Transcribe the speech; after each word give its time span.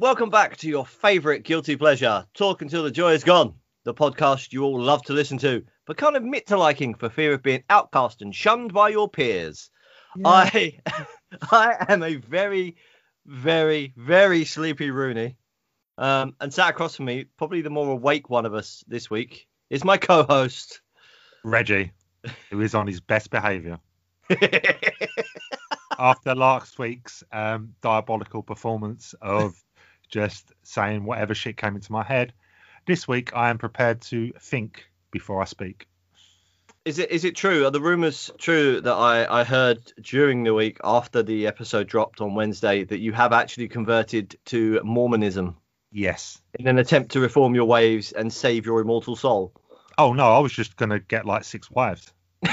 Welcome 0.00 0.30
back 0.30 0.56
to 0.58 0.68
your 0.68 0.86
favourite 0.86 1.42
guilty 1.42 1.74
pleasure, 1.74 2.24
Talk 2.32 2.62
Until 2.62 2.84
the 2.84 2.90
Joy 2.92 3.14
is 3.14 3.24
Gone, 3.24 3.54
the 3.82 3.92
podcast 3.92 4.52
you 4.52 4.62
all 4.62 4.80
love 4.80 5.02
to 5.06 5.12
listen 5.12 5.38
to, 5.38 5.64
but 5.88 5.96
can't 5.96 6.16
admit 6.16 6.46
to 6.46 6.56
liking 6.56 6.94
for 6.94 7.10
fear 7.10 7.32
of 7.32 7.42
being 7.42 7.64
outcast 7.68 8.22
and 8.22 8.32
shunned 8.32 8.72
by 8.72 8.90
your 8.90 9.08
peers. 9.08 9.70
I 10.24 10.78
I 11.50 11.84
am 11.88 12.04
a 12.04 12.14
very, 12.14 12.76
very, 13.26 13.92
very 13.96 14.44
sleepy 14.44 14.92
Rooney. 14.92 15.36
Um, 15.98 16.36
and 16.40 16.54
sat 16.54 16.70
across 16.70 16.94
from 16.94 17.06
me, 17.06 17.24
probably 17.36 17.62
the 17.62 17.70
more 17.70 17.90
awake 17.90 18.30
one 18.30 18.46
of 18.46 18.54
us 18.54 18.84
this 18.86 19.10
week, 19.10 19.48
is 19.68 19.84
my 19.84 19.96
co-host. 19.96 20.80
Reggie, 21.42 21.90
who 22.50 22.60
is 22.60 22.76
on 22.76 22.86
his 22.86 23.00
best 23.00 23.30
behaviour. 23.32 23.80
After 25.98 26.36
last 26.36 26.78
week's 26.78 27.24
um, 27.32 27.74
diabolical 27.82 28.44
performance 28.44 29.16
of 29.20 29.60
just 30.08 30.52
saying 30.62 31.04
whatever 31.04 31.34
shit 31.34 31.56
came 31.56 31.76
into 31.76 31.92
my 31.92 32.02
head, 32.02 32.32
this 32.86 33.06
week 33.06 33.34
I 33.34 33.50
am 33.50 33.58
prepared 33.58 34.00
to 34.02 34.32
think 34.40 34.84
before 35.10 35.40
I 35.40 35.44
speak. 35.44 35.86
Is 36.84 36.98
it 36.98 37.10
is 37.10 37.24
it 37.24 37.36
true? 37.36 37.66
Are 37.66 37.70
the 37.70 37.80
rumours 37.80 38.30
true 38.38 38.80
that 38.80 38.92
I, 38.94 39.40
I 39.40 39.44
heard 39.44 39.92
during 40.00 40.44
the 40.44 40.54
week 40.54 40.78
after 40.82 41.22
the 41.22 41.46
episode 41.46 41.86
dropped 41.86 42.20
on 42.20 42.34
Wednesday 42.34 42.84
that 42.84 42.98
you 43.00 43.12
have 43.12 43.32
actually 43.32 43.68
converted 43.68 44.36
to 44.46 44.80
Mormonism 44.84 45.56
Yes. 45.90 46.40
in 46.58 46.66
an 46.66 46.78
attempt 46.78 47.12
to 47.12 47.20
reform 47.20 47.54
your 47.54 47.64
ways 47.66 48.12
and 48.12 48.32
save 48.32 48.64
your 48.64 48.80
immortal 48.80 49.16
soul? 49.16 49.52
Oh 49.98 50.12
no, 50.12 50.32
I 50.32 50.38
was 50.38 50.52
just 50.52 50.76
gonna 50.76 50.98
get 50.98 51.26
like 51.26 51.44
six 51.44 51.70
wives. 51.70 52.12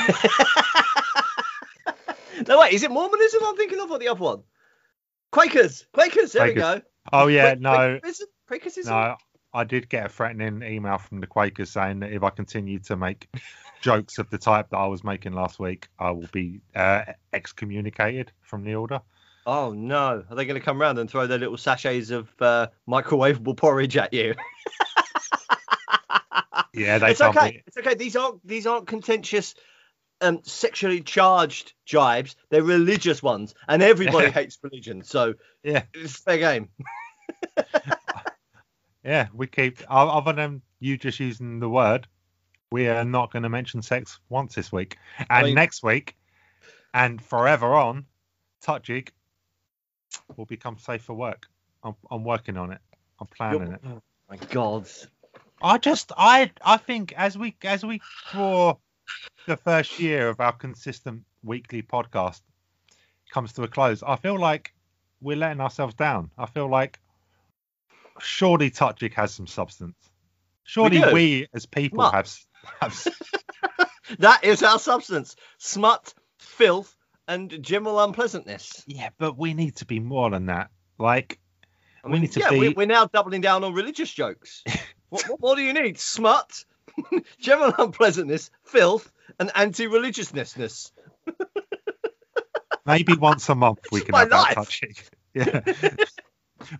No, 2.47 2.59
wait, 2.59 2.73
is 2.73 2.83
it 2.83 2.91
Mormonism 2.91 3.41
I'm 3.45 3.55
thinking 3.55 3.79
of 3.79 3.89
or 3.89 3.97
the 3.97 4.09
other 4.09 4.19
one? 4.19 4.43
Quakers, 5.31 5.85
Quakers. 5.93 6.33
There 6.33 6.47
we 6.47 6.53
go. 6.53 6.81
Oh 7.13 7.27
yeah, 7.27 7.55
Quak- 7.55 7.59
no, 7.59 7.99
Quakerism? 8.01 8.25
Quakerism? 8.49 8.85
no. 8.85 9.17
I 9.53 9.63
did 9.63 9.87
get 9.87 10.07
a 10.07 10.09
threatening 10.09 10.61
email 10.63 10.97
from 10.97 11.21
the 11.21 11.27
Quakers 11.27 11.71
saying 11.71 12.01
that 12.01 12.11
if 12.11 12.23
I 12.23 12.29
continue 12.29 12.79
to 12.79 12.97
make 12.97 13.29
jokes 13.81 14.17
of 14.17 14.29
the 14.29 14.37
type 14.37 14.69
that 14.71 14.77
I 14.77 14.87
was 14.87 15.01
making 15.01 15.31
last 15.31 15.59
week, 15.59 15.87
I 15.97 16.11
will 16.11 16.27
be 16.33 16.59
uh, 16.75 17.03
excommunicated 17.31 18.33
from 18.41 18.65
the 18.65 18.75
order. 18.75 18.99
Oh 19.45 19.71
no! 19.71 20.25
Are 20.29 20.35
they 20.35 20.45
going 20.45 20.59
to 20.59 20.65
come 20.65 20.81
round 20.81 20.99
and 20.99 21.09
throw 21.09 21.25
their 21.25 21.37
little 21.37 21.55
sachets 21.55 22.09
of 22.09 22.29
uh, 22.41 22.67
microwavable 22.87 23.55
porridge 23.55 23.95
at 23.95 24.13
you? 24.13 24.35
Yeah, 26.75 26.97
they 26.97 27.11
it's 27.11 27.21
okay. 27.21 27.51
me. 27.51 27.63
It's 27.67 27.77
okay. 27.77 27.95
These 27.95 28.17
aren't 28.17 28.45
these 28.45 28.67
aren't 28.67 28.87
contentious, 28.87 29.55
um, 30.21 30.41
sexually 30.43 31.01
charged 31.01 31.73
jibes. 31.85 32.35
They're 32.49 32.63
religious 32.63 33.21
ones, 33.21 33.53
and 33.67 33.81
everybody 33.81 34.31
hates 34.31 34.57
religion, 34.61 35.03
so 35.03 35.35
Yeah, 35.63 35.83
it's 35.93 36.17
fair 36.17 36.37
game. 36.37 36.69
yeah. 39.03 39.27
We 39.33 39.47
keep 39.47 39.79
other 39.89 40.33
than 40.33 40.61
you 40.79 40.97
just 40.97 41.19
using 41.19 41.59
the 41.59 41.69
word, 41.69 42.07
we 42.71 42.87
are 42.87 43.05
not 43.05 43.31
going 43.31 43.43
to 43.43 43.49
mention 43.49 43.81
sex 43.81 44.19
once 44.29 44.55
this 44.55 44.71
week, 44.71 44.97
and 45.29 45.47
mean- 45.47 45.55
next 45.55 45.83
week, 45.83 46.15
and 46.93 47.21
forever 47.21 47.73
on, 47.73 48.05
Touchig 48.65 49.09
will 50.35 50.45
become 50.45 50.77
safe 50.77 51.03
for 51.03 51.13
work. 51.13 51.47
I'm, 51.83 51.95
I'm 52.09 52.23
working 52.23 52.57
on 52.57 52.71
it. 52.71 52.79
I'm 53.19 53.27
planning 53.27 53.73
it. 53.73 53.81
Oh 53.85 54.01
my 54.29 54.37
God! 54.37 54.89
I 55.61 55.77
just 55.77 56.11
I 56.17 56.51
I 56.63 56.77
think 56.77 57.13
as 57.15 57.37
we 57.37 57.55
as 57.63 57.85
we 57.85 58.01
draw 58.31 58.75
the 59.47 59.57
first 59.57 59.99
year 59.99 60.29
of 60.29 60.39
our 60.39 60.51
consistent 60.53 61.23
weekly 61.43 61.81
podcast 61.81 62.41
comes 63.31 63.53
to 63.53 63.63
a 63.63 63.67
close, 63.67 64.03
I 64.03 64.15
feel 64.15 64.39
like 64.39 64.73
we're 65.21 65.37
letting 65.37 65.61
ourselves 65.61 65.93
down. 65.95 66.31
I 66.37 66.45
feel 66.45 66.69
like 66.69 66.99
surely 68.19 68.71
Touchig 68.71 69.13
has 69.13 69.33
some 69.33 69.47
substance. 69.47 69.95
Surely 70.63 70.99
do. 70.99 71.11
we, 71.13 71.47
as 71.53 71.65
people 71.65 71.99
Smut. 72.09 72.13
have 72.13 72.37
have 72.81 73.07
That 74.19 74.43
is 74.43 74.63
our 74.63 74.79
substance: 74.79 75.35
smut, 75.57 76.13
filth, 76.39 76.95
and 77.27 77.61
general 77.63 77.99
unpleasantness. 78.03 78.83
yeah, 78.87 79.09
but 79.17 79.37
we 79.37 79.53
need 79.53 79.77
to 79.77 79.85
be 79.85 79.99
more 79.99 80.29
than 80.29 80.47
that. 80.47 80.69
Like 80.99 81.39
I 82.03 82.09
We 82.09 82.19
need 82.19 82.31
to 82.33 82.39
yeah, 82.39 82.49
be- 82.51 82.59
we, 82.59 82.69
we're 82.69 82.87
now 82.87 83.05
doubling 83.05 83.41
down 83.41 83.63
on 83.63 83.73
religious 83.73 84.11
jokes. 84.11 84.63
what, 85.09 85.23
what 85.29 85.39
more 85.41 85.55
do 85.55 85.61
you 85.63 85.73
need? 85.73 85.99
Smut, 85.99 86.65
general 87.39 87.73
unpleasantness, 87.77 88.51
filth, 88.63 89.11
and 89.39 89.51
anti-religiousness. 89.55 90.91
maybe 92.85 93.13
once 93.13 93.49
a 93.49 93.55
month 93.55 93.79
we 93.91 94.01
can 94.01 94.15
have 94.15 94.29
that 94.29 94.55
life. 94.55 94.55
Touchig. 94.55 95.01
Yeah. 95.35 95.59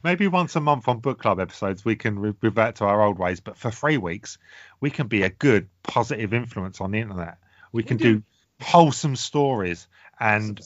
Maybe 0.02 0.30
once 0.30 0.56
a 0.56 0.62
month 0.62 0.88
on 0.88 1.00
book 1.00 1.20
club 1.20 1.42
episodes, 1.42 1.84
we 1.84 1.98
can 1.98 2.18
re- 2.18 2.34
revert 2.42 2.76
to 2.76 2.86
our 2.86 3.02
old 3.02 3.20
ways. 3.20 3.42
But 3.42 3.58
for 3.58 3.70
three 3.70 3.98
weeks, 3.98 4.38
we 4.80 4.90
can 4.90 5.08
be 5.08 5.24
a 5.24 5.30
good, 5.30 5.68
positive 5.84 6.34
influence 6.34 6.80
on 6.80 6.92
the 6.92 7.00
internet. 7.00 7.38
We 7.74 7.84
can 7.84 7.98
do 7.98 8.24
wholesome 8.62 9.18
stories 9.18 9.90
and 10.18 10.62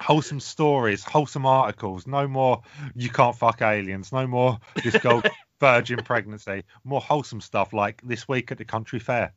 wholesome 0.00 0.40
stories, 0.40 1.04
wholesome 1.04 1.46
articles. 1.46 2.06
No 2.06 2.28
more 2.28 2.62
you 2.94 3.08
can't 3.08 3.36
fuck 3.36 3.62
aliens. 3.62 4.12
No 4.12 4.26
more 4.26 4.58
this 4.82 4.96
girl 4.98 5.22
virgin 5.62 6.02
pregnancy. 6.02 6.64
More 6.82 7.00
wholesome 7.00 7.40
stuff 7.40 7.72
like 7.72 8.02
this 8.04 8.26
week 8.26 8.50
at 8.50 8.58
the 8.58 8.64
country 8.64 8.98
fair. 8.98 9.32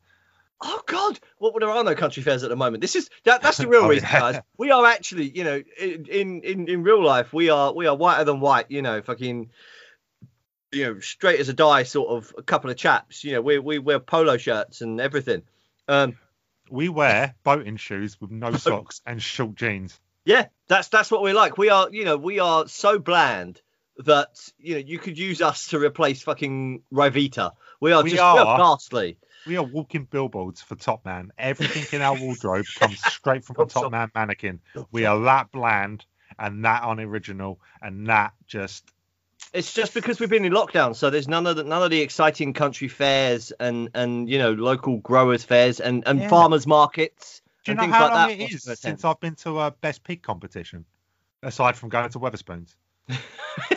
Oh 0.60 0.82
God! 0.86 1.20
What 1.38 1.52
well, 1.54 1.60
there 1.60 1.70
are 1.70 1.84
no 1.84 1.94
country 1.94 2.22
fairs 2.22 2.42
at 2.42 2.48
the 2.50 2.56
moment. 2.56 2.80
This 2.80 2.96
is 2.96 3.08
that, 3.24 3.42
that's 3.42 3.58
the 3.58 3.68
real 3.68 3.82
Oh, 3.84 3.88
reason, 3.88 4.08
yeah. 4.10 4.20
guys. 4.20 4.40
We 4.58 4.70
are 4.72 4.84
actually, 4.86 5.28
you 5.30 5.44
know, 5.44 5.62
in, 5.78 6.40
in 6.42 6.68
in 6.68 6.82
real 6.82 7.04
life, 7.04 7.32
we 7.32 7.48
are 7.50 7.72
we 7.72 7.86
are 7.86 7.94
whiter 7.94 8.24
than 8.24 8.40
white. 8.40 8.70
You 8.70 8.82
know, 8.82 9.02
fucking, 9.02 9.50
you 10.72 10.84
know, 10.84 11.00
straight 11.00 11.38
as 11.40 11.48
a 11.48 11.52
die, 11.52 11.84
sort 11.84 12.08
of 12.08 12.34
a 12.36 12.42
couple 12.42 12.70
of 12.70 12.76
chaps. 12.76 13.22
You 13.22 13.32
know, 13.34 13.42
we 13.42 13.58
we 13.58 13.78
wear 13.78 14.00
polo 14.00 14.36
shirts 14.38 14.80
and 14.80 15.00
everything. 15.00 15.42
Um, 15.88 16.16
We 16.70 16.88
wear 16.88 17.34
boating 17.44 17.76
shoes 17.76 18.20
with 18.20 18.30
no 18.30 18.52
socks 18.66 19.00
and 19.06 19.22
short 19.22 19.54
jeans. 19.54 20.00
Yeah, 20.24 20.46
that's 20.68 20.88
that's 20.88 21.10
what 21.10 21.22
we're 21.22 21.34
like. 21.34 21.56
We 21.58 21.68
are, 21.68 21.88
you 21.92 22.04
know, 22.06 22.16
we 22.16 22.40
are 22.40 22.66
so 22.66 22.98
bland 22.98 23.60
that 24.04 24.48
you 24.58 24.74
know 24.74 24.80
you 24.80 24.98
could 24.98 25.18
use 25.18 25.40
us 25.42 25.68
to 25.68 25.78
replace 25.78 26.22
fucking 26.22 26.82
Ryvita. 26.92 27.52
We 27.80 27.92
are 27.92 28.02
We 28.02 28.10
just 28.10 28.22
we 28.22 28.38
are 28.38 28.46
are. 28.46 28.58
ghastly. 28.58 29.18
We 29.44 29.56
are 29.56 29.62
walking 29.64 30.04
billboards 30.04 30.60
for 30.60 30.74
Top 30.74 31.04
Man. 31.04 31.30
Everything 31.38 31.86
in 31.92 32.02
our 32.02 32.14
wardrobe 32.16 32.66
comes 32.74 33.00
straight 33.00 33.44
from 33.44 33.56
a 33.60 33.66
Top. 33.66 33.92
Man 33.92 34.10
mannequin. 34.14 34.60
We 34.90 35.04
are 35.06 35.20
that 35.20 35.52
bland 35.52 36.04
and 36.38 36.64
that 36.64 36.82
unoriginal 36.84 37.60
and 37.80 38.08
that 38.08 38.32
just 38.46 38.90
It's 39.52 39.72
just 39.72 39.94
because 39.94 40.18
we've 40.18 40.28
been 40.28 40.44
in 40.44 40.52
lockdown, 40.52 40.94
so 40.96 41.10
there's 41.10 41.28
none 41.28 41.46
of 41.46 41.56
the 41.56 41.64
none 41.64 41.82
of 41.82 41.90
the 41.90 42.00
exciting 42.00 42.52
country 42.52 42.88
fairs 42.88 43.52
and 43.52 43.90
and 43.94 44.28
you 44.28 44.38
know 44.38 44.52
local 44.52 44.98
growers 44.98 45.44
fairs 45.44 45.80
and 45.80 46.02
and 46.06 46.20
Yeah. 46.20 46.28
farmers 46.28 46.66
markets. 46.66 47.40
Do 47.64 47.70
you 47.72 47.72
and 47.72 47.78
know 47.78 47.82
things 47.84 47.94
how 47.94 48.04
like 48.06 48.14
long 48.14 48.28
that 48.28 48.40
it 48.40 48.52
is 48.52 48.62
since 48.80 49.04
I've 49.04 49.20
been 49.20 49.36
to 49.36 49.60
a 49.60 49.70
Best 49.70 50.02
Pig 50.04 50.22
competition? 50.22 50.84
Aside 51.42 51.76
from 51.76 51.88
going 51.90 52.10
to 52.10 52.18
Wetherspoons. 52.18 52.74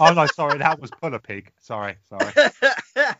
oh 0.00 0.12
no, 0.12 0.26
sorry, 0.26 0.58
that 0.58 0.80
was 0.80 0.90
Puller 0.90 1.18
Pig. 1.18 1.52
Sorry, 1.60 1.96
sorry. 2.08 2.32
That's 2.94 3.16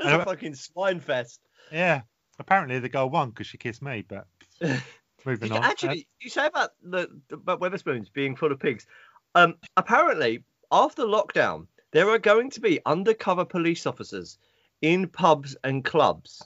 a 0.00 0.24
fucking 0.24 0.54
swine 0.54 1.00
fest. 1.00 1.40
Yeah, 1.70 2.02
apparently 2.38 2.78
the 2.78 2.88
girl 2.88 3.08
won 3.10 3.30
because 3.30 3.46
she 3.46 3.58
kissed 3.58 3.82
me, 3.82 4.04
but 4.06 4.26
moving 5.24 5.50
You- 5.50 5.56
on. 5.56 5.64
Actually, 5.64 6.06
you 6.20 6.30
say 6.30 6.46
about 6.46 6.70
the 6.82 7.08
about 7.30 7.60
Wetherspoons 7.60 8.12
being 8.12 8.36
full 8.36 8.52
of 8.52 8.58
pigs. 8.60 8.86
Um, 9.34 9.54
apparently, 9.76 10.44
after 10.70 11.04
lockdown, 11.04 11.66
there 11.92 12.08
are 12.10 12.18
going 12.18 12.50
to 12.50 12.60
be 12.60 12.80
undercover 12.84 13.44
police 13.44 13.86
officers 13.86 14.38
in 14.80 15.08
pubs 15.08 15.56
and 15.64 15.84
clubs 15.84 16.42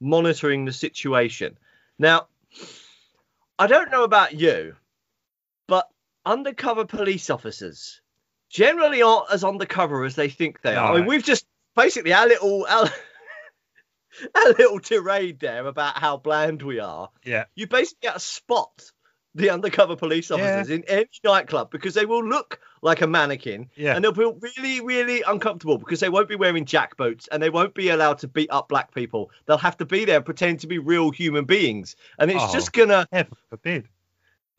monitoring 0.00 0.64
the 0.64 0.72
situation. 0.72 1.56
Now, 1.98 2.26
I 3.58 3.66
don't 3.66 3.90
know 3.90 4.04
about 4.04 4.34
you, 4.34 4.76
but 5.66 5.88
undercover 6.26 6.84
police 6.84 7.30
officers 7.30 8.00
generally 8.56 9.02
aren't 9.02 9.30
as 9.30 9.44
undercover 9.44 10.04
as 10.04 10.14
they 10.14 10.28
think 10.28 10.62
they 10.62 10.74
are. 10.74 10.94
I 10.94 10.96
mean, 10.98 11.06
we've 11.06 11.22
just 11.22 11.46
basically 11.74 12.12
our 12.12 12.26
little 12.26 12.66
our, 12.68 12.88
our 14.34 14.48
little 14.58 14.80
tirade 14.80 15.40
there 15.40 15.66
about 15.66 15.98
how 15.98 16.16
bland 16.16 16.62
we 16.62 16.80
are 16.80 17.10
yeah, 17.24 17.44
you 17.54 17.66
basically 17.66 18.08
get 18.08 18.14
to 18.14 18.20
spot 18.20 18.90
the 19.34 19.50
undercover 19.50 19.96
police 19.96 20.30
officers 20.30 20.70
in 20.70 20.82
any 20.88 21.06
nightclub 21.22 21.70
because 21.70 21.92
they 21.92 22.06
will 22.06 22.26
look 22.26 22.58
like 22.80 23.02
a 23.02 23.06
mannequin 23.06 23.68
yeah. 23.76 23.94
and 23.94 24.02
they'll 24.02 24.12
be 24.12 24.32
really, 24.40 24.80
really 24.80 25.22
uncomfortable 25.26 25.76
because 25.76 26.00
they 26.00 26.08
won't 26.08 26.28
be 26.28 26.36
wearing 26.36 26.64
jack 26.64 26.96
boots 26.96 27.28
and 27.30 27.42
they 27.42 27.50
won't 27.50 27.74
be 27.74 27.90
allowed 27.90 28.18
to 28.18 28.28
beat 28.28 28.50
up 28.50 28.68
black 28.68 28.94
people. 28.94 29.30
They'll 29.44 29.58
have 29.58 29.76
to 29.76 29.84
be 29.84 30.06
there 30.06 30.16
and 30.16 30.24
pretend 30.24 30.60
to 30.60 30.66
be 30.66 30.78
real 30.78 31.10
human 31.10 31.44
beings. 31.44 31.96
And 32.18 32.30
it's 32.30 32.42
Oh. 32.42 32.52
just 32.52 32.72
gonna, 32.72 33.06
Heaven 33.12 33.36
forbid. 33.50 33.88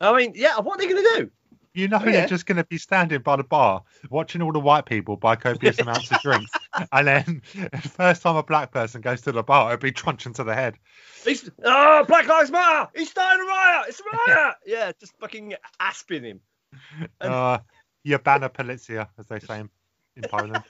I 0.00 0.16
mean, 0.16 0.34
yeah, 0.36 0.60
what 0.60 0.76
are 0.76 0.78
they 0.78 0.86
gonna 0.86 1.08
do? 1.16 1.30
You 1.78 1.86
know, 1.86 2.00
Yeah. 2.04 2.10
you're 2.20 2.26
just 2.26 2.44
going 2.46 2.56
to 2.56 2.64
be 2.64 2.76
standing 2.76 3.20
by 3.22 3.36
the 3.36 3.44
bar 3.44 3.84
watching 4.10 4.42
all 4.42 4.50
the 4.50 4.58
white 4.58 4.84
people 4.84 5.16
buy 5.16 5.36
copious 5.36 5.78
amounts 5.80 6.10
of 6.10 6.20
drinks. 6.22 6.50
And 6.90 7.06
then 7.06 7.42
the 7.54 7.78
first 7.88 8.22
time 8.22 8.34
a 8.34 8.42
black 8.42 8.72
person 8.72 9.00
goes 9.00 9.20
to 9.22 9.32
the 9.32 9.44
bar, 9.44 9.72
it'll 9.72 9.80
be 9.82 9.92
truncheon 9.92 10.32
to 10.34 10.44
the 10.44 10.54
head. 10.56 10.76
He's, 11.24 11.48
oh, 11.64 12.04
Black 12.08 12.26
Lives 12.26 12.50
Matter! 12.50 12.90
He's 12.96 13.10
starting 13.10 13.44
a 13.44 13.46
riot! 13.48 13.86
It's 13.90 14.00
a 14.00 14.04
riot! 14.34 14.54
yeah, 14.66 14.90
just 14.98 15.12
fucking 15.20 15.54
aspin 15.80 16.24
him. 16.24 16.40
And- 17.20 17.32
Uh, 17.32 17.58
Jabana 18.04 18.48
Policja, 18.52 19.06
as 19.18 19.26
they 19.26 19.38
say 19.38 19.60
in, 19.60 19.70
in 20.16 20.24
Poland. 20.28 20.62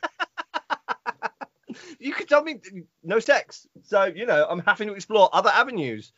You 2.00 2.12
could 2.12 2.28
tell 2.28 2.42
me 2.42 2.56
no 3.04 3.18
sex. 3.18 3.66
So, 3.84 4.04
you 4.04 4.26
know, 4.26 4.46
I'm 4.48 4.60
having 4.60 4.88
to 4.88 4.94
explore 4.94 5.28
other 5.32 5.50
avenues. 5.50 6.12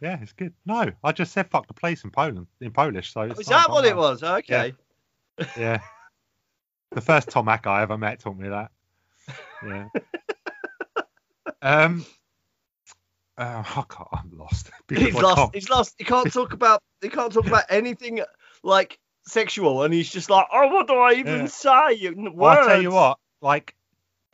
Yeah, 0.00 0.18
it's 0.20 0.32
good. 0.32 0.54
No, 0.66 0.90
I 1.04 1.12
just 1.12 1.32
said 1.32 1.50
fuck 1.50 1.66
the 1.66 1.74
place 1.74 2.04
in 2.04 2.10
Poland 2.10 2.46
in 2.60 2.70
Polish. 2.72 3.12
So 3.12 3.22
Is 3.22 3.46
that 3.46 3.70
what 3.70 3.84
it 3.84 3.96
was? 3.96 4.22
Okay. 4.22 4.74
Yeah. 5.56 5.80
The 6.92 7.00
first 7.00 7.30
Tomac 7.30 7.66
I 7.66 7.82
ever 7.82 7.96
met 7.96 8.20
taught 8.20 8.36
me 8.36 8.48
that. 8.48 8.70
Yeah. 9.66 9.88
um. 11.62 12.04
Uh, 13.38 13.62
I 13.66 13.82
can't, 13.88 14.08
I'm 14.12 14.30
lost. 14.36 14.70
He's 14.90 15.16
I 15.16 15.20
lost. 15.20 15.54
He's 15.54 15.70
lost. 15.70 15.94
He 15.98 16.04
can't 16.04 16.30
talk 16.32 16.52
about. 16.52 16.82
He 17.00 17.08
can't 17.08 17.32
talk 17.32 17.46
about 17.46 17.64
anything 17.70 18.20
like 18.62 18.98
sexual, 19.26 19.82
and 19.82 19.94
he's 19.94 20.10
just 20.10 20.28
like, 20.28 20.46
oh, 20.52 20.66
what 20.68 20.86
do 20.86 20.94
I 20.94 21.14
even 21.14 21.40
Yeah. 21.40 21.46
say? 21.46 22.10
Words. 22.10 22.34
Well, 22.34 22.50
I'll 22.58 22.66
tell 22.66 22.82
you 22.82 22.90
what. 22.90 23.18
Like, 23.40 23.74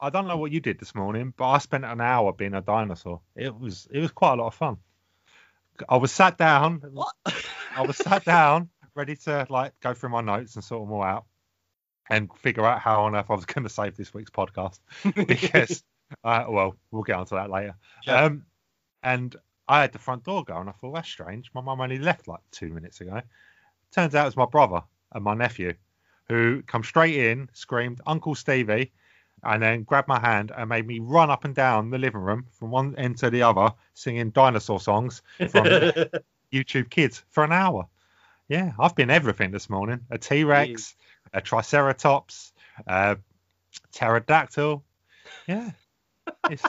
I 0.01 0.11
don't 0.11 0.27
know 0.27 0.37
what 0.37 0.51
you 0.51 0.61
did 0.61 0.79
this 0.79 0.95
morning, 0.95 1.33
but 1.37 1.49
I 1.49 1.59
spent 1.59 1.85
an 1.85 2.01
hour 2.01 2.33
being 2.33 2.55
a 2.55 2.61
dinosaur. 2.61 3.21
It 3.37 3.59
was 3.59 3.87
it 3.91 4.01
was 4.01 4.11
quite 4.11 4.33
a 4.33 4.37
lot 4.37 4.49
of 4.49 4.55
fun. 4.55 4.79
I 5.89 5.97
was 5.97 6.13
sat 6.13 6.39
down. 6.39 6.83
What? 6.93 7.15
I 7.75 7.83
was 7.83 7.97
sat 7.97 8.25
down, 8.25 8.71
ready 8.95 9.17
to 9.17 9.47
like 9.49 9.73
go 9.81 9.95
through 9.95 10.11
my 10.11 10.21
notes 10.21 10.55
and 10.55 10.65
sort 10.65 10.87
them 10.87 10.93
all 10.93 11.03
out, 11.03 11.25
and 12.09 12.29
figure 12.39 12.65
out 12.65 12.81
how 12.81 13.05
on 13.05 13.15
earth 13.15 13.27
I 13.31 13.35
was 13.35 13.45
going 13.47 13.65
to 13.65 13.71
save 13.71 13.97
this 13.97 14.13
week's 14.15 14.31
podcast 14.31 14.81
because, 15.27 15.83
uh, 16.25 16.45
well, 16.49 16.77
we'll 16.91 17.03
get 17.03 17.17
onto 17.17 17.37
that 17.37 17.51
later. 17.51 17.77
Yeah. 18.07 18.25
Um, 18.25 18.47
and 19.03 19.35
I 19.69 19.83
had 19.83 19.93
the 19.93 19.99
front 19.99 20.25
door 20.25 20.45
go, 20.45 20.59
and 20.59 20.69
I 20.69 20.73
thought 20.73 20.95
that's 20.95 21.09
strange. 21.09 21.51
My 21.55 21.61
mum 21.61 21.81
only 21.81 21.99
left 21.99 22.27
like 22.29 22.41
two 22.51 22.73
minutes 22.73 23.01
ago. 23.01 23.21
Turns 23.93 24.15
out 24.15 24.23
it 24.23 24.27
was 24.27 24.37
my 24.37 24.47
brother 24.47 24.83
and 25.13 25.25
my 25.25 25.35
nephew, 25.35 25.75
who 26.29 26.63
come 26.63 26.85
straight 26.85 27.17
in, 27.17 27.49
screamed 27.53 28.01
"Uncle 28.07 28.35
Stevie," 28.35 28.93
and 29.43 29.63
then 29.63 29.83
grabbed 29.83 30.09
my 30.09 30.21
hand 30.21 30.53
and 30.57 30.69
made 30.69 30.87
me 30.87 30.99
run 30.99 31.31
up 31.31 31.45
and 31.45 31.55
down 31.55 31.91
the 31.91 31.99
living 31.99 32.21
room 32.21 32.47
from 32.51 32.71
one 32.71 32.95
end 32.97 33.19
to 33.19 33.31
the 33.31 33.43
other, 33.43 33.73
singing 33.95 34.31
dinosaur 34.31 34.81
songs 34.81 35.23
from 35.51 35.65
YouTube 36.53 36.91
Kids 36.91 37.23
for 37.29 37.45
an 37.45 37.53
hour. 37.53 37.87
Yeah, 38.49 38.73
I've 38.79 38.95
been 38.95 39.11
everything 39.11 39.51
this 39.51 39.69
morning: 39.69 40.01
a 40.11 40.19
T 40.19 40.45
Rex, 40.45 40.71
mm. 40.71 41.39
a 41.39 41.41
Triceratops, 41.41 42.53
a 42.87 43.19
pterodactyl. 43.93 44.83
Yeah, 45.47 45.71
it's 46.51 46.65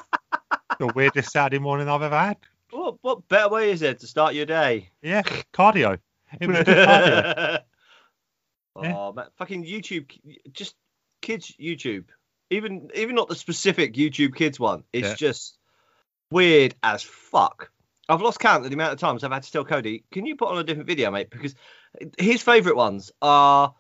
the 0.77 0.87
weirdest 0.95 1.31
Saturday 1.31 1.59
morning 1.59 1.87
I've 1.87 2.01
ever 2.01 2.17
had. 2.17 2.37
what, 2.71 2.97
what 3.01 3.27
better 3.29 3.49
way 3.49 3.71
is 3.71 3.79
there 3.79 3.93
to 3.93 4.07
start 4.07 4.35
your 4.35 4.45
day? 4.45 4.89
Yeah, 5.01 5.21
cardio. 5.53 5.99
It 6.39 6.47
was 6.47 6.57
good 6.63 6.77
cardio. 6.87 7.63
Yeah. 8.81 8.95
oh 8.95 9.11
man, 9.11 9.25
fucking 9.35 9.65
YouTube, 9.65 10.09
just 10.53 10.73
kids 11.21 11.53
YouTube. 11.59 12.05
Even 12.49 12.89
even 12.95 13.15
not 13.15 13.29
the 13.29 13.35
specific 13.35 13.93
YouTube 13.93 14.35
Kids 14.35 14.59
one. 14.59 14.83
It's 14.91 15.09
Yeah. 15.09 15.15
just 15.15 15.57
weird 16.31 16.75
as 16.81 17.03
fuck. 17.03 17.71
I've 18.07 18.21
lost 18.21 18.39
count 18.39 18.63
of 18.63 18.71
the 18.71 18.75
amount 18.75 18.93
of 18.93 18.99
times 18.99 19.23
I've 19.23 19.31
had 19.31 19.43
to 19.43 19.51
tell 19.51 19.65
Cody, 19.65 20.03
"Can 20.11 20.25
you 20.25 20.35
put 20.35 20.49
on 20.49 20.57
a 20.57 20.63
different 20.63 20.87
video, 20.87 21.11
mate?" 21.11 21.29
Because 21.29 21.53
his 22.17 22.41
favourite 22.41 22.75
ones 22.75 23.11
are 23.21 23.75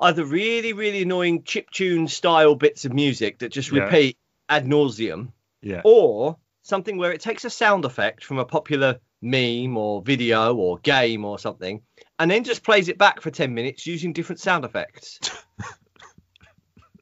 either 0.00 0.24
really 0.24 0.72
really 0.74 1.02
annoying 1.02 1.42
chip 1.42 1.70
tune 1.70 2.06
style 2.06 2.54
bits 2.54 2.84
of 2.84 2.92
music 2.92 3.38
that 3.38 3.48
just 3.50 3.72
Yeah. 3.72 3.84
repeat 3.84 4.18
ad 4.48 4.66
nauseam, 4.66 5.32
Yeah, 5.62 5.80
or 5.84 6.36
something 6.62 6.98
where 6.98 7.12
it 7.12 7.20
takes 7.20 7.44
a 7.44 7.50
sound 7.50 7.84
effect 7.84 8.24
from 8.24 8.38
a 8.38 8.44
popular 8.44 9.00
meme 9.22 9.76
or 9.76 10.02
video 10.02 10.54
or 10.54 10.78
game 10.78 11.24
or 11.24 11.38
something 11.38 11.82
and 12.18 12.30
then 12.30 12.44
just 12.44 12.62
plays 12.62 12.88
it 12.88 12.98
back 12.98 13.20
for 13.20 13.30
10 13.30 13.54
minutes 13.54 13.86
using 13.86 14.12
different 14.12 14.40
sound 14.40 14.64
effects. 14.64 15.18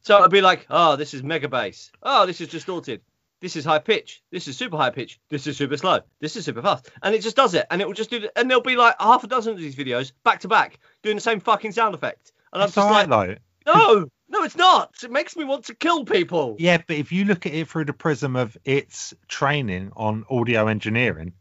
so 0.04 0.18
it'd 0.18 0.30
be 0.30 0.42
like, 0.42 0.66
oh, 0.68 0.96
this 0.96 1.14
is 1.14 1.22
mega 1.22 1.48
bass. 1.48 1.90
Oh, 2.02 2.26
this 2.26 2.40
is 2.40 2.48
distorted. 2.48 3.00
This 3.40 3.56
is 3.56 3.64
high 3.64 3.78
pitch. 3.78 4.22
This 4.30 4.46
is 4.48 4.56
super 4.56 4.76
high 4.76 4.90
pitch. 4.90 5.18
This 5.30 5.46
is 5.46 5.56
super 5.56 5.76
slow. 5.78 6.00
This 6.20 6.36
is 6.36 6.44
super 6.44 6.62
fast. 6.62 6.90
And 7.02 7.14
it 7.14 7.22
just 7.22 7.36
does 7.36 7.54
it. 7.54 7.66
And 7.70 7.80
it 7.80 7.86
will 7.86 7.94
just 7.94 8.10
do 8.10 8.18
it. 8.18 8.30
And 8.36 8.48
there'll 8.48 8.62
be 8.62 8.76
like 8.76 8.96
half 9.00 9.24
a 9.24 9.26
dozen 9.26 9.54
of 9.54 9.58
these 9.58 9.76
videos 9.76 10.12
back 10.22 10.40
to 10.40 10.48
back 10.48 10.78
doing 11.02 11.16
the 11.16 11.22
same 11.22 11.40
fucking 11.40 11.72
sound 11.72 11.94
effect. 11.94 12.32
And 12.52 12.62
I'm 12.62 12.66
it's 12.66 12.74
just 12.74 12.88
right 12.88 13.08
like, 13.08 13.40
though. 13.64 13.74
no, 13.74 14.08
no, 14.28 14.44
it's 14.44 14.56
not. 14.56 14.94
It 15.02 15.10
makes 15.10 15.36
me 15.36 15.44
want 15.44 15.64
to 15.66 15.74
kill 15.74 16.04
people. 16.04 16.56
Yeah, 16.58 16.78
but 16.86 16.96
if 16.96 17.12
you 17.12 17.24
look 17.24 17.46
at 17.46 17.54
it 17.54 17.68
through 17.68 17.86
the 17.86 17.92
prism 17.92 18.36
of 18.36 18.56
its 18.64 19.14
training 19.28 19.92
on 19.96 20.24
audio 20.30 20.66
engineering, 20.66 21.32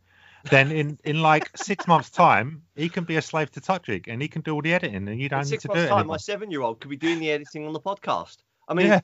then 0.49 0.71
in, 0.71 0.99
in 1.03 1.21
like 1.21 1.51
six 1.57 1.87
months' 1.87 2.09
time, 2.09 2.63
he 2.75 2.89
can 2.89 3.03
be 3.03 3.15
a 3.17 3.21
slave 3.21 3.51
to 3.51 3.61
Touchig 3.61 4.05
and 4.07 4.21
he 4.21 4.27
can 4.27 4.41
do 4.41 4.53
all 4.53 4.61
the 4.61 4.73
editing 4.73 5.07
and 5.07 5.19
you 5.19 5.29
don't 5.29 5.49
need 5.49 5.59
to 5.59 5.67
do 5.67 5.73
months' 5.73 5.83
it 5.83 5.87
time, 5.87 5.99
anymore. 5.99 6.13
my 6.13 6.17
seven-year-old 6.17 6.81
could 6.81 6.89
be 6.89 6.97
doing 6.97 7.19
the 7.19 7.31
editing 7.31 7.65
on 7.65 7.73
the 7.73 7.79
podcast. 7.79 8.37
I 8.67 8.73
mean, 8.73 8.87
Yeah. 8.87 8.99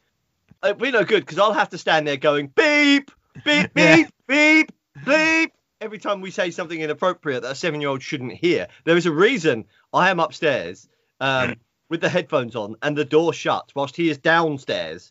it'd 0.64 0.78
be 0.78 0.92
no 0.92 1.04
good 1.04 1.26
because 1.26 1.40
I'll 1.40 1.54
have 1.54 1.70
to 1.70 1.78
stand 1.78 2.08
there 2.08 2.18
going 2.18 2.48
beep, 2.48 3.12
beep, 3.46 3.72
Yeah. 3.76 3.96
beep, 3.96 4.08
beep, 4.28 4.72
beep 5.06 5.54
every 5.82 5.98
time 5.98 6.22
we 6.22 6.32
say 6.32 6.52
something 6.52 6.80
inappropriate 6.80 7.44
that 7.44 7.52
a 7.52 7.56
seven-year-old 7.56 8.02
shouldn't 8.02 8.34
hear. 8.34 8.68
There 8.84 8.98
is 8.98 9.06
a 9.06 9.12
reason 9.12 9.66
I 9.94 10.10
am 10.10 10.20
upstairs 10.20 10.88
um, 11.22 11.56
with 11.90 12.02
the 12.02 12.10
headphones 12.10 12.56
on 12.56 12.76
and 12.82 12.98
the 12.98 13.06
door 13.06 13.34
shut 13.34 13.72
whilst 13.76 13.96
he 13.96 14.10
is 14.10 14.18
downstairs. 14.18 15.10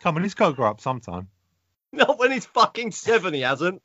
Come 0.00 0.16
on, 0.16 0.22
he's 0.22 0.34
got 0.34 0.48
to 0.48 0.54
grow 0.54 0.68
up 0.70 0.80
sometime. 0.80 1.28
Not 1.92 2.18
when 2.18 2.32
he's 2.32 2.46
fucking 2.46 2.90
seven, 2.90 3.34
he 3.34 3.42
hasn't. 3.42 3.82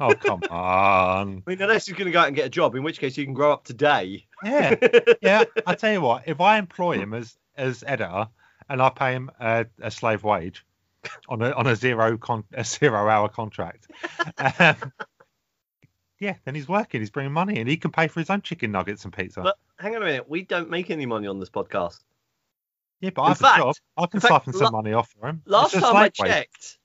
Oh, 0.00 0.14
come 0.14 0.40
on. 0.50 1.42
I 1.46 1.50
mean, 1.50 1.60
unless 1.62 1.86
he's 1.86 1.94
going 1.94 2.06
to 2.06 2.12
go 2.12 2.20
out 2.20 2.26
and 2.28 2.34
get 2.36 2.46
a 2.46 2.50
job, 2.50 2.74
in 2.74 2.82
which 2.82 2.98
case 2.98 3.14
he 3.14 3.24
can 3.24 3.34
grow 3.34 3.52
up 3.52 3.64
today. 3.64 4.26
Yeah, 4.42 4.74
yeah. 5.22 5.44
I 5.66 5.74
tell 5.74 5.92
you 5.92 6.00
what, 6.00 6.24
if 6.26 6.40
I 6.40 6.58
employ 6.58 6.98
him 6.98 7.14
as 7.14 7.36
as 7.56 7.84
editor 7.86 8.28
and 8.68 8.80
I 8.82 8.90
pay 8.90 9.12
him 9.12 9.30
a, 9.40 9.66
a 9.80 9.90
slave 9.90 10.24
wage 10.24 10.64
on 11.28 11.42
a 11.42 11.50
on 11.52 11.66
a 11.66 11.76
zero 11.76 12.16
con 12.16 12.44
a 12.52 12.64
zero 12.64 13.08
hour 13.08 13.28
contract, 13.28 13.88
um, 14.38 14.76
yeah, 16.18 16.36
then 16.44 16.54
he's 16.54 16.68
working, 16.68 17.00
he's 17.00 17.10
bringing 17.10 17.32
money, 17.32 17.58
and 17.58 17.68
he 17.68 17.76
can 17.76 17.90
pay 17.90 18.06
for 18.08 18.20
his 18.20 18.30
own 18.30 18.40
chicken 18.42 18.72
nuggets 18.72 19.04
and 19.04 19.12
pizza. 19.12 19.42
But 19.42 19.56
hang 19.78 19.94
on 19.96 20.02
a 20.02 20.04
minute, 20.06 20.28
we 20.28 20.42
don't 20.42 20.70
make 20.70 20.90
any 20.90 21.06
money 21.06 21.26
on 21.26 21.38
this 21.40 21.50
podcast. 21.50 22.00
yeah, 23.00 23.10
but 23.14 23.22
in 23.22 23.26
I 23.26 23.28
have 23.30 23.38
fact- 23.38 23.58
a 23.58 23.62
job. 23.62 23.74
I 23.96 24.06
can 24.06 24.16
in 24.18 24.20
fact, 24.20 24.44
some 24.54 24.60
la- 24.64 24.70
money 24.70 24.92
off 24.92 25.10
for 25.18 25.28
him. 25.28 25.42
Last 25.44 25.72
time 25.74 25.84
I 25.84 25.90
slave 25.90 26.12
wage. 26.20 26.30
checked, 26.30 26.78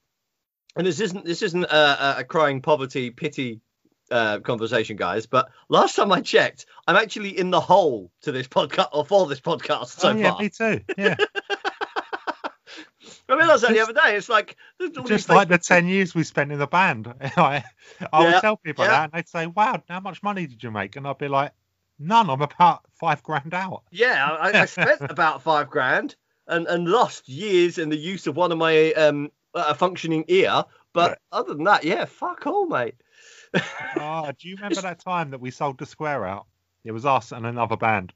and 0.76 0.86
this 0.86 1.00
isn't 1.00 1.24
this 1.26 1.42
isn't 1.42 1.64
a- 1.66 2.20
a 2.20 2.24
crying 2.24 2.62
poverty 2.62 3.12
pity 3.12 3.62
uh, 4.12 4.40
conversation, 4.40 4.96
guys. 4.98 5.26
But 5.26 5.50
last 5.70 5.96
time 5.96 6.12
I 6.12 6.22
checked, 6.22 6.66
I'm 6.88 6.96
actually 6.96 7.38
in 7.38 7.50
the 7.52 7.60
hole 7.60 8.12
to 8.22 8.32
this 8.32 8.48
podcast 8.48 8.90
or 8.94 9.06
for 9.06 9.28
this 9.28 9.40
podcast 9.42 10.00
so 10.00 10.10
oh, 10.10 10.16
yeah, 10.16 10.32
far. 10.32 10.42
me 10.42 10.50
too. 10.50 10.82
Yeah, 10.98 11.16
I 13.30 13.36
realised 13.36 13.64
that 13.64 13.74
the 13.74 13.80
other 13.80 13.94
day. 13.94 14.16
It's 14.16 14.30
like 14.30 14.56
just 15.06 15.30
like 15.30 15.48
the 15.48 15.58
ten 15.58 15.88
years 15.88 16.14
we 16.14 16.24
spent 16.24 16.52
in 16.52 16.60
the 16.60 16.68
band. 16.68 17.08
I, 17.38 17.64
I 18.12 18.22
Yeah, 18.22 18.32
would 18.34 18.42
tell 18.42 18.58
people 18.58 18.86
yeah. 18.86 18.92
that, 18.92 19.04
and 19.06 19.14
they'd 19.14 19.28
say, 19.30 19.48
"Wow, 19.48 19.84
how 19.88 20.00
much 20.00 20.22
money 20.24 20.48
did 20.48 20.64
you 20.64 20.72
make?" 20.72 20.96
And 20.96 21.08
I'd 21.08 21.18
be 21.18 21.28
like, 21.28 21.54
"None. 22.00 22.30
I'm 22.30 22.42
about 22.42 22.86
five 23.00 23.24
grand 23.24 23.54
out." 23.54 23.84
Yeah, 23.92 24.28
I, 24.32 24.62
I 24.62 24.66
spent 24.66 25.02
about 25.10 25.42
five 25.42 25.70
grand 25.70 26.16
and 26.48 26.68
and 26.68 26.88
lost 26.88 27.30
years 27.30 27.78
in 27.78 27.90
the 27.90 27.98
use 27.98 28.28
of 28.28 28.36
one 28.36 28.52
of 28.52 28.58
my 28.58 28.94
um 28.94 29.32
a 29.54 29.76
functioning 29.76 30.26
ear. 30.28 30.66
But 30.92 31.10
Right. 31.12 31.18
other 31.32 31.54
than 31.54 31.66
that, 31.66 31.84
yeah, 31.84 32.06
fuck 32.06 32.46
all, 32.48 32.66
mate. 32.66 32.96
Oh, 33.98 34.32
do 34.40 34.48
you 34.48 34.56
remember 34.56 34.82
that 34.82 35.00
time 35.00 35.32
that 35.32 35.42
we 35.42 35.52
sold 35.52 35.78
the 35.80 35.86
square 35.86 36.26
out? 36.26 36.46
It 36.84 36.92
was 36.92 37.06
us 37.06 37.32
and 37.32 37.46
another 37.46 37.78
band. 37.78 38.14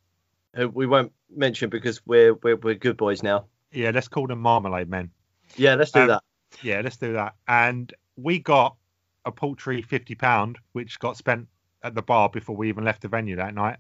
Uh, 0.60 0.70
We 0.70 0.86
won't 0.88 1.12
mention 1.36 1.70
because 1.70 2.06
we're 2.06 2.34
we're, 2.36 2.56
we're 2.56 2.76
good 2.76 2.98
boys 2.98 3.24
now. 3.24 3.46
Yeah, 3.72 3.92
let's 3.94 4.08
call 4.08 4.28
them 4.28 4.40
Marmalade 4.40 4.90
Men. 4.90 5.10
Yeah, 5.56 5.76
let's 5.76 5.92
do 5.92 6.02
Um, 6.02 6.08
that. 6.10 6.24
Yeah, 6.62 6.82
let's 6.84 6.98
do 6.98 7.14
that. 7.14 7.34
And 7.48 7.92
we 8.16 8.40
got 8.40 8.76
a 9.26 9.32
paltry 9.32 9.82
fifty 9.82 10.16
pound, 10.16 10.60
which 10.74 11.00
got 11.00 11.18
spent 11.18 11.48
at 11.84 11.96
the 11.96 12.02
bar 12.02 12.30
before 12.30 12.56
we 12.56 12.70
even 12.70 12.84
left 12.84 13.02
the 13.02 13.08
venue 13.08 13.36
that 13.38 13.54
night. 13.56 13.78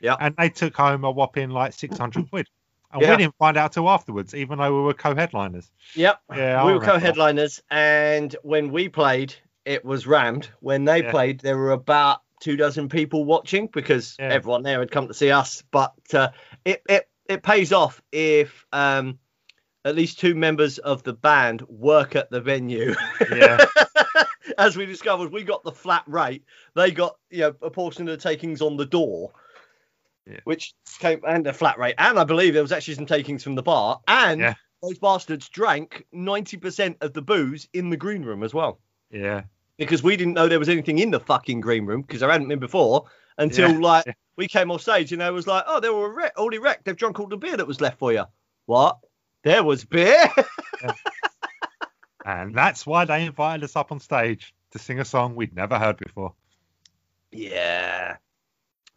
Yeah. 0.00 0.16
And 0.20 0.34
they 0.36 0.48
took 0.50 0.76
home 0.76 1.04
a 1.04 1.10
whopping 1.10 1.50
like 1.50 1.72
six 1.72 1.96
hundred 1.96 2.28
quid. 2.30 2.48
And 2.92 3.02
Yeah. 3.02 3.10
we 3.12 3.16
didn't 3.18 3.36
find 3.38 3.56
out 3.56 3.72
till 3.72 3.88
afterwards, 3.88 4.34
even 4.34 4.58
though 4.58 4.74
we 4.74 4.82
were 4.82 4.94
co-headliners. 4.94 5.70
Yep. 5.94 6.20
Yeah, 6.34 6.62
I 6.62 6.66
we 6.66 6.72
were 6.72 6.80
co-headliners, 6.80 7.62
and 7.70 8.34
when 8.42 8.70
we 8.70 8.88
played, 8.88 9.34
it 9.66 9.84
was 9.84 10.06
rammed. 10.06 10.48
When 10.60 10.84
they 10.86 11.02
Yeah. 11.02 11.10
played, 11.10 11.40
there 11.40 11.58
were 11.58 11.72
about 11.72 12.22
two 12.40 12.56
dozen 12.56 12.88
people 12.88 13.24
watching 13.24 13.66
because 13.72 14.16
Yeah. 14.18 14.28
everyone 14.28 14.62
there 14.62 14.78
had 14.80 14.90
come 14.90 15.08
to 15.08 15.14
see 15.14 15.30
us. 15.30 15.62
But 15.70 15.92
uh, 16.14 16.30
it, 16.64 16.82
it 16.88 17.08
it 17.28 17.42
pays 17.42 17.72
off 17.72 18.00
if 18.12 18.64
um, 18.72 19.18
at 19.84 19.96
least 19.96 20.20
two 20.20 20.34
members 20.36 20.78
of 20.78 21.02
the 21.02 21.12
band 21.12 21.62
work 21.62 22.14
at 22.16 22.30
the 22.30 22.40
venue. 22.40 22.94
Yeah. 23.30 23.66
As 24.58 24.76
we 24.76 24.86
discovered, 24.86 25.32
we 25.32 25.42
got 25.42 25.64
the 25.64 25.72
flat 25.72 26.04
rate. 26.06 26.44
They 26.74 26.90
got 26.92 27.16
you 27.30 27.40
know 27.40 27.54
a 27.60 27.70
portion 27.70 28.08
of 28.08 28.16
the 28.16 28.22
takings 28.28 28.62
on 28.62 28.76
the 28.76 28.86
door. 28.86 29.32
Yeah. 30.26 30.40
Which 30.44 30.74
came 31.00 31.20
and 31.26 31.46
a 31.46 31.52
flat 31.52 31.78
rate, 31.78 31.96
and 31.98 32.18
I 32.18 32.24
believe 32.24 32.54
there 32.54 32.62
was 32.62 32.72
actually 32.72 32.94
some 32.94 33.06
takings 33.06 33.42
from 33.42 33.54
the 33.56 33.62
bar, 33.62 34.00
and 34.08 34.56
those 34.82 34.98
bastards 34.98 35.48
drank 35.48 36.04
90% 36.14 36.96
of 37.00 37.12
the 37.12 37.22
booze 37.22 37.68
in 37.72 37.90
the 37.90 37.96
green 37.96 38.22
room 38.22 38.42
as 38.42 38.52
well. 38.54 38.80
Yeah. 39.10 39.42
Because 39.78 40.02
we 40.02 40.16
didn't 40.16 40.34
know 40.34 40.48
there 40.48 40.58
was 40.58 40.68
anything 40.68 40.98
in 40.98 41.10
the 41.10 41.20
fucking 41.20 41.60
green 41.60 41.84
room 41.86 42.02
because 42.02 42.20
there 42.20 42.30
hadn't 42.30 42.48
been 42.48 42.58
before 42.58 43.04
until 43.38 43.70
Yeah. 43.72 43.78
like 43.78 44.16
we 44.36 44.48
came 44.48 44.70
off 44.70 44.80
stage 44.82 45.12
and 45.12 45.20
they 45.20 45.30
was 45.30 45.46
like, 45.46 45.64
"Oh, 45.66 45.80
they 45.80 45.90
were 45.90 46.12
wreck, 46.14 46.32
already 46.38 46.58
wrecked. 46.58 46.84
They've 46.86 46.96
drunk 46.96 47.20
all 47.20 47.26
the 47.26 47.36
beer 47.36 47.56
that 47.56 47.66
was 47.66 47.80
left 47.80 47.98
for 47.98 48.12
you." 48.12 48.24
What? 48.66 48.98
There 49.44 49.62
was 49.64 49.84
beer. 49.84 50.28
And 52.24 52.52
that's 52.54 52.84
why 52.84 53.04
they 53.04 53.24
invited 53.24 53.62
us 53.62 53.76
up 53.76 53.92
on 53.92 54.00
stage 54.00 54.52
to 54.72 54.80
sing 54.80 54.98
a 54.98 55.04
song 55.04 55.36
we'd 55.36 55.54
never 55.54 55.78
heard 55.78 55.96
before. 55.96 56.34
yeah. 57.30 58.16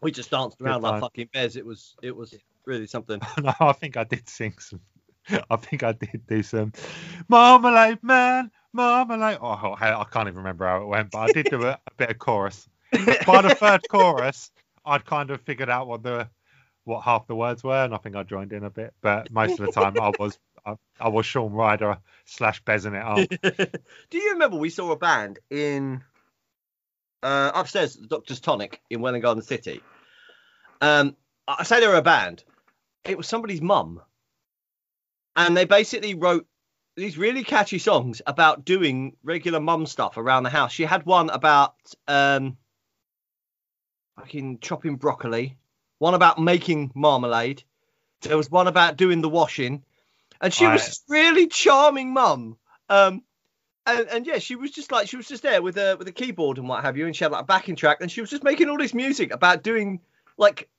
We 0.02 0.12
just 0.12 0.32
danced 0.32 0.62
around 0.62 0.82
like 0.82 0.94
time. 0.94 1.02
fucking 1.02 1.30
bears. 1.34 1.58
It 1.58 1.66
was 1.66 1.96
it 2.02 2.16
was 2.16 2.34
really 2.66 2.88
something. 2.88 3.20
no, 3.44 3.54
I 3.60 3.74
think 3.74 3.98
I 3.98 4.06
did 4.06 4.30
sing 4.30 4.56
some. 4.58 4.80
I 5.50 5.58
think 5.58 5.84
I 5.84 5.92
did 5.92 6.26
do 6.26 6.42
some 6.42 6.72
Marmalade 7.28 8.02
Man, 8.02 8.50
Marmalade. 8.74 9.40
Oh, 9.42 9.48
I 9.48 9.94
I 9.94 10.04
can't 10.06 10.28
even 10.28 10.38
remember 10.38 10.66
how 10.66 10.82
it 10.82 10.88
went, 10.88 11.12
but 11.12 11.20
I 11.20 11.28
did 11.32 11.48
do 11.50 11.64
a, 11.64 11.72
a 11.88 11.92
bit 11.98 12.12
of 12.12 12.20
chorus. 12.20 12.68
By 12.92 13.42
the 13.42 13.56
third 13.56 13.82
chorus, 13.90 14.52
I'd 14.86 15.06
kind 15.06 15.32
of 15.32 15.42
figured 15.42 15.70
out 15.70 15.88
what 15.88 16.04
the 16.04 16.30
what 16.86 17.02
half 17.02 17.28
the 17.28 17.36
words 17.36 17.64
were, 17.64 17.84
and 17.84 17.94
I 17.94 17.98
think 17.98 18.16
I 18.16 18.24
joined 18.24 18.54
in 18.54 18.64
a 18.64 18.70
bit. 18.70 18.94
But 19.02 19.32
most 19.32 19.60
of 19.60 19.66
the 19.66 19.72
time, 19.72 20.00
I 20.00 20.12
was 20.20 20.40
I, 20.66 20.76
I 21.00 21.10
was 21.10 21.26
Shaun 21.26 21.54
Ryder 21.54 21.98
slash 22.26 22.64
bezzing 22.64 22.96
it 22.96 23.04
up. 23.04 23.78
Do 24.10 24.18
you 24.18 24.32
remember 24.32 24.58
we 24.58 24.70
saw 24.70 24.92
a 24.92 24.98
band 24.98 25.40
in 25.50 26.04
uh, 27.24 27.52
upstairs, 27.54 27.96
at 27.96 28.04
the 28.04 28.08
Doctor's 28.08 28.40
Tonic 28.40 28.82
in 28.90 29.02
Welwyn 29.02 29.22
Garden 29.22 29.44
City? 29.44 29.82
Um, 30.82 31.16
I 31.48 31.64
say 31.64 31.80
they 31.80 31.88
were 31.88 31.96
a 31.96 32.02
band. 32.02 32.44
It 33.06 33.18
was 33.18 33.28
somebody's 33.28 33.62
mum, 33.62 34.02
and 35.36 35.56
they 35.56 35.66
basically 35.66 36.16
wrote 36.16 36.48
these 37.00 37.18
really 37.18 37.44
catchy 37.44 37.80
songs 37.80 38.22
about 38.28 38.66
doing 38.66 39.16
regular 39.24 39.60
mum 39.60 39.86
stuff 39.86 40.18
around 40.18 40.44
the 40.44 40.50
house. 40.50 40.72
She 40.72 40.84
had 40.84 41.06
one 41.06 41.30
about 41.30 41.76
um, 42.08 42.58
fucking 44.18 44.60
chopping 44.60 44.98
broccoli, 44.98 45.58
one 45.98 46.14
about 46.14 46.40
making 46.40 46.92
marmalade. 46.94 47.64
There 48.22 48.38
was 48.38 48.52
one 48.52 48.68
about 48.68 48.98
doing 48.98 49.22
the 49.22 49.30
washing, 49.30 49.84
and 50.42 50.54
she 50.54 50.68
was 50.68 50.82
I- 50.82 50.86
this 50.86 51.04
really 51.08 51.48
charming 51.48 52.14
mum. 52.14 52.58
Um, 52.90 53.24
and, 53.86 54.08
and 54.10 54.28
yeah, 54.28 54.40
she 54.40 54.56
was 54.56 54.72
just 54.72 54.92
like 54.92 55.08
she 55.08 55.18
was 55.18 55.28
just 55.28 55.42
there 55.42 55.62
with 55.62 55.78
a 55.78 55.96
with 55.98 56.08
a 56.08 56.12
keyboard 56.12 56.58
and 56.58 56.68
what 56.68 56.84
have 56.84 56.98
you, 56.98 57.06
and 57.06 57.16
she 57.16 57.24
had 57.24 57.32
like 57.32 57.44
a 57.44 57.46
backing 57.46 57.76
track, 57.76 58.00
and 58.02 58.12
she 58.12 58.22
was 58.22 58.30
just 58.30 58.44
making 58.44 58.70
all 58.70 58.78
this 58.78 58.94
music 58.94 59.34
about 59.34 59.64
doing 59.64 60.02
like 60.38 60.70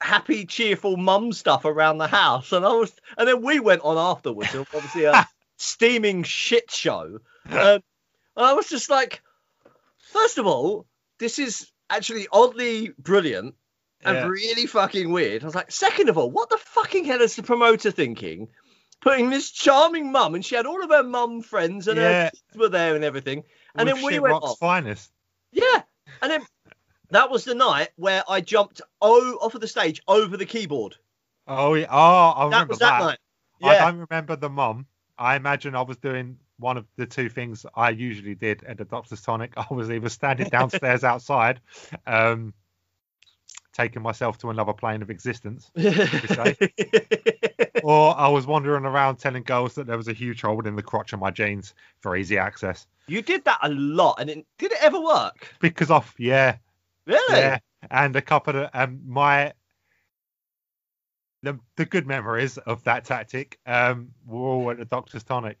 happy, 0.00 0.44
cheerful 0.44 0.96
mum 0.96 1.32
stuff 1.32 1.64
around 1.64 1.98
the 1.98 2.06
house. 2.06 2.52
And 2.52 2.64
I 2.64 2.72
was, 2.72 2.92
and 3.16 3.28
then 3.28 3.42
we 3.42 3.60
went 3.60 3.82
on 3.82 3.96
afterwards, 3.96 4.54
obviously 4.54 5.04
a 5.04 5.28
steaming 5.62 6.22
shit 6.24 6.70
show. 6.70 7.18
Um, 7.50 7.80
I 8.36 8.52
was 8.54 8.68
just 8.68 8.88
like, 8.88 9.20
first 10.12 10.38
of 10.38 10.46
all, 10.46 10.86
this 11.18 11.38
is 11.40 11.70
actually 11.90 12.28
oddly 12.32 12.92
brilliant 12.98 13.56
and 14.04 14.16
Yeah. 14.16 14.26
really 14.26 14.66
fucking 14.66 15.10
weird. 15.10 15.42
I 15.42 15.46
was 15.46 15.54
like, 15.54 15.70
second 15.72 16.08
of 16.08 16.16
all, 16.16 16.30
what 16.30 16.48
the 16.50 16.56
fucking 16.56 17.04
hell 17.04 17.20
is 17.20 17.34
the 17.36 17.42
promoter 17.42 17.90
thinking? 17.90 18.48
Putting 19.00 19.28
this 19.30 19.50
charming 19.50 20.12
mum, 20.12 20.36
and 20.36 20.44
she 20.44 20.54
had 20.54 20.66
all 20.66 20.82
of 20.84 20.90
her 20.90 21.02
mum 21.02 21.42
friends, 21.42 21.88
and 21.88 21.98
her 21.98 22.30
kids 22.30 22.42
were 22.56 22.68
there 22.68 22.94
and 22.94 23.02
everything. 23.04 23.42
And 23.74 23.86
With 23.88 23.96
then 23.96 24.04
we 24.04 24.18
went 24.20 24.34
off. 24.34 24.58
finest. 24.60 25.10
Yeah, 25.50 25.82
and 26.22 26.30
then 26.30 26.46
that 27.10 27.28
was 27.28 27.44
the 27.44 27.56
night 27.56 27.88
where 27.96 28.22
I 28.28 28.40
jumped 28.40 28.80
oh 29.00 29.36
off 29.42 29.56
of 29.56 29.60
the 29.60 29.66
stage 29.68 30.00
over 30.06 30.36
the 30.36 30.46
keyboard. 30.46 30.96
Oh 31.48 31.74
yeah. 31.74 31.88
Oh, 31.90 31.96
I 32.36 32.38
That 32.38 32.44
remember 32.44 32.70
was 32.70 32.78
that, 32.78 33.00
that. 33.00 33.04
night. 33.04 33.18
I 33.80 33.90
don't 33.90 34.06
remember 34.08 34.36
the 34.36 34.48
mum. 34.48 34.86
I 35.18 35.36
imagine 35.36 35.74
I 35.74 35.82
was 35.82 35.96
doing 35.98 36.38
one 36.58 36.76
of 36.76 36.86
the 36.96 37.06
two 37.06 37.28
things 37.28 37.66
I 37.74 37.90
usually 37.90 38.34
did 38.34 38.62
at 38.64 38.78
the 38.78 38.84
Doctor's 38.84 39.22
Tonic. 39.22 39.52
I 39.56 39.66
was 39.72 39.90
either 39.90 40.08
standing 40.08 40.48
downstairs 40.48 41.04
outside, 41.04 41.60
um, 42.06 42.54
taking 43.72 44.02
myself 44.02 44.38
to 44.38 44.50
another 44.50 44.72
plane 44.72 45.02
of 45.02 45.10
existence, 45.10 45.70
or 47.82 48.16
I 48.16 48.28
was 48.28 48.46
wandering 48.46 48.84
around 48.84 49.16
telling 49.16 49.42
girls 49.42 49.74
that 49.74 49.86
there 49.86 49.96
was 49.96 50.08
a 50.08 50.12
huge 50.12 50.42
hole 50.42 50.66
in 50.66 50.76
the 50.76 50.82
crotch 50.82 51.12
of 51.12 51.20
my 51.20 51.30
jeans 51.30 51.74
for 52.00 52.16
easy 52.16 52.38
access. 52.38 52.86
you 53.08 53.22
did 53.22 53.44
that 53.44 53.58
a 53.62 53.68
lot, 53.70 54.16
and 54.20 54.30
it, 54.30 54.46
did 54.58 54.72
it 54.72 54.78
ever 54.82 55.00
work? 55.00 55.54
Because 55.60 55.90
of 55.90 56.14
yeah, 56.18 56.56
Really? 57.06 57.38
yeah, 57.38 57.58
and 57.90 58.14
a 58.14 58.22
couple 58.22 58.56
of 58.56 58.70
um, 58.74 59.00
my 59.06 59.52
the 61.42 61.58
the 61.76 61.84
good 61.84 62.06
memories 62.06 62.58
of 62.58 62.82
that 62.84 63.04
tactic 63.04 63.58
um 63.66 64.10
were 64.26 64.40
all 64.40 64.70
at 64.70 64.78
the 64.78 64.84
Doctor's 64.84 65.24
Tonic. 65.24 65.58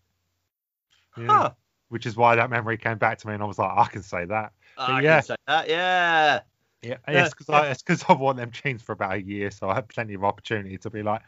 Yeah. 1.16 1.26
Huh. 1.26 1.50
which 1.90 2.06
is 2.06 2.16
why 2.16 2.36
that 2.36 2.48
memory 2.48 2.78
came 2.78 2.96
back 2.96 3.18
to 3.18 3.26
me, 3.26 3.34
and 3.34 3.42
I 3.42 3.46
was 3.46 3.58
like, 3.58 3.70
I 3.70 3.84
can 3.84 4.02
say 4.02 4.24
that. 4.24 4.52
I 4.78 5.02
yeah. 5.02 5.16
can 5.16 5.22
say 5.22 5.36
that. 5.46 5.68
Yeah. 5.68 6.40
Yeah, 6.82 6.96
Yeah, 7.06 7.24
it's 7.26 7.34
because 7.34 7.48
I 7.48 7.68
it's 7.68 7.82
because 7.82 8.04
I've 8.08 8.18
worn 8.18 8.36
them 8.36 8.50
jeans 8.50 8.82
for 8.82 8.92
about 8.92 9.12
a 9.12 9.22
year, 9.22 9.50
so 9.50 9.68
I 9.68 9.74
had 9.74 9.88
plenty 9.88 10.14
of 10.14 10.24
opportunity 10.24 10.78
to 10.78 10.90
be 10.90 11.02
like, 11.02 11.22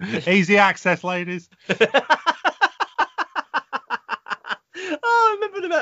easy 0.26 0.58
access, 0.58 1.04
ladies. 1.04 1.48
oh, 1.70 1.76
I 4.74 5.31
remember 5.42 5.68
the, 5.68 5.74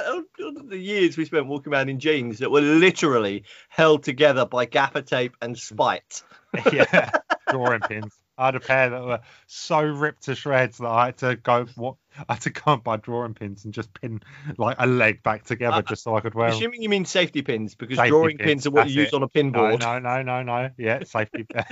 amount- 0.47 0.71
the 0.71 0.79
years 0.79 1.17
we 1.17 1.25
spent 1.25 1.47
walking 1.47 1.73
around 1.73 1.89
in 1.89 1.99
jeans 2.01 2.39
that 2.39 2.51
were 2.51 2.61
literally 2.61 3.45
held 3.69 4.03
together 4.03 4.47
by 4.47 4.65
gaffer 4.65 5.03
tape 5.03 5.37
and 5.41 5.59
spite. 5.59 6.23
yeah, 6.73 7.11
drawing 7.49 7.81
pins. 7.81 8.13
I 8.37 8.47
had 8.47 8.55
a 8.55 8.61
pair 8.61 8.89
that 8.89 9.05
were 9.05 9.21
so 9.47 9.83
ripped 9.83 10.23
to 10.25 10.35
shreds 10.35 10.79
that 10.79 10.89
I 10.89 11.07
had 11.07 11.19
to 11.19 11.37
go. 11.37 11.67
What 11.77 11.97
I 12.29 12.33
had 12.35 12.43
to 12.43 12.51
go 12.51 12.73
and 12.73 12.83
buy 12.83 12.97
drawing 12.97 13.35
pins 13.35 13.67
and 13.67 13.75
just 13.75 13.93
pin 13.93 14.21
like 14.57 14.77
a 14.79 14.87
leg 14.87 15.23
back 15.23 15.45
together 15.45 15.77
Uh, 15.77 15.83
just 15.83 16.03
so 16.03 16.17
I 16.17 16.21
could 16.21 16.35
wear. 16.35 16.49
Assuming 16.49 16.83
you 16.83 16.89
mean 16.89 17.05
safety 17.05 17.43
pins, 17.43 17.75
because 17.75 17.99
Safety 17.99 18.11
drawing 18.11 18.39
pins, 18.39 18.49
pins, 18.49 18.67
are 18.67 18.71
what 18.71 18.89
you 18.89 19.03
use 19.03 19.09
it. 19.09 19.15
on 19.15 19.23
a 19.23 19.29
pin 19.29 19.53
No, 19.53 19.77
no, 19.77 19.99
no, 19.99 20.23
no, 20.23 20.43
no. 20.43 20.71
Yeah, 20.79 21.05
safety. 21.05 21.47
Just 21.55 21.71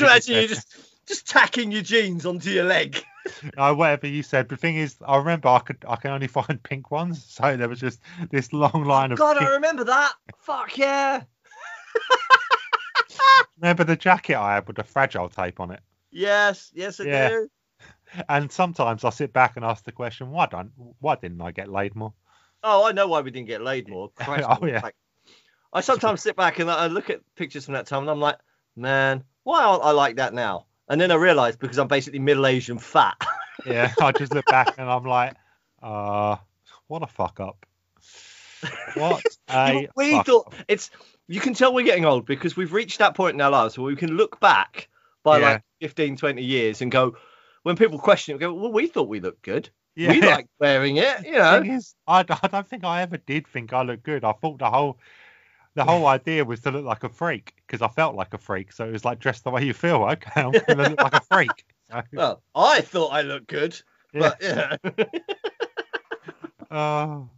you 0.00 0.06
imagine 0.06 0.34
you 0.34 0.48
just 0.48 0.66
just 1.08 1.26
tacking 1.26 1.72
your 1.72 1.82
jeans 1.82 2.26
onto 2.26 2.50
your 2.50 2.64
leg. 2.64 3.02
No, 3.58 3.74
whatever 3.74 4.06
you 4.06 4.22
said. 4.22 4.48
The 4.48 4.56
thing 4.56 4.76
is, 4.76 4.96
I 5.06 5.18
remember 5.18 5.48
I 5.50 5.58
could 5.58 5.84
I 5.86 5.96
can 5.96 6.12
only 6.12 6.26
find 6.28 6.62
pink 6.62 6.90
ones, 6.90 7.22
so 7.28 7.58
there 7.58 7.68
was 7.68 7.78
just 7.78 8.00
this 8.30 8.54
long 8.54 8.84
line 8.84 9.12
of. 9.12 9.18
God, 9.18 9.36
pink- 9.36 9.50
I 9.50 9.54
remember 9.54 9.84
that. 9.84 10.12
Fuck 10.38 10.78
yeah. 10.78 11.24
Remember 13.60 13.84
the 13.84 13.96
jacket 13.96 14.36
I 14.36 14.54
had 14.54 14.66
with 14.66 14.76
the 14.76 14.84
fragile 14.84 15.28
tape 15.28 15.60
on 15.60 15.72
it? 15.72 15.80
Yes, 16.10 16.70
yes, 16.74 17.00
I 17.00 17.04
Yeah. 17.04 17.28
do. 17.28 17.48
And 18.28 18.50
sometimes 18.50 19.04
I 19.04 19.10
sit 19.10 19.32
back 19.32 19.56
and 19.56 19.64
ask 19.64 19.84
the 19.84 19.92
question, 19.92 20.30
why 20.30 20.46
don't 20.46 20.72
why 21.00 21.16
didn't 21.16 21.42
I 21.42 21.50
get 21.50 21.68
laid 21.68 21.94
more? 21.94 22.14
Oh, 22.62 22.86
I 22.86 22.92
know 22.92 23.08
why 23.08 23.20
we 23.20 23.30
didn't 23.30 23.48
get 23.48 23.60
laid 23.60 23.88
more. 23.88 24.10
Christ, 24.12 24.46
Oh, 24.48 24.64
yeah. 24.64 24.80
like, 24.82 24.94
I 25.72 25.82
sometimes 25.82 26.22
sit 26.22 26.36
back 26.36 26.60
and 26.60 26.70
I 26.70 26.86
look 26.86 27.10
at 27.10 27.20
pictures 27.36 27.66
from 27.66 27.74
that 27.74 27.86
time 27.86 28.02
and 28.02 28.10
I'm 28.10 28.20
like, 28.20 28.38
man, 28.74 29.24
why 29.42 29.64
aren't 29.64 29.84
I 29.84 29.90
like 29.90 30.16
that 30.16 30.32
now? 30.32 30.66
And 30.88 31.00
then 31.00 31.10
I 31.10 31.16
realized 31.16 31.58
because 31.58 31.78
I'm 31.78 31.88
basically 31.88 32.18
middle 32.18 32.46
aged 32.46 32.70
and 32.70 32.82
fat. 32.82 33.16
Yeah, 33.66 33.92
I 34.00 34.12
just 34.12 34.32
look 34.32 34.46
back 34.46 34.74
and 34.78 34.88
I'm 34.88 35.02
like, 35.04 35.34
uh, 35.82 36.36
what 36.86 37.02
a 37.02 37.08
fuck 37.08 37.40
up. 37.40 37.66
What 38.94 39.20
a 39.48 39.88
we 39.96 40.12
fuck 40.12 40.26
thought 40.26 40.46
up. 40.46 40.54
it's 40.68 40.90
you 41.26 41.40
can 41.40 41.54
tell 41.54 41.74
we're 41.74 41.84
getting 41.84 42.04
old 42.04 42.24
because 42.24 42.56
we've 42.56 42.72
reached 42.72 43.00
that 43.00 43.14
point 43.16 43.34
in 43.34 43.40
our 43.40 43.50
lives 43.50 43.76
where 43.76 43.86
we 43.86 43.96
can 43.96 44.10
look 44.16 44.38
back 44.38 44.88
by 45.24 45.38
Yeah. 45.40 45.50
like 45.54 45.62
15, 45.80 46.16
20 46.16 46.42
years 46.42 46.80
and 46.82 46.90
go, 46.92 47.16
when 47.64 47.74
people 47.76 47.98
question 47.98 48.32
it, 48.32 48.36
we 48.36 48.40
go, 48.40 48.54
well, 48.54 48.70
we 48.72 48.86
thought 48.86 49.08
we 49.08 49.18
looked 49.18 49.42
good. 49.42 49.68
Yeah. 49.96 50.12
We 50.12 50.22
like 50.22 50.46
wearing 50.60 50.96
it, 50.98 51.26
you 51.26 51.32
know. 51.32 51.60
is, 51.60 51.96
I, 52.06 52.20
I 52.42 52.46
don't 52.48 52.66
think 52.66 52.84
I 52.84 53.02
ever 53.02 53.16
did 53.16 53.46
think 53.48 53.72
I 53.72 53.82
looked 53.82 54.04
good. 54.04 54.22
I 54.22 54.32
thought 54.32 54.58
the 54.60 54.70
whole 54.70 54.98
the 55.78 55.84
whole 55.84 56.06
idea 56.06 56.44
was 56.44 56.58
to 56.60 56.72
look 56.72 56.84
like 56.84 57.04
a 57.04 57.08
freak 57.08 57.54
because 57.64 57.82
I 57.82 57.88
felt 57.88 58.16
like 58.16 58.34
a 58.34 58.38
freak. 58.38 58.72
So 58.72 58.84
it 58.84 58.90
was 58.90 59.04
like 59.04 59.20
dress 59.20 59.40
the 59.42 59.50
way 59.50 59.64
you 59.64 59.72
feel. 59.72 60.02
Okay, 60.02 60.30
I'm 60.42 60.50
gonna 60.66 60.88
look 60.90 61.00
like 61.00 61.14
a 61.14 61.20
freak. 61.20 61.64
So, 61.88 62.02
Well, 62.12 62.42
I 62.54 62.80
thought 62.80 63.12
I 63.12 63.22
looked 63.22 63.46
good, 63.46 63.80
yeah. 64.12 64.20
but 64.20 64.42
yeah. 64.42 64.76
Uh, 66.70 67.20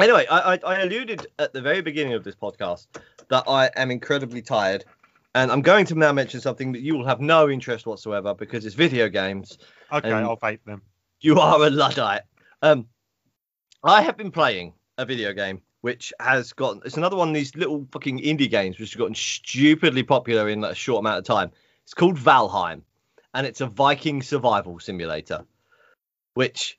Anyway, 0.00 0.26
I, 0.30 0.54
I, 0.54 0.58
I 0.66 0.80
alluded 0.80 1.26
at 1.38 1.52
the 1.52 1.60
very 1.60 1.80
beginning 1.82 2.14
of 2.14 2.24
this 2.24 2.34
podcast 2.34 2.86
that 3.28 3.44
I 3.46 3.70
am 3.76 3.90
incredibly 3.90 4.40
tired, 4.42 4.84
and 5.34 5.52
I'm 5.52 5.60
going 5.60 5.84
to 5.86 5.94
now 5.94 6.12
mention 6.12 6.40
something 6.40 6.72
that 6.72 6.80
you 6.80 6.96
will 6.96 7.06
have 7.06 7.20
no 7.20 7.50
interest 7.50 7.86
whatsoever 7.86 8.34
because 8.34 8.64
it's 8.64 8.74
video 8.74 9.08
games. 9.08 9.58
okay, 9.92 10.10
I'll 10.10 10.38
vape 10.38 10.64
them. 10.64 10.82
You 11.20 11.38
are 11.38 11.62
a 11.62 11.70
luddite. 11.70 12.22
Um, 12.62 12.86
I 13.84 14.00
have 14.00 14.16
been 14.16 14.30
playing 14.30 14.72
a 14.96 15.04
video 15.04 15.32
game 15.34 15.60
which 15.82 16.12
has 16.18 16.52
gotten 16.54 16.80
it's 16.84 16.96
another 16.96 17.16
one 17.16 17.28
of 17.28 17.34
these 17.34 17.54
little 17.54 17.86
fucking 17.92 18.20
indie 18.20 18.48
games 18.48 18.78
which 18.78 18.90
has 18.92 18.98
gotten 18.98 19.14
stupidly 19.14 20.02
popular 20.02 20.48
in 20.48 20.62
like 20.62 20.72
a 20.72 20.76
short 20.76 21.00
amount 21.00 21.18
of 21.18 21.24
time. 21.24 21.50
It's 21.84 21.94
called 21.94 22.16
Valheim, 22.16 22.82
and 23.34 23.46
it's 23.46 23.60
a 23.60 23.66
Viking 23.66 24.22
survival 24.22 24.80
simulator, 24.80 25.44
which. 26.34 26.78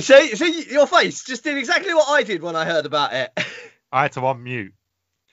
See, 0.00 0.34
see, 0.34 0.72
your 0.72 0.86
face 0.86 1.22
just 1.24 1.44
did 1.44 1.58
exactly 1.58 1.92
what 1.92 2.08
I 2.08 2.22
did 2.22 2.42
when 2.42 2.56
I 2.56 2.64
heard 2.64 2.86
about 2.86 3.12
it. 3.12 3.30
I 3.92 4.02
had 4.02 4.12
to 4.12 4.20
unmute. 4.20 4.72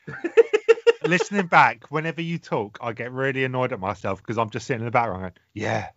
Listening 1.05 1.47
back, 1.47 1.85
whenever 1.89 2.21
you 2.21 2.39
talk, 2.39 2.77
I 2.81 2.91
get 2.91 3.13
really 3.13 3.45
annoyed 3.45 3.71
at 3.71 3.79
myself 3.79 4.19
because 4.19 4.37
I'm 4.37 4.49
just 4.49 4.67
sitting 4.67 4.81
in 4.81 4.85
the 4.85 4.91
background 4.91 5.21
going, 5.21 5.33
yeah, 5.53 5.89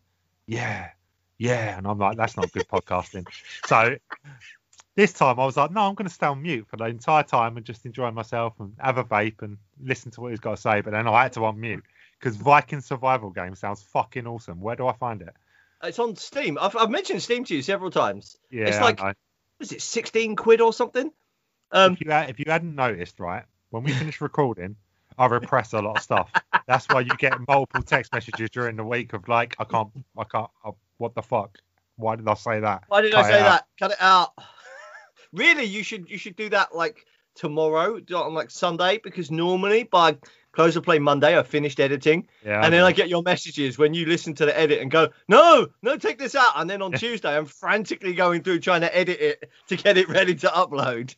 yeah, 0.47 0.91
yeah. 1.39 1.77
And 1.77 1.89
I'm 1.89 1.99
like, 1.99 2.17
that's 2.17 2.37
not 2.37 2.53
good 2.53 2.69
podcasting. 2.69 3.27
So 3.67 3.97
this 4.97 5.13
time 5.13 5.39
I 5.39 5.45
was 5.45 5.57
like, 5.57 5.71
no, 5.71 5.83
I'm 5.83 5.95
going 5.95 6.09
to 6.09 6.15
stay 6.15 6.27
on 6.27 6.43
mute 6.43 6.67
for 6.69 6.79
the 6.79 6.87
entire 6.87 7.23
time 7.23 7.57
and 7.57 7.65
just 7.65 7.85
enjoy 7.85 8.11
myself 8.11 8.55
and 8.59 8.73
have 8.79 8.97
a 8.97 9.05
vape 9.05 9.43
and 9.43 9.59
listen 9.81 10.11
to 10.13 10.23
what 10.23 10.31
he's 10.31 10.41
got 10.41 10.57
to 10.57 10.61
say. 10.61 10.81
But 10.81 10.93
then 10.93 11.07
I 11.07 11.25
had 11.25 11.35
to 11.35 11.41
unmute 11.41 11.83
because 12.19 12.37
Viking 12.37 12.81
Survival 12.81 13.31
Game 13.31 13.55
sounds 13.55 13.83
fucking 13.83 14.27
awesome. 14.27 14.61
Where 14.61 14.75
do 14.75 14.87
I 14.87 14.95
find 14.95 15.21
it? 15.21 15.35
It's 15.83 15.99
on 15.99 16.17
Steam. 16.17 16.57
I've, 16.59 16.75
I've 16.75 16.91
mentioned 16.91 17.23
Steam 17.23 17.45
to 17.45 17.55
you 17.55 17.61
several 17.61 17.91
times. 17.91 18.37
Yeah, 18.51 18.69
it's 18.69 18.81
like, 18.81 19.01
is 19.61 19.73
it 19.73 19.83
16 19.83 20.35
quid 20.35 20.63
or 20.63 20.73
something? 20.73 21.13
Um, 21.71 21.93
if 21.93 22.01
you 22.01 22.11
had, 22.11 22.31
if 22.31 22.39
you 22.39 22.47
hadn't 22.49 22.75
noticed, 22.75 23.21
right, 23.21 23.45
when 23.71 23.83
we 23.83 23.93
finish 23.93 24.21
recording, 24.23 24.77
I 25.19 25.27
repress 25.27 25.75
a 25.75 25.81
lot 25.81 25.99
of 25.99 26.03
stuff. 26.03 26.31
That's 26.67 26.87
why 26.89 27.01
you 27.01 27.11
get 27.19 27.35
multiple 27.47 27.83
text 27.83 28.13
messages 28.15 28.49
during 28.51 28.77
the 28.77 28.85
week 28.85 29.13
of 29.13 29.29
like, 29.29 29.57
I 29.59 29.65
can't, 29.65 29.91
I 30.17 30.25
can't, 30.25 30.51
uh, 30.65 30.73
what 30.97 31.15
the 31.15 31.23
fuck? 31.23 31.59
Why 31.97 32.17
did 32.17 32.29
I 32.29 32.35
say 32.35 32.61
that? 32.61 32.85
why 32.89 33.03
did 33.03 33.13
Cut 33.13 33.25
I 33.25 33.31
say 33.31 33.39
that? 33.39 33.67
Cut 33.79 33.91
it 33.93 33.99
out. 34.01 34.33
Really, 35.37 35.65
you 35.65 35.83
should 35.83 36.11
you 36.11 36.19
should 36.19 36.37
do 36.37 36.49
that 36.51 36.75
like 36.75 37.07
tomorrow 37.37 38.01
do 38.01 38.17
it 38.17 38.23
on 38.23 38.35
like 38.35 38.51
Sunday 38.51 38.99
because 39.05 39.31
normally 39.31 39.85
by 39.85 40.17
close 40.53 40.75
of 40.75 40.83
play 40.83 40.99
Monday 40.99 41.39
I 41.39 41.43
finished 41.43 41.79
editing 41.79 42.27
Yeah, 42.43 42.65
and 42.65 42.73
then. 42.73 42.83
I 42.83 42.93
get 42.93 43.11
your 43.11 43.23
messages 43.23 43.77
when 43.77 43.93
you 43.93 44.07
listen 44.07 44.35
to 44.37 44.47
the 44.47 44.59
edit 44.59 44.81
and 44.81 44.91
go 44.91 45.11
no 45.29 45.69
no 45.83 45.97
take 45.99 46.19
this 46.19 46.35
out 46.35 46.53
and 46.57 46.69
then 46.69 46.81
on 46.81 46.93
Tuesday 46.99 47.37
I'm 47.37 47.45
frantically 47.45 48.15
going 48.15 48.43
through 48.43 48.61
trying 48.61 48.81
to 48.81 48.97
edit 48.97 49.21
it 49.21 49.51
to 49.69 49.77
get 49.77 49.99
it 49.99 50.09
ready 50.09 50.35
to 50.37 50.47
upload. 50.49 51.15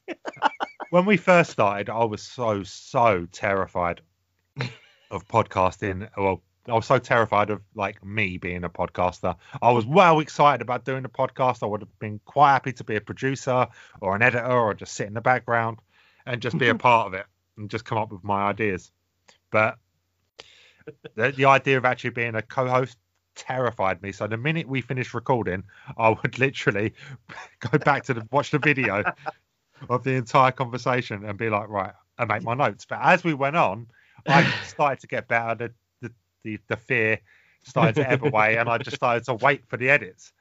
when 0.90 1.06
we 1.06 1.16
first 1.16 1.50
started, 1.52 1.88
I 1.88 2.04
was 2.04 2.20
so 2.22 2.64
so 2.64 3.26
terrified 3.30 4.00
of 5.10 5.26
podcasting. 5.28 6.08
Well, 6.16 6.42
I 6.68 6.74
was 6.74 6.86
so 6.86 6.98
terrified 6.98 7.50
of 7.50 7.62
like 7.74 8.04
me 8.04 8.36
being 8.36 8.64
a 8.64 8.68
podcaster. 8.68 9.36
I 9.62 9.70
was 9.72 9.86
well 9.86 10.20
excited 10.20 10.60
about 10.60 10.84
doing 10.84 11.04
a 11.04 11.08
podcast. 11.08 11.62
I 11.62 11.66
would 11.66 11.80
have 11.80 11.98
been 11.98 12.20
quite 12.24 12.52
happy 12.52 12.72
to 12.74 12.84
be 12.84 12.96
a 12.96 13.00
producer 13.00 13.68
or 14.00 14.14
an 14.14 14.22
editor 14.22 14.46
or 14.46 14.74
just 14.74 14.94
sit 14.94 15.06
in 15.06 15.14
the 15.14 15.20
background 15.20 15.78
and 16.26 16.42
just 16.42 16.58
be 16.58 16.68
a 16.68 16.74
part 16.88 17.06
of 17.06 17.14
it 17.14 17.26
and 17.56 17.70
just 17.70 17.84
come 17.84 17.98
up 17.98 18.12
with 18.12 18.24
my 18.24 18.42
ideas. 18.48 18.90
But 19.50 19.78
the, 21.14 21.32
the 21.32 21.44
idea 21.46 21.78
of 21.78 21.84
actually 21.84 22.10
being 22.10 22.34
a 22.34 22.42
co-host 22.42 22.98
terrified 23.34 24.02
me. 24.02 24.12
So 24.12 24.26
the 24.26 24.36
minute 24.36 24.68
we 24.68 24.80
finished 24.80 25.14
recording, 25.14 25.64
I 25.96 26.10
would 26.10 26.38
literally 26.38 26.94
go 27.60 27.78
back 27.78 28.04
to 28.04 28.14
the, 28.14 28.28
watch 28.30 28.50
the 28.50 28.58
video 28.58 29.04
of 29.88 30.04
the 30.04 30.12
entire 30.12 30.52
conversation 30.52 31.24
and 31.24 31.38
be 31.38 31.48
like, 31.48 31.68
right, 31.68 31.92
and 32.18 32.28
make 32.28 32.42
my 32.42 32.54
notes. 32.54 32.84
But 32.84 32.98
as 33.02 33.24
we 33.24 33.34
went 33.34 33.56
on, 33.56 33.86
I 34.26 34.50
started 34.66 35.00
to 35.00 35.06
get 35.06 35.28
better. 35.28 35.54
The 35.54 35.72
the 36.56 36.60
the, 36.68 36.76
fear 36.76 37.20
started 37.64 37.96
to 37.96 38.08
ebb 38.08 38.24
away, 38.24 38.56
and 38.56 38.68
I 38.68 38.78
just 38.78 38.96
started 38.96 39.24
to 39.24 39.34
wait 39.34 39.66
for 39.68 39.76
the 39.76 39.90
edits. 39.90 40.32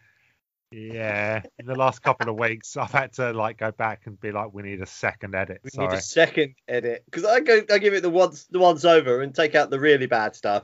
Yeah, 0.72 1.44
in 1.60 1.66
the 1.66 1.76
last 1.76 2.02
couple 2.02 2.30
of 2.30 2.38
weeks, 2.38 2.76
I've 2.76 2.92
had 2.92 3.14
to 3.14 3.32
like 3.32 3.58
go 3.58 3.72
back 3.72 4.02
and 4.06 4.20
be 4.20 4.32
like, 4.32 4.54
we 4.54 4.64
need 4.64 4.82
a 4.82 4.86
second 4.86 5.34
edit. 5.34 5.62
We 5.64 5.70
Sorry. 5.70 5.88
need 5.88 5.98
a 5.98 6.02
second 6.02 6.56
edit 6.68 7.04
because 7.06 7.24
I 7.24 7.40
go 7.40 7.62
I 7.72 7.78
give 7.78 7.94
it 7.94 8.04
the 8.04 8.10
once 8.10 8.46
the 8.46 8.60
once 8.60 8.84
over 8.84 9.22
and 9.22 9.34
take 9.34 9.56
out 9.56 9.70
the 9.70 9.80
really 9.80 10.08
bad 10.08 10.36
stuff. 10.36 10.64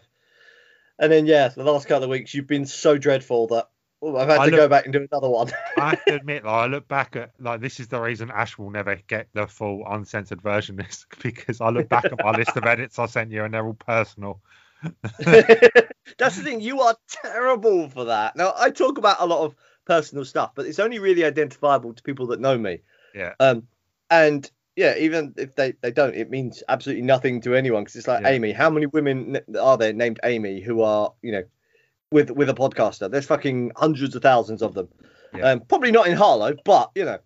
And 0.99 1.11
then 1.11 1.25
yeah, 1.25 1.47
the 1.47 1.63
last 1.63 1.87
couple 1.87 2.03
of 2.03 2.09
weeks 2.09 2.33
you've 2.33 2.47
been 2.47 2.65
so 2.65 2.97
dreadful 2.97 3.47
that 3.47 3.69
oh, 4.01 4.17
I've 4.17 4.27
had 4.27 4.39
I 4.39 4.45
to 4.45 4.51
look- 4.51 4.59
go 4.59 4.67
back 4.67 4.83
and 4.83 4.93
do 4.93 5.07
another 5.09 5.29
one. 5.29 5.51
I 5.77 5.91
have 5.91 6.05
to 6.05 6.15
admit, 6.15 6.43
like, 6.43 6.53
I 6.53 6.65
look 6.65 6.87
back 6.89 7.15
at 7.15 7.31
like 7.39 7.61
this 7.61 7.79
is 7.79 7.87
the 7.87 8.01
reason 8.01 8.29
Ash 8.29 8.57
will 8.57 8.71
never 8.71 8.95
get 9.07 9.29
the 9.33 9.47
full 9.47 9.85
uncensored 9.87 10.41
version 10.41 10.81
is 10.81 11.05
because 11.23 11.61
I 11.61 11.69
look 11.69 11.87
back 11.87 12.05
at 12.05 12.21
my 12.21 12.31
list 12.31 12.57
of 12.57 12.65
edits 12.65 12.99
I 12.99 13.05
sent 13.05 13.31
you 13.31 13.45
and 13.45 13.53
they're 13.53 13.65
all 13.65 13.73
personal. 13.73 14.41
That's 16.17 16.37
the 16.37 16.43
thing. 16.43 16.61
You 16.61 16.81
are 16.81 16.95
terrible 17.07 17.89
for 17.89 18.05
that. 18.05 18.35
Now 18.35 18.53
I 18.57 18.69
talk 18.69 18.97
about 18.97 19.17
a 19.19 19.25
lot 19.25 19.43
of 19.43 19.55
personal 19.85 20.25
stuff, 20.25 20.51
but 20.55 20.65
it's 20.65 20.79
only 20.79 20.99
really 20.99 21.23
identifiable 21.23 21.93
to 21.93 22.03
people 22.03 22.27
that 22.27 22.39
know 22.39 22.57
me. 22.57 22.79
Yeah. 23.15 23.33
Um, 23.39 23.67
and 24.09 24.49
yeah, 24.75 24.95
even 24.97 25.33
if 25.37 25.55
they, 25.55 25.73
they 25.81 25.91
don't, 25.91 26.15
it 26.15 26.29
means 26.29 26.63
absolutely 26.67 27.03
nothing 27.03 27.41
to 27.41 27.55
anyone 27.55 27.83
because 27.83 27.95
it's 27.95 28.07
like 28.07 28.23
Yeah. 28.23 28.29
Amy. 28.29 28.51
How 28.51 28.69
many 28.69 28.87
women 28.87 29.39
are 29.59 29.77
there 29.77 29.93
named 29.93 30.19
Amy 30.23 30.61
who 30.61 30.81
are 30.81 31.13
you 31.21 31.31
know 31.31 31.43
with 32.11 32.31
with 32.31 32.49
a 32.49 32.53
podcaster? 32.53 33.09
There's 33.09 33.25
fucking 33.25 33.71
hundreds 33.75 34.15
of 34.15 34.21
thousands 34.21 34.61
of 34.61 34.73
them. 34.73 34.89
Yeah. 35.35 35.51
Um, 35.51 35.61
probably 35.61 35.91
not 35.91 36.07
in 36.07 36.15
Harlow, 36.15 36.55
but 36.65 36.91
you 36.95 37.05
know. 37.05 37.19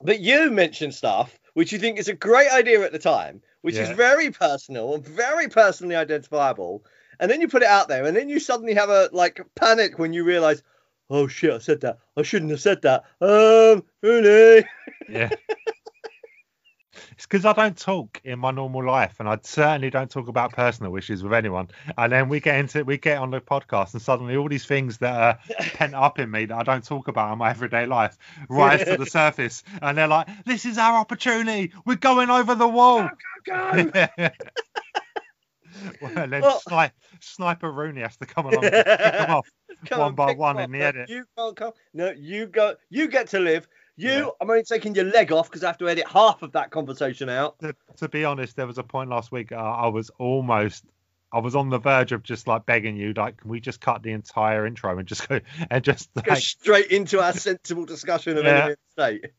But 0.00 0.20
you 0.20 0.52
mention 0.52 0.92
stuff 0.92 1.38
which 1.58 1.72
you 1.72 1.78
think 1.80 1.98
is 1.98 2.06
a 2.06 2.14
great 2.14 2.48
idea 2.52 2.82
at 2.84 2.92
the 2.92 3.00
time, 3.00 3.42
which 3.62 3.76
is 3.76 3.88
very 3.90 4.30
personal 4.30 4.94
and 4.94 5.04
very 5.04 5.48
personally 5.48 5.96
identifiable, 5.96 6.84
and 7.20 7.30
then 7.30 7.40
you 7.40 7.48
put 7.48 7.62
it 7.62 7.68
out 7.68 7.88
there, 7.88 8.04
and 8.04 8.16
then 8.16 8.28
you 8.28 8.38
suddenly 8.38 8.74
have 8.74 8.90
a 8.90 9.08
like 9.12 9.40
panic 9.54 9.98
when 9.98 10.12
you 10.12 10.24
realise, 10.24 10.62
oh 11.10 11.26
shit, 11.26 11.52
I 11.52 11.58
said 11.58 11.80
that. 11.82 11.98
I 12.16 12.22
shouldn't 12.22 12.50
have 12.50 12.60
said 12.60 12.82
that. 12.82 13.04
Um, 13.20 13.84
really? 14.02 14.64
Yeah. 15.08 15.30
It's 17.12 17.26
because 17.26 17.44
I 17.44 17.52
don't 17.52 17.76
talk 17.76 18.20
in 18.24 18.38
my 18.38 18.50
normal 18.50 18.84
life, 18.84 19.16
and 19.18 19.28
I 19.28 19.38
certainly 19.42 19.90
don't 19.90 20.10
talk 20.10 20.28
about 20.28 20.52
personal 20.52 20.96
issues 20.96 21.22
with 21.22 21.32
anyone. 21.32 21.68
And 21.96 22.12
then 22.12 22.28
we 22.28 22.40
get 22.40 22.58
into 22.58 22.84
we 22.84 22.98
get 22.98 23.18
on 23.18 23.30
the 23.30 23.40
podcast, 23.40 23.92
and 23.94 24.02
suddenly 24.02 24.36
all 24.36 24.48
these 24.48 24.64
things 24.66 24.98
that 24.98 25.20
are 25.20 25.38
pent 25.74 25.94
up 25.94 26.18
in 26.18 26.30
me 26.30 26.46
that 26.46 26.56
I 26.56 26.62
don't 26.62 26.84
talk 26.84 27.08
about 27.08 27.32
in 27.32 27.38
my 27.38 27.50
everyday 27.50 27.86
life 27.86 28.16
rise 28.48 28.84
to 28.84 28.96
the 28.96 29.06
surface, 29.18 29.62
and 29.82 29.96
they're 29.98 30.08
like, 30.08 30.28
"This 30.44 30.64
is 30.64 30.78
our 30.78 30.98
opportunity. 30.98 31.72
We're 31.84 31.96
going 31.96 32.30
over 32.30 32.54
the 32.54 32.68
wall." 32.68 33.08
Go, 33.46 33.84
go. 33.84 34.08
well, 36.00 36.12
then 36.14 36.42
Well- 36.42 36.60
Sni- 36.68 36.92
Sniper 37.20 37.70
Rooney 37.70 38.02
has 38.02 38.16
to 38.18 38.26
come 38.26 38.46
along 38.46 38.64
and 38.64 38.72
pick 38.72 38.84
them 38.86 39.30
off. 39.30 39.48
Come 39.86 40.00
One 40.00 40.14
by 40.14 40.32
one 40.32 40.58
in 40.58 40.72
the. 40.72 40.80
Edit. 40.80 41.08
You 41.08 41.24
can't 41.36 41.56
come. 41.56 41.72
No, 41.94 42.10
you 42.10 42.46
go. 42.46 42.74
You 42.90 43.08
get 43.08 43.28
to 43.28 43.38
live. 43.38 43.68
You, 43.98 44.10
Yeah. 44.10 44.28
I'm 44.40 44.48
only 44.48 44.62
taking 44.62 44.94
your 44.94 45.06
leg 45.06 45.32
off 45.32 45.50
because 45.50 45.64
I 45.64 45.66
have 45.66 45.78
to 45.78 45.88
edit 45.88 46.06
half 46.06 46.42
of 46.42 46.52
that 46.52 46.70
conversation 46.70 47.28
out. 47.28 47.58
to, 47.58 47.74
to 47.96 48.08
be 48.08 48.24
honest, 48.24 48.54
there 48.54 48.66
was 48.66 48.78
a 48.78 48.84
point 48.84 49.10
last 49.10 49.32
week 49.32 49.50
uh, 49.50 49.56
I 49.56 49.88
was 49.88 50.10
almost, 50.18 50.84
I 51.32 51.40
was 51.40 51.56
on 51.56 51.68
the 51.68 51.78
verge 51.78 52.12
of 52.12 52.22
just 52.22 52.46
like 52.46 52.64
begging 52.64 52.96
you, 52.96 53.12
like, 53.12 53.38
can 53.38 53.50
we 53.50 53.58
just 53.60 53.80
cut 53.80 54.04
the 54.04 54.12
entire 54.12 54.66
intro 54.66 54.96
and 54.96 55.06
just 55.06 55.28
go 55.28 55.40
and 55.70 55.82
just 55.82 56.10
Go 56.14 56.34
straight 56.36 56.92
into 56.92 57.20
our 57.20 57.32
sensible 57.32 57.86
discussion 57.86 58.38
of 58.38 58.44
Yeah. 58.44 58.50
enemy 58.50 58.76
the 58.96 59.02
state. 59.02 59.30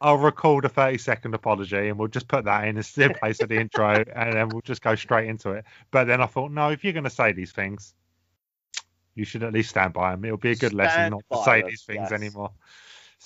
I'll 0.00 0.16
record 0.16 0.64
a 0.64 0.70
30 0.70 0.96
second 0.96 1.34
apology 1.34 1.88
and 1.88 1.98
we'll 1.98 2.08
just 2.08 2.26
put 2.26 2.46
that 2.46 2.66
in 2.66 2.78
in 2.78 3.14
place 3.14 3.42
of 3.42 3.50
the 3.50 3.60
intro 3.60 4.02
and 4.16 4.32
then 4.32 4.48
we'll 4.48 4.62
just 4.62 4.80
go 4.80 4.94
straight 4.94 5.28
into 5.28 5.50
it. 5.50 5.66
But 5.90 6.04
then 6.04 6.22
I 6.22 6.26
thought, 6.26 6.52
no, 6.52 6.70
if 6.70 6.84
you're 6.84 6.94
going 6.94 7.04
to 7.04 7.10
say 7.10 7.32
these 7.32 7.52
things, 7.52 7.92
you 9.14 9.26
should 9.26 9.42
at 9.42 9.52
least 9.52 9.68
stand 9.68 9.92
by 9.92 10.12
them. 10.12 10.24
It'll 10.24 10.38
be 10.38 10.52
a 10.52 10.56
good 10.56 10.72
lesson 10.72 11.10
not 11.10 11.22
to 11.30 11.44
say 11.44 11.60
them, 11.60 11.70
these 11.70 11.82
things 11.82 12.08
yes. 12.10 12.12
anymore. 12.12 12.52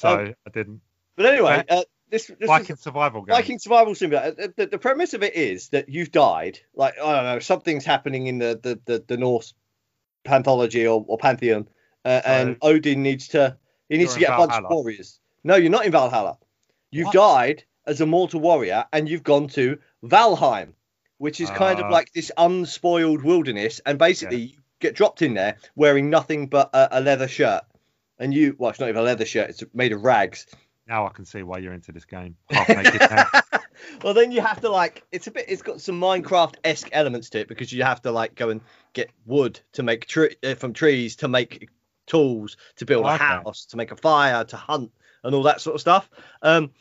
So 0.00 0.08
Um, 0.08 0.34
I 0.46 0.50
didn't. 0.50 0.80
But 1.16 1.26
anyway, 1.26 1.62
uh, 1.68 1.82
this, 2.08 2.26
this 2.28 2.36
is 2.40 2.46
Viking 2.46 2.76
survival 2.76 3.22
game. 3.22 3.34
Viking 3.36 3.58
Survival 3.58 3.94
Simulator. 3.94 4.30
The, 4.32 4.54
the, 4.56 4.66
the 4.66 4.78
premise 4.78 5.12
of 5.12 5.22
it 5.22 5.34
is 5.34 5.68
that 5.68 5.88
you've 5.90 6.10
died. 6.10 6.58
Like 6.74 6.94
I 6.98 7.12
don't 7.16 7.24
know, 7.24 7.38
something's 7.38 7.84
happening 7.84 8.26
in 8.26 8.38
the 8.38 8.58
the, 8.62 8.80
the, 8.86 9.04
the 9.06 9.16
Norse 9.18 9.52
panthology 10.24 10.86
or, 10.86 11.04
or 11.06 11.18
pantheon, 11.18 11.68
uh, 12.04 12.20
and 12.24 12.56
Odin 12.62 13.02
needs 13.02 13.28
to 13.28 13.56
he 13.88 13.98
needs 13.98 14.14
to 14.14 14.20
get 14.20 14.32
a 14.32 14.36
bunch 14.36 14.52
of 14.52 14.64
warriors. 14.70 15.20
No, 15.44 15.56
you're 15.56 15.70
not 15.70 15.84
in 15.84 15.92
Valhalla. 15.92 16.38
You've 16.90 17.06
What? 17.06 17.14
died 17.14 17.64
as 17.86 18.00
a 18.00 18.06
mortal 18.06 18.40
warrior, 18.40 18.84
and 18.92 19.08
you've 19.08 19.22
gone 19.22 19.48
to 19.48 19.78
Valheim, 20.04 20.72
which 21.18 21.40
is 21.40 21.50
kind 21.50 21.78
of 21.78 21.86
Ah. 21.86 21.90
like 21.90 22.12
this 22.12 22.30
unspoiled 22.36 23.22
wilderness, 23.22 23.80
and 23.84 23.98
basically 23.98 24.36
you 24.38 24.56
get 24.80 24.94
dropped 24.94 25.22
in 25.22 25.34
there 25.34 25.56
wearing 25.76 26.08
nothing 26.10 26.46
but 26.46 26.70
a, 26.72 26.98
a 26.98 27.00
leather 27.00 27.28
shirt. 27.28 27.62
And 28.20 28.32
you, 28.32 28.54
well, 28.58 28.70
it's 28.70 28.78
not 28.78 28.88
even 28.88 29.00
a 29.00 29.04
leather 29.04 29.24
shirt; 29.24 29.50
it's 29.50 29.64
made 29.74 29.92
of 29.92 30.02
rags. 30.04 30.46
Now 30.86 31.06
I 31.06 31.10
can 31.10 31.24
see 31.24 31.42
why 31.42 31.58
you're 31.58 31.72
into 31.72 31.90
this 31.90 32.04
game. 32.04 32.36
Half 32.50 32.68
naked 32.68 33.00
now. 33.10 33.26
well, 34.04 34.14
then 34.14 34.30
you 34.30 34.40
have 34.40 34.60
to 34.60 34.68
like 34.70 35.02
it's 35.10 35.26
a 35.26 35.30
bit. 35.30 35.46
It's 35.48 35.62
got 35.62 35.80
some 35.80 36.00
Minecraft 36.00 36.54
esque 36.62 36.88
elements 36.92 37.30
to 37.30 37.40
it 37.40 37.48
because 37.48 37.72
you 37.72 37.82
have 37.82 38.02
to 38.02 38.12
like 38.12 38.34
go 38.34 38.50
and 38.50 38.60
get 38.92 39.10
wood 39.24 39.58
to 39.72 39.82
make 39.82 40.06
tree 40.06 40.36
uh, 40.44 40.54
from 40.54 40.72
trees 40.74 41.16
to 41.16 41.28
make 41.28 41.68
tools 42.06 42.56
to 42.76 42.84
build 42.84 43.06
a 43.06 43.14
Okay. 43.14 43.24
house 43.24 43.66
to 43.66 43.76
make 43.76 43.90
a 43.92 43.96
fire 43.96 44.44
to 44.44 44.56
hunt 44.56 44.90
and 45.24 45.34
all 45.34 45.44
that 45.44 45.60
sort 45.60 45.74
of 45.76 45.80
stuff. 45.80 46.10
Um, 46.42 46.72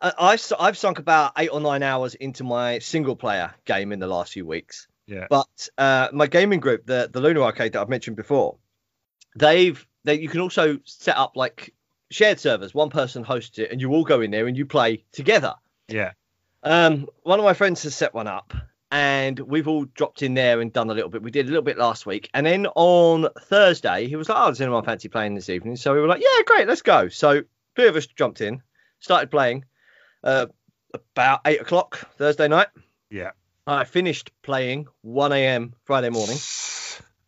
I, 0.00 0.36
I've 0.58 0.76
sunk 0.76 0.98
about 0.98 1.32
eight 1.38 1.48
or 1.48 1.60
nine 1.60 1.82
hours 1.82 2.14
into 2.14 2.44
my 2.44 2.78
single 2.78 3.16
player 3.16 3.54
game 3.64 3.90
in 3.90 3.98
the 4.00 4.06
last 4.06 4.34
few 4.34 4.46
weeks. 4.46 4.86
Yeah. 5.06 5.26
But 5.30 5.68
uh, 5.78 6.08
my 6.12 6.26
gaming 6.26 6.60
group, 6.60 6.86
the 6.86 7.08
the 7.10 7.20
Lunar 7.20 7.42
Arcade 7.42 7.72
that 7.72 7.80
I've 7.80 7.88
mentioned 7.88 8.16
before, 8.16 8.56
they've 9.36 9.84
they 10.04 10.20
you 10.20 10.28
can 10.28 10.40
also 10.40 10.78
set 10.84 11.16
up 11.16 11.32
like 11.36 11.74
shared 12.10 12.40
servers. 12.40 12.74
One 12.74 12.90
person 12.90 13.24
hosts 13.24 13.58
it, 13.58 13.70
and 13.70 13.80
you 13.80 13.90
all 13.90 14.04
go 14.04 14.20
in 14.20 14.30
there 14.30 14.46
and 14.46 14.56
you 14.56 14.66
play 14.66 15.04
together. 15.12 15.54
Yeah. 15.88 16.12
Um, 16.62 17.08
one 17.22 17.38
of 17.38 17.44
my 17.44 17.54
friends 17.54 17.82
has 17.82 17.94
set 17.94 18.14
one 18.14 18.26
up, 18.26 18.54
and 18.90 19.38
we've 19.38 19.68
all 19.68 19.84
dropped 19.84 20.22
in 20.22 20.34
there 20.34 20.60
and 20.60 20.72
done 20.72 20.90
a 20.90 20.94
little 20.94 21.10
bit. 21.10 21.22
We 21.22 21.30
did 21.30 21.46
a 21.46 21.48
little 21.48 21.62
bit 21.62 21.78
last 21.78 22.06
week, 22.06 22.30
and 22.34 22.46
then 22.46 22.66
on 22.74 23.28
Thursday 23.42 24.06
he 24.06 24.16
was 24.16 24.28
like, 24.28 24.38
"Oh, 24.40 24.48
does 24.48 24.60
anyone 24.60 24.84
fancy 24.84 25.08
playing 25.08 25.34
this 25.34 25.50
evening?" 25.50 25.76
So 25.76 25.94
we 25.94 26.00
were 26.00 26.08
like, 26.08 26.22
"Yeah, 26.22 26.42
great, 26.46 26.68
let's 26.68 26.82
go." 26.82 27.08
So 27.08 27.42
three 27.76 27.88
of 27.88 27.96
us 27.96 28.06
jumped 28.06 28.40
in, 28.40 28.62
started 29.00 29.30
playing. 29.30 29.64
Uh, 30.22 30.46
about 30.94 31.40
eight 31.44 31.60
o'clock 31.60 32.08
Thursday 32.16 32.48
night. 32.48 32.68
Yeah. 33.10 33.32
I 33.66 33.84
finished 33.84 34.30
playing 34.42 34.86
1 35.02 35.32
a.m. 35.32 35.74
Friday 35.84 36.10
morning. 36.10 36.38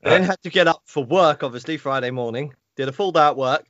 Then 0.03 0.23
had 0.23 0.41
to 0.43 0.51
get 0.51 0.69
up 0.69 0.83
for 0.85 1.03
work, 1.03 1.43
obviously, 1.43 1.79
Friday 1.79 2.12
morning. 2.12 2.55
Did 2.77 2.89
a 2.89 2.93
full 2.93 3.12
day 3.12 3.21
at 3.21 3.37
work. 3.37 3.67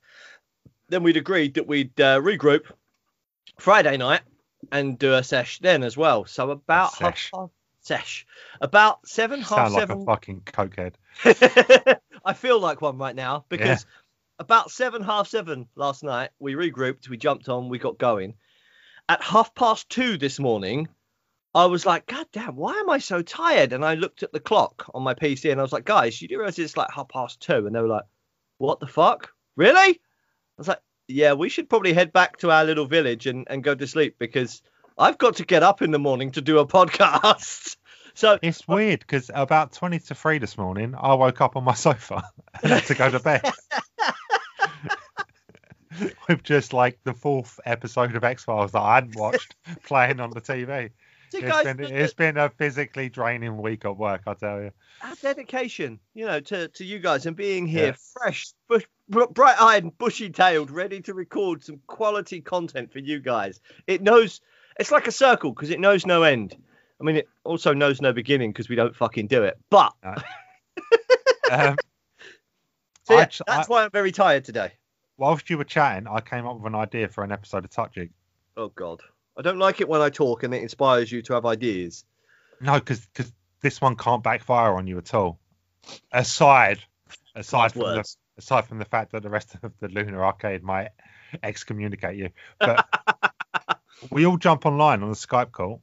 Then 0.89 1.03
we'd 1.03 1.17
agreed 1.17 1.55
that 1.55 1.67
we'd 1.67 2.01
uh, 2.01 2.21
regroup 2.21 2.65
Friday 3.59 3.97
night 3.97 4.21
and 4.71 4.99
do 4.99 5.15
a 5.15 5.23
sesh 5.23 5.59
then 5.61 5.83
as 5.83 5.97
well. 5.97 6.25
So 6.27 6.51
about 6.51 6.95
half 6.95 7.17
Sesh. 7.17 7.31
past 7.33 7.53
sesh, 7.81 8.27
about 8.61 9.07
seven 9.07 9.41
half 9.41 9.49
Sound 9.71 9.75
like 9.75 9.81
seven. 9.83 10.03
a 10.03 10.05
fucking 10.05 10.41
cokehead. 10.43 10.95
I 12.25 12.33
feel 12.35 12.59
like 12.61 12.81
one 12.81 12.99
right 12.99 13.15
now 13.15 13.45
because 13.49 13.87
about 14.39 14.71
seven, 14.71 15.03
half 15.03 15.29
seven 15.29 15.69
last 15.77 16.03
night, 16.03 16.31
we 16.39 16.55
regrouped, 16.55 17.09
we 17.09 17.17
jumped 17.17 17.49
on, 17.49 17.69
we 17.69 17.79
got 17.79 17.99
going. 17.99 18.35
At 19.09 19.23
half 19.23 19.55
past 19.55 19.89
two 19.89 20.19
this 20.19 20.39
morning, 20.41 20.89
I 21.55 21.67
was 21.67 21.87
like, 21.87 22.07
God 22.07 22.27
damn, 22.33 22.57
why 22.57 22.75
am 22.75 22.91
I 22.91 22.99
so 22.99 23.23
tired? 23.23 23.73
And 23.73 23.85
I 23.85 23.95
looked 23.95 24.23
at 24.23 24.33
the 24.33 24.41
clock 24.41 24.91
on 24.93 25.03
my 25.03 25.15
PC 25.15 25.51
and 25.51 25.61
I 25.61 25.63
was 25.63 25.73
like, 25.73 25.85
guys, 25.85 26.21
you 26.21 26.29
do 26.29 26.37
realize 26.39 26.59
it's 26.59 26.77
like 26.77 26.91
half 26.91 27.09
past 27.09 27.41
two? 27.41 27.67
And 27.67 27.75
they 27.75 27.81
were 27.81 27.89
like, 27.89 28.05
what 28.59 28.81
the 28.81 28.87
fuck? 28.87 29.33
Really? 29.57 29.91
I 29.91 29.99
was 30.59 30.69
like, 30.69 30.81
yeah, 31.09 31.35
we 31.35 31.49
should 31.49 31.69
probably 31.69 31.93
head 31.93 32.13
back 32.13 32.39
to 32.39 32.51
our 32.51 32.65
little 32.65 32.87
village 32.87 33.27
and, 33.27 33.47
and 33.49 33.63
go 33.63 33.75
to 33.75 33.87
sleep 33.87 34.17
because 34.19 34.63
I've 34.99 35.19
got 35.19 35.37
to 35.37 35.45
get 35.45 35.63
up 35.63 35.83
in 35.83 35.91
the 35.91 35.99
morning 35.99 36.33
to 36.33 36.41
do 36.41 36.59
a 36.59 36.67
podcast. 36.67 37.77
So 38.15 38.39
It's 38.43 38.67
weird 38.67 39.01
because 39.01 39.31
about 39.35 39.73
20 39.73 39.99
to 39.99 40.15
3 40.15 40.39
this 40.39 40.57
morning, 40.57 40.95
I 40.99 41.15
woke 41.15 41.41
up 41.43 41.55
on 41.57 41.65
my 41.65 41.75
sofa 41.75 42.23
and 42.63 42.73
had 42.73 42.85
to 42.87 42.95
go 42.95 43.11
to 43.11 43.21
bed. 43.21 43.43
With 46.29 46.43
just 46.43 46.73
like 46.73 46.99
the 47.05 47.15
fourth 47.15 47.61
episode 47.65 48.17
of 48.17 48.25
X 48.25 48.45
Files 48.45 48.73
that 48.73 48.81
I 48.81 48.97
hadn't 48.97 49.17
watched 49.17 49.55
playing 49.85 50.21
on 50.21 50.31
the 50.31 50.41
TV. 50.41 50.91
See, 51.37 51.43
It's 51.45 51.53
guys, 51.53 51.65
been, 51.65 51.77
the- 51.77 52.03
it's 52.03 52.15
been 52.15 52.37
a 52.39 52.49
physically 52.51 53.09
draining 53.09 53.57
week 53.59 53.85
at 53.85 53.97
work, 53.97 54.23
I 54.27 54.35
tell 54.35 54.61
you. 54.63 54.71
our 55.03 55.15
dedication, 55.23 56.01
you 56.15 56.27
know, 56.27 56.41
to, 56.41 56.69
to 56.69 56.85
you 56.85 56.99
guys 56.99 57.27
and 57.27 57.37
being 57.37 57.67
here 57.67 57.87
Yeah. 57.89 57.97
fresh, 58.15 58.47
bush, 58.69 58.85
bright-eyed, 59.09 59.83
and 59.85 59.97
bushy-tailed, 59.99 60.71
ready 60.71 61.01
to 61.03 61.15
record 61.15 61.63
some 61.65 61.81
quality 61.87 62.41
content 62.41 62.93
for 62.93 62.99
you 63.01 63.21
guys. 63.21 63.61
It 63.87 64.03
knows 64.03 64.41
it's 64.81 64.91
like 64.91 65.07
a 65.07 65.13
circle 65.13 65.53
because 65.53 65.71
it 65.71 65.81
knows 65.81 66.07
no 66.07 66.23
end. 66.23 66.57
I 67.01 67.05
mean, 67.05 67.17
it 67.17 67.29
also 67.45 67.75
knows 67.75 68.01
no 68.01 68.13
beginning 68.13 68.51
because 68.53 68.69
we 68.69 68.77
don't 68.77 68.97
fucking 68.97 69.27
do 69.27 69.43
it. 69.45 69.59
But 69.71 69.93
Um, 71.51 71.77
so 73.05 73.15
yeah, 73.15 73.21
I 73.21 73.25
that's 73.25 73.41
I- 73.49 73.65
why 73.67 73.85
I'm 73.85 73.91
very 73.91 74.11
tired 74.13 74.45
today. 74.45 74.73
whilst 75.17 75.49
you 75.51 75.59
were 75.59 75.65
chatting, 75.65 76.09
I 76.09 76.21
came 76.21 76.47
up 76.47 76.57
with 76.57 76.67
an 76.67 76.75
idea 76.75 77.09
for 77.09 77.23
an 77.23 77.31
episode 77.33 77.65
of 77.65 77.71
Touching. 77.71 78.11
Oh 78.57 78.69
God, 78.69 79.03
I 79.37 79.43
don't 79.43 79.59
like 79.59 79.81
it 79.81 79.89
when 79.89 80.01
I 80.01 80.11
talk 80.11 80.43
and 80.43 80.55
it 80.55 80.63
inspires 80.63 81.13
you 81.13 81.23
to 81.23 81.35
have 81.35 81.45
ideas. 81.45 82.05
No, 82.61 82.75
because 82.75 83.07
this 83.61 83.81
one 83.81 83.97
can't 83.97 84.23
backfire 84.23 84.77
on 84.77 84.87
you 84.87 84.99
at 84.99 85.13
all. 85.13 85.39
Aside, 86.11 86.83
aside 87.35 87.73
from 87.73 87.83
the, 87.83 88.17
aside 88.39 88.67
from 88.67 88.79
the 88.79 88.85
fact 88.85 89.13
that 89.13 89.23
the 89.23 89.29
rest 89.29 89.55
of 89.63 89.73
the 89.79 89.89
Lunar 89.89 90.25
Arcade 90.25 90.63
might 90.63 90.89
excommunicate 91.43 92.17
you, 92.17 92.31
but 92.59 92.87
we 94.11 94.25
all 94.27 94.37
jump 94.37 94.67
online 94.67 95.03
on 95.03 95.11
the 95.11 95.17
Skype 95.17 95.53
call. 95.53 95.83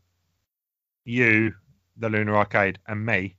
You, 1.06 1.54
the 1.98 2.10
Lunar 2.10 2.36
Arcade, 2.36 2.80
and 2.88 3.06
me, 3.06 3.36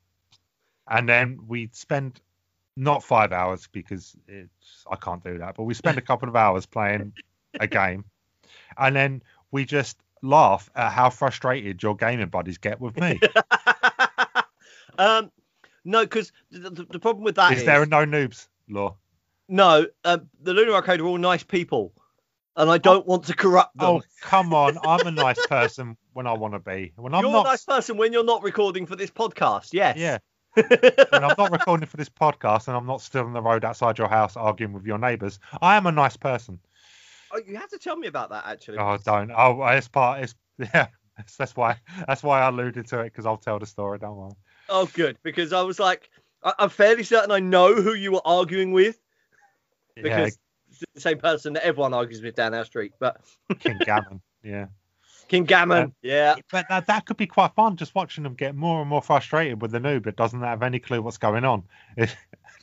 and 0.89 1.09
then 1.09 1.41
we 1.47 1.71
spend 1.73 2.21
not 2.77 3.03
five 3.03 3.33
hours 3.33 3.69
because 3.73 4.15
it's 4.29 4.85
I 4.91 4.97
can't 4.97 5.25
do 5.25 5.39
that, 5.39 5.57
but 5.57 5.65
we 5.65 5.75
spend 5.75 5.99
a 5.99 6.03
couple 6.03 6.29
of 6.29 6.37
hours 6.37 6.67
playing 6.67 7.15
a 7.59 7.67
game, 7.67 8.05
and 8.77 8.95
then 8.95 9.23
we 9.51 9.65
just 9.65 9.99
laugh 10.25 10.71
at 10.75 10.91
how 10.91 11.11
frustrated 11.11 11.83
your 11.83 11.95
gaming 11.97 12.29
buddies 12.29 12.59
get 12.59 12.81
with 12.81 12.99
me. 12.99 13.21
um, 14.99 15.31
no, 15.85 16.03
because 16.03 16.33
the, 16.51 16.71
the, 16.71 16.85
the 16.85 16.99
problem 16.99 17.25
with 17.25 17.37
that 17.37 17.53
Is 17.53 17.65
there 17.65 17.83
are 17.83 17.87
no 17.87 18.05
noobs 18.05 18.49
law? 18.69 18.97
no, 19.49 19.87
um, 20.05 20.29
the 20.43 20.55
Lunar 20.55 20.73
Arcade 20.73 21.01
are 21.01 21.07
all 21.07 21.19
nice 21.19 21.43
people, 21.43 21.93
and 22.57 22.71
I 22.71 22.79
don't 22.79 23.07
want 23.07 23.25
to 23.25 23.35
corrupt 23.35 23.77
them. 23.77 23.87
Oh, 23.87 24.03
come 24.23 24.55
on. 24.55 24.79
I'm 24.85 25.07
a 25.07 25.11
nice 25.11 25.45
person 25.47 25.97
when 26.15 26.27
I 26.27 26.33
want 26.33 26.55
to 26.55 26.61
be. 26.61 26.93
When 26.97 27.15
I'm 27.15 27.23
you're 27.23 27.33
not. 27.33 27.47
a 27.47 27.51
nice 27.51 27.65
person 27.65 27.97
when 27.97 28.13
you're 28.13 28.25
not 28.25 28.43
recording 28.43 28.87
for 28.87 28.97
this 28.97 29.11
podcast. 29.11 29.71
Yes. 29.73 29.97
Yeah. 29.99 30.19
When 31.11 31.25
I'm 31.25 31.35
not 31.37 31.51
recording 31.51 31.89
for 31.89 31.97
this 31.97 32.09
podcast 32.09 32.69
and 32.69 32.77
I'm 32.77 32.87
not 32.87 33.01
still 33.01 33.25
on 33.25 33.33
the 33.33 33.43
road 33.43 33.65
outside 33.65 33.99
your 33.99 34.07
house 34.09 34.37
arguing 34.37 34.73
with 34.73 34.87
your 34.87 34.99
neighbours, 34.99 35.41
I 35.61 35.77
am 35.77 35.87
a 35.87 35.93
nice 35.93 36.17
person. 36.17 36.61
Oh, 37.35 37.41
you 37.47 37.57
have 37.57 37.71
to 37.71 37.79
tell 37.79 37.97
me 37.97 38.07
about 38.07 38.31
that 38.31 38.45
actually. 38.47 38.79
Oh, 38.79 38.97
don't. 39.05 39.31
Oh, 39.31 39.63
it's 39.67 39.89
part. 39.89 40.23
It's 40.23 40.35
yeah. 40.59 40.87
That's, 41.17 41.37
that's 41.37 41.57
why. 41.57 41.77
That's 42.07 42.23
why 42.23 42.41
I 42.41 42.49
alluded 42.49 42.87
to 42.89 43.01
it 43.01 43.05
because 43.05 43.27
I'll 43.27 43.37
tell 43.37 43.59
the 43.59 43.67
story. 43.67 43.99
Don't 43.99 44.17
worry. 44.17 44.33
Oh, 44.69 44.87
good, 44.95 45.19
because 45.23 45.53
I 45.53 45.63
was 45.63 45.79
like, 45.79 46.11
I, 46.43 46.53
I'm 46.59 46.71
fairly 46.71 47.03
certain 47.03 47.31
I 47.31 47.41
know 47.41 47.75
who 47.75 47.95
you 47.95 48.13
were 48.13 48.23
arguing 48.25 48.73
with 48.73 48.99
Yeah, 49.97 50.03
because 50.03 50.39
it's 50.71 50.85
the 50.95 51.01
same 51.01 51.19
person 51.19 51.53
that 51.55 51.65
everyone 51.65 51.95
argues 51.95 52.23
with 52.23 52.35
down 52.35 52.55
our 52.55 52.65
street. 52.65 52.93
But 52.99 53.21
King 53.61 53.79
Gammon. 53.85 54.21
Yeah. 54.43 54.67
King 55.29 55.45
Gammon, 55.45 55.95
yeah. 56.03 56.37
But 56.51 56.67
that, 56.69 56.87
that 56.87 57.07
could 57.07 57.17
be 57.17 57.27
quite 57.27 57.55
fun, 57.55 57.77
just 57.77 57.95
watching 57.95 58.25
them 58.25 58.35
get 58.35 58.55
more 58.55 58.81
and 58.81 58.91
more 58.91 59.01
frustrated 59.01 59.63
with 59.63 59.71
the 59.71 59.79
noob 59.79 60.05
that 60.05 60.17
doesn't 60.17 60.41
have 60.41 60.63
any 60.63 60.79
clue 60.79 61.01
what's 61.01 61.17
going 61.17 61.45
on. 61.45 61.63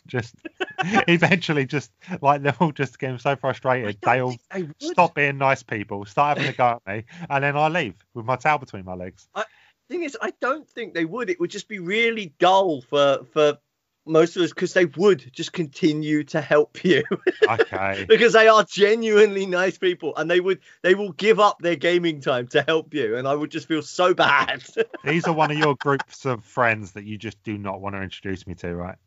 Just 0.07 0.35
eventually, 0.83 1.65
just 1.65 1.91
like 2.21 2.41
they're 2.41 2.55
all 2.59 2.71
just 2.71 2.99
getting 2.99 3.19
so 3.19 3.35
frustrated, 3.35 3.97
they 4.01 4.21
all 4.21 4.35
they 4.51 4.67
stop 4.79 5.15
being 5.15 5.37
nice 5.37 5.63
people, 5.63 6.05
start 6.05 6.37
having 6.37 6.51
a 6.51 6.55
go 6.55 6.79
at 6.85 6.87
me, 6.87 7.03
and 7.29 7.43
then 7.43 7.55
I 7.55 7.67
leave 7.67 7.95
with 8.13 8.25
my 8.25 8.35
towel 8.35 8.57
between 8.57 8.85
my 8.85 8.95
legs. 8.95 9.27
The 9.35 9.45
thing 9.89 10.03
is, 10.03 10.17
I 10.21 10.33
don't 10.39 10.67
think 10.69 10.93
they 10.93 11.05
would. 11.05 11.29
It 11.29 11.39
would 11.39 11.51
just 11.51 11.67
be 11.67 11.79
really 11.79 12.33
dull 12.39 12.81
for 12.81 13.25
for 13.33 13.57
most 14.05 14.35
of 14.35 14.41
us 14.41 14.49
because 14.49 14.73
they 14.73 14.85
would 14.85 15.31
just 15.33 15.53
continue 15.53 16.23
to 16.23 16.41
help 16.41 16.83
you 16.83 17.03
Okay. 17.49 18.05
because 18.07 18.33
they 18.33 18.47
are 18.47 18.63
genuinely 18.63 19.45
nice 19.45 19.77
people 19.77 20.15
and 20.15 20.29
they 20.29 20.39
would 20.39 20.59
they 20.81 20.95
will 20.95 21.11
give 21.11 21.39
up 21.39 21.59
their 21.59 21.75
gaming 21.75 22.21
time 22.21 22.47
to 22.47 22.63
help 22.63 22.93
you 22.93 23.15
and 23.15 23.27
I 23.27 23.35
would 23.35 23.51
just 23.51 23.67
feel 23.67 23.81
so 23.81 24.13
bad. 24.13 24.63
These 25.05 25.27
are 25.27 25.33
one 25.33 25.51
of 25.51 25.57
your 25.57 25.75
groups 25.75 26.25
of 26.25 26.43
friends 26.43 26.93
that 26.93 27.05
you 27.05 27.17
just 27.17 27.41
do 27.43 27.57
not 27.57 27.81
want 27.81 27.95
to 27.95 28.01
introduce 28.01 28.47
me 28.47 28.55
to, 28.55 28.75
right? 28.75 28.97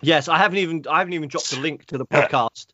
Yes, 0.00 0.28
I 0.28 0.38
haven't 0.38 0.58
even 0.58 0.84
I 0.90 0.98
haven't 0.98 1.14
even 1.14 1.28
dropped 1.28 1.52
a 1.52 1.60
link 1.60 1.86
to 1.86 1.98
the 1.98 2.06
podcast 2.06 2.66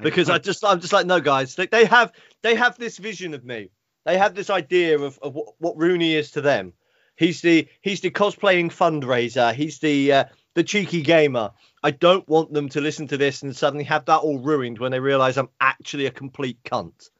because 0.00 0.30
I 0.30 0.38
just 0.38 0.64
I'm 0.64 0.80
just 0.80 0.92
like 0.92 1.06
no 1.06 1.20
guys 1.20 1.54
they, 1.54 1.66
they 1.66 1.84
have 1.84 2.12
they 2.42 2.54
have 2.54 2.78
this 2.78 2.98
vision 2.98 3.34
of 3.34 3.44
me. 3.44 3.70
They 4.04 4.16
have 4.16 4.34
this 4.34 4.48
idea 4.48 4.98
of, 4.98 5.18
of 5.18 5.34
what, 5.34 5.54
what 5.58 5.76
Rooney 5.76 6.14
is 6.14 6.30
to 6.32 6.40
them. 6.40 6.72
He's 7.16 7.40
the 7.42 7.68
he's 7.82 8.00
the 8.00 8.10
cosplaying 8.10 8.72
fundraiser. 8.72 9.52
He's 9.52 9.80
the 9.80 10.12
uh, 10.12 10.24
the 10.54 10.62
cheeky 10.62 11.02
gamer. 11.02 11.50
I 11.82 11.90
don't 11.90 12.26
want 12.28 12.52
them 12.52 12.68
to 12.70 12.80
listen 12.80 13.08
to 13.08 13.16
this 13.16 13.42
and 13.42 13.54
suddenly 13.54 13.84
have 13.84 14.04
that 14.06 14.18
all 14.18 14.38
ruined 14.38 14.78
when 14.78 14.92
they 14.92 15.00
realise 15.00 15.36
I'm 15.36 15.50
actually 15.60 16.06
a 16.06 16.10
complete 16.10 16.62
cunt. 16.64 17.10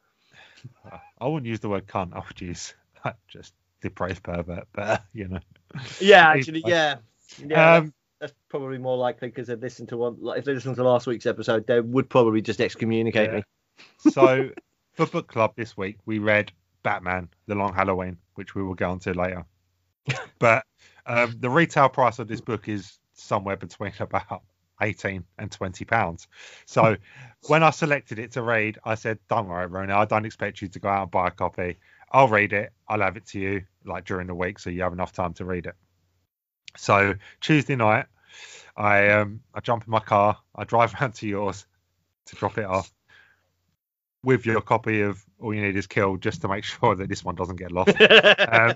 I 1.21 1.27
wouldn't 1.27 1.47
use 1.47 1.59
the 1.59 1.69
word 1.69 1.85
cunt. 1.85 2.13
I 2.13 2.19
would 2.19 2.39
use 2.41 2.73
just 3.27 3.53
depraved 3.81 4.23
pervert, 4.23 4.67
but 4.73 5.03
you 5.13 5.27
know. 5.27 5.39
Yeah, 5.99 6.29
actually, 6.35 6.63
yeah, 6.65 6.97
yeah. 7.45 7.75
Um, 7.75 7.93
that's 8.19 8.33
probably 8.49 8.77
more 8.77 8.97
likely 8.97 9.29
because 9.29 9.47
they 9.47 9.55
listened 9.55 9.89
to 9.89 9.97
one. 9.97 10.17
Like, 10.19 10.39
if 10.39 10.45
they 10.45 10.53
listened 10.53 10.75
to 10.75 10.83
last 10.83 11.07
week's 11.07 11.25
episode, 11.25 11.65
they 11.67 11.79
would 11.79 12.09
probably 12.09 12.41
just 12.41 12.59
excommunicate 12.61 13.29
Yeah. 13.29 13.35
me. 13.37 13.43
so 14.11 14.49
for 14.93 15.05
book 15.05 15.27
club 15.27 15.53
this 15.55 15.77
week 15.77 15.97
we 16.05 16.19
read 16.19 16.51
batman 16.83 17.29
the 17.47 17.55
long 17.55 17.73
halloween 17.73 18.17
which 18.35 18.55
we 18.55 18.63
will 18.63 18.73
go 18.75 18.89
on 18.89 18.99
to 18.99 19.13
later 19.13 19.45
but 20.39 20.63
um, 21.05 21.35
the 21.39 21.49
retail 21.49 21.89
price 21.89 22.19
of 22.19 22.27
this 22.27 22.41
book 22.41 22.67
is 22.67 22.99
somewhere 23.13 23.55
between 23.55 23.91
about 23.99 24.43
18 24.81 25.23
and 25.37 25.51
20 25.51 25.85
pounds 25.85 26.27
so 26.65 26.95
when 27.47 27.63
i 27.63 27.69
selected 27.69 28.19
it 28.19 28.31
to 28.31 28.41
read 28.41 28.77
i 28.83 28.95
said 28.95 29.19
don't 29.29 29.47
worry 29.47 29.67
Rona, 29.67 29.97
i 29.97 30.05
don't 30.05 30.25
expect 30.25 30.61
you 30.61 30.67
to 30.69 30.79
go 30.79 30.89
out 30.89 31.03
and 31.03 31.11
buy 31.11 31.27
a 31.27 31.31
copy 31.31 31.77
i'll 32.11 32.27
read 32.27 32.53
it 32.53 32.71
i'll 32.87 33.01
have 33.01 33.17
it 33.17 33.25
to 33.27 33.39
you 33.39 33.61
like 33.85 34.05
during 34.05 34.27
the 34.27 34.35
week 34.35 34.59
so 34.59 34.69
you 34.69 34.81
have 34.81 34.93
enough 34.93 35.11
time 35.11 35.33
to 35.33 35.45
read 35.45 35.65
it 35.65 35.75
so 36.77 37.15
tuesday 37.41 37.75
night 37.75 38.05
i 38.77 39.09
um 39.09 39.39
i 39.53 39.59
jump 39.59 39.83
in 39.85 39.91
my 39.91 39.99
car 39.99 40.37
i 40.55 40.63
drive 40.63 40.93
round 41.01 41.13
to 41.13 41.27
yours 41.27 41.65
to 42.25 42.35
drop 42.35 42.57
it 42.57 42.65
off 42.65 42.91
with 44.23 44.45
your 44.45 44.61
copy 44.61 45.01
of 45.01 45.23
All 45.39 45.53
You 45.53 45.61
Need 45.61 45.77
Is 45.77 45.87
Kill 45.87 46.17
just 46.17 46.41
to 46.41 46.47
make 46.47 46.63
sure 46.65 46.95
that 46.95 47.09
this 47.09 47.23
one 47.23 47.35
doesn't 47.35 47.57
get 47.57 47.71
lost. 47.71 47.95
Um, 47.99 48.75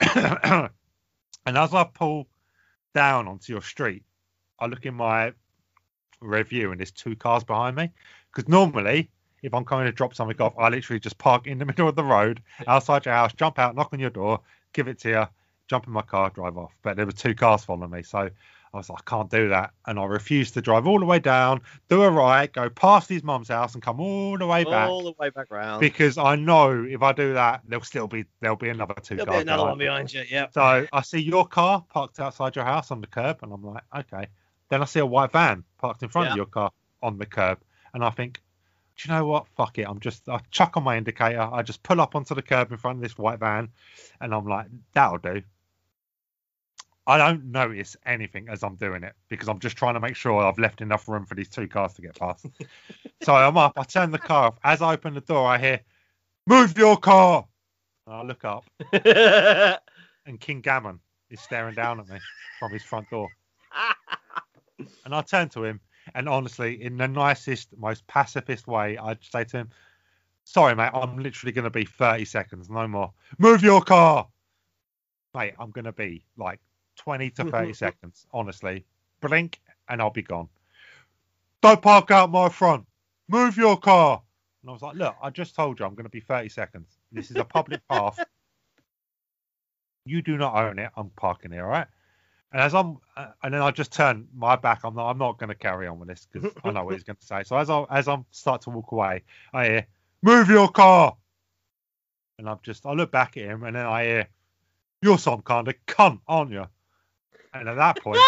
and 1.46 1.58
as 1.58 1.74
I 1.74 1.84
pull 1.84 2.28
down 2.94 3.28
onto 3.28 3.52
your 3.52 3.62
street, 3.62 4.04
I 4.58 4.66
look 4.66 4.86
in 4.86 4.94
my 4.94 5.32
review 6.20 6.70
and 6.70 6.80
there's 6.80 6.90
two 6.90 7.16
cars 7.16 7.44
behind 7.44 7.76
me. 7.76 7.90
Because 8.32 8.48
normally, 8.48 9.10
if 9.42 9.54
I'm 9.54 9.64
coming 9.64 9.86
to 9.86 9.92
drop 9.92 10.14
something 10.14 10.40
off, 10.40 10.54
I 10.58 10.68
literally 10.68 11.00
just 11.00 11.18
park 11.18 11.46
in 11.46 11.58
the 11.58 11.64
middle 11.64 11.88
of 11.88 11.96
the 11.96 12.04
road 12.04 12.42
outside 12.66 13.04
your 13.06 13.14
house, 13.14 13.32
jump 13.32 13.58
out, 13.58 13.74
knock 13.74 13.92
on 13.92 13.98
your 13.98 14.10
door, 14.10 14.40
give 14.72 14.86
it 14.86 15.00
to 15.00 15.08
you, 15.08 15.26
jump 15.70 15.86
in 15.86 15.92
my 15.92 16.02
car, 16.02 16.30
drive 16.30 16.58
off. 16.58 16.72
But 16.82 16.96
there 16.96 17.06
were 17.06 17.12
two 17.12 17.34
cars 17.34 17.64
following 17.64 17.90
me. 17.90 18.02
So 18.02 18.18
I 18.18 18.76
was 18.76 18.90
like, 18.90 19.00
I 19.06 19.10
can't 19.10 19.30
do 19.30 19.48
that. 19.50 19.70
And 19.86 19.98
I 20.00 20.04
refused 20.04 20.54
to 20.54 20.60
drive 20.60 20.86
all 20.86 20.98
the 20.98 21.06
way 21.06 21.20
down, 21.20 21.60
do 21.88 22.02
a 22.02 22.10
right, 22.10 22.52
go 22.52 22.68
past 22.68 23.08
his 23.08 23.22
mum's 23.22 23.48
house 23.48 23.74
and 23.74 23.82
come 23.82 24.00
all 24.00 24.36
the 24.36 24.46
way 24.46 24.64
back. 24.64 24.88
all 24.90 25.04
the 25.04 25.14
way 25.18 25.30
back 25.30 25.46
round. 25.50 25.80
Because 25.80 26.18
I 26.18 26.34
know 26.34 26.84
if 26.88 27.02
I 27.02 27.12
do 27.12 27.34
that, 27.34 27.62
there'll 27.66 27.84
still 27.84 28.08
be 28.08 28.24
there'll 28.40 28.56
be 28.56 28.68
another 28.68 28.94
two 29.00 29.14
There'll 29.16 29.26
be 29.26 29.32
cars. 29.32 29.42
another 29.42 29.62
one 29.64 29.78
behind 29.78 30.12
you. 30.12 30.24
Yeah. 30.28 30.48
So 30.52 30.86
I 30.92 31.00
see 31.02 31.20
your 31.20 31.46
car 31.46 31.84
parked 31.88 32.18
outside 32.20 32.56
your 32.56 32.64
house 32.64 32.90
on 32.90 33.00
the 33.00 33.06
curb, 33.06 33.38
and 33.42 33.52
I'm 33.52 33.64
like, 33.64 33.84
okay. 33.96 34.26
Then 34.68 34.82
I 34.82 34.84
see 34.84 35.00
a 35.00 35.06
white 35.06 35.32
van 35.32 35.64
parked 35.78 36.02
in 36.02 36.08
front 36.08 36.26
Yeah. 36.26 36.32
of 36.32 36.36
your 36.36 36.46
car 36.46 36.70
on 37.02 37.16
the 37.18 37.26
curb, 37.26 37.58
and 37.94 38.04
I 38.04 38.10
think, 38.10 38.40
do 38.96 39.08
you 39.08 39.14
know 39.14 39.24
what? 39.24 39.46
Fuck 39.56 39.78
it. 39.78 39.86
I'm 39.88 39.98
just, 40.00 40.28
I 40.28 40.40
chuck 40.50 40.76
on 40.76 40.82
my 40.84 40.96
indicator. 40.98 41.40
I 41.40 41.62
just 41.62 41.82
pull 41.82 42.00
up 42.00 42.14
onto 42.14 42.34
the 42.34 42.42
curb 42.42 42.70
in 42.70 42.76
front 42.76 42.98
of 42.98 43.02
this 43.02 43.16
white 43.16 43.38
van 43.38 43.70
and 44.20 44.34
I'm 44.34 44.46
like, 44.46 44.66
that'll 44.92 45.16
do. 45.18 45.42
I 47.06 47.18
don't 47.18 47.46
notice 47.46 47.96
anything 48.06 48.48
as 48.48 48.62
I'm 48.62 48.76
doing 48.76 49.02
it 49.02 49.14
because 49.28 49.48
I'm 49.48 49.58
just 49.58 49.76
trying 49.76 49.94
to 49.94 50.00
make 50.00 50.16
sure 50.16 50.42
I've 50.42 50.58
left 50.58 50.80
enough 50.80 51.08
room 51.08 51.24
for 51.26 51.34
these 51.34 51.48
two 51.48 51.66
cars 51.66 51.94
to 51.94 52.02
get 52.02 52.18
past. 52.18 52.46
so 53.22 53.34
I'm 53.34 53.56
up, 53.56 53.72
I 53.76 53.84
turn 53.84 54.10
the 54.10 54.18
car 54.18 54.48
off. 54.48 54.58
As 54.62 54.82
I 54.82 54.92
open 54.92 55.14
the 55.14 55.20
door, 55.20 55.46
I 55.46 55.58
hear, 55.58 55.80
move 56.46 56.76
your 56.76 56.96
car. 56.96 57.46
And 58.06 58.14
I 58.14 58.22
look 58.22 58.44
up 58.44 58.64
and 60.26 60.40
King 60.40 60.60
Gammon 60.60 61.00
is 61.30 61.40
staring 61.40 61.74
down 61.74 62.00
at 62.00 62.08
me 62.08 62.18
from 62.58 62.72
his 62.72 62.82
front 62.82 63.08
door. 63.10 63.28
And 65.04 65.14
I 65.14 65.20
turn 65.20 65.50
to 65.50 65.64
him, 65.64 65.78
and 66.14 66.26
honestly, 66.26 66.82
in 66.82 66.96
the 66.96 67.06
nicest, 67.06 67.68
most 67.76 68.06
pacifist 68.06 68.66
way, 68.66 68.96
I'd 68.96 69.22
say 69.22 69.44
to 69.44 69.58
him, 69.58 69.70
Sorry, 70.44 70.74
mate, 70.74 70.90
I'm 70.94 71.18
literally 71.18 71.52
going 71.52 71.64
to 71.64 71.70
be 71.70 71.84
30 71.84 72.24
seconds, 72.24 72.70
no 72.70 72.88
more. 72.88 73.12
Move 73.38 73.62
your 73.62 73.82
car. 73.82 74.26
Mate, 75.34 75.54
I'm 75.58 75.70
going 75.70 75.84
to 75.84 75.92
be 75.92 76.24
like 76.36 76.60
20 77.00 77.30
to 77.30 77.44
30 77.44 77.72
seconds, 77.72 78.26
honestly. 78.32 78.84
Blink, 79.22 79.60
and 79.88 80.02
I'll 80.02 80.10
be 80.10 80.22
gone. 80.22 80.48
Don't 81.62 81.80
park 81.80 82.10
out 82.10 82.30
my 82.30 82.48
front. 82.50 82.86
Move 83.28 83.56
your 83.56 83.78
car. 83.78 84.22
And 84.62 84.70
I 84.70 84.72
was 84.72 84.82
like, 84.82 84.96
Look, 84.96 85.16
I 85.22 85.30
just 85.30 85.54
told 85.54 85.78
you 85.80 85.86
I'm 85.86 85.94
going 85.94 86.04
to 86.04 86.10
be 86.10 86.20
30 86.20 86.50
seconds. 86.50 86.98
This 87.10 87.30
is 87.30 87.36
a 87.38 87.44
public 87.44 87.80
path. 87.88 88.22
You 90.04 90.20
do 90.20 90.36
not 90.36 90.54
own 90.54 90.78
it. 90.78 90.90
I'm 90.94 91.08
parking 91.10 91.52
here, 91.52 91.64
all 91.64 91.70
right? 91.70 91.86
And 92.52 92.60
as 92.60 92.74
I'm, 92.74 92.98
uh, 93.16 93.28
and 93.42 93.54
then 93.54 93.62
I 93.62 93.70
just 93.70 93.92
turn 93.92 94.28
my 94.36 94.56
back. 94.56 94.80
I'm 94.84 94.94
not, 94.94 95.08
I'm 95.08 95.18
not 95.18 95.38
going 95.38 95.48
to 95.48 95.54
carry 95.54 95.86
on 95.86 95.98
with 95.98 96.08
this 96.08 96.26
because 96.30 96.52
I 96.64 96.70
know 96.72 96.84
what 96.84 96.94
he's 96.94 97.04
going 97.04 97.16
to 97.16 97.26
say. 97.26 97.44
So 97.44 97.56
as 97.56 97.70
I, 97.70 97.84
as 97.90 98.08
I'm 98.08 98.26
start 98.30 98.62
to 98.62 98.70
walk 98.70 98.92
away, 98.92 99.22
I 99.54 99.64
hear, 99.66 99.86
"Move 100.22 100.50
your 100.50 100.68
car," 100.68 101.16
and 102.38 102.48
I'm 102.48 102.58
just, 102.62 102.84
I 102.86 102.92
look 102.92 103.12
back 103.12 103.36
at 103.36 103.44
him, 103.44 103.62
and 103.62 103.76
then 103.76 103.86
I 103.86 104.04
hear, 104.04 104.26
"You're 105.00 105.18
some 105.18 105.42
kind 105.42 105.68
of 105.68 105.74
cunt, 105.86 106.20
aren't 106.26 106.50
you?" 106.50 106.66
And 107.52 107.68
at 107.68 107.76
that 107.76 108.00
point, 108.02 108.20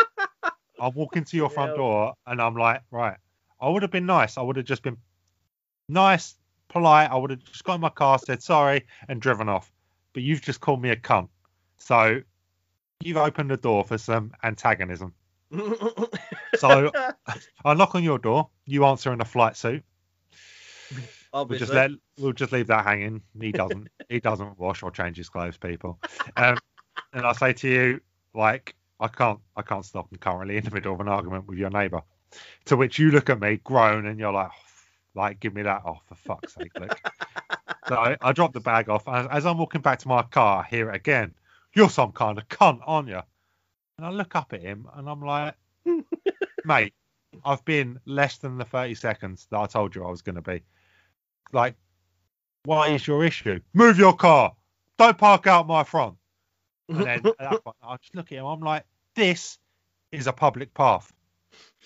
I 0.80 0.88
walk 0.88 1.16
into 1.16 1.36
your 1.36 1.48
front 1.48 1.76
door, 1.76 2.14
and 2.26 2.40
I'm 2.40 2.56
like, 2.56 2.82
right, 2.90 3.16
I 3.60 3.68
would 3.68 3.82
have 3.82 3.90
been 3.90 4.06
nice. 4.06 4.36
I 4.36 4.42
would 4.42 4.56
have 4.56 4.66
just 4.66 4.82
been 4.82 4.96
nice, 5.88 6.34
polite. 6.68 7.10
I 7.10 7.16
would 7.16 7.30
have 7.30 7.44
just 7.44 7.64
got 7.64 7.76
in 7.76 7.80
my 7.80 7.88
car, 7.90 8.18
said 8.18 8.42
sorry, 8.42 8.84
and 9.08 9.20
driven 9.20 9.48
off. 9.48 9.72
But 10.12 10.22
you've 10.22 10.42
just 10.42 10.60
called 10.60 10.82
me 10.82 10.90
a 10.90 10.96
cunt. 10.96 11.28
So 11.78 12.20
you've 13.00 13.16
opened 13.16 13.50
the 13.50 13.56
door 13.56 13.84
for 13.84 13.98
some 13.98 14.32
antagonism. 14.42 15.14
So 16.58 16.90
I 17.64 17.74
knock 17.74 17.94
on 17.94 18.02
your 18.02 18.18
door. 18.18 18.48
You 18.64 18.86
answer 18.86 19.12
in 19.12 19.20
a 19.20 19.24
flight 19.26 19.56
suit. 19.56 19.84
We'll 21.50 21.58
just 21.58 21.72
let 21.74 21.90
we'll 22.18 22.32
just 22.32 22.52
leave 22.52 22.68
that 22.68 22.84
hanging. 22.86 23.20
He 23.38 23.52
doesn't 23.52 23.88
he 24.08 24.20
doesn't 24.20 24.58
wash 24.58 24.82
or 24.82 24.90
change 24.90 25.18
his 25.18 25.28
clothes, 25.28 25.58
people. 25.58 25.98
Um, 26.36 26.56
and 27.12 27.26
I 27.26 27.32
say 27.32 27.52
to 27.52 27.68
you, 27.68 28.00
like, 28.36 28.74
I 29.00 29.08
can't 29.08 29.40
I 29.56 29.62
can't 29.62 29.84
stop. 29.84 30.08
I'm 30.10 30.18
currently 30.18 30.56
in 30.56 30.64
the 30.64 30.70
middle 30.70 30.94
of 30.94 31.00
an 31.00 31.08
argument 31.08 31.46
with 31.46 31.58
your 31.58 31.70
neighbour. 31.70 32.02
To 32.66 32.76
which 32.76 32.98
you 32.98 33.10
look 33.10 33.30
at 33.30 33.40
me, 33.40 33.60
groan, 33.62 34.06
and 34.06 34.18
you're 34.18 34.32
like, 34.32 34.50
oh, 34.52 34.66
like, 35.14 35.40
give 35.40 35.54
me 35.54 35.62
that 35.62 35.82
off 35.84 36.02
for 36.06 36.14
fuck's 36.14 36.54
sake, 36.54 36.72
look. 36.78 37.00
so 37.88 37.94
I, 37.96 38.16
I 38.20 38.32
drop 38.32 38.52
the 38.52 38.60
bag 38.60 38.88
off. 38.88 39.06
And 39.06 39.28
as 39.30 39.46
I'm 39.46 39.58
walking 39.58 39.80
back 39.80 40.00
to 40.00 40.08
my 40.08 40.22
car, 40.22 40.62
I 40.62 40.68
hear 40.68 40.90
it 40.90 40.96
again. 40.96 41.34
You're 41.74 41.90
some 41.90 42.12
kind 42.12 42.38
of 42.38 42.48
cunt, 42.48 42.80
aren't 42.86 43.08
you? 43.08 43.20
And 43.98 44.06
I 44.06 44.10
look 44.10 44.34
up 44.36 44.52
at 44.52 44.60
him 44.60 44.88
and 44.94 45.08
I'm 45.08 45.22
like, 45.22 45.54
mate, 46.64 46.92
I've 47.44 47.64
been 47.64 48.00
less 48.04 48.38
than 48.38 48.58
the 48.58 48.64
30 48.64 48.94
seconds 48.94 49.46
that 49.50 49.58
I 49.58 49.66
told 49.66 49.94
you 49.94 50.04
I 50.04 50.10
was 50.10 50.22
going 50.22 50.36
to 50.36 50.42
be. 50.42 50.62
Like, 51.52 51.76
what 52.64 52.90
is 52.90 53.06
your 53.06 53.24
issue? 53.24 53.60
Move 53.72 53.98
your 53.98 54.14
car. 54.14 54.54
Don't 54.98 55.16
park 55.16 55.46
out 55.46 55.66
my 55.66 55.84
front. 55.84 56.16
And 56.88 57.00
then 57.00 57.26
at 57.26 57.36
that 57.38 57.64
point, 57.64 57.76
I 57.82 57.96
just 57.96 58.14
look 58.14 58.32
at 58.32 58.38
him. 58.38 58.46
I'm 58.46 58.60
like, 58.60 58.84
this 59.14 59.58
is 60.12 60.26
a 60.26 60.32
public 60.32 60.72
path. 60.74 61.12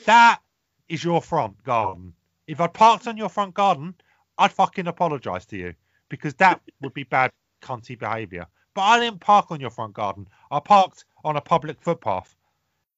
That 0.07 0.41
is 0.89 1.05
your 1.05 1.23
front 1.23 1.63
garden. 1.65 2.13
If 2.47 2.61
I'd 2.61 2.75
parked 2.75 3.07
on 3.07 3.17
your 3.17 3.29
front 3.29 3.55
garden, 3.55 3.95
I'd 4.39 4.53
fucking 4.53 4.87
apologise 4.87 5.47
to 5.47 5.57
you 5.57 5.75
because 6.09 6.35
that 6.35 6.61
would 6.81 6.95
be 6.95 7.05
bad 7.05 7.31
cunty 7.63 7.99
behaviour. 7.99 8.47
But 8.75 8.83
I 8.83 9.01
didn't 9.01 9.21
park 9.21 9.51
on 9.51 9.61
your 9.61 9.71
front 9.71 9.95
garden. 9.95 10.29
I 10.51 10.61
parked 10.61 11.05
on 11.25 11.37
a 11.37 11.41
public 11.41 11.81
footpath. 11.81 12.35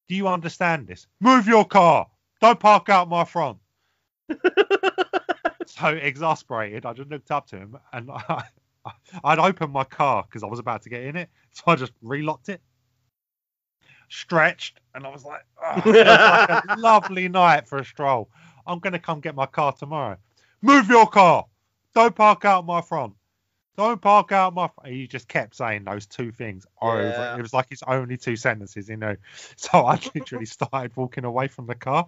Do 0.07 0.15
you 0.15 0.27
understand 0.27 0.87
this? 0.87 1.07
Move 1.19 1.47
your 1.47 1.65
car. 1.65 2.07
Don't 2.41 2.59
park 2.59 2.89
out 2.89 3.09
my 3.09 3.23
front. 3.23 3.57
so 5.65 5.87
exasperated, 5.87 6.85
I 6.85 6.93
just 6.93 7.09
looked 7.09 7.31
up 7.31 7.47
to 7.47 7.57
him 7.57 7.77
and 7.91 8.09
I, 8.11 8.43
I'd 9.23 9.39
opened 9.39 9.73
my 9.73 9.83
car 9.83 10.23
because 10.23 10.43
I 10.43 10.47
was 10.47 10.59
about 10.59 10.83
to 10.83 10.89
get 10.89 11.03
in 11.03 11.15
it. 11.15 11.29
So 11.51 11.63
I 11.67 11.75
just 11.75 11.93
relocked 12.01 12.49
it, 12.49 12.61
stretched, 14.09 14.79
and 14.95 15.05
I 15.05 15.09
was 15.09 15.23
like, 15.23 15.41
"Oh, 15.61 15.81
like 15.85 16.63
a 16.67 16.75
lovely 16.77 17.29
night 17.29 17.67
for 17.67 17.79
a 17.79 17.85
stroll. 17.85 18.29
I'm 18.65 18.79
going 18.79 18.93
to 18.93 18.99
come 18.99 19.19
get 19.19 19.35
my 19.35 19.45
car 19.45 19.73
tomorrow. 19.73 20.17
Move 20.61 20.87
your 20.87 21.07
car. 21.07 21.45
Don't 21.93 22.15
park 22.15 22.45
out 22.45 22.65
my 22.65 22.81
front. 22.81 23.13
Don't 23.75 24.01
park 24.01 24.31
out 24.31 24.53
my. 24.53 24.67
Fr-. 24.67 24.87
He 24.87 25.07
just 25.07 25.27
kept 25.27 25.55
saying 25.55 25.83
those 25.83 26.05
two 26.05 26.31
things 26.31 26.65
over. 26.81 27.01
Yeah. 27.01 27.37
It 27.37 27.41
was 27.41 27.53
like 27.53 27.69
his 27.69 27.83
only 27.83 28.17
two 28.17 28.35
sentences, 28.35 28.87
you 28.89 28.97
know. 28.97 29.15
So 29.57 29.85
I 29.85 29.99
literally 30.13 30.45
started 30.45 30.95
walking 30.95 31.25
away 31.25 31.47
from 31.47 31.67
the 31.67 31.75
car. 31.75 32.07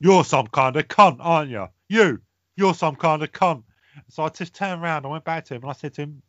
You're 0.00 0.24
some 0.24 0.46
kind 0.46 0.76
of 0.76 0.86
cunt, 0.86 1.16
aren't 1.20 1.50
you? 1.50 1.66
You, 1.88 2.20
you're 2.56 2.74
some 2.74 2.94
kind 2.94 3.22
of 3.22 3.32
cunt. 3.32 3.64
So 4.08 4.22
I 4.22 4.28
just 4.28 4.54
turned 4.54 4.82
around. 4.82 5.04
I 5.04 5.08
went 5.08 5.24
back 5.24 5.44
to 5.46 5.54
him 5.54 5.62
and 5.62 5.70
I 5.70 5.74
said 5.74 5.94
to 5.94 6.02
him, 6.02 6.22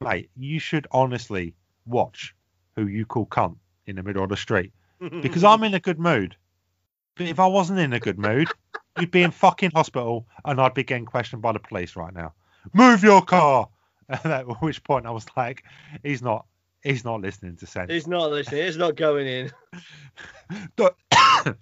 "Mate, 0.00 0.30
you 0.36 0.58
should 0.58 0.86
honestly 0.90 1.54
watch 1.86 2.34
who 2.76 2.86
you 2.86 3.06
call 3.06 3.26
cunt 3.26 3.56
in 3.86 3.96
the 3.96 4.02
middle 4.02 4.22
of 4.22 4.30
the 4.30 4.36
street 4.36 4.72
because 5.20 5.44
I'm 5.44 5.62
in 5.64 5.74
a 5.74 5.80
good 5.80 5.98
mood. 5.98 6.36
But 7.16 7.26
if 7.26 7.40
I 7.40 7.46
wasn't 7.46 7.80
in 7.80 7.92
a 7.92 8.00
good 8.00 8.18
mood, 8.18 8.48
you'd 8.98 9.10
be 9.10 9.22
in 9.22 9.30
fucking 9.30 9.72
hospital 9.72 10.26
and 10.44 10.60
I'd 10.60 10.74
be 10.74 10.84
getting 10.84 11.04
questioned 11.04 11.42
by 11.42 11.52
the 11.52 11.58
police 11.58 11.96
right 11.96 12.14
now. 12.14 12.34
Move 12.72 13.02
your 13.02 13.22
car." 13.22 13.68
At 14.08 14.60
which 14.60 14.82
point 14.84 15.06
I 15.06 15.10
was 15.10 15.26
like, 15.36 15.64
"He's 16.02 16.22
not, 16.22 16.46
he's 16.82 17.04
not 17.04 17.20
listening 17.20 17.56
to 17.56 17.66
sense. 17.66 17.90
He's 17.90 18.06
not 18.06 18.30
listening. 18.30 18.64
He's 18.64 18.76
not 18.76 18.96
going 18.96 19.26
in. 19.26 19.52
Don't, 20.76 20.94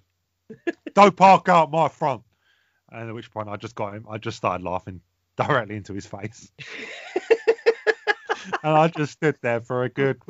don't 0.93 1.15
park 1.15 1.47
out 1.47 1.71
my 1.71 1.87
front." 1.87 2.23
And 2.89 3.07
at 3.07 3.15
which 3.15 3.31
point 3.31 3.47
I 3.47 3.55
just 3.55 3.73
got 3.73 3.93
him. 3.93 4.05
I 4.09 4.17
just 4.17 4.35
started 4.35 4.65
laughing 4.65 4.99
directly 5.47 5.75
into 5.75 5.93
his 5.93 6.05
face, 6.05 6.51
and 8.63 8.73
I 8.73 8.87
just 8.89 9.13
stood 9.13 9.37
there 9.41 9.61
for 9.61 9.83
a 9.83 9.89
good 9.89 10.21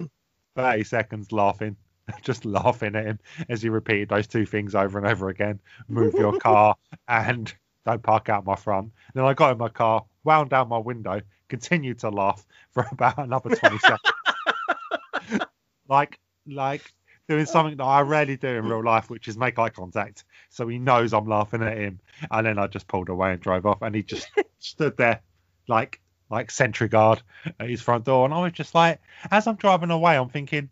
thirty 0.55 0.83
seconds 0.83 1.31
laughing, 1.31 1.75
just 2.21 2.45
laughing 2.45 2.95
at 2.95 3.05
him 3.05 3.19
as 3.49 3.61
he 3.61 3.69
repeated 3.69 4.09
those 4.09 4.27
two 4.27 4.45
things 4.45 4.75
over 4.75 4.97
and 4.97 5.07
over 5.07 5.29
again: 5.29 5.59
"Move 5.87 6.13
your 6.15 6.37
car" 6.39 6.75
and 7.07 7.53
"Don't 7.85 8.03
park 8.03 8.29
out 8.29 8.45
my 8.45 8.55
front." 8.55 8.91
Then 9.13 9.25
I 9.25 9.33
got 9.33 9.51
in 9.53 9.57
my 9.57 9.69
car, 9.69 10.05
wound 10.23 10.49
down 10.49 10.69
my 10.69 10.77
window, 10.77 11.21
continued 11.49 11.99
to 11.99 12.09
laugh 12.09 12.45
for 12.71 12.85
about 12.91 13.17
another 13.17 13.55
twenty 13.55 13.77
seconds, 13.79 15.45
like 15.87 16.19
like 16.45 16.91
doing 17.31 17.45
something 17.45 17.77
that 17.77 17.83
I 17.85 18.01
rarely 18.01 18.35
do 18.35 18.49
in 18.49 18.65
real 18.65 18.83
life, 18.83 19.09
which 19.09 19.29
is 19.29 19.37
make 19.37 19.57
eye 19.57 19.69
contact. 19.69 20.25
So 20.49 20.67
he 20.67 20.77
knows 20.79 21.13
I'm 21.13 21.27
laughing 21.27 21.63
at 21.63 21.77
him, 21.77 22.01
and 22.29 22.45
then 22.45 22.59
I 22.59 22.67
just 22.67 22.89
pulled 22.89 23.07
away 23.07 23.31
and 23.31 23.39
drove 23.39 23.65
off, 23.65 23.81
and 23.81 23.95
he 23.95 24.03
just 24.03 24.27
stood 24.59 24.97
there 24.97 25.21
like 25.69 26.01
like 26.29 26.51
sentry 26.51 26.89
guard 26.89 27.21
at 27.57 27.69
his 27.69 27.81
front 27.81 28.03
door, 28.03 28.25
and 28.25 28.33
I 28.33 28.41
was 28.41 28.51
just 28.51 28.75
like, 28.75 28.99
as 29.31 29.47
I'm 29.47 29.55
driving 29.55 29.91
away, 29.91 30.17
I'm 30.17 30.27
thinking, 30.27 30.69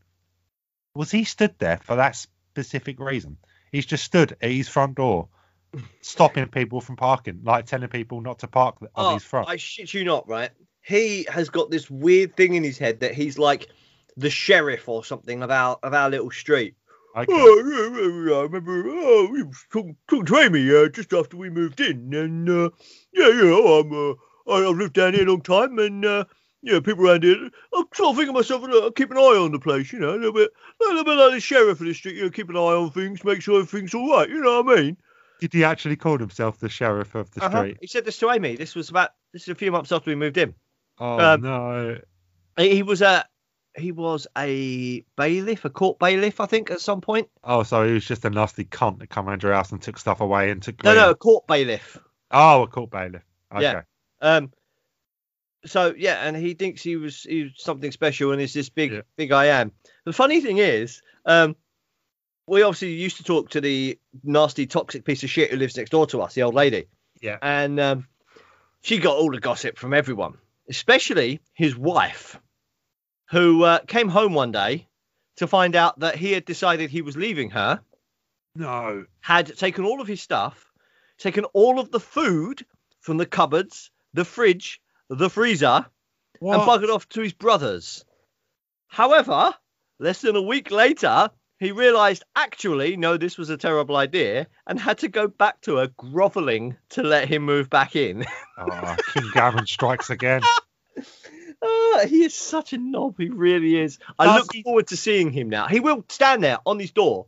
was 0.93 1.11
he 1.11 1.23
stood 1.23 1.55
there 1.59 1.77
for 1.77 1.95
that 1.95 2.17
specific 2.51 2.99
reason? 2.99 3.37
He's 3.71 3.85
just 3.85 4.03
stood 4.03 4.35
at 4.41 4.51
his 4.51 4.67
front 4.67 4.95
door, 4.95 5.29
stopping 6.01 6.47
people 6.47 6.81
from 6.81 6.97
parking, 6.97 7.39
like 7.45 7.67
telling 7.67 7.87
people 7.87 8.19
not 8.19 8.39
to 8.39 8.47
park 8.47 8.77
on 8.81 8.89
Oh, 8.95 9.13
his 9.13 9.23
front. 9.23 9.47
I 9.47 9.55
shit 9.55 9.93
you 9.93 10.03
not, 10.03 10.27
right? 10.27 10.49
He 10.81 11.25
has 11.29 11.49
got 11.49 11.71
this 11.71 11.89
weird 11.89 12.35
thing 12.35 12.55
in 12.55 12.63
his 12.63 12.77
head 12.77 12.99
that 13.01 13.13
he's 13.13 13.37
like 13.37 13.69
the 14.19 14.29
sheriff 14.29 14.87
or 14.87 15.03
something 15.03 15.41
of 15.43 15.51
our 15.51 15.77
of 15.83 15.93
our 15.93 16.09
little 16.09 16.31
street. 16.31 16.75
Okay. 17.15 17.25
Oh, 17.29 18.39
I 18.39 18.43
remember. 18.43 18.83
Oh, 18.87 19.33
he 19.35 19.43
was 19.43 19.65
talking, 19.71 19.95
talking 20.07 20.25
to 20.27 20.37
Amy 20.37 20.75
uh, 20.75 20.89
just 20.89 21.11
after 21.13 21.37
we 21.37 21.49
moved 21.49 21.79
in, 21.79 22.13
and 22.13 22.49
uh, 22.49 22.69
yeah, 23.13 23.29
yeah, 23.29 23.51
oh, 23.51 23.79
I'm 23.81 23.91
uh, 23.91 24.53
I, 24.53 24.69
I've 24.69 24.77
lived 24.77 24.93
down 24.93 25.13
here 25.13 25.27
a 25.27 25.29
long 25.31 25.41
time, 25.41 25.79
and 25.79 26.05
uh, 26.05 26.25
yeah, 26.61 26.79
people 26.79 27.07
around 27.09 27.23
here. 27.23 27.49
I'm 27.75 27.85
sort 27.95 28.11
of 28.11 28.15
thinking 28.17 28.33
myself, 28.35 28.63
uh, 28.63 28.91
keep 28.95 29.09
an 29.11 29.17
eye 29.17 29.21
on 29.41 29.51
the 29.51 29.59
place, 29.59 29.91
you 29.91 29.99
know, 29.99 30.11
a 30.11 30.17
little 30.17 30.33
bit, 30.33 30.51
a 30.81 30.85
little 30.85 31.03
bit 31.03 31.15
like 31.17 31.33
the 31.33 31.39
sheriff 31.39 31.79
of 31.81 31.87
the 31.87 31.93
street, 31.93 32.15
you 32.15 32.23
know, 32.23 32.29
keep 32.29 32.49
an 32.49 32.57
eye 32.57 32.59
on 32.59 32.91
things, 32.91 33.23
make 33.23 33.41
sure 33.41 33.59
everything's 33.59 33.93
all 33.93 34.09
right. 34.11 34.29
You 34.29 34.41
know 34.41 34.61
what 34.61 34.77
I 34.77 34.81
mean? 34.81 34.97
Did 35.39 35.53
he 35.53 35.63
actually 35.63 35.95
call 35.95 36.17
himself 36.17 36.59
the 36.59 36.69
sheriff 36.69 37.15
of 37.15 37.31
the 37.31 37.43
Uh-huh. 37.43 37.61
street? 37.61 37.77
He 37.81 37.87
said 37.87 38.05
this 38.05 38.17
to 38.19 38.29
Amy. 38.29 38.55
This 38.55 38.75
was 38.75 38.89
about 38.89 39.11
this 39.33 39.43
is 39.43 39.49
a 39.49 39.55
few 39.55 39.71
months 39.71 39.91
after 39.91 40.11
we 40.11 40.15
moved 40.15 40.37
in. 40.37 40.53
Oh 40.99 41.17
Um, 41.17 41.41
no! 41.41 41.97
He 42.57 42.83
was 42.83 43.01
uh 43.01 43.23
he 43.77 43.91
was 43.91 44.27
a 44.37 45.01
bailiff, 45.15 45.65
a 45.65 45.69
court 45.69 45.99
bailiff, 45.99 46.39
I 46.39 46.45
think, 46.45 46.71
at 46.71 46.81
some 46.81 47.01
point. 47.01 47.29
Oh, 47.43 47.63
so 47.63 47.85
he 47.87 47.93
was 47.93 48.05
just 48.05 48.25
a 48.25 48.29
nasty 48.29 48.65
cunt 48.65 48.99
that 48.99 49.09
come 49.09 49.29
around 49.29 49.43
your 49.43 49.53
house 49.53 49.71
and 49.71 49.81
took 49.81 49.97
stuff 49.97 50.21
away 50.21 50.51
and 50.51 50.61
took. 50.61 50.83
No, 50.83 50.93
no, 50.93 51.11
a 51.11 51.15
court 51.15 51.47
bailiff. 51.47 51.97
Oh, 52.31 52.63
a 52.63 52.67
court 52.67 52.89
bailiff. 52.91 53.23
Okay. 53.53 53.61
Yeah. 53.61 53.81
Um. 54.21 54.51
So 55.65 55.93
yeah, 55.97 56.25
and 56.25 56.37
he 56.37 56.53
thinks 56.53 56.81
he 56.81 56.95
was 56.95 57.23
he 57.23 57.43
was 57.43 57.51
something 57.57 57.91
special, 57.91 58.31
and 58.31 58.39
he's 58.39 58.53
this 58.53 58.69
big 58.69 58.91
Yeah. 58.93 59.01
big 59.17 59.31
I 59.31 59.45
am. 59.47 59.71
The 60.05 60.13
funny 60.13 60.39
thing 60.41 60.57
is, 60.57 61.01
um, 61.25 61.55
we 62.47 62.63
obviously 62.63 62.93
used 62.93 63.17
to 63.17 63.23
talk 63.23 63.49
to 63.51 63.61
the 63.61 63.99
nasty 64.23 64.67
toxic 64.67 65.03
piece 65.03 65.23
of 65.23 65.29
shit 65.29 65.51
who 65.51 65.57
lives 65.57 65.75
next 65.77 65.89
door 65.89 66.07
to 66.07 66.21
us, 66.21 66.33
the 66.33 66.43
old 66.43 66.55
lady. 66.55 66.85
Yeah. 67.21 67.37
And 67.41 67.79
um, 67.79 68.07
she 68.81 68.99
got 68.99 69.17
all 69.17 69.31
the 69.31 69.39
gossip 69.39 69.77
from 69.77 69.93
everyone, 69.93 70.37
especially 70.69 71.41
his 71.53 71.75
wife, 71.75 72.39
who 73.31 73.63
uh, 73.63 73.79
came 73.79 74.09
home 74.09 74.33
one 74.33 74.51
day 74.51 74.87
to 75.37 75.47
find 75.47 75.75
out 75.75 75.99
that 75.99 76.15
he 76.15 76.31
had 76.31 76.45
decided 76.45 76.89
he 76.89 77.01
was 77.01 77.15
leaving 77.17 77.51
her 77.51 77.79
No. 78.55 79.05
had 79.21 79.55
taken 79.57 79.85
all 79.85 80.01
of 80.01 80.07
his 80.07 80.21
stuff, 80.21 80.69
taken 81.17 81.45
all 81.45 81.79
of 81.79 81.91
the 81.91 81.99
food 81.99 82.65
from 83.01 83.17
the 83.17 83.25
cupboards, 83.25 83.91
the 84.13 84.25
fridge, 84.25 84.81
the 85.09 85.29
freezer, 85.29 85.85
What? 86.39 86.55
and 86.59 86.63
buggered 86.67 86.93
off 86.93 87.07
to 87.09 87.21
his 87.21 87.33
brothers. 87.33 88.03
However, 88.87 89.53
less 89.99 90.21
than 90.21 90.35
a 90.35 90.41
week 90.41 90.71
later, 90.71 91.29
he 91.59 91.71
realised 91.71 92.23
actually, 92.35 92.95
no, 92.97 93.17
this 93.17 93.37
was 93.37 93.49
a 93.49 93.57
terrible 93.57 93.95
idea, 93.97 94.47
and 94.65 94.79
had 94.79 94.99
to 94.99 95.07
go 95.09 95.27
back 95.27 95.61
to 95.61 95.75
her, 95.77 95.87
grovelling 95.97 96.77
to 96.91 97.03
let 97.03 97.27
him 97.27 97.43
move 97.43 97.69
back 97.69 97.95
in. 97.95 98.25
Oh, 98.57 98.95
King 99.13 99.29
Gavin 99.33 99.65
strikes 99.67 100.09
again. 100.09 100.41
Ah, 101.61 102.05
he 102.07 102.23
is 102.23 102.33
such 102.33 102.73
a 102.73 102.77
knob, 102.77 103.15
he 103.17 103.29
really 103.29 103.75
is. 103.77 103.99
I 104.17 104.25
Does 104.25 104.35
look 104.43 104.53
he- 104.53 104.63
forward 104.63 104.87
to 104.87 104.97
seeing 104.97 105.31
him 105.31 105.49
now. 105.49 105.67
He 105.67 105.79
will 105.79 106.05
stand 106.09 106.43
there 106.43 106.59
on 106.65 106.79
his 106.79 106.91
door, 106.91 107.25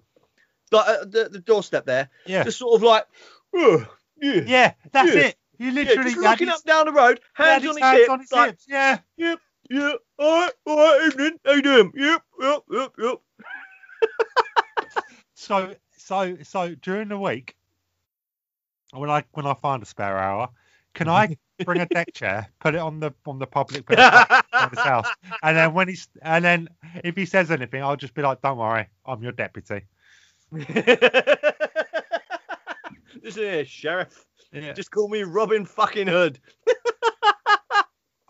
like 0.72 0.88
uh, 0.88 1.06
the, 1.06 1.30
the 1.32 1.39
doorstep 1.39 1.86
there, 1.86 2.10
Yeah. 2.26 2.44
just 2.44 2.58
sort 2.60 2.76
of 2.76 2.84
like, 2.84 3.06
yeah, 3.54 3.86
Yeah, 4.22 4.74
that's 4.91 5.13
Yeah. 5.13 5.22
it. 5.22 5.38
You 5.58 5.67
Yeah, 5.67 5.74
literally 5.74 6.10
just 6.12 6.22
looking 6.22 6.48
his- 6.48 6.58
up 6.58 6.63
down 6.63 6.86
the 6.86 6.94
road, 6.94 7.20
hands 7.34 7.65
on 7.67 7.76
his, 7.76 7.84
hands 7.84 8.00
hip, 8.00 8.10
on 8.10 8.20
his 8.22 8.32
like, 8.32 8.50
hips. 8.52 8.65
Yeah. 8.67 9.00
yep, 9.17 9.39
yeah, 9.70 9.94
all 10.17 10.39
right, 10.41 10.52
all 10.65 10.76
right, 10.78 11.06
evening, 11.08 11.39
how 11.46 11.52
you 11.54 11.62
doing? 11.62 11.91
Yep, 11.96 12.22
yep, 12.41 12.63
yep, 12.72 12.91
yep. 12.98 13.17
So 15.34 15.76
so 15.98 16.38
so 16.44 16.76
during 16.76 17.08
the 17.10 17.17
week, 17.17 17.56
when 18.94 19.10
I 19.10 19.24
when 19.32 19.46
I 19.48 19.54
find 19.56 19.82
a 19.82 19.86
spare 19.86 20.17
hour, 20.17 20.50
can 20.94 21.08
I 21.10 21.36
bring 21.65 21.82
a 21.82 21.86
deck 21.86 22.13
chair, 22.13 22.47
put 22.60 22.76
it 22.76 22.80
on 22.80 23.00
the 23.00 23.13
on 23.26 23.39
the 23.39 23.47
public 23.47 23.89
of 23.89 23.97
his 24.71 24.80
house, 24.80 25.08
and 25.43 25.56
then 25.58 25.74
when 25.74 25.88
he's 25.88 26.08
and 26.21 26.43
then 26.45 26.69
if 27.04 27.15
he 27.15 27.26
says 27.26 27.52
anything, 27.52 27.82
I'll 27.84 27.95
just 27.97 28.13
be 28.13 28.21
like, 28.21 28.41
"Don't 28.41 28.58
worry, 28.58 28.88
I'm 29.06 29.21
your 29.24 29.32
deputy." 29.32 29.82
Listen 33.24 33.43
here, 33.43 33.65
sheriff. 33.65 34.26
Yeah. 34.52 34.74
Just 34.74 34.91
call 34.91 35.08
me 35.08 35.24
Robin 35.24 35.65
fucking 35.65 36.08
Hood. 36.08 36.39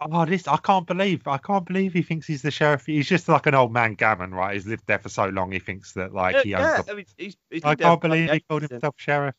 Oh, 0.04 0.26
this 0.26 0.48
I 0.48 0.58
can't 0.58 0.88
believe 0.88 1.28
I 1.28 1.38
can't 1.38 1.64
believe 1.66 1.94
he 1.94 2.02
thinks 2.02 2.26
he's 2.26 2.42
the 2.42 2.50
sheriff. 2.50 2.88
He's 2.88 3.08
just 3.08 3.30
like 3.30 3.46
an 3.46 3.54
old 3.54 3.72
man 3.72 3.94
gammon, 3.94 4.34
right? 4.34 4.56
He's 4.56 4.66
lived 4.66 4.88
there 4.88 4.98
for 4.98 5.10
so 5.10 5.28
long. 5.28 5.52
He 5.52 5.60
thinks 5.60 5.94
that 5.94 6.12
like 6.14 6.38
he 6.38 6.56
owns. 6.56 6.64
yeah, 6.64 6.82
the- 6.82 6.92
I 6.92 6.96
mean, 6.96 7.06
he's, 7.18 7.38
he's 7.52 7.64
I 7.64 7.76
can't 7.76 8.02
believe 8.02 8.32
he 8.32 8.40
called 8.40 8.64
himself 8.64 8.96
sheriff. 8.98 9.36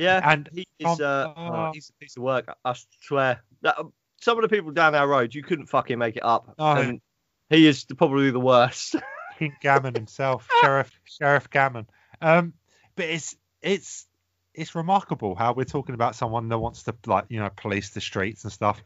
Yeah, 0.00 0.20
And 0.24 0.48
he 0.52 0.66
can't- 0.80 0.98
is. 0.98 1.00
Uh, 1.00 1.32
oh. 1.36 1.54
oh, 1.54 1.70
he's 1.72 1.90
a 1.90 1.92
piece 1.94 2.16
of 2.16 2.22
work. 2.22 2.52
I, 2.64 2.74
swear. 3.02 3.42
That, 3.62 3.78
um, 3.78 3.92
some 4.20 4.38
of 4.38 4.42
the 4.42 4.48
people 4.48 4.70
down 4.70 4.94
our 4.94 5.08
road, 5.08 5.34
you 5.34 5.42
couldn't 5.42 5.66
fucking 5.66 5.98
make 5.98 6.16
it 6.16 6.24
up. 6.24 6.54
Oh. 6.58 6.72
And 6.72 7.00
he 7.48 7.66
is 7.66 7.84
probably 7.84 8.30
the 8.30 8.40
worst. 8.40 8.96
King 9.38 9.56
Gammon 9.62 9.94
himself, 9.94 10.46
Sheriff 10.60 11.00
Sheriff 11.04 11.48
Gammon. 11.48 11.86
Um, 12.20 12.52
but 12.96 13.06
it's 13.06 13.34
it's 13.62 14.06
it's 14.52 14.74
remarkable 14.74 15.34
how 15.34 15.54
we're 15.54 15.64
talking 15.64 15.94
about 15.94 16.14
someone 16.14 16.48
that 16.48 16.58
wants 16.58 16.82
to 16.82 16.94
like 17.06 17.24
you 17.30 17.40
know 17.40 17.48
police 17.56 17.90
the 17.90 18.02
streets 18.02 18.44
and 18.44 18.52
stuff, 18.52 18.82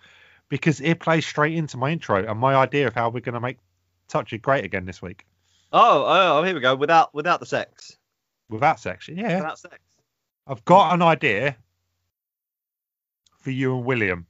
because 0.49 0.81
it 0.81 1.01
plays 1.01 1.27
straight 1.27 1.55
into 1.55 1.77
my 1.77 1.91
intro 1.91 2.25
and 2.25 2.39
my 2.39 2.55
idea 2.55 2.87
of 2.87 2.95
how 2.95 3.09
we're 3.09 3.21
going 3.21 3.35
to 3.35 3.41
make 3.41 3.59
Touch 4.07 4.33
It 4.33 4.43
great 4.43 4.65
again 4.65 4.85
this 4.85 5.03
week 5.03 5.25
oh, 5.75 6.39
oh, 6.39 6.43
here 6.43 6.55
we 6.55 6.61
go. 6.61 6.75
Without, 6.75 7.13
without 7.15 7.41
the 7.41 7.47
sex. 7.47 7.99
without 8.49 8.81
sex, 8.81 9.09
Yeah, 9.09 9.37
Without 9.37 9.59
sex. 9.59 9.79
I've 10.47 10.65
got 10.65 10.93
an 10.93 11.03
idea 11.03 11.57
for 13.41 13.51
you 13.51 13.77
and 13.77 13.85
William 13.85 14.27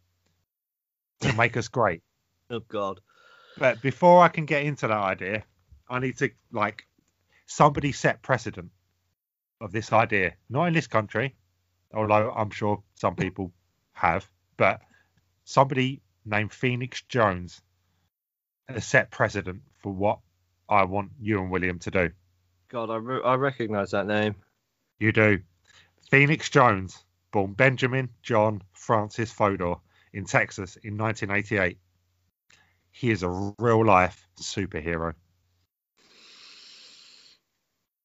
to 1.20 1.32
make 1.36 1.56
us 1.56 1.68
great. 1.68 2.02
Oh 2.50 2.60
God. 2.60 3.00
But 3.56 3.80
before 3.82 4.22
I 4.22 4.28
can 4.28 4.46
get 4.46 4.64
into 4.64 4.86
that 4.86 4.96
idea, 4.96 5.44
I 5.88 5.98
need 5.98 6.18
to 6.18 6.30
like 6.52 6.86
somebody 7.46 7.92
set 7.92 8.22
precedent 8.22 8.70
of 9.60 9.72
this 9.72 9.92
idea. 9.92 10.34
Not 10.48 10.66
in 10.66 10.74
this 10.74 10.86
country, 10.86 11.34
although 11.92 12.30
I'm 12.30 12.50
sure 12.50 12.82
some 12.94 13.16
people 13.16 13.52
have, 13.92 14.28
but 14.56 14.80
somebody 15.44 16.02
named 16.24 16.52
Phoenix 16.52 17.02
Jones 17.08 17.60
has 18.68 18.84
set 18.84 19.10
precedent 19.10 19.62
for 19.82 19.92
what 19.92 20.18
I 20.68 20.84
want 20.84 21.12
you 21.20 21.40
and 21.40 21.50
William 21.50 21.78
to 21.80 21.90
do. 21.90 22.10
God, 22.70 22.90
I, 22.90 22.96
re- 22.96 23.22
I 23.24 23.34
recognise 23.34 23.90
that 23.90 24.06
name. 24.06 24.36
You 24.98 25.12
do. 25.12 25.40
Phoenix 26.10 26.48
Jones, 26.50 27.04
born 27.32 27.52
Benjamin 27.52 28.08
John 28.22 28.62
Francis 28.72 29.32
Fodor 29.32 29.74
in 30.12 30.24
Texas 30.24 30.76
in 30.84 30.96
1988. 30.96 31.78
He 32.92 33.10
is 33.10 33.22
a 33.22 33.52
real 33.58 33.84
life 33.84 34.26
superhero. 34.40 35.14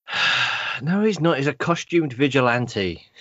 no, 0.82 1.04
he's 1.04 1.20
not. 1.20 1.38
He's 1.38 1.48
a 1.48 1.54
costumed 1.54 2.14
vigilante. 2.14 3.06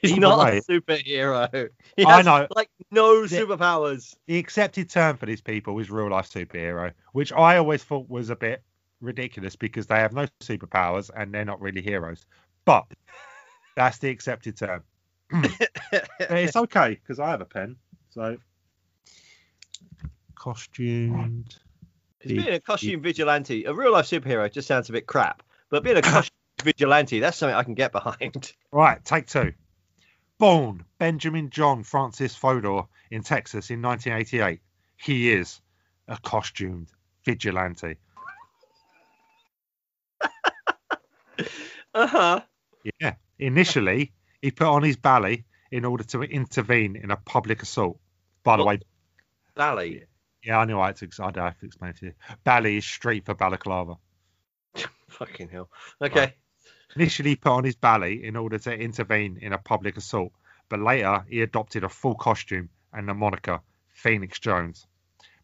He's 0.00 0.12
Either 0.12 0.20
not 0.20 0.38
way. 0.46 0.58
a 0.58 0.62
superhero. 0.62 1.68
He 1.96 2.04
I 2.06 2.22
know. 2.22 2.46
like 2.54 2.70
no 2.92 3.26
The- 3.26 3.36
superpowers. 3.36 4.14
the 4.26 4.38
accepted 4.38 4.88
term 4.88 5.16
for 5.16 5.26
these 5.26 5.40
people 5.40 5.76
is 5.80 5.90
real 5.90 6.08
life 6.10 6.30
superhero, 6.30 6.92
which 7.14 7.32
I 7.32 7.56
always 7.56 7.82
thought 7.82 8.08
was 8.08 8.30
a 8.30 8.36
bit 8.36 8.62
ridiculous 9.00 9.56
because 9.56 9.88
they 9.88 9.96
have 9.96 10.12
no 10.12 10.26
superpowers 10.40 11.10
and 11.16 11.34
they're 11.34 11.44
not 11.44 11.60
really 11.60 11.82
heroes. 11.82 12.24
But 12.64 12.86
that's 13.76 13.98
the 13.98 14.08
accepted 14.08 14.56
term. 14.56 14.82
It's 16.20 16.56
okay 16.56 16.90
because 16.94 17.18
I 17.18 17.30
have 17.30 17.40
a 17.40 17.44
pen. 17.44 17.76
So 18.10 18.38
costumed. 20.34 21.56
He's 22.20 22.44
being 22.44 22.54
a 22.54 22.60
costume 22.60 23.00
vigilante. 23.00 23.64
A 23.64 23.72
real 23.72 23.92
life 23.92 24.06
superhero 24.06 24.50
just 24.50 24.68
sounds 24.68 24.88
a 24.88 24.92
bit 24.92 25.06
crap. 25.06 25.42
But 25.70 25.82
being 25.82 25.96
a 25.96 26.02
costume 26.02 26.32
vigilante, 26.62 27.20
that's 27.20 27.36
something 27.36 27.54
I 27.54 27.62
can 27.62 27.74
get 27.74 27.92
behind. 27.92 28.52
Right, 28.72 29.04
take 29.04 29.26
two. 29.26 29.52
Born 30.38 30.84
Benjamin 30.98 31.50
John 31.50 31.82
Francis 31.82 32.34
Fodor 32.34 32.84
in 33.10 33.22
Texas 33.22 33.70
in 33.70 33.82
1988. 33.82 34.60
He 34.96 35.30
is 35.30 35.60
a 36.08 36.18
costumed 36.18 36.88
vigilante. 37.24 37.96
Uh 41.94 42.06
huh. 42.06 42.40
Yeah. 43.00 43.14
Initially, 43.38 44.12
he 44.40 44.50
put 44.50 44.66
on 44.66 44.82
his 44.82 44.96
ballet 44.96 45.44
in 45.70 45.84
order 45.84 46.04
to 46.04 46.22
intervene 46.22 46.96
in 46.96 47.10
a 47.10 47.16
public 47.16 47.62
assault. 47.62 47.98
By 48.42 48.56
the 48.56 48.64
What? 48.64 48.80
way, 48.80 48.82
Valley. 49.56 50.04
yeah, 50.42 50.58
I 50.58 50.64
know 50.64 50.80
I, 50.80 50.88
had 50.88 50.96
to, 50.96 51.08
I 51.22 51.26
have 51.44 51.58
to 51.60 51.66
explain 51.66 51.90
it 51.90 51.96
to 51.98 52.06
you. 52.06 52.12
Ballet 52.44 52.76
is 52.78 52.84
street 52.84 53.24
for 53.26 53.34
balaclava. 53.34 53.94
Fucking 55.08 55.48
hell. 55.48 55.68
Okay. 56.00 56.34
Initially, 56.96 57.30
he 57.30 57.36
put 57.36 57.52
on 57.52 57.64
his 57.64 57.76
ballet 57.76 58.14
in 58.14 58.36
order 58.36 58.58
to 58.58 58.72
intervene 58.72 59.38
in 59.40 59.52
a 59.52 59.58
public 59.58 59.96
assault, 59.96 60.32
but 60.68 60.80
later 60.80 61.24
he 61.28 61.40
adopted 61.42 61.84
a 61.84 61.88
full 61.88 62.14
costume 62.14 62.68
and 62.92 63.08
the 63.08 63.14
moniker 63.14 63.60
Phoenix 63.94 64.38
Jones. 64.38 64.86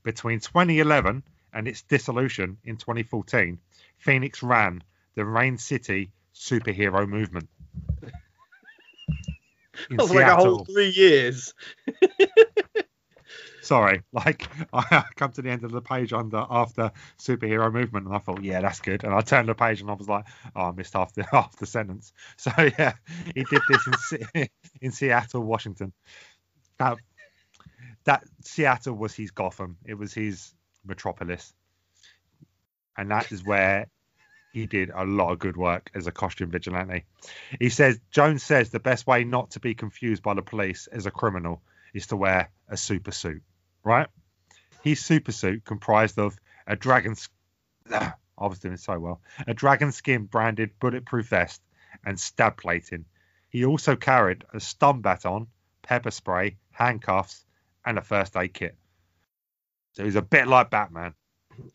Between 0.03 0.41
2011 0.41 1.23
and 1.53 1.67
its 1.69 1.83
dissolution 1.83 2.59
in 2.65 2.77
2014, 2.77 3.59
Phoenix 3.99 4.43
ran 4.43 4.83
the 5.15 5.25
Rain 5.25 5.57
City 5.59 6.11
superhero 6.35 7.09
movement. 7.09 7.49
In 9.91 9.97
was 9.97 10.13
like 10.13 10.27
a 10.27 10.37
whole 10.37 10.65
three 10.65 10.91
years. 10.91 11.55
Sorry, 13.69 14.03
like 14.13 14.49
I 14.73 15.05
come 15.17 15.33
to 15.33 15.43
the 15.43 15.51
end 15.51 15.63
of 15.63 15.73
the 15.73 15.83
page 15.83 16.15
under 16.15 16.43
after 16.49 16.91
superhero 17.19 17.71
movement, 17.71 18.07
and 18.07 18.15
I 18.15 18.19
thought, 18.19 18.43
yeah, 18.43 18.63
that's 18.63 18.81
good. 18.81 19.05
And 19.05 19.13
I 19.13 19.21
turned 19.21 19.47
the 19.47 19.55
page 19.55 19.83
and 19.83 19.91
I 19.91 19.93
was 19.95 20.09
like, 20.09 20.25
oh, 20.57 20.63
I 20.63 20.73
missed 20.73 20.95
half 20.95 21.13
the 21.13 21.25
half 21.31 21.55
the 21.57 21.67
sentence. 21.67 22.15
So 22.39 22.51
yeah, 22.79 22.95
he 23.35 23.45
did 23.45 23.61
this 23.69 24.13
in 24.35 24.49
in 24.81 24.91
Seattle, 24.93 25.43
Washington. 25.43 25.93
That 26.79 26.97
that 28.05 28.25
Seattle 28.43 28.95
was 28.95 29.15
his 29.15 29.33
Gotham. 29.33 29.77
It 29.85 29.99
was 29.99 30.15
his 30.15 30.55
metropolis, 30.87 31.53
and 32.97 33.11
that 33.11 33.31
is 33.33 33.45
where 33.45 33.89
he 34.53 34.67
did 34.67 34.91
a 34.95 35.05
lot 35.05 35.33
of 35.33 35.39
good 35.39 35.57
work 35.57 35.91
as 35.95 36.07
a 36.07 36.13
costume 36.13 36.51
vigilante. 36.51 37.05
He 37.61 37.69
says 37.69 38.01
Jones 38.11 38.43
says 38.43 38.71
the 38.71 38.81
best 38.81 39.07
way 39.07 39.25
not 39.25 39.53
to 39.53 39.61
be 39.61 39.75
confused 39.75 40.23
by 40.23 40.35
the 40.35 40.43
police 40.43 40.87
as 40.87 41.07
a 41.07 41.11
criminal 41.11 41.63
is 41.95 42.09
to 42.09 42.17
wear 42.17 42.51
a 42.69 42.77
super 42.77 43.11
suit, 43.11 43.43
right? 43.85 44.09
His 44.83 45.05
super 45.05 45.33
suit 45.33 45.65
comprised 45.65 46.19
of 46.19 46.37
a 46.67 46.77
dragon. 46.77 47.15
I 47.91 48.47
was 48.47 48.61
doing 48.61 48.77
so 48.77 48.99
well. 48.99 49.21
A 49.47 49.55
dragon 49.55 49.93
skin 49.93 50.25
branded 50.25 50.71
bulletproof 50.79 51.29
vest 51.29 51.61
and 52.05 52.19
stab 52.19 52.57
plating. 52.57 53.05
He 53.51 53.65
also 53.65 53.97
carried 53.97 54.45
a 54.53 54.61
stun 54.61 55.01
baton, 55.01 55.49
pepper 55.83 56.11
spray, 56.11 56.57
handcuffs, 56.71 57.45
and 57.85 57.99
a 57.99 58.03
first 58.03 58.37
aid 58.37 58.55
kit. 58.55 58.77
So 59.93 60.05
he's 60.05 60.17
a 60.17 60.23
bit 60.23 60.47
like 60.47 60.71
Batman. 60.71 61.15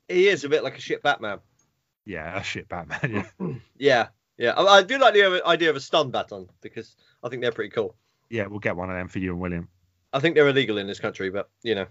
He 0.07 0.28
is 0.30 0.45
a 0.45 0.49
bit 0.49 0.63
like 0.63 0.78
a 0.78 0.82
shit 0.82 1.03
Batman. 1.03 1.39
Yeah, 2.06 2.38
a 2.39 2.43
shit 2.43 2.68
Batman. 2.70 2.99
Yeah, 3.39 3.47
Yeah, 3.78 4.08
yeah. 4.38 4.51
I, 4.51 4.78
I 4.80 4.84
do 4.84 4.97
like 4.99 5.14
the 5.14 5.41
idea 5.45 5.70
of 5.70 5.76
a 5.76 5.80
stun 5.80 6.12
baton 6.12 6.47
because 6.62 6.95
I 7.24 7.30
think 7.30 7.41
they're 7.41 7.51
pretty 7.51 7.70
cool. 7.72 7.95
yeah, 8.30 8.45
we'll 8.47 8.60
get 8.60 8.76
one 8.76 8.89
of 8.89 8.95
them 8.97 9.08
for 9.08 9.20
you 9.20 9.32
and 9.32 9.39
William. 9.39 9.70
I 10.12 10.20
think 10.20 10.36
they're 10.36 10.47
illegal 10.47 10.78
in 10.78 10.86
this 10.88 10.99
country, 10.99 11.30
but 11.30 11.49
you 11.64 11.76
know. 11.76 11.86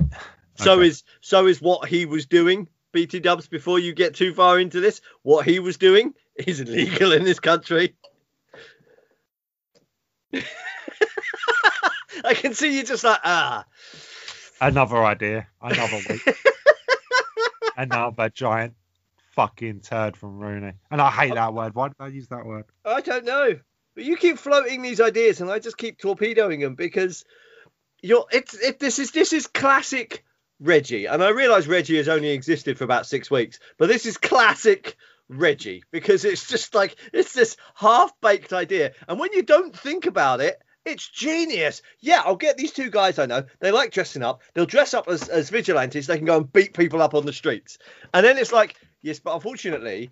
so 0.56 0.74
Okay. 0.74 0.86
is 0.88 1.04
so 1.20 1.46
is 1.46 1.60
what 1.60 1.88
he 1.88 2.06
was 2.06 2.24
doing, 2.26 2.68
BT 2.92 3.20
Dubs. 3.20 3.48
Before 3.48 3.78
you 3.78 3.92
get 3.92 4.14
too 4.14 4.32
far 4.32 4.58
into 4.60 4.80
this, 4.80 5.00
what 5.22 5.44
he 5.46 5.58
was 5.58 5.76
doing 5.76 6.14
is 6.36 6.60
illegal 6.60 7.12
in 7.12 7.24
this 7.24 7.40
country. 7.40 7.94
I 12.24 12.34
can 12.34 12.54
see 12.54 12.76
you 12.76 12.84
just 12.84 13.04
like 13.04 13.20
ah. 13.24 13.64
Another 14.60 15.04
idea. 15.04 15.48
Another 15.60 15.98
week. 16.08 16.22
Another 17.76 18.28
giant 18.28 18.74
fucking 19.32 19.80
turd 19.80 20.16
from 20.16 20.38
Rooney. 20.38 20.72
And 20.90 21.00
I 21.00 21.10
hate 21.10 21.34
that 21.34 21.54
word. 21.54 21.74
Why 21.74 21.88
did 21.88 21.96
I 21.98 22.08
use 22.08 22.28
that 22.28 22.46
word? 22.46 22.64
I 22.84 23.00
don't 23.00 23.24
know, 23.24 23.58
but 23.94 24.04
you 24.04 24.16
keep 24.16 24.38
floating 24.38 24.82
these 24.82 25.00
ideas, 25.00 25.40
and 25.40 25.50
I 25.50 25.58
just 25.58 25.76
keep 25.76 25.98
torpedoing 25.98 26.60
them 26.60 26.74
because 26.74 27.24
you're. 28.02 28.26
It's 28.32 28.54
it. 28.54 28.78
This 28.78 28.98
is 28.98 29.10
this 29.10 29.32
is 29.32 29.46
classic 29.46 30.24
Reggie, 30.60 31.06
and 31.06 31.22
I 31.22 31.30
realise 31.30 31.66
Reggie 31.66 31.96
has 31.96 32.08
only 32.08 32.30
existed 32.30 32.78
for 32.78 32.84
about 32.84 33.06
six 33.06 33.30
weeks, 33.30 33.58
but 33.78 33.88
this 33.88 34.06
is 34.06 34.16
classic 34.16 34.96
Reggie 35.28 35.82
because 35.90 36.24
it's 36.24 36.48
just 36.48 36.74
like 36.74 36.96
it's 37.12 37.32
this 37.32 37.56
half-baked 37.74 38.52
idea, 38.52 38.92
and 39.08 39.18
when 39.18 39.32
you 39.32 39.42
don't 39.42 39.76
think 39.76 40.06
about 40.06 40.40
it. 40.40 40.60
It's 40.84 41.08
genius. 41.08 41.80
Yeah, 42.00 42.22
I'll 42.26 42.34
get 42.34 42.56
these 42.56 42.72
two 42.72 42.90
guys 42.90 43.20
I 43.20 43.26
know. 43.26 43.44
They 43.60 43.70
like 43.70 43.92
dressing 43.92 44.24
up. 44.24 44.42
They'll 44.52 44.66
dress 44.66 44.94
up 44.94 45.06
as, 45.06 45.28
as 45.28 45.48
vigilantes. 45.48 46.08
They 46.08 46.16
can 46.16 46.26
go 46.26 46.38
and 46.38 46.52
beat 46.52 46.74
people 46.74 47.00
up 47.00 47.14
on 47.14 47.24
the 47.24 47.32
streets. 47.32 47.78
And 48.12 48.26
then 48.26 48.36
it's 48.36 48.50
like, 48.50 48.74
yes, 49.02 49.18
but 49.18 49.34
unfortunately, 49.34 50.10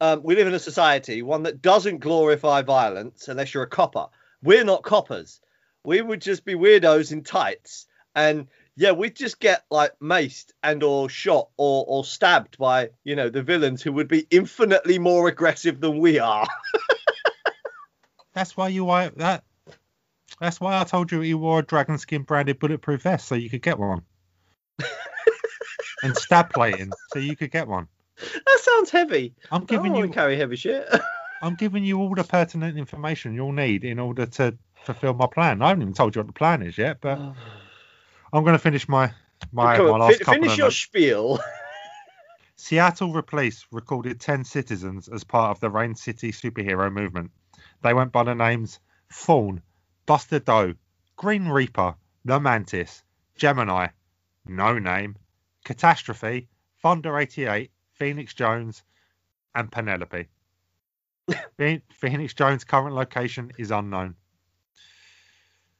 um, 0.00 0.22
we 0.22 0.34
live 0.34 0.46
in 0.46 0.54
a 0.54 0.58
society, 0.58 1.22
one 1.22 1.42
that 1.42 1.60
doesn't 1.60 1.98
glorify 1.98 2.62
violence 2.62 3.28
unless 3.28 3.52
you're 3.52 3.64
a 3.64 3.68
copper. 3.68 4.06
We're 4.42 4.64
not 4.64 4.82
coppers. 4.82 5.40
We 5.84 6.00
would 6.00 6.22
just 6.22 6.44
be 6.44 6.54
weirdos 6.54 7.12
in 7.12 7.22
tights. 7.22 7.86
And 8.14 8.48
yeah, 8.76 8.92
we'd 8.92 9.16
just 9.16 9.40
get 9.40 9.64
like 9.70 9.92
maced 10.00 10.52
and 10.62 10.82
or 10.82 11.08
shot 11.08 11.50
or, 11.58 11.84
or 11.86 12.04
stabbed 12.04 12.56
by, 12.56 12.90
you 13.04 13.14
know, 13.14 13.28
the 13.28 13.42
villains 13.42 13.82
who 13.82 13.92
would 13.92 14.08
be 14.08 14.26
infinitely 14.30 14.98
more 14.98 15.28
aggressive 15.28 15.80
than 15.80 15.98
we 15.98 16.18
are. 16.18 16.46
That's 18.32 18.56
why 18.56 18.68
you 18.68 18.84
why 18.84 19.10
that. 19.16 19.44
That's 20.40 20.60
why 20.60 20.80
I 20.80 20.84
told 20.84 21.12
you 21.12 21.20
he 21.20 21.34
wore 21.34 21.58
a 21.58 21.62
dragon 21.62 21.98
skin 21.98 22.22
branded 22.22 22.58
bulletproof 22.58 23.02
vest 23.02 23.28
so 23.28 23.34
you 23.34 23.50
could 23.50 23.62
get 23.62 23.78
one. 23.78 24.02
and 26.02 26.16
stab 26.16 26.50
plating 26.50 26.90
so 27.12 27.18
you 27.18 27.36
could 27.36 27.50
get 27.50 27.68
one. 27.68 27.88
That 28.20 28.58
sounds 28.60 28.90
heavy. 28.90 29.34
I'm 29.50 29.64
giving 29.64 29.94
you 29.94 30.08
carry 30.08 30.36
heavy 30.36 30.56
shit. 30.56 30.88
I'm 31.42 31.54
giving 31.54 31.84
you 31.84 31.98
all 31.98 32.14
the 32.14 32.24
pertinent 32.24 32.76
information 32.76 33.34
you'll 33.34 33.52
need 33.52 33.84
in 33.84 33.98
order 33.98 34.26
to 34.26 34.56
fulfill 34.84 35.14
my 35.14 35.26
plan. 35.26 35.62
I 35.62 35.68
haven't 35.68 35.82
even 35.82 35.94
told 35.94 36.14
you 36.14 36.20
what 36.20 36.26
the 36.26 36.32
plan 36.34 36.62
is 36.62 36.76
yet, 36.76 36.98
but 37.00 37.18
I'm 38.32 38.44
going 38.44 38.54
to 38.54 38.58
finish 38.58 38.88
my 38.88 39.12
my, 39.52 39.78
my 39.78 39.84
last 39.84 40.22
fin- 40.24 40.42
finish 40.42 40.58
your 40.58 40.70
spiel. 40.70 41.40
Seattle 42.56 43.22
police 43.22 43.66
recorded 43.72 44.20
10 44.20 44.44
citizens 44.44 45.08
as 45.08 45.24
part 45.24 45.50
of 45.50 45.60
the 45.60 45.70
Rain 45.70 45.94
City 45.94 46.30
superhero 46.30 46.92
movement. 46.92 47.30
They 47.82 47.94
went 47.94 48.12
by 48.12 48.24
the 48.24 48.34
names 48.34 48.80
Fawn, 49.08 49.62
Buster 50.04 50.40
Doe, 50.40 50.74
Green 51.16 51.48
Reaper, 51.48 51.94
The 52.26 52.38
Mantis, 52.38 53.02
Gemini, 53.36 53.88
No 54.44 54.78
Name, 54.78 55.16
Catastrophe, 55.64 56.48
Thunder 56.82 57.18
88, 57.18 57.70
Phoenix 58.00 58.34
Jones, 58.34 58.82
and 59.54 59.70
Penelope. 59.70 60.26
Phoenix 61.92 62.34
Jones' 62.34 62.64
current 62.64 62.96
location 62.96 63.52
is 63.58 63.70
unknown. 63.70 64.14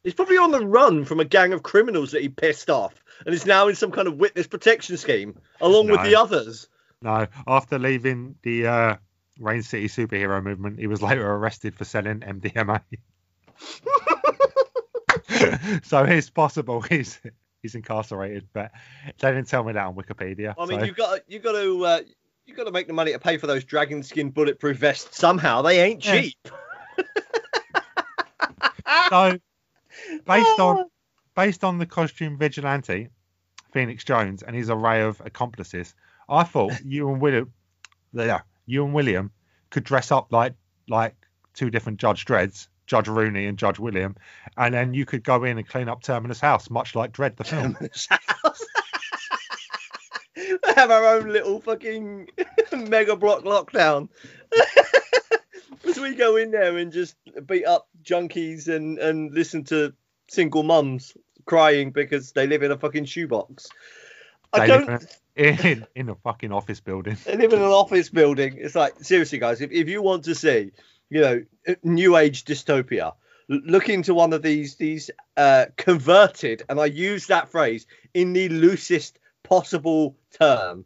He's 0.05 0.15
probably 0.15 0.37
on 0.37 0.51
the 0.51 0.65
run 0.65 1.07
from 1.07 1.21
a 1.21 1.25
gang 1.25 1.55
of 1.55 1.63
criminals 1.63 2.13
that 2.13 2.23
he 2.23 2.29
pissed 2.29 2.71
off 2.71 2.95
and 3.25 3.35
is 3.35 3.47
now 3.47 3.69
in 3.69 3.75
some 3.75 3.91
kind 3.91 4.07
of 4.07 4.17
witness 4.17 4.47
protection 4.47 4.99
scheme 4.99 5.39
along 5.61 5.89
with 5.89 6.03
the 6.03 6.17
others. 6.17 6.69
No, 7.03 7.27
after 7.47 7.79
leaving 7.79 8.37
the 8.43 8.67
uh, 8.67 8.97
Rain 9.39 9.63
City 9.63 9.89
superhero 9.89 10.43
movement, 10.43 10.79
he 10.79 10.87
was 10.87 11.03
later 11.03 11.27
arrested 11.27 11.75
for 11.75 11.85
selling 11.85 12.21
MDMA. 12.21 12.83
so 15.85 16.05
it's 16.05 16.31
possible 16.31 16.83
he's 16.83 17.19
he's 17.63 17.75
incarcerated, 17.75 18.47
but 18.53 18.71
they 19.19 19.29
didn't 19.31 19.49
tell 19.49 19.65
me 19.65 19.73
that 19.73 19.87
on 19.87 19.95
Wikipedia. 19.95 20.55
I 20.59 20.67
mean, 20.67 20.81
so- 20.81 20.87
you 20.87 20.93
got 20.93 21.21
you've 21.29 21.43
got 21.43 21.53
to 21.53 21.85
uh, 21.85 22.01
you 22.47 22.55
got 22.55 22.65
to 22.65 22.73
make 22.73 22.87
the 22.87 22.93
money 22.93 23.13
to 23.13 23.19
pay 23.19 23.37
for 23.37 23.47
those 23.47 23.65
dragon 23.65 24.03
skin 24.03 24.31
bulletproof 24.31 24.79
vests 24.79 25.19
somehow. 25.19 25.63
They 25.63 25.81
ain't 25.81 26.05
Yeah. 26.05 26.23
cheap. 26.23 26.37
so 29.09 29.39
based 30.27 30.59
on 30.59 30.85
based 31.37 31.65
on 31.65 31.79
the 31.79 31.87
costume 31.87 32.39
vigilante, 32.39 33.09
Phoenix 33.73 34.05
Jones 34.05 34.43
and 34.43 34.55
his 34.57 34.71
array 34.71 35.03
of 35.03 35.21
accomplices, 35.25 35.95
I 36.29 36.45
thought 36.45 36.73
you 36.85 37.11
and 37.11 37.21
William, 37.21 37.53
yeah, 38.13 38.41
you 38.67 38.85
and 38.85 38.95
William 38.95 39.31
could 39.71 39.85
dress 39.85 40.11
up 40.11 40.33
like 40.33 40.55
like 40.89 41.15
two 41.55 41.71
different 41.71 42.01
Judge 42.01 42.25
Dredds, 42.25 42.69
Judge 42.91 43.07
Rooney 43.07 43.47
and 43.47 43.57
Judge 43.57 43.79
William, 43.79 44.17
and 44.57 44.75
then 44.75 44.95
you 44.95 45.07
could 45.07 45.23
go 45.23 45.45
in 45.45 45.59
and 45.59 45.69
clean 45.69 45.89
up 45.89 46.03
Terminus 46.03 46.41
House, 46.41 46.69
much 46.69 46.97
like 46.97 47.13
Dredd 47.13 47.37
the 47.37 47.45
film. 47.45 47.75
Terminus 47.75 48.09
house. 48.11 48.67
we 50.37 50.59
have 50.75 50.91
our 50.91 51.07
own 51.15 51.29
little 51.29 51.61
fucking 51.61 52.31
mega 52.73 53.15
block 53.15 53.45
lockdown. 53.45 54.09
As 55.89 56.01
we 56.01 56.17
go 56.17 56.35
in 56.35 56.51
there 56.51 56.77
and 56.79 56.93
just 56.93 57.15
beat 57.47 57.65
up 57.65 57.89
junkies 58.03 58.67
and, 58.67 58.99
and 58.99 59.33
listen 59.33 59.63
to 59.65 59.95
single 60.29 60.65
mums 60.65 61.17
crying 61.45 61.93
because 61.93 62.33
they 62.33 62.49
live 62.49 62.65
in 62.65 62.73
a 62.73 62.77
fucking 62.77 63.05
shoebox. 63.05 63.69
I 64.53 64.67
don't. 64.67 64.89
live 64.89 65.65
in 65.65 65.87
in 65.95 66.09
a 66.09 66.17
fucking 66.17 66.51
office 66.51 66.81
building. 66.81 67.17
They 67.25 67.37
live 67.37 67.53
in 67.53 67.61
an 67.61 67.67
office 67.67 68.09
building. 68.09 68.57
It's 68.59 68.75
like 68.75 68.95
seriously, 69.05 69.39
guys. 69.39 69.61
If, 69.61 69.71
if 69.71 69.89
you 69.89 70.03
want 70.03 70.25
to 70.25 70.35
see, 70.35 70.73
you 71.11 71.21
know, 71.21 71.45
new 71.83 72.17
age 72.17 72.45
dystopia, 72.45 73.13
look 73.49 73.89
into 73.89 74.15
one 74.15 74.33
of 74.33 74.43
these 74.43 74.77
these 74.77 75.11
uh, 75.37 75.67
converted, 75.77 76.63
and 76.69 76.81
I 76.81 76.87
use 76.87 77.27
that 77.27 77.51
phrase 77.51 77.87
in 78.15 78.33
the 78.33 78.49
loosest 78.49 79.19
possible 79.43 80.17
term. 80.39 80.85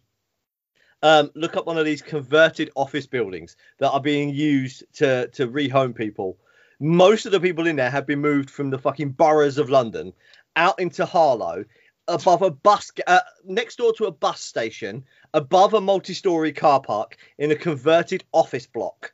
Um, 1.03 1.31
look 1.35 1.57
up 1.57 1.67
one 1.67 1.77
of 1.77 1.85
these 1.85 2.01
converted 2.01 2.71
office 2.75 3.07
buildings 3.07 3.57
that 3.79 3.91
are 3.91 4.01
being 4.01 4.31
used 4.31 4.85
to 4.95 5.29
to 5.29 5.47
rehome 5.47 5.95
people. 5.95 6.39
Most 6.81 7.27
of 7.27 7.33
the 7.33 7.41
people 7.41 7.67
in 7.67 7.77
there 7.77 7.91
have 7.91 8.07
been 8.07 8.21
moved 8.21 8.51
from 8.51 8.71
the 8.71 8.79
fucking 8.79 9.11
boroughs 9.11 9.59
of 9.59 9.71
London 9.71 10.13
out 10.57 10.81
into 10.81 11.05
Harlow, 11.05 11.65
above 12.09 12.43
a 12.43 12.51
bus, 12.51 12.91
uh, 13.07 13.21
next 13.45 13.77
door 13.77 13.93
to 13.95 14.07
a 14.07 14.13
bus 14.13 14.41
station, 14.41 15.05
above 15.33 15.75
a 15.75 15.81
multi-story 15.81 16.53
car 16.53 16.81
park 16.81 17.17
in 17.39 17.51
a 17.51 17.57
converted 17.57 18.25
office 18.33 18.67
block. 18.67 19.13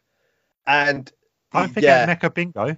And 0.70 1.10
Don't 1.52 1.68
forget 1.68 1.82
yeah. 2.00 2.06
Mecca 2.06 2.30
Bingo. 2.30 2.76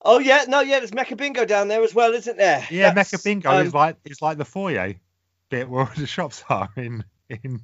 oh 0.00 0.18
yeah, 0.18 0.44
no, 0.48 0.60
yeah, 0.60 0.78
there's 0.78 0.94
Mecca 0.94 1.16
Bingo 1.16 1.44
down 1.44 1.68
there 1.68 1.82
as 1.82 1.94
well, 1.94 2.14
isn't 2.14 2.38
there? 2.38 2.66
Yeah, 2.70 2.94
That's, 2.94 3.12
Mecca 3.12 3.22
Bingo 3.22 3.50
um, 3.50 3.66
is 3.66 3.74
like 3.74 3.96
is 4.06 4.22
like 4.22 4.38
the 4.38 4.46
foyer 4.46 4.94
bit 5.50 5.68
where 5.68 5.82
all 5.82 5.90
the 5.94 6.06
shops 6.06 6.42
are 6.48 6.70
in 6.76 7.04
in 7.28 7.60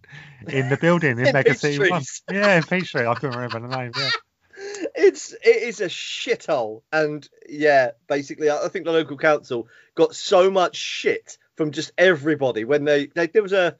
in 0.46 0.68
the 0.68 0.76
building 0.76 1.18
in, 1.18 1.26
In 1.26 1.32
Mega 1.32 1.54
City 1.54 1.90
One. 1.90 2.02
Yeah, 2.30 2.56
in 2.56 2.62
Peachtree. 2.64 3.06
I 3.06 3.14
couldn't 3.14 3.36
remember 3.36 3.66
the 3.66 3.76
name. 3.76 3.92
Yeah. 3.96 4.10
it's 4.94 5.32
it 5.32 5.62
is 5.62 5.80
a 5.80 5.86
shithole, 5.86 6.82
and 6.92 7.26
yeah, 7.48 7.92
basically, 8.08 8.50
I 8.50 8.66
I 8.66 8.68
think 8.68 8.84
the 8.84 8.92
local 8.92 9.16
council 9.16 9.68
got 9.94 10.14
so 10.14 10.50
much 10.50 10.76
shit 10.76 11.38
from 11.56 11.72
just 11.72 11.92
everybody 11.96 12.64
when 12.64 12.84
they, 12.84 13.06
they 13.06 13.26
there 13.26 13.42
was 13.42 13.54
a 13.54 13.76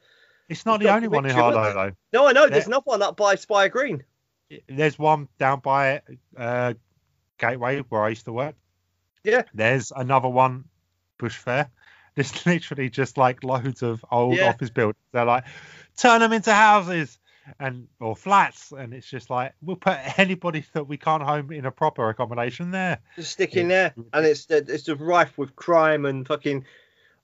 It's 0.47 0.65
not 0.65 0.79
the 0.79 0.89
only 0.91 1.07
one 1.07 1.25
in 1.25 1.31
Harlow 1.31 1.93
no, 2.11 2.27
I 2.27 2.31
know 2.31 2.49
there's 2.49 2.63
Yeah. 2.63 2.69
another 2.69 2.83
one 2.85 3.01
up 3.03 3.15
by 3.15 3.35
Spire 3.35 3.69
Green. 3.69 4.03
There's 4.67 4.97
one 4.97 5.27
down 5.37 5.59
by 5.59 6.01
uh, 6.37 6.73
Gateway 7.37 7.79
where 7.89 8.03
I 8.03 8.09
used 8.09 8.25
to 8.25 8.33
work. 8.33 8.55
Yeah. 9.23 9.43
There's 9.53 9.91
another 9.95 10.29
one, 10.29 10.65
Bush 11.17 11.37
Fair. 11.37 11.69
There's 12.15 12.45
literally 12.45 12.89
just 12.89 13.17
like 13.17 13.43
loads 13.43 13.83
of 13.83 14.03
old 14.11 14.37
Yeah. 14.37 14.49
office 14.49 14.69
buildings. 14.69 14.97
They're 15.11 15.25
like, 15.25 15.45
turn 15.97 16.21
them 16.21 16.33
into 16.33 16.53
houses 16.53 17.19
and 17.59 17.87
or 17.99 18.15
flats, 18.15 18.71
and 18.71 18.93
it's 18.93 19.07
just 19.07 19.29
like 19.29 19.53
we'll 19.61 19.75
put 19.75 19.97
anybody 20.19 20.63
that 20.73 20.87
we 20.87 20.97
can't 20.97 21.23
home 21.23 21.51
in 21.51 21.65
a 21.65 21.71
proper 21.71 22.07
accommodation 22.09 22.71
there. 22.71 22.99
just 23.15 23.31
stick 23.31 23.55
in 23.55 23.67
there, 23.69 23.93
and 24.13 24.25
it's 24.25 24.45
it's 24.49 24.83
just 24.83 25.01
rife 25.01 25.37
with 25.37 25.55
crime 25.55 26.05
and 26.05 26.27
fucking. 26.27 26.65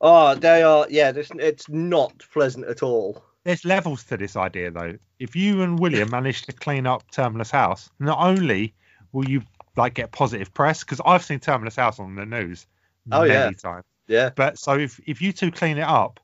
Oh, 0.01 0.35
they 0.35 0.61
are. 0.63 0.87
Yeah, 0.89 1.11
this, 1.11 1.31
it's 1.35 1.69
not 1.69 2.23
pleasant 2.33 2.65
at 2.65 2.83
all. 2.83 3.23
There's 3.45 3.63
levels 3.63 4.03
to 4.05 4.17
this 4.17 4.35
idea, 4.35 4.71
though. 4.71 4.97
If 5.19 5.35
you 5.35 5.61
and 5.61 5.79
William 5.79 6.09
manage 6.09 6.41
to 6.47 6.51
clean 6.51 6.87
up 6.87 7.09
Terminus 7.11 7.51
House, 7.51 7.89
not 7.99 8.17
only 8.19 8.73
will 9.11 9.29
you 9.29 9.43
like 9.77 9.93
get 9.93 10.11
positive 10.11 10.51
press, 10.53 10.83
because 10.83 10.99
I've 11.05 11.23
seen 11.23 11.39
Terminus 11.39 11.75
House 11.75 11.99
on 11.99 12.15
the 12.15 12.25
news 12.25 12.65
Oh, 13.11 13.21
many 13.21 13.31
yeah. 13.31 13.51
times. 13.51 13.83
Yeah. 14.07 14.31
But 14.35 14.57
so 14.57 14.77
if 14.77 14.99
if 15.05 15.21
you 15.21 15.31
two 15.31 15.51
clean 15.51 15.77
it 15.77 15.83
up, 15.83 16.19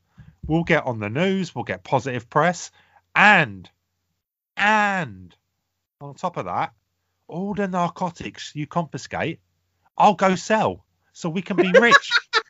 we'll 0.47 0.63
get 0.63 0.85
on 0.87 0.99
the 0.99 1.09
news, 1.09 1.53
we'll 1.53 1.63
get 1.63 1.83
positive 1.83 2.27
press, 2.27 2.71
and 3.15 3.69
and 4.57 5.35
on 6.01 6.15
top 6.15 6.37
of 6.37 6.45
that, 6.45 6.73
all 7.27 7.53
the 7.53 7.67
narcotics 7.67 8.51
you 8.55 8.65
confiscate, 8.65 9.39
I'll 9.95 10.15
go 10.15 10.35
sell 10.35 10.85
so 11.13 11.29
we 11.29 11.43
can 11.43 11.57
be 11.57 11.71
rich. 11.71 12.09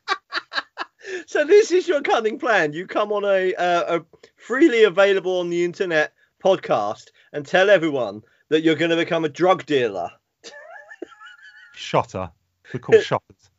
So 1.32 1.46
this 1.46 1.70
is 1.70 1.88
your 1.88 2.02
cunning 2.02 2.38
plan. 2.38 2.74
You 2.74 2.86
come 2.86 3.10
on 3.10 3.24
a, 3.24 3.54
uh, 3.54 4.00
a 4.00 4.18
freely 4.36 4.84
available 4.84 5.40
on 5.40 5.48
the 5.48 5.64
internet 5.64 6.12
podcast 6.44 7.06
and 7.32 7.46
tell 7.46 7.70
everyone 7.70 8.20
that 8.50 8.62
you're 8.62 8.74
going 8.74 8.90
to 8.90 8.98
become 8.98 9.24
a 9.24 9.30
drug 9.30 9.64
dealer. 9.64 10.10
Shotter. 11.72 12.30
We're 12.74 12.80
called 12.80 13.02
shotters. 13.02 13.50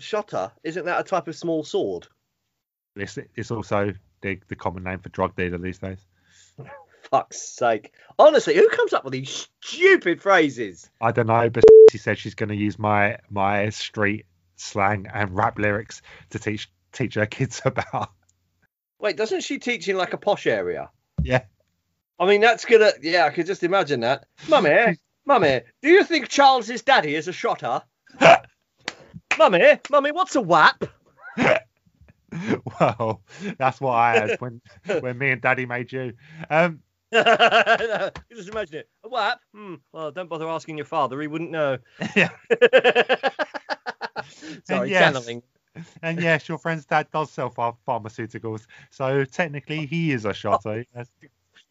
Shotter, 0.00 0.50
isn't 0.64 0.84
that 0.86 0.98
a 0.98 1.04
type 1.04 1.28
of 1.28 1.36
small 1.36 1.62
sword? 1.62 2.08
It's, 2.96 3.16
it's 3.36 3.52
also 3.52 3.92
the, 4.22 4.40
the 4.48 4.56
common 4.56 4.82
name 4.82 4.98
for 4.98 5.10
drug 5.10 5.36
dealer 5.36 5.58
these 5.58 5.78
days. 5.78 6.04
Fuck's 7.12 7.40
sake. 7.40 7.92
Honestly, 8.18 8.56
who 8.56 8.68
comes 8.70 8.92
up 8.92 9.04
with 9.04 9.12
these 9.12 9.48
stupid 9.60 10.20
phrases? 10.20 10.90
I 11.00 11.12
don't 11.12 11.28
know, 11.28 11.48
but 11.48 11.62
she 11.92 11.98
said 11.98 12.18
she's 12.18 12.34
going 12.34 12.48
to 12.48 12.56
use 12.56 12.76
my 12.76 13.18
my 13.30 13.68
street 13.68 14.26
slang 14.56 15.06
and 15.14 15.36
rap 15.36 15.60
lyrics 15.60 16.02
to 16.30 16.40
teach 16.40 16.68
teach 16.92 17.14
her 17.14 17.26
kids 17.26 17.60
about. 17.64 18.10
Wait, 18.98 19.16
doesn't 19.16 19.42
she 19.42 19.58
teach 19.58 19.88
in 19.88 19.96
like 19.96 20.12
a 20.12 20.18
posh 20.18 20.46
area? 20.46 20.90
Yeah. 21.22 21.42
I 22.18 22.26
mean, 22.26 22.40
that's 22.40 22.64
gonna. 22.64 22.92
Yeah, 23.00 23.24
I 23.24 23.30
could 23.30 23.46
just 23.46 23.62
imagine 23.62 24.00
that. 24.00 24.26
Mummy, 24.48 24.98
mummy, 25.26 25.62
do 25.80 25.88
you 25.88 26.04
think 26.04 26.28
Charles's 26.28 26.82
daddy 26.82 27.14
is 27.14 27.28
a 27.28 27.32
shotter? 27.32 27.82
mummy, 29.38 29.78
mummy, 29.90 30.12
what's 30.12 30.36
a 30.36 30.40
WAP? 30.40 30.84
well, 32.78 33.22
that's 33.58 33.80
what 33.80 33.92
I 33.92 34.16
had 34.18 34.40
when 34.40 34.60
when 35.00 35.16
me 35.16 35.30
and 35.30 35.40
Daddy 35.40 35.64
made 35.66 35.90
you. 35.90 36.12
Um, 36.50 36.80
you 37.10 37.22
just 38.36 38.50
imagine 38.50 38.80
it. 38.80 38.88
A 39.02 39.08
WAP? 39.08 39.40
Hmm. 39.54 39.74
Well, 39.92 40.12
don't 40.12 40.28
bother 40.28 40.46
asking 40.48 40.76
your 40.76 40.84
father; 40.86 41.20
he 41.20 41.26
wouldn't 41.26 41.50
know. 41.50 41.78
yeah, 42.14 42.28
Sorry, 44.64 44.90
yes. 44.90 45.00
channeling. 45.00 45.42
And 46.02 46.20
yes, 46.20 46.48
your 46.48 46.58
friend's 46.58 46.84
dad 46.84 47.08
does 47.12 47.30
sell 47.30 47.50
ph- 47.50 47.74
pharmaceuticals, 47.86 48.66
so 48.90 49.24
technically 49.24 49.86
he 49.86 50.12
is 50.12 50.24
a 50.24 50.34
shotter. 50.34 50.84
Yes. 50.94 51.08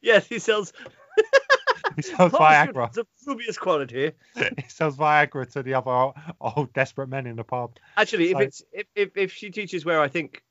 Yes, 0.02 0.28
he 0.28 0.40
sells. 0.40 0.74
He 1.96 2.04
sells 2.04 2.32
Viagra. 2.32 2.74
pharmaceuticals 2.74 2.98
of 2.98 3.08
dubious 3.26 3.58
quality. 3.58 4.12
He 4.36 4.70
sells 4.70 4.96
Viagra 4.96 5.52
to 5.54 5.64
the 5.64 5.74
other 5.74 5.92
old, 5.92 6.16
old 6.40 6.72
desperate 6.72 7.10
men 7.10 7.26
in 7.26 7.36
the 7.36 7.44
pub. 7.44 7.78
Actually, 7.98 8.32
if 8.32 8.40
it's 8.40 8.64
if, 8.72 8.88
if 8.96 9.18
if 9.18 9.34
she 9.34 9.50
teaches 9.50 9.84
where 9.84 10.00
I 10.00 10.08
think 10.08 10.44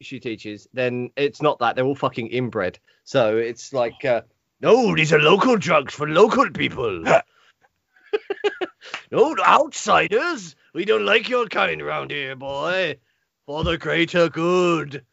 she 0.00 0.20
teaches, 0.20 0.68
then 0.72 1.10
it's 1.16 1.42
not 1.42 1.58
that 1.58 1.76
they're 1.76 1.84
all 1.84 1.94
fucking 1.94 2.28
inbred. 2.28 2.78
So 3.04 3.36
it's 3.36 3.72
like, 3.72 4.04
uh, 4.04 4.22
no, 4.60 4.94
these 4.94 5.12
are 5.12 5.18
local 5.18 5.56
drugs 5.56 5.94
for 5.94 6.08
local 6.08 6.50
people. 6.50 7.02
no, 9.10 9.36
outsiders. 9.44 10.54
We 10.78 10.84
don't 10.84 11.04
like 11.04 11.28
your 11.28 11.48
kind 11.48 11.82
around 11.82 12.12
here, 12.12 12.36
boy. 12.36 13.00
For 13.46 13.64
the 13.64 13.76
greater 13.76 14.28
good. 14.28 15.04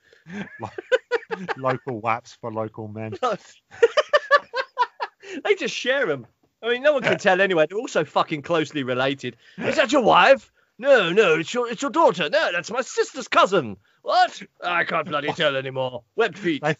Local 1.57 2.01
waps 2.01 2.37
for 2.39 2.53
local 2.53 2.87
men. 2.87 3.15
they 5.43 5.55
just 5.55 5.73
share 5.73 6.05
them. 6.05 6.27
I 6.61 6.69
mean, 6.69 6.83
no 6.83 6.93
one 6.93 7.01
can 7.01 7.17
tell 7.27 7.41
anyway. 7.41 7.65
They're 7.67 7.79
all 7.79 7.87
so 7.87 8.05
fucking 8.05 8.43
closely 8.43 8.83
related. 8.83 9.37
Is 9.57 9.77
that 9.77 9.91
your 9.91 10.03
wife? 10.03 10.51
No, 10.77 11.11
no, 11.11 11.39
it's 11.39 11.51
your 11.51 11.67
it's 11.67 11.81
your 11.81 11.89
daughter. 11.89 12.29
No, 12.29 12.51
that's 12.51 12.69
my 12.69 12.81
sister's 12.81 13.27
cousin. 13.27 13.75
What? 14.03 14.43
I 14.63 14.83
can't 14.83 15.07
bloody 15.07 15.33
tell 15.33 15.55
anymore. 15.55 16.03
Webbed 16.15 16.37
feet. 16.37 16.61
They- 16.61 16.77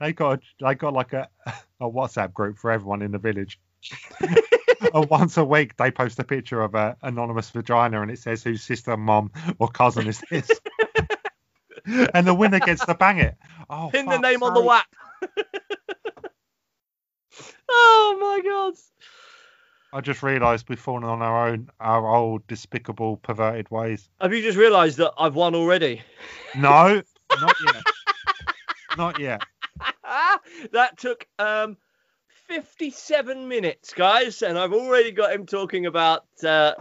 They 0.00 0.14
got 0.14 0.40
they 0.60 0.74
got 0.76 0.94
like 0.94 1.12
a 1.12 1.28
a 1.78 1.90
WhatsApp 1.90 2.32
group 2.32 2.56
for 2.56 2.70
everyone 2.70 3.02
in 3.02 3.12
the 3.12 3.18
village. 3.18 3.60
once 4.94 5.36
a 5.36 5.44
week 5.44 5.76
they 5.76 5.90
post 5.90 6.18
a 6.18 6.24
picture 6.24 6.62
of 6.62 6.74
a 6.74 6.96
anonymous 7.02 7.50
vagina 7.50 8.02
and 8.02 8.10
it 8.10 8.18
says 8.18 8.42
whose 8.42 8.62
sister, 8.62 8.96
mom, 8.96 9.30
or 9.58 9.68
cousin 9.68 10.06
is 10.06 10.22
this. 10.30 10.50
and 12.14 12.26
the 12.26 12.34
winner 12.34 12.60
gets 12.60 12.84
to 12.84 12.94
bang 12.94 13.18
it. 13.18 13.36
Oh, 13.70 13.90
Pin 13.92 14.06
the 14.06 14.18
name 14.18 14.42
on 14.42 14.54
the 14.54 14.60
sake. 14.60 14.68
WAP. 14.68 14.86
oh 17.68 18.18
my 18.20 18.48
god. 18.48 18.74
I 19.92 20.00
just 20.02 20.22
realised 20.22 20.68
we've 20.68 20.78
fallen 20.78 21.04
on 21.04 21.22
our 21.22 21.48
own 21.48 21.70
our 21.80 22.14
old 22.14 22.46
despicable 22.46 23.16
perverted 23.16 23.70
ways. 23.70 24.08
Have 24.20 24.34
you 24.34 24.42
just 24.42 24.58
realised 24.58 24.98
that 24.98 25.12
I've 25.18 25.34
won 25.34 25.54
already? 25.54 26.02
No, 26.54 27.02
not 27.40 27.56
yet. 27.64 27.82
not 28.96 29.18
yet. 29.18 29.42
that 30.72 30.98
took 30.98 31.26
um 31.38 31.76
57 32.48 33.46
minutes, 33.46 33.92
guys, 33.92 34.42
and 34.42 34.58
I've 34.58 34.72
already 34.72 35.12
got 35.12 35.32
him 35.32 35.44
talking 35.46 35.86
about 35.86 36.24
uh, 36.44 36.72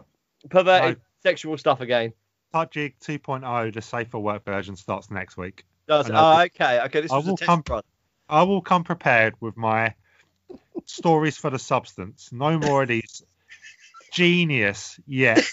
perverted 0.49 1.01
sexual 1.21 1.57
stuff 1.57 1.81
again. 1.81 2.13
Touchig 2.53 2.93
2.0, 3.03 3.73
the 3.73 3.81
safer 3.81 4.17
work 4.17 4.45
version 4.45 4.77
starts 4.77 5.11
next 5.11 5.35
week. 5.35 5.65
Does 5.87 6.09
oh, 6.11 6.41
okay, 6.41 6.81
okay, 6.85 7.01
this 7.01 7.11
I 7.11 7.17
was 7.17 7.27
a 7.27 7.35
test 7.35 7.43
come- 7.43 7.63
run. 7.69 7.83
I 8.29 8.43
will 8.43 8.61
come 8.61 8.83
prepared 8.83 9.35
with 9.39 9.55
my 9.55 9.93
stories 10.85 11.37
for 11.37 11.49
the 11.49 11.59
substance. 11.59 12.29
No 12.31 12.57
more 12.57 12.83
of 12.83 12.89
these 12.89 13.23
genius 14.11 14.99
yet 15.05 15.43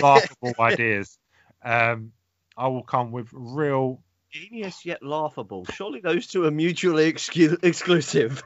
laughable 0.00 0.54
ideas. 0.60 1.18
Um, 1.62 2.12
I 2.56 2.68
will 2.68 2.82
come 2.82 3.12
with 3.12 3.28
real. 3.32 4.00
Genius 4.32 4.84
yet 4.86 5.02
laughable. 5.02 5.66
Surely 5.66 6.00
those 6.00 6.26
two 6.26 6.44
are 6.46 6.50
mutually 6.50 7.12
excu- 7.12 7.62
exclusive. 7.62 8.42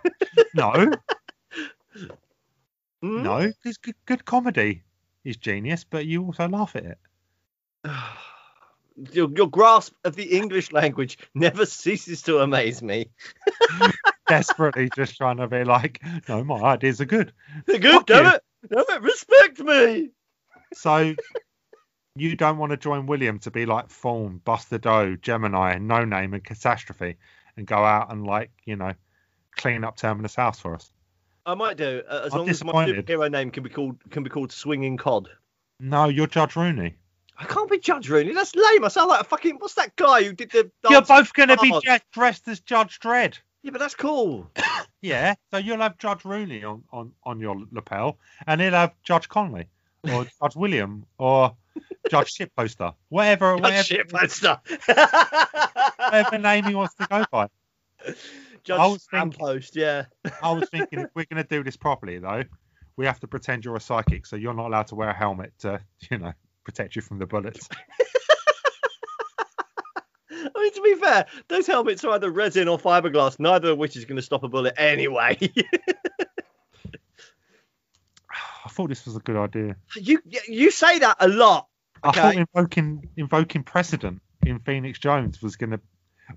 No, 0.54 0.92
Hmm? 3.02 3.22
no, 3.22 3.38
because 3.46 3.76
good, 3.78 3.94
good 4.06 4.24
comedy 4.24 4.82
is 5.24 5.36
genius, 5.36 5.84
but 5.84 6.06
you 6.06 6.24
also 6.24 6.48
laugh 6.48 6.74
at 6.76 6.84
it. 6.84 6.98
Your, 9.12 9.28
your 9.30 9.50
grasp 9.50 9.92
of 10.04 10.16
the 10.16 10.38
English 10.38 10.72
language 10.72 11.18
never 11.34 11.66
ceases 11.66 12.22
to 12.22 12.38
amaze 12.38 12.80
me. 12.80 13.10
Desperately 14.26 14.88
just 14.88 15.18
trying 15.18 15.36
to 15.36 15.46
be 15.48 15.64
like, 15.64 16.02
no, 16.26 16.42
my 16.42 16.62
ideas 16.62 17.02
are 17.02 17.04
good. 17.04 17.34
They're 17.66 17.78
good, 17.78 17.92
Fuck 17.92 18.06
damn 18.06 18.24
you. 18.24 18.30
it! 18.30 18.42
Damn 18.70 18.96
it, 18.96 19.02
respect 19.02 19.58
me! 19.60 20.12
So 20.72 21.14
you 22.16 22.36
don't 22.36 22.58
want 22.58 22.70
to 22.70 22.76
join 22.76 23.06
William 23.06 23.38
to 23.40 23.50
be 23.50 23.66
like 23.66 23.90
Fawn, 23.90 24.40
Buster 24.44 24.78
Doe, 24.78 25.16
Gemini, 25.16 25.78
No 25.78 26.04
Name, 26.04 26.34
and 26.34 26.42
Catastrophe, 26.42 27.16
and 27.56 27.66
go 27.66 27.76
out 27.76 28.10
and 28.12 28.26
like 28.26 28.50
you 28.64 28.76
know 28.76 28.92
clean 29.56 29.84
up 29.84 29.96
Terminus 29.96 30.34
House 30.34 30.60
for 30.60 30.74
us. 30.74 30.90
I 31.44 31.54
might 31.54 31.76
do, 31.76 32.02
uh, 32.08 32.22
as 32.26 32.32
I'm 32.32 32.40
long 32.40 32.50
as 32.50 32.64
my 32.64 32.86
superhero 32.86 33.30
name 33.30 33.50
can 33.50 33.62
be 33.62 33.70
called 33.70 33.98
can 34.10 34.22
be 34.22 34.30
called 34.30 34.50
Swinging 34.50 34.96
Cod. 34.96 35.28
No, 35.78 36.08
you're 36.08 36.26
Judge 36.26 36.56
Rooney. 36.56 36.96
I 37.38 37.44
can't 37.44 37.70
be 37.70 37.78
Judge 37.78 38.08
Rooney. 38.08 38.32
That's 38.32 38.54
lame. 38.54 38.84
I 38.84 38.88
sound 38.88 39.10
like 39.10 39.20
a 39.20 39.24
fucking. 39.24 39.56
What's 39.58 39.74
that 39.74 39.94
guy 39.96 40.24
who 40.24 40.32
did 40.32 40.50
the? 40.50 40.70
You're 40.88 41.02
both 41.02 41.34
going 41.34 41.50
to 41.50 41.58
be 41.58 41.72
dressed 42.12 42.48
as 42.48 42.60
Judge 42.60 42.98
Dredd. 42.98 43.38
Yeah, 43.62 43.72
but 43.72 43.78
that's 43.78 43.94
cool. 43.94 44.50
Yeah, 45.02 45.34
so 45.52 45.58
you'll 45.58 45.82
have 45.82 45.98
Judge 45.98 46.24
Rooney 46.24 46.64
on, 46.64 46.82
on, 46.90 47.12
on 47.22 47.38
your 47.38 47.62
lapel, 47.70 48.18
and 48.46 48.60
he'll 48.60 48.72
have 48.72 48.94
Judge 49.04 49.28
Conley, 49.28 49.66
or 50.02 50.26
Judge 50.40 50.56
William, 50.56 51.06
or 51.18 51.54
Judge 52.10 52.34
Shitposter, 52.34 52.94
whatever, 53.08 53.56
Judge 53.56 53.62
whatever, 53.62 53.82
Shitposter. 53.88 54.60
whatever 55.98 56.38
name 56.38 56.64
he 56.64 56.74
wants 56.74 56.94
to 56.94 57.06
go 57.08 57.24
by. 57.30 57.48
Judge 58.64 58.80
I 58.80 58.86
was 58.86 59.06
thinking- 59.10 59.32
Spampost, 59.32 59.74
yeah. 59.74 60.04
I 60.42 60.52
was 60.52 60.68
thinking 60.70 61.00
if 61.00 61.10
we're 61.14 61.26
going 61.30 61.42
to 61.42 61.48
do 61.48 61.62
this 61.62 61.76
properly, 61.76 62.18
though, 62.18 62.44
we 62.96 63.06
have 63.06 63.20
to 63.20 63.26
pretend 63.28 63.64
you're 63.64 63.76
a 63.76 63.80
psychic, 63.80 64.26
so 64.26 64.36
you're 64.36 64.54
not 64.54 64.66
allowed 64.66 64.86
to 64.88 64.94
wear 64.94 65.10
a 65.10 65.14
helmet 65.14 65.52
to, 65.60 65.80
you 66.10 66.18
know, 66.18 66.32
protect 66.64 66.96
you 66.96 67.02
from 67.02 67.18
the 67.18 67.26
bullets. 67.26 67.68
I 70.30 70.60
mean, 70.60 70.72
to 70.72 70.80
be 70.82 70.94
fair, 70.94 71.26
those 71.48 71.66
helmets 71.66 72.04
are 72.04 72.12
either 72.12 72.30
resin 72.30 72.68
or 72.68 72.78
fiberglass, 72.78 73.38
neither 73.38 73.70
of 73.70 73.78
which 73.78 73.96
is 73.96 74.04
going 74.04 74.16
to 74.16 74.22
stop 74.22 74.42
a 74.42 74.48
bullet 74.48 74.74
anyway. 74.76 75.38
Thought 78.76 78.90
this 78.90 79.06
was 79.06 79.16
a 79.16 79.20
good 79.20 79.36
idea. 79.36 79.76
you 79.94 80.20
you 80.46 80.70
say 80.70 80.98
that 80.98 81.16
a 81.18 81.28
lot. 81.28 81.66
I 82.02 82.12
thought 82.12 82.36
invoking 82.36 83.08
invoking 83.16 83.62
precedent 83.62 84.20
in 84.44 84.58
Phoenix 84.60 84.98
Jones 84.98 85.40
was 85.40 85.56
gonna 85.56 85.80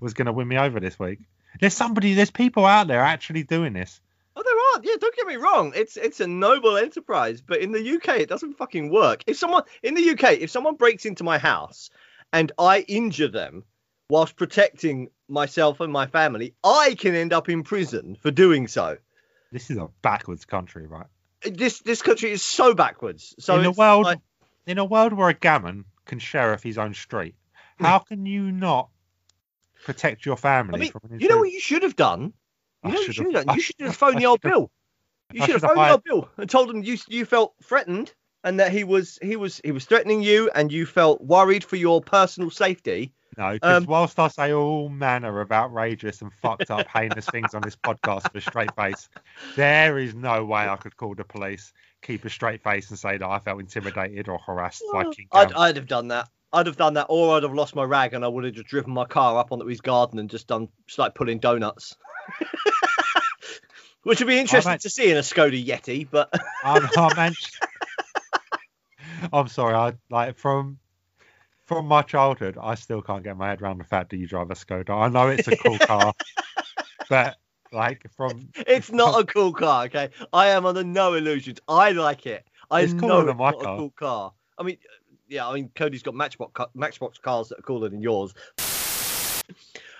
was 0.00 0.14
gonna 0.14 0.32
win 0.32 0.48
me 0.48 0.56
over 0.56 0.80
this 0.80 0.98
week. 0.98 1.18
There's 1.60 1.74
somebody, 1.74 2.14
there's 2.14 2.30
people 2.30 2.64
out 2.64 2.86
there 2.86 3.00
actually 3.00 3.42
doing 3.42 3.74
this. 3.74 4.00
Oh, 4.36 4.42
there 4.42 4.54
are. 4.54 4.84
Yeah, 4.84 4.96
don't 5.00 5.14
get 5.16 5.26
me 5.26 5.36
wrong. 5.36 5.72
It's 5.76 5.98
it's 5.98 6.20
a 6.20 6.26
noble 6.26 6.76
enterprise, 6.76 7.42
but 7.42 7.58
in 7.58 7.72
the 7.72 7.96
UK, 7.96 8.20
it 8.20 8.28
doesn't 8.28 8.56
fucking 8.56 8.90
work. 8.90 9.22
If 9.26 9.36
someone 9.36 9.64
in 9.82 9.94
the 9.94 10.10
UK, 10.10 10.38
if 10.38 10.50
someone 10.50 10.76
breaks 10.76 11.04
into 11.04 11.24
my 11.24 11.38
house 11.38 11.90
and 12.32 12.52
I 12.58 12.80
injure 12.80 13.28
them, 13.28 13.64
whilst 14.08 14.36
protecting 14.36 15.10
myself 15.28 15.80
and 15.80 15.92
my 15.92 16.06
family, 16.06 16.54
I 16.64 16.94
can 16.98 17.14
end 17.14 17.32
up 17.32 17.48
in 17.48 17.64
prison 17.64 18.16
for 18.16 18.30
doing 18.30 18.68
so. 18.68 18.96
This 19.52 19.70
is 19.70 19.76
a 19.76 19.88
backwards 20.00 20.44
country, 20.44 20.86
right? 20.86 21.06
This 21.42 21.80
this 21.80 22.02
country 22.02 22.30
is 22.30 22.42
so 22.42 22.74
backwards. 22.74 23.34
So 23.38 23.58
in 23.58 23.64
a 23.64 23.70
world, 23.70 24.04
like- 24.04 24.20
in 24.66 24.78
a 24.78 24.84
world 24.84 25.12
where 25.12 25.28
a 25.28 25.34
gammon 25.34 25.84
can 26.04 26.18
sheriff 26.18 26.62
his 26.62 26.78
own 26.78 26.94
street, 26.94 27.34
hmm. 27.78 27.84
how 27.84 28.00
can 28.00 28.26
you 28.26 28.52
not 28.52 28.90
protect 29.84 30.26
your 30.26 30.36
family 30.36 30.74
I 30.74 30.78
mean, 30.78 30.92
from 30.92 31.10
an 31.10 31.20
you 31.20 31.28
know 31.28 31.38
what 31.38 31.50
you 31.50 31.60
should 31.60 31.82
have 31.82 31.96
done? 31.96 32.32
You 32.84 32.90
I 32.90 32.90
know 32.90 33.00
you 33.00 33.12
should've- 33.12 33.32
done? 33.32 33.56
You 33.56 33.60
should 33.60 33.76
have 33.80 33.96
phoned 33.96 34.18
the 34.18 34.26
old 34.26 34.40
Bill. 34.40 34.70
You 35.32 35.42
should 35.42 35.62
have 35.62 35.62
phoned 35.62 35.78
the 35.78 35.90
old 35.90 36.04
Bill 36.04 36.28
and 36.36 36.50
told 36.50 36.70
him 36.70 36.82
you 36.82 36.98
you 37.08 37.24
felt 37.24 37.54
threatened 37.62 38.12
and 38.44 38.60
that 38.60 38.72
he 38.72 38.84
was 38.84 39.18
he 39.22 39.36
was 39.36 39.60
he 39.64 39.72
was 39.72 39.84
threatening 39.84 40.22
you 40.22 40.50
and 40.54 40.72
you 40.72 40.86
felt 40.86 41.20
worried 41.22 41.64
for 41.64 41.76
your 41.76 42.00
personal 42.00 42.50
safety. 42.50 43.12
No, 43.36 43.52
because 43.52 43.82
Um, 43.82 43.86
whilst 43.86 44.18
I 44.18 44.28
say 44.28 44.52
all 44.52 44.88
manner 44.88 45.40
of 45.40 45.52
outrageous 45.52 46.20
and 46.20 46.32
fucked 46.32 46.70
up, 46.70 46.86
heinous 46.88 47.26
things 47.26 47.54
on 47.54 47.62
this 47.62 47.76
podcast 47.76 48.24
with 48.24 48.46
a 48.46 48.50
straight 48.50 48.74
face, 48.74 49.08
there 49.56 49.98
is 49.98 50.14
no 50.14 50.44
way 50.44 50.68
I 50.68 50.76
could 50.76 50.96
call 50.96 51.14
the 51.14 51.24
police, 51.24 51.72
keep 52.02 52.24
a 52.24 52.30
straight 52.30 52.62
face, 52.62 52.90
and 52.90 52.98
say 52.98 53.18
that 53.18 53.26
I 53.26 53.38
felt 53.38 53.60
intimidated 53.60 54.28
or 54.28 54.38
harassed 54.38 54.82
by 54.92 55.04
King 55.04 55.28
I'd, 55.32 55.52
I'd 55.52 55.76
have 55.76 55.86
done 55.86 56.08
that. 56.08 56.28
I'd 56.52 56.66
have 56.66 56.76
done 56.76 56.94
that, 56.94 57.06
or 57.08 57.36
I'd 57.36 57.44
have 57.44 57.54
lost 57.54 57.76
my 57.76 57.84
rag 57.84 58.12
and 58.12 58.24
I 58.24 58.28
would 58.28 58.44
have 58.44 58.54
just 58.54 58.66
driven 58.66 58.92
my 58.92 59.04
car 59.04 59.38
up 59.38 59.52
onto 59.52 59.66
his 59.66 59.80
garden 59.80 60.18
and 60.18 60.28
just 60.28 60.48
done 60.48 60.68
just 60.88 60.98
like 60.98 61.14
pulling 61.14 61.38
donuts. 61.38 61.96
Which 64.02 64.18
would 64.18 64.28
be 64.28 64.38
interesting 64.38 64.78
to 64.78 64.90
see 64.90 65.10
in 65.10 65.16
a 65.16 65.20
Skoda 65.20 65.64
Yeti, 65.64 66.08
but 66.10 66.32
I'm, 66.64 66.88
I'm, 66.96 67.32
I'm 69.32 69.48
sorry. 69.48 69.74
I 69.74 69.92
like 70.08 70.38
from 70.38 70.78
from 71.70 71.86
my 71.86 72.02
childhood, 72.02 72.58
I 72.60 72.74
still 72.74 73.00
can't 73.00 73.22
get 73.22 73.36
my 73.36 73.48
head 73.50 73.62
around 73.62 73.78
the 73.78 73.84
fact 73.84 74.10
that 74.10 74.16
you 74.16 74.26
drive 74.26 74.50
a 74.50 74.54
Skoda. 74.54 74.90
I 74.90 75.08
know 75.08 75.28
it's 75.28 75.46
a 75.46 75.56
cool 75.56 75.78
car, 75.86 76.12
but 77.08 77.36
like 77.70 78.04
from 78.16 78.48
it's 78.66 78.90
not 78.90 79.20
a 79.20 79.24
cool 79.24 79.52
car. 79.52 79.84
Okay, 79.84 80.08
I 80.32 80.48
am 80.48 80.66
under 80.66 80.82
no 80.82 81.14
illusions. 81.14 81.60
I 81.68 81.92
like 81.92 82.26
it. 82.26 82.44
I 82.72 82.80
It's 82.80 82.92
know 82.92 83.00
cooler 83.08 83.20
than 83.26 83.28
it's 83.28 83.38
my 83.38 83.50
not 83.52 83.60
car. 83.60 83.74
a 83.74 83.78
cool 83.78 83.90
car. 83.90 84.32
I 84.58 84.64
mean, 84.64 84.78
yeah, 85.28 85.46
I 85.46 85.54
mean, 85.54 85.70
Cody's 85.76 86.02
got 86.02 86.16
Matchbox 86.16 86.60
Matchbox 86.74 87.18
cars 87.18 87.50
that 87.50 87.60
are 87.60 87.62
cooler 87.62 87.88
than 87.88 88.02
yours. 88.02 88.34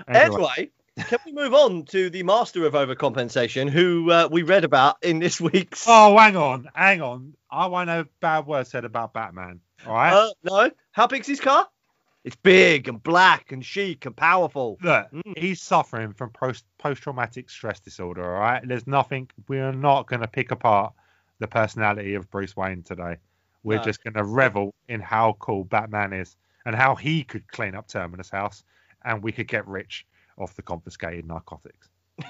anyway, 0.09 0.25
Anyway, 0.25 0.71
can 1.07 1.18
we 1.25 1.31
move 1.33 1.55
on 1.55 1.85
to 1.85 2.11
the 2.11 2.25
master 2.25 2.66
of 2.66 2.73
overcompensation, 2.73 3.71
who 3.71 4.11
uh, 4.11 4.29
we 4.29 4.43
read 4.43 4.64
about 4.64 4.97
in 5.05 5.21
this 5.21 5.41
week's? 5.41 5.85
Oh, 5.87 6.18
hang 6.18 6.37
on, 6.37 6.68
hang 6.75 7.01
on. 7.01 7.35
I 7.49 7.66
want 7.68 7.91
a 7.91 8.09
bad 8.21 8.47
word 8.49 8.66
said 8.66 8.85
about 8.85 9.12
Batman. 9.12 9.61
All 9.87 9.95
right. 9.95 10.12
Uh, 10.12 10.31
no, 10.45 10.70
how 10.93 11.07
big's 11.07 11.26
his 11.26 11.41
car? 11.41 11.66
It's 12.24 12.37
big 12.37 12.87
and 12.89 13.03
black 13.03 13.51
and 13.51 13.64
chic 13.64 14.05
and 14.05 14.14
powerful. 14.14 14.76
Look, 14.83 15.11
Mm. 15.11 15.39
he's 15.39 15.62
suffering 15.62 16.12
from 16.12 16.31
post 16.31 16.66
post 16.78 17.03
traumatic 17.03 17.49
stress 17.49 17.81
disorder. 17.81 18.22
All 18.35 18.41
right. 18.41 18.66
There's 18.66 18.87
nothing. 18.87 19.31
We 19.49 19.59
are 19.59 19.72
not 19.72 20.07
going 20.07 20.20
to 20.20 20.28
pick 20.28 20.51
apart 20.51 20.93
the 21.39 21.49
personality 21.49 22.14
of 22.14 22.31
Bruce 22.31 22.55
Wayne 22.55 22.83
today. 22.83 23.16
We're 23.62 23.78
No. 23.78 23.85
just 23.85 24.05
going 24.05 24.14
to 24.14 24.24
revel 24.24 24.74
in 24.89 25.01
how 25.01 25.35
cool 25.39 25.64
Batman 25.64 26.12
is 26.12 26.37
and 26.66 26.74
how 26.74 26.95
he 26.95 27.24
could 27.24 27.51
clean 27.53 27.74
up 27.74 27.89
Terminus 27.89 28.28
House, 28.28 28.64
and 29.07 29.22
we 29.22 29.33
could 29.33 29.49
get 29.49 29.66
rich 29.66 30.07
off 30.37 30.55
the 30.55 30.62
confiscated 30.62 31.26
narcotics. 31.26 31.89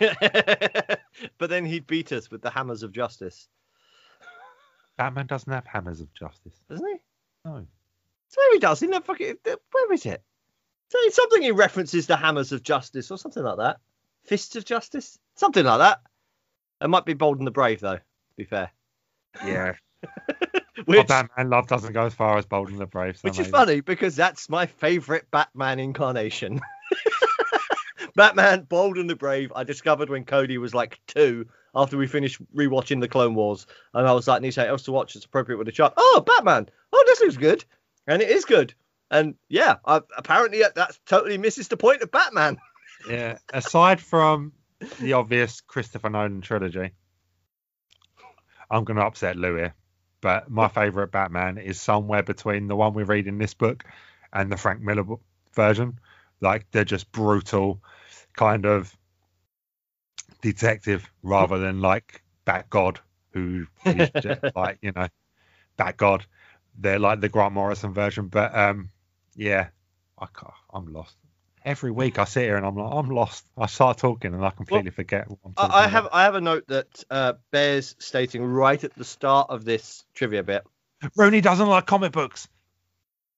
but 1.38 1.50
then 1.50 1.64
he'd 1.64 1.86
beat 1.88 2.12
us 2.12 2.30
with 2.30 2.42
the 2.42 2.50
hammers 2.50 2.84
of 2.84 2.92
justice, 2.92 3.48
Batman 4.96 5.26
doesn't 5.26 5.52
have 5.52 5.66
hammers 5.66 6.00
of 6.00 6.12
justice. 6.14 6.54
doesn't 6.68 6.86
he? 6.86 6.96
No. 7.44 7.66
So 8.28 8.40
he 8.52 8.58
does. 8.58 8.82
In 8.82 8.90
that 8.90 9.04
fucking 9.06 9.36
where 9.44 9.92
is 9.92 10.06
it? 10.06 10.22
So 10.88 10.98
it's 11.02 11.16
something 11.16 11.42
he 11.42 11.50
references 11.52 12.06
the 12.06 12.16
hammers 12.16 12.52
of 12.52 12.62
justice 12.62 13.10
or 13.10 13.18
something 13.18 13.42
like 13.42 13.58
that. 13.58 13.78
Fists 14.24 14.56
of 14.56 14.64
justice, 14.64 15.18
something 15.36 15.64
like 15.64 15.78
that. 15.78 16.00
It 16.82 16.88
might 16.88 17.04
be 17.06 17.14
Bold 17.14 17.38
and 17.38 17.46
the 17.46 17.50
Brave 17.52 17.80
though. 17.80 17.96
To 17.96 18.02
be 18.36 18.44
fair, 18.44 18.70
Yeah. 19.44 19.74
which, 20.84 20.96
Well, 20.96 21.04
Batman 21.04 21.50
love 21.50 21.66
doesn't 21.68 21.92
go 21.92 22.06
as 22.06 22.14
far 22.14 22.38
as 22.38 22.46
Bold 22.46 22.70
and 22.70 22.78
the 22.78 22.86
Brave. 22.86 23.16
so 23.16 23.20
which 23.22 23.38
is 23.38 23.48
funny 23.48 23.80
because 23.80 24.16
that's 24.16 24.48
my 24.48 24.66
favourite 24.66 25.30
Batman 25.30 25.78
incarnation. 25.78 26.60
Batman, 28.16 28.62
Bold 28.62 28.98
and 28.98 29.08
the 29.08 29.16
Brave. 29.16 29.52
I 29.54 29.64
discovered 29.64 30.08
when 30.10 30.24
Cody 30.24 30.58
was 30.58 30.74
like 30.74 31.00
two 31.06 31.46
after 31.74 31.96
we 31.96 32.06
finished 32.06 32.40
rewatching 32.54 33.00
the 33.00 33.08
Clone 33.08 33.34
Wars, 33.34 33.66
and 33.94 34.06
I 34.06 34.12
was 34.12 34.28
like, 34.28 34.42
"Need 34.42 34.52
something 34.52 34.70
else 34.70 34.82
to 34.82 34.92
watch? 34.92 35.16
It's 35.16 35.24
appropriate 35.24 35.58
with 35.58 35.68
a 35.68 35.72
child." 35.72 35.92
Oh, 35.96 36.24
Batman! 36.26 36.68
Oh, 36.92 37.04
this 37.06 37.20
looks 37.20 37.36
good, 37.36 37.64
and 38.06 38.22
it 38.22 38.30
is 38.30 38.44
good. 38.44 38.74
And 39.10 39.34
yeah, 39.48 39.76
I, 39.84 40.00
apparently 40.16 40.62
that 40.62 40.98
totally 41.06 41.38
misses 41.38 41.68
the 41.68 41.76
point 41.76 42.02
of 42.02 42.10
Batman. 42.10 42.58
Yeah. 43.08 43.38
Aside 43.50 43.98
from 43.98 44.52
the 45.00 45.14
obvious 45.14 45.62
Christopher 45.62 46.10
Nolan 46.10 46.42
trilogy, 46.42 46.90
I'm 48.70 48.84
going 48.84 48.98
to 48.98 49.06
upset 49.06 49.36
Lou 49.36 49.56
here, 49.56 49.74
but 50.20 50.50
my 50.50 50.68
favourite 50.68 51.10
Batman 51.10 51.56
is 51.56 51.80
somewhere 51.80 52.22
between 52.22 52.68
the 52.68 52.76
one 52.76 52.92
we 52.92 53.04
read 53.04 53.26
in 53.26 53.38
this 53.38 53.54
book 53.54 53.84
and 54.34 54.52
the 54.52 54.58
Frank 54.58 54.82
Miller 54.82 55.16
version. 55.54 55.98
Like 56.42 56.70
they're 56.70 56.84
just 56.84 57.10
brutal, 57.10 57.82
kind 58.36 58.66
of 58.66 58.94
detective 60.40 61.08
rather 61.22 61.58
than 61.58 61.80
like 61.80 62.22
Bat 62.44 62.70
God, 62.70 63.00
who 63.32 63.66
is 63.84 64.10
just 64.20 64.42
like 64.54 64.78
you 64.82 64.92
know, 64.94 65.08
Bat 65.76 65.96
God. 65.96 66.26
They're 66.78 66.98
like 66.98 67.20
the 67.20 67.28
Grant 67.28 67.52
Morrison 67.52 67.92
version, 67.92 68.28
but 68.28 68.56
um, 68.56 68.90
yeah, 69.34 69.68
I 70.18 70.26
can't, 70.26 70.52
I'm 70.72 70.92
lost. 70.92 71.16
Every 71.62 71.90
week 71.90 72.18
I 72.18 72.24
sit 72.24 72.44
here 72.44 72.56
and 72.56 72.64
I'm 72.64 72.74
like, 72.76 72.90
I'm 72.90 73.10
lost. 73.10 73.44
I 73.58 73.66
start 73.66 73.98
talking 73.98 74.32
and 74.32 74.42
I 74.44 74.50
completely 74.50 74.90
forget 74.90 75.28
what 75.28 75.38
I'm 75.44 75.52
talking 75.52 75.70
I, 75.72 75.84
I 75.84 75.88
have 75.88 76.06
about. 76.06 76.16
I 76.16 76.22
have 76.22 76.34
a 76.34 76.40
note 76.40 76.66
that 76.68 77.04
uh, 77.10 77.34
bears 77.50 77.96
stating 77.98 78.42
right 78.42 78.82
at 78.82 78.94
the 78.94 79.04
start 79.04 79.50
of 79.50 79.64
this 79.64 80.04
trivia 80.14 80.42
bit. 80.42 80.64
Rooney 81.16 81.42
doesn't 81.42 81.66
like 81.66 81.86
comic 81.86 82.12
books. 82.12 82.48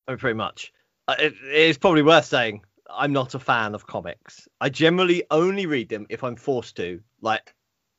Mean, 0.07 0.19
pretty 0.19 0.37
much. 0.37 0.73
Uh, 1.09 1.17
it, 1.19 1.35
it's 1.43 1.79
probably 1.79 2.03
worth 2.03 2.27
saying 2.27 2.63
I'm 2.95 3.13
not 3.13 3.35
a 3.35 3.39
fan 3.39 3.75
of 3.75 3.87
comics. 3.87 4.49
I 4.61 4.69
generally 4.69 5.25
only 5.31 5.67
read 5.67 5.89
them 5.89 6.07
if 6.09 6.25
I'm 6.25 6.37
forced 6.37 6.77
to. 6.77 7.01
Like, 7.21 7.55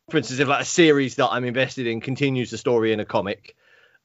for 0.10 0.18
instance, 0.18 0.40
if 0.40 0.48
like 0.48 0.62
a 0.62 0.66
series 0.66 1.16
that 1.16 1.30
I'm 1.30 1.46
invested 1.46 1.88
in 1.88 2.02
continues 2.02 2.52
the 2.52 2.58
story 2.58 2.94
in 2.94 3.00
a 3.00 3.06
comic 3.06 3.56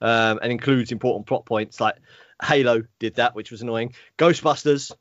um, 0.01 0.39
and 0.43 0.53
includes 0.53 0.93
important 0.93 1.27
plot 1.27 1.47
points, 1.47 1.81
like 1.81 1.97
Halo 2.43 2.83
did 2.99 3.17
that, 3.17 3.35
which 3.35 3.51
was 3.51 3.63
annoying. 3.63 3.95
Ghostbusters, 4.17 4.93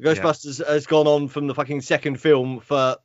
Ghostbusters 0.00 0.66
has 0.66 0.86
gone 0.86 1.06
on 1.06 1.28
from 1.28 1.46
the 1.46 1.54
fucking 1.54 1.80
second 1.80 2.20
film 2.20 2.60
for 2.60 2.96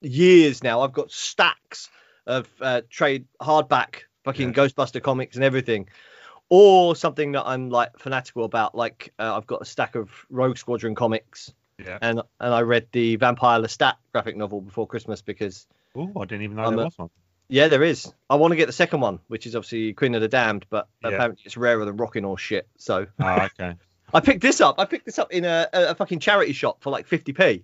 years 0.00 0.62
now. 0.62 0.82
I've 0.82 0.92
got 0.92 1.10
stacks 1.10 1.88
of 2.26 2.48
uh, 2.60 2.82
trade 2.88 3.26
hardback 3.40 4.02
fucking 4.24 4.48
Yeah. 4.48 4.54
Ghostbuster 4.54 5.02
comics 5.02 5.36
and 5.36 5.44
everything 5.44 5.88
or 6.48 6.94
something 6.94 7.32
that 7.32 7.44
I'm 7.46 7.70
like 7.70 7.98
fanatical 7.98 8.44
about. 8.44 8.74
Like 8.74 9.14
uh, 9.18 9.36
I've 9.36 9.46
got 9.46 9.62
a 9.62 9.64
stack 9.64 9.94
of 9.94 10.10
Rogue 10.28 10.58
Squadron 10.58 10.94
comics, 10.94 11.52
Yeah. 11.78 11.98
and 12.00 12.20
and 12.40 12.54
I 12.54 12.60
read 12.62 12.88
the 12.92 13.16
Vampire 13.16 13.58
Lestat 13.60 13.94
graphic 14.12 14.36
novel 14.36 14.60
before 14.60 14.86
Christmas 14.86 15.22
because 15.22 15.66
Oh, 15.96 16.10
I 16.20 16.24
didn't 16.24 16.42
even 16.42 16.56
know 16.56 16.64
I'm 16.64 16.76
there 16.76 16.82
a- 16.82 16.86
was 16.86 16.98
one. 16.98 17.10
yeah, 17.48 17.68
there 17.68 17.82
is. 17.82 18.12
I 18.30 18.36
want 18.36 18.52
to 18.52 18.56
get 18.56 18.66
the 18.66 18.72
second 18.72 19.00
one, 19.00 19.18
which 19.28 19.46
is 19.46 19.54
obviously 19.56 19.92
Queen 19.92 20.14
of 20.14 20.20
the 20.22 20.28
Damned, 20.28 20.66
but 20.70 20.88
Yeah. 21.02 21.10
apparently 21.10 21.42
it's 21.44 21.56
rarer 21.56 21.84
than 21.84 21.96
rocking 21.96 22.24
or 22.24 22.38
shit. 22.38 22.68
So 22.78 23.06
Oh, 23.20 23.48
okay. 23.60 23.74
I 24.14 24.20
picked 24.20 24.42
this 24.42 24.60
up. 24.60 24.76
I 24.78 24.84
picked 24.84 25.06
this 25.06 25.18
up 25.18 25.32
in 25.32 25.44
a, 25.44 25.68
a, 25.72 25.94
fucking 25.94 26.20
charity 26.20 26.52
shop 26.52 26.82
for 26.82 26.90
like 26.90 27.08
50p. 27.08 27.62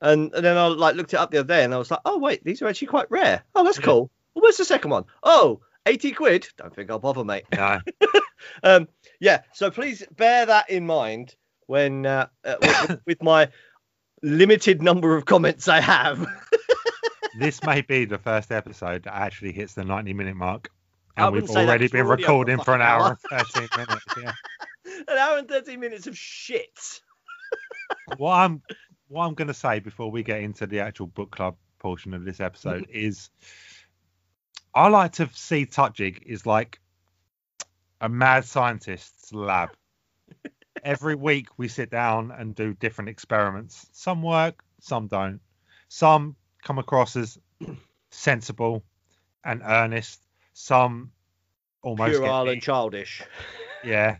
And, 0.00 0.32
and 0.34 0.44
then 0.44 0.56
I 0.56 0.66
like 0.68 0.94
looked 0.96 1.14
it 1.14 1.18
up 1.18 1.30
the 1.30 1.38
other 1.38 1.48
day 1.48 1.64
and 1.64 1.72
I 1.74 1.78
was 1.78 1.90
like, 1.90 2.00
oh 2.04 2.18
wait, 2.18 2.44
these 2.44 2.62
are 2.62 2.66
actually 2.68 2.88
quite 2.88 3.10
rare. 3.10 3.42
Oh, 3.54 3.64
that's 3.64 3.78
cool. 3.78 4.10
Well, 4.34 4.42
where's 4.42 4.56
the 4.56 4.64
second 4.64 4.90
one? 4.90 5.04
Oh, 5.22 5.60
80 5.86 6.12
quid. 6.12 6.48
Don't 6.56 6.74
think 6.74 6.90
I'll 6.90 6.98
bother, 6.98 7.24
mate. 7.24 7.44
No. 7.52 7.80
um, 8.62 8.88
yeah, 9.20 9.42
so 9.54 9.70
please 9.70 10.04
bear 10.16 10.46
that 10.46 10.70
in 10.70 10.86
mind 10.86 11.34
when 11.68 12.06
uh, 12.06 12.26
uh, 12.44 12.56
with, 12.88 13.00
with 13.06 13.22
my 13.22 13.48
limited 14.22 14.82
number 14.82 15.16
of 15.16 15.24
comments 15.24 15.68
I 15.68 15.80
have. 15.80 16.26
this 17.38 17.62
may 17.62 17.82
be 17.82 18.04
the 18.04 18.18
first 18.18 18.50
episode 18.50 19.04
that 19.04 19.14
actually 19.14 19.52
hits 19.52 19.74
the 19.74 19.84
90 19.84 20.12
minute 20.14 20.34
mark. 20.34 20.70
And 21.16 21.26
we've 21.26 21.42
wouldn't 21.42 21.50
say 21.50 21.64
that, 21.64 21.68
already 21.68 21.88
been 21.88 22.06
recording 22.06 22.58
for 22.60 22.74
an 22.74 22.80
fucking 22.80 23.02
hour 23.02 23.18
and 23.30 23.44
13 23.54 23.68
minutes. 23.76 24.04
Yeah. 24.20 24.32
An 25.08 25.18
hour 25.18 25.38
and 25.38 25.48
13 25.48 25.78
minutes 25.78 26.06
of 26.06 26.16
shit. 26.16 27.00
what 28.16 28.32
I'm 28.32 28.62
what 29.08 29.26
I'm 29.26 29.34
going 29.34 29.48
to 29.48 29.54
say 29.54 29.80
before 29.80 30.10
we 30.10 30.22
get 30.22 30.40
into 30.40 30.66
the 30.66 30.80
actual 30.80 31.06
book 31.06 31.30
club 31.30 31.56
portion 31.78 32.14
of 32.14 32.24
this 32.24 32.40
episode 32.40 32.86
is 32.90 33.30
I 34.74 34.88
like 34.88 35.12
to 35.14 35.28
see 35.34 35.66
Tutjig 35.66 36.22
is 36.24 36.46
like 36.46 36.80
a 38.00 38.08
mad 38.08 38.44
scientist's 38.44 39.32
lab. 39.32 39.70
Every 40.82 41.14
week 41.14 41.48
we 41.56 41.68
sit 41.68 41.90
down 41.90 42.30
and 42.30 42.54
do 42.54 42.74
different 42.74 43.10
experiments. 43.10 43.86
Some 43.92 44.22
work, 44.22 44.62
some 44.80 45.06
don't. 45.06 45.40
Some 45.88 46.36
come 46.62 46.78
across 46.78 47.16
as 47.16 47.38
sensible 48.10 48.84
and 49.44 49.62
earnest. 49.64 50.20
Some 50.52 51.12
almost 51.82 52.20
Puerile 52.20 52.48
and 52.48 52.62
childish. 52.62 53.22
yeah. 53.84 54.18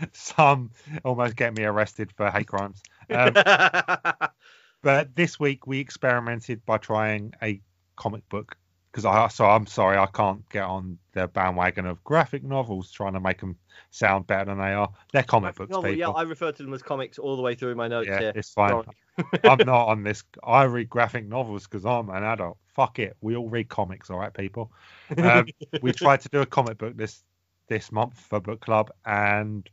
Some 0.12 0.70
almost 1.04 1.36
get 1.36 1.56
me 1.56 1.64
arrested 1.64 2.12
for 2.16 2.30
hate 2.30 2.46
crimes. 2.46 2.82
Um, 3.10 3.34
but 4.82 5.14
this 5.14 5.40
week 5.40 5.66
we 5.66 5.80
experimented 5.80 6.64
by 6.64 6.78
trying 6.78 7.34
a 7.42 7.60
comic 7.96 8.28
book 8.28 8.56
because 8.90 9.04
I 9.04 9.28
so 9.28 9.46
I'm 9.46 9.66
sorry 9.66 9.96
I 9.98 10.06
can't 10.06 10.48
get 10.50 10.64
on 10.64 10.98
the 11.12 11.28
bandwagon 11.28 11.86
of 11.86 12.02
graphic 12.04 12.42
novels 12.44 12.90
trying 12.90 13.12
to 13.14 13.20
make 13.20 13.40
them 13.40 13.56
sound 13.90 14.26
better 14.26 14.46
than 14.46 14.58
they 14.58 14.72
are. 14.72 14.90
They're 15.12 15.22
comic 15.22 15.54
books, 15.56 15.70
Novel, 15.70 15.90
people. 15.90 16.12
yeah, 16.12 16.18
I 16.18 16.22
refer 16.22 16.52
to 16.52 16.62
them 16.62 16.72
as 16.74 16.82
comics 16.82 17.18
all 17.18 17.36
the 17.36 17.42
way 17.42 17.54
through 17.54 17.74
my 17.74 17.88
notes 17.88 18.08
Yeah, 18.08 18.20
here. 18.20 18.32
it's 18.34 18.52
fine. 18.52 18.82
I'm 19.44 19.58
not 19.64 19.88
on 19.88 20.02
this. 20.02 20.22
I 20.44 20.64
read 20.64 20.88
graphic 20.88 21.26
novels 21.26 21.64
because 21.64 21.84
I'm 21.84 22.08
an 22.10 22.24
adult. 22.24 22.58
Fuck 22.74 22.98
it. 22.98 23.16
We 23.20 23.36
all 23.36 23.48
read 23.48 23.68
comics, 23.68 24.10
all 24.10 24.18
right, 24.18 24.32
people. 24.32 24.72
Um, 25.18 25.46
we 25.82 25.92
tried 25.92 26.20
to 26.22 26.28
do 26.28 26.40
a 26.40 26.46
comic 26.46 26.78
book 26.78 26.96
this 26.96 27.22
this 27.68 27.92
month 27.92 28.18
for 28.18 28.40
book 28.40 28.60
club, 28.60 28.90
and 29.04 29.68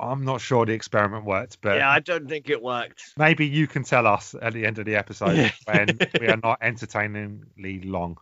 I'm 0.00 0.24
not 0.24 0.40
sure 0.40 0.64
the 0.66 0.72
experiment 0.72 1.24
worked, 1.26 1.58
but 1.60 1.76
yeah, 1.76 1.90
I 1.90 2.00
don't 2.00 2.26
think 2.28 2.48
it 2.48 2.62
worked. 2.62 3.12
maybe 3.18 3.46
you 3.46 3.66
can 3.66 3.84
tell 3.84 4.06
us 4.06 4.34
at 4.40 4.52
the 4.54 4.64
end 4.66 4.78
of 4.78 4.86
the 4.86 4.96
episode 4.96 5.52
when 5.66 5.98
we 6.20 6.26
are 6.28 6.38
not 6.42 6.58
entertainingly 6.62 7.82
long. 7.82 8.16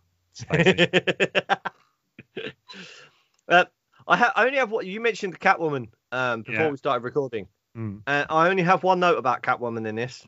Uh, 3.48 3.64
I, 4.06 4.16
ha- 4.16 4.32
I 4.36 4.44
only 4.46 4.58
have 4.58 4.70
what 4.70 4.84
you 4.86 5.00
mentioned 5.00 5.32
the 5.32 5.38
Catwoman 5.38 5.88
um, 6.12 6.42
before 6.42 6.64
Yeah. 6.66 6.70
we 6.70 6.76
started 6.76 7.02
recording. 7.02 7.48
Mm, 7.76 8.02
Uh, 8.06 8.26
I 8.28 8.48
only 8.48 8.62
have 8.62 8.82
one 8.82 9.00
note 9.00 9.16
about 9.18 9.42
Catwoman 9.42 9.86
in 9.88 9.94
this. 9.94 10.26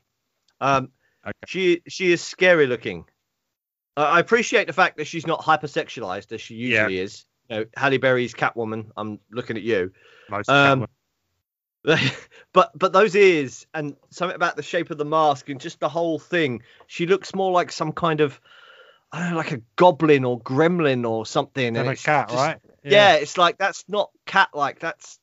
Um, 0.60 0.90
Okay. 1.22 1.32
She 1.46 1.82
she 1.86 2.12
is 2.12 2.22
scary 2.22 2.66
looking. 2.66 3.04
Uh, 3.94 4.00
I 4.06 4.20
appreciate 4.20 4.66
the 4.66 4.72
fact 4.72 4.96
that 4.96 5.04
she's 5.06 5.26
not 5.26 5.42
hypersexualized 5.42 6.32
as 6.32 6.40
she 6.40 6.54
Yeah. 6.54 6.84
usually 6.88 6.98
is. 7.00 7.26
You 7.50 7.56
know, 7.56 7.64
Halle 7.76 7.98
Berry's 7.98 8.32
Catwoman. 8.32 8.90
I'm 8.96 9.18
looking 9.30 9.58
at 9.58 9.62
you. 9.62 9.92
most 10.30 10.48
Um, 10.48 10.80
Catwoman- 10.80 10.86
but 12.52 12.70
but 12.78 12.92
those 12.92 13.14
ears 13.16 13.66
and 13.74 13.96
something 14.10 14.36
about 14.36 14.56
the 14.56 14.62
shape 14.62 14.90
of 14.90 14.98
the 14.98 15.04
mask 15.04 15.48
and 15.48 15.60
just 15.60 15.80
the 15.80 15.88
whole 15.88 16.18
thing. 16.18 16.62
She 16.86 17.06
looks 17.06 17.34
more 17.34 17.52
like 17.52 17.72
some 17.72 17.92
kind 17.92 18.20
of 18.20 18.40
I 19.12 19.18
don't 19.20 19.30
know, 19.30 19.36
like 19.36 19.52
a 19.52 19.60
goblin 19.76 20.24
or 20.24 20.40
gremlin 20.40 21.08
or 21.08 21.26
something. 21.26 21.76
and 21.76 21.88
a 21.88 21.96
cat, 21.96 22.28
just- 22.28 22.38
right? 22.38 22.58
Yeah. 22.84 23.14
it's 23.14 23.36
like 23.38 23.58
that's 23.58 23.84
not 23.88 24.10
cat 24.26 24.50
like. 24.54 24.78
That's 24.78 25.18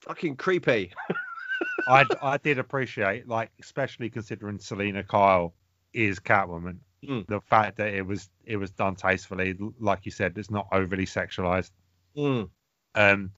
fucking 0.00 0.36
creepy. 0.36 0.92
I 1.88 2.04
I 2.22 2.36
did 2.38 2.58
appreciate, 2.58 3.26
like, 3.28 3.50
especially 3.60 4.10
considering 4.10 4.58
Selina 4.58 5.02
Kyle 5.02 5.54
is 5.92 6.20
Catwoman, 6.20 6.78
Mm. 7.04 7.26
the 7.26 7.40
fact 7.40 7.78
that 7.78 7.92
it 7.92 8.06
was 8.06 8.30
it 8.44 8.56
was 8.58 8.70
done 8.70 8.94
tastefully, 8.94 9.56
like 9.80 10.06
you 10.06 10.12
said, 10.12 10.38
it's 10.38 10.52
not 10.52 10.68
overly 10.70 11.04
sexualized. 11.04 11.72
Mm. 12.16 12.48
Um, 12.94 13.30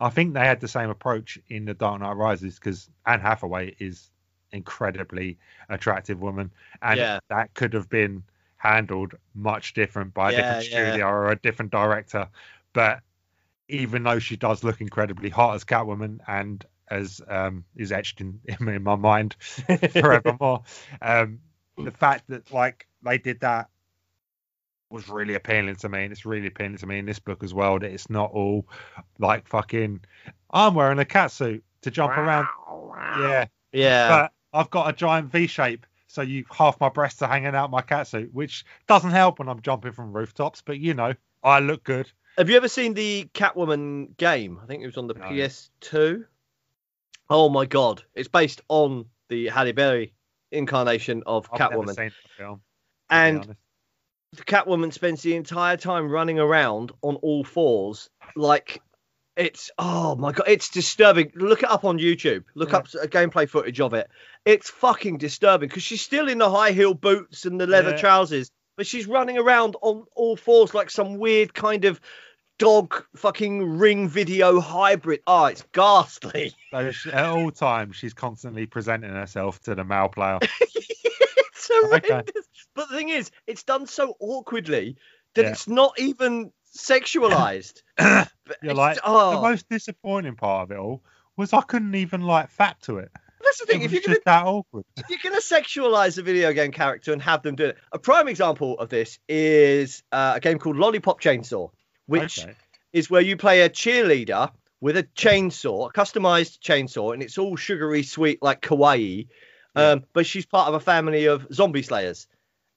I 0.00 0.08
think 0.10 0.34
they 0.34 0.40
had 0.46 0.60
the 0.60 0.68
same 0.68 0.90
approach 0.90 1.38
in 1.48 1.64
The 1.66 1.74
Dark 1.74 2.00
Knight 2.00 2.12
Rises 2.16 2.58
because 2.58 2.90
Anne 3.06 3.20
Hathaway 3.20 3.74
is 3.78 4.10
incredibly 4.52 5.38
attractive 5.68 6.20
woman, 6.20 6.50
and 6.82 6.98
Yeah. 7.00 7.20
that 7.28 7.54
could 7.54 7.72
have 7.74 7.88
been 7.88 8.24
handled 8.56 9.14
much 9.34 9.74
different 9.74 10.14
by 10.14 10.30
a 10.30 10.32
Yeah, 10.32 10.36
different 10.36 10.62
yeah. 10.62 10.96
studio 10.96 11.06
or 11.06 11.30
a 11.30 11.36
different 11.36 11.70
director. 11.70 12.28
But 12.72 13.00
even 13.68 14.02
though 14.02 14.18
she 14.18 14.36
does 14.36 14.64
look 14.64 14.80
incredibly 14.80 15.28
hot 15.30 15.54
as 15.54 15.64
Catwoman 15.64 16.20
and 16.26 16.64
as 16.88 17.20
um, 17.28 17.64
is 17.76 17.92
etched 17.92 18.20
in, 18.20 18.40
in 18.60 18.82
my 18.82 18.96
mind 18.96 19.36
forevermore, 20.00 20.62
um, 21.02 21.40
the 21.76 21.90
fact 21.92 22.28
that 22.28 22.50
like 22.52 22.86
they 23.02 23.18
did 23.18 23.40
that 23.40 23.68
was 24.90 25.08
really 25.08 25.34
appealing 25.34 25.76
to 25.76 25.88
me, 25.88 26.02
and 26.04 26.12
it's 26.12 26.26
really 26.26 26.48
appealing 26.48 26.76
to 26.78 26.86
me 26.86 26.98
in 26.98 27.06
this 27.06 27.18
book 27.18 27.42
as 27.42 27.54
well. 27.54 27.78
That 27.78 27.90
it's 27.92 28.10
not 28.10 28.30
all 28.32 28.66
like 29.18 29.46
fucking. 29.48 30.00
I'm 30.50 30.74
wearing 30.74 30.98
a 30.98 31.04
cat 31.04 31.30
suit 31.30 31.64
to 31.82 31.90
jump 31.90 32.16
around. 32.16 32.48
Yeah, 33.20 33.46
Yeah. 33.72 34.08
but 34.08 34.32
I've 34.58 34.70
got 34.70 34.88
a 34.90 34.92
giant 34.92 35.30
V 35.30 35.46
shape, 35.46 35.86
so 36.08 36.22
you 36.22 36.44
half 36.50 36.80
my 36.80 36.88
breasts 36.88 37.22
are 37.22 37.28
hanging 37.28 37.54
out 37.54 37.70
my 37.70 37.82
cat 37.82 38.08
suit, 38.08 38.34
which 38.34 38.64
doesn't 38.88 39.10
help 39.12 39.38
when 39.38 39.48
I'm 39.48 39.62
jumping 39.62 39.92
from 39.92 40.12
rooftops. 40.12 40.60
But 40.62 40.78
you 40.80 40.94
know, 40.94 41.14
I 41.42 41.60
look 41.60 41.84
good. 41.84 42.10
Have 42.36 42.50
you 42.50 42.56
ever 42.56 42.68
seen 42.68 42.94
the 42.94 43.28
Catwoman 43.34 44.16
game? 44.16 44.58
I 44.62 44.66
think 44.66 44.82
it 44.82 44.86
was 44.86 44.96
on 44.96 45.06
the 45.06 45.14
No. 45.14 45.26
PS2. 45.26 46.24
Oh 47.28 47.48
my 47.48 47.64
god, 47.64 48.02
it's 48.14 48.28
based 48.28 48.60
on 48.68 49.06
the 49.28 49.48
Halle 49.48 49.72
Berry 49.72 50.14
incarnation 50.50 51.22
of 51.26 51.48
I've 51.52 51.60
never 51.60 51.74
Catwoman, 51.76 51.94
seen 51.96 52.10
the 52.22 52.28
film. 52.36 52.56
to 52.56 52.58
be 52.58 52.62
and 53.10 53.36
honest. 53.44 53.58
The 54.32 54.44
Catwoman 54.44 54.92
spends 54.92 55.22
the 55.22 55.34
entire 55.36 55.76
time 55.76 56.08
running 56.08 56.38
around 56.38 56.92
on 57.02 57.16
all 57.16 57.44
fours, 57.44 58.08
like 58.36 58.80
it's 59.36 59.70
oh 59.78 60.14
my 60.16 60.32
god, 60.32 60.48
it's 60.48 60.68
disturbing. 60.68 61.32
Look 61.34 61.62
it 61.62 61.70
up 61.70 61.84
on 61.84 61.98
YouTube. 61.98 62.44
Look 62.54 62.70
Yeah. 62.70 62.78
up 62.78 62.88
a 62.94 63.02
uh, 63.02 63.06
gameplay 63.06 63.48
footage 63.48 63.80
of 63.80 63.94
it. 63.94 64.08
It's 64.44 64.70
fucking 64.70 65.18
disturbing 65.18 65.68
because 65.68 65.82
she's 65.82 66.02
still 66.02 66.28
in 66.28 66.38
the 66.38 66.50
high 66.50 66.72
heel 66.72 66.94
boots 66.94 67.44
and 67.44 67.60
the 67.60 67.66
leather 67.66 67.90
Yeah. 67.90 67.96
trousers, 67.96 68.50
but 68.76 68.86
she's 68.86 69.06
running 69.06 69.38
around 69.38 69.76
on 69.82 70.04
all 70.14 70.36
fours 70.36 70.74
like 70.74 70.90
some 70.90 71.18
weird 71.18 71.54
kind 71.54 71.84
of 71.84 72.00
dog 72.58 73.02
fucking 73.16 73.78
ring 73.78 74.08
video 74.08 74.60
hybrid. 74.60 75.20
Oh, 75.26 75.46
it's 75.46 75.64
ghastly. 75.72 76.54
So 76.70 76.90
at 77.12 77.24
all 77.24 77.50
times, 77.50 77.96
she's 77.96 78.14
constantly 78.14 78.66
presenting 78.66 79.10
herself 79.10 79.60
to 79.62 79.74
the 79.74 79.84
male 79.84 80.08
player. 80.08 80.38
it's 81.70 82.08
horrendous. 82.08 82.10
Okay. 82.10 82.40
But 82.74 82.88
the 82.88 82.96
thing 82.96 83.08
is, 83.10 83.30
it's 83.46 83.62
done 83.64 83.86
so 83.86 84.14
awkwardly 84.20 84.96
that 85.34 85.44
Yeah. 85.44 85.50
it's 85.50 85.68
not 85.68 85.98
even 85.98 86.52
sexualized. 86.76 87.82
You're 88.62 88.74
like, 88.74 88.98
oh, 89.04 89.32
The 89.36 89.40
most 89.40 89.68
disappointing 89.68 90.36
part 90.36 90.64
of 90.64 90.76
it 90.76 90.78
all 90.80 91.02
was 91.36 91.52
I 91.52 91.62
couldn't 91.62 91.94
even 91.94 92.22
like 92.22 92.50
fact 92.50 92.84
to 92.84 92.98
it. 92.98 93.10
that's 93.42 93.58
the 93.60 93.66
thing. 93.66 93.80
was 93.82 93.86
If 93.86 93.92
you're 93.92 94.02
gonna 94.14 94.18
that 94.26 94.44
awkward. 94.46 94.84
if 94.96 95.08
you're 95.08 95.18
gonna 95.22 95.40
sexualize 95.40 96.18
a 96.18 96.22
video 96.22 96.52
game 96.52 96.72
character 96.72 97.12
and 97.12 97.22
have 97.22 97.42
them 97.42 97.56
do 97.56 97.66
it, 97.66 97.78
a 97.92 97.98
prime 97.98 98.28
example 98.28 98.78
of 98.78 98.88
this 98.88 99.18
is 99.28 100.02
uh, 100.12 100.32
a 100.36 100.40
game 100.40 100.58
called 100.58 100.76
Lollipop 100.76 101.20
Chainsaw, 101.20 101.70
which 102.06 102.40
Okay. 102.40 102.54
is 102.92 103.08
where 103.10 103.22
you 103.22 103.36
play 103.36 103.62
a 103.62 103.70
cheerleader 103.70 104.50
with 104.80 104.96
a 104.96 105.04
chainsaw, 105.04 105.88
a 105.88 105.92
customized 105.92 106.58
chainsaw, 106.60 107.12
and 107.14 107.22
it's 107.22 107.38
all 107.38 107.56
sugary 107.56 108.02
sweet 108.02 108.42
like 108.42 108.60
kawaii. 108.60 109.28
Um, 109.76 110.04
but 110.12 110.26
she's 110.26 110.46
part 110.46 110.68
of 110.68 110.74
a 110.74 110.80
family 110.80 111.26
of 111.26 111.46
zombie 111.52 111.82
slayers. 111.82 112.26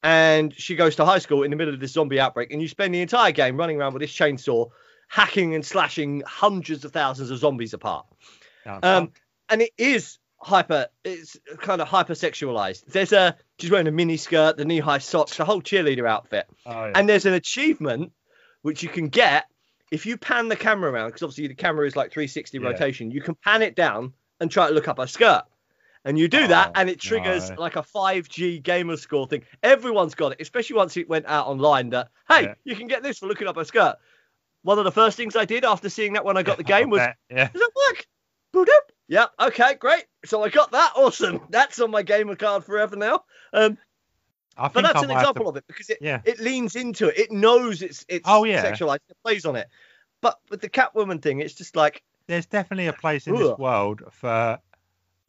And 0.04 0.54
she 0.54 0.76
goes 0.76 0.98
to 0.98 1.06
high 1.06 1.20
school 1.20 1.44
in 1.44 1.52
the 1.52 1.58
middle 1.58 1.74
of 1.74 1.80
this 1.80 1.94
zombie 1.94 2.20
outbreak, 2.20 2.52
and 2.52 2.62
you 2.62 2.68
spend 2.68 2.94
the 2.94 3.02
entire 3.02 3.32
game 3.32 3.56
running 3.58 3.78
around 3.80 3.94
with 3.94 4.02
this 4.02 4.12
chainsaw, 4.14 4.70
hacking 5.08 5.56
and 5.56 5.66
slashing 5.66 6.22
hundreds 6.26 6.84
of 6.86 6.91
thousands 6.91 7.32
of 7.32 7.38
zombies 7.39 7.74
apart. 7.74 8.06
Sounds 8.64 8.80
Um, 8.86 9.12
and 9.50 9.62
it 9.62 9.72
is 9.78 10.20
hyper 10.41 10.88
it's 11.06 11.38
kind 11.62 11.82
of 11.82 11.88
hyper 11.88 12.12
sexualized 12.14 12.84
there's 12.88 13.14
a 13.14 13.34
she's 13.60 13.72
wearing 13.72 13.88
a 13.88 13.91
mini 13.91 14.18
skirt 14.18 14.58
the 14.58 14.66
knee-high 14.66 14.98
socks 14.98 15.38
the 15.38 15.46
whole 15.46 15.62
cheerleader 15.62 16.06
outfit 16.06 16.46
Oh, 16.66 16.72
yeah. 16.88 16.91
and 16.96 17.08
there's 17.08 17.26
an 17.26 17.34
achievement 17.34 18.12
which 18.62 18.84
you 18.84 18.89
can 18.89 19.08
get 19.08 19.46
if 19.89 20.06
you 20.06 20.18
pan 20.18 20.50
the 20.50 20.58
camera 20.58 20.91
around 20.91 21.08
because 21.12 21.24
obviously 21.24 21.48
the 21.48 21.56
camera 21.56 21.88
is 21.88 21.96
like 21.96 22.12
360 22.12 22.58
Yeah. 22.58 22.68
rotation 22.68 23.10
you 23.10 23.22
can 23.22 23.36
pan 23.36 23.62
it 23.62 23.74
down 23.74 24.12
and 24.41 24.52
try 24.52 24.68
to 24.68 24.74
look 24.74 24.89
up 24.89 24.98
her 24.98 25.08
skirt 25.08 25.44
and 26.06 26.18
you 26.20 26.28
do 26.28 26.47
that 26.47 26.70
Oh, 26.70 26.72
and 26.80 26.89
it 26.89 26.99
triggers 26.99 27.49
no. 27.49 27.56
like 27.60 27.76
a 27.76 27.82
5g 27.84 28.62
gamer 28.64 28.97
score 28.97 29.28
thing 29.28 29.43
everyone's 29.62 30.16
got 30.16 30.32
it 30.34 30.41
especially 30.41 30.76
once 30.76 30.97
it 30.97 31.08
went 31.10 31.26
out 31.28 31.47
online 31.47 31.89
that 31.91 32.10
hey 32.30 32.43
Yeah. 32.43 32.54
you 32.66 32.76
can 32.76 32.88
get 32.88 33.04
this 33.04 33.20
for 33.20 33.28
looking 33.28 33.47
up 33.47 33.58
a 33.58 33.66
skirt 33.66 33.95
one 34.64 34.78
of 34.80 34.86
the 34.86 34.91
first 34.91 35.18
things 35.18 35.36
i 35.36 35.45
did 35.45 35.64
after 35.66 35.89
seeing 35.89 36.14
that 36.14 36.26
when 36.26 36.38
i 36.38 36.43
got 36.43 36.58
the 36.58 36.64
game 36.64 36.89
was 36.89 37.01
yeah. 37.30 37.47
does 37.54 37.62
it 37.62 37.72
work? 37.89 38.06
Yeah. 39.10 39.26
Okay. 39.39 39.74
Great. 39.76 40.06
So 40.26 40.43
I 40.43 40.49
got 40.49 40.72
that. 40.72 40.93
Awesome. 40.95 41.41
That's 41.49 41.80
on 41.82 41.91
my 41.91 42.04
gamer 42.04 42.36
card 42.36 42.64
forever 42.64 42.95
now. 42.95 43.24
Um, 43.51 43.78
I 44.58 44.70
but 44.70 44.84
that's 44.84 44.99
I 45.01 45.04
an 45.04 45.12
example 45.12 45.43
to- 45.45 45.49
of 45.49 45.58
it 45.58 45.66
because 45.68 45.89
it 45.89 45.97
Yeah. 46.01 46.22
it 46.24 46.39
leans 46.39 46.76
into 46.76 47.08
it. 47.10 47.18
It 47.18 47.32
knows 47.32 47.82
it's 47.82 48.06
it's 48.08 48.24
Oh, 48.28 48.43
yeah. 48.45 48.64
sexualized. 48.64 48.99
It 49.10 49.18
plays 49.24 49.45
on 49.45 49.56
it. 49.56 49.68
But 50.22 50.39
with 50.49 50.62
the 50.62 50.70
Catwoman 50.70 51.22
thing, 51.22 51.41
it's 51.41 51.54
just 51.56 51.76
like 51.76 52.01
There's 52.28 52.45
definitely 52.45 52.88
a 52.88 52.93
place 52.93 53.28
in 53.28 53.36
this 53.36 53.58
world 53.58 54.04
for. 54.12 54.60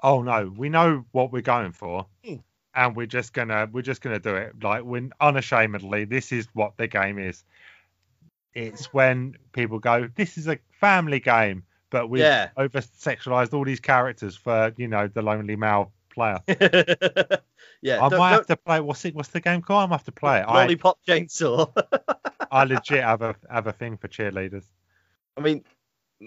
Oh 0.03 0.23
no, 0.23 0.53
we 0.57 0.69
know 0.69 1.05
what 1.13 1.33
we're 1.33 1.43
going 1.43 1.73
for, 1.73 2.07
Hmm. 2.25 2.37
and 2.75 2.97
we're 2.97 3.07
just 3.07 3.33
gonna 3.33 3.69
we're 3.73 3.83
just 3.83 4.03
gonna 4.03 4.19
do 4.19 4.35
it. 4.37 4.63
Like 4.63 4.85
when 4.85 5.13
unashamedly, 5.21 6.05
this 6.05 6.33
is 6.33 6.47
what 6.53 6.77
the 6.77 6.87
game 6.89 7.19
is. 7.19 7.45
It's 8.55 8.93
when 8.93 9.37
people 9.53 9.79
go, 9.79 10.09
"This 10.15 10.39
is 10.39 10.47
a 10.47 10.59
family 10.81 11.21
game," 11.21 11.65
but 11.91 12.09
we've 12.09 12.23
Yeah. 12.23 12.51
over 12.57 12.81
sexualized 12.81 13.53
all 13.55 13.65
these 13.65 13.81
characters 13.81 14.37
for 14.37 14.73
you 14.77 14.89
know 14.89 15.09
the 15.09 15.23
lonely 15.23 15.57
male 15.57 15.93
player. 16.11 16.39
yeah. 17.83 18.05
I 18.05 18.09
might 18.17 18.31
have 18.31 18.47
to 18.47 18.57
play. 18.57 18.81
What's 18.81 19.05
it? 19.05 19.15
What's 19.15 19.31
the 19.31 19.41
game 19.41 19.63
called? 19.63 19.85
I'm 19.85 19.91
have 19.91 20.05
to 20.05 20.13
play 20.13 20.39
it. 20.41 20.45
I, 20.47 20.63
Lollipop 20.63 20.99
chainsaw. 21.07 21.73
I 22.51 22.65
legit 22.65 23.03
have 23.03 23.23
a 23.23 23.35
have 23.51 23.67
a 23.67 23.73
thing 23.73 23.97
for 23.97 24.07
cheerleaders. 24.09 24.65
I 25.37 25.41
mean, 25.41 25.65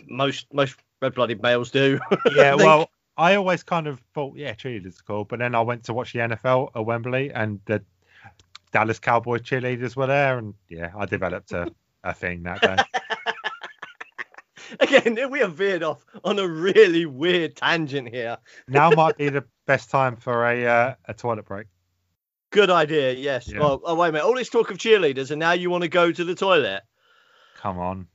most 0.08 0.48
most 0.54 0.76
red-blooded 1.02 1.42
males 1.42 1.72
do. 1.72 2.00
Yeah, 2.36 2.56
well, 2.56 2.90
I 3.18 3.36
always 3.36 3.64
kind 3.64 3.88
of 3.88 4.00
thought, 4.14 4.38
yeah, 4.38 4.54
cheerleaders 4.54 5.00
are 5.00 5.04
cool. 5.08 5.26
But 5.26 5.40
then 5.40 5.56
I 5.56 5.62
went 5.62 5.86
to 5.86 5.94
watch 5.94 6.14
the 6.14 6.20
NFL 6.20 6.72
at 6.76 6.86
Wembley, 6.86 7.32
and 7.32 7.60
the 7.66 7.84
Dallas 8.72 9.00
Cowboys 9.00 9.42
cheerleaders 9.42 9.96
were 9.96 10.08
there, 10.08 10.38
and 10.38 10.54
yeah, 10.70 10.92
I 10.96 11.06
developed 11.06 11.52
a, 11.52 11.72
a 12.04 12.14
thing 12.14 12.44
that 12.44 12.62
day. 12.62 12.78
Again, 14.80 15.32
we 15.32 15.40
have 15.40 15.54
veered 15.54 15.82
off 15.82 16.06
on 16.24 16.38
a 16.40 16.48
really 16.48 17.06
weird 17.06 17.56
tangent 17.56 18.10
here. 18.10 18.38
now 18.68 18.90
might 18.92 19.18
be 19.18 19.30
the 19.30 19.46
best 19.66 19.90
time 19.90 20.18
for 20.18 20.46
a 20.46 20.66
uh, 20.66 20.96
a 21.06 21.14
toilet 21.14 21.46
break. 21.46 21.68
Good 22.52 22.70
idea, 22.70 23.14
yes. 23.14 23.50
Yeah. 23.50 23.60
Well, 23.60 23.82
oh, 23.84 23.96
wait 23.96 24.10
a 24.10 24.12
minute. 24.12 24.26
All 24.26 24.36
this 24.36 24.50
talk 24.50 24.70
of 24.70 24.78
cheerleaders, 24.78 25.32
and 25.32 25.40
now 25.40 25.54
you 25.54 25.70
want 25.70 25.84
to 25.84 25.90
go 25.90 26.12
to 26.12 26.24
the 26.24 26.36
toilet? 26.36 26.84
Come 27.58 27.80
on. 27.80 28.08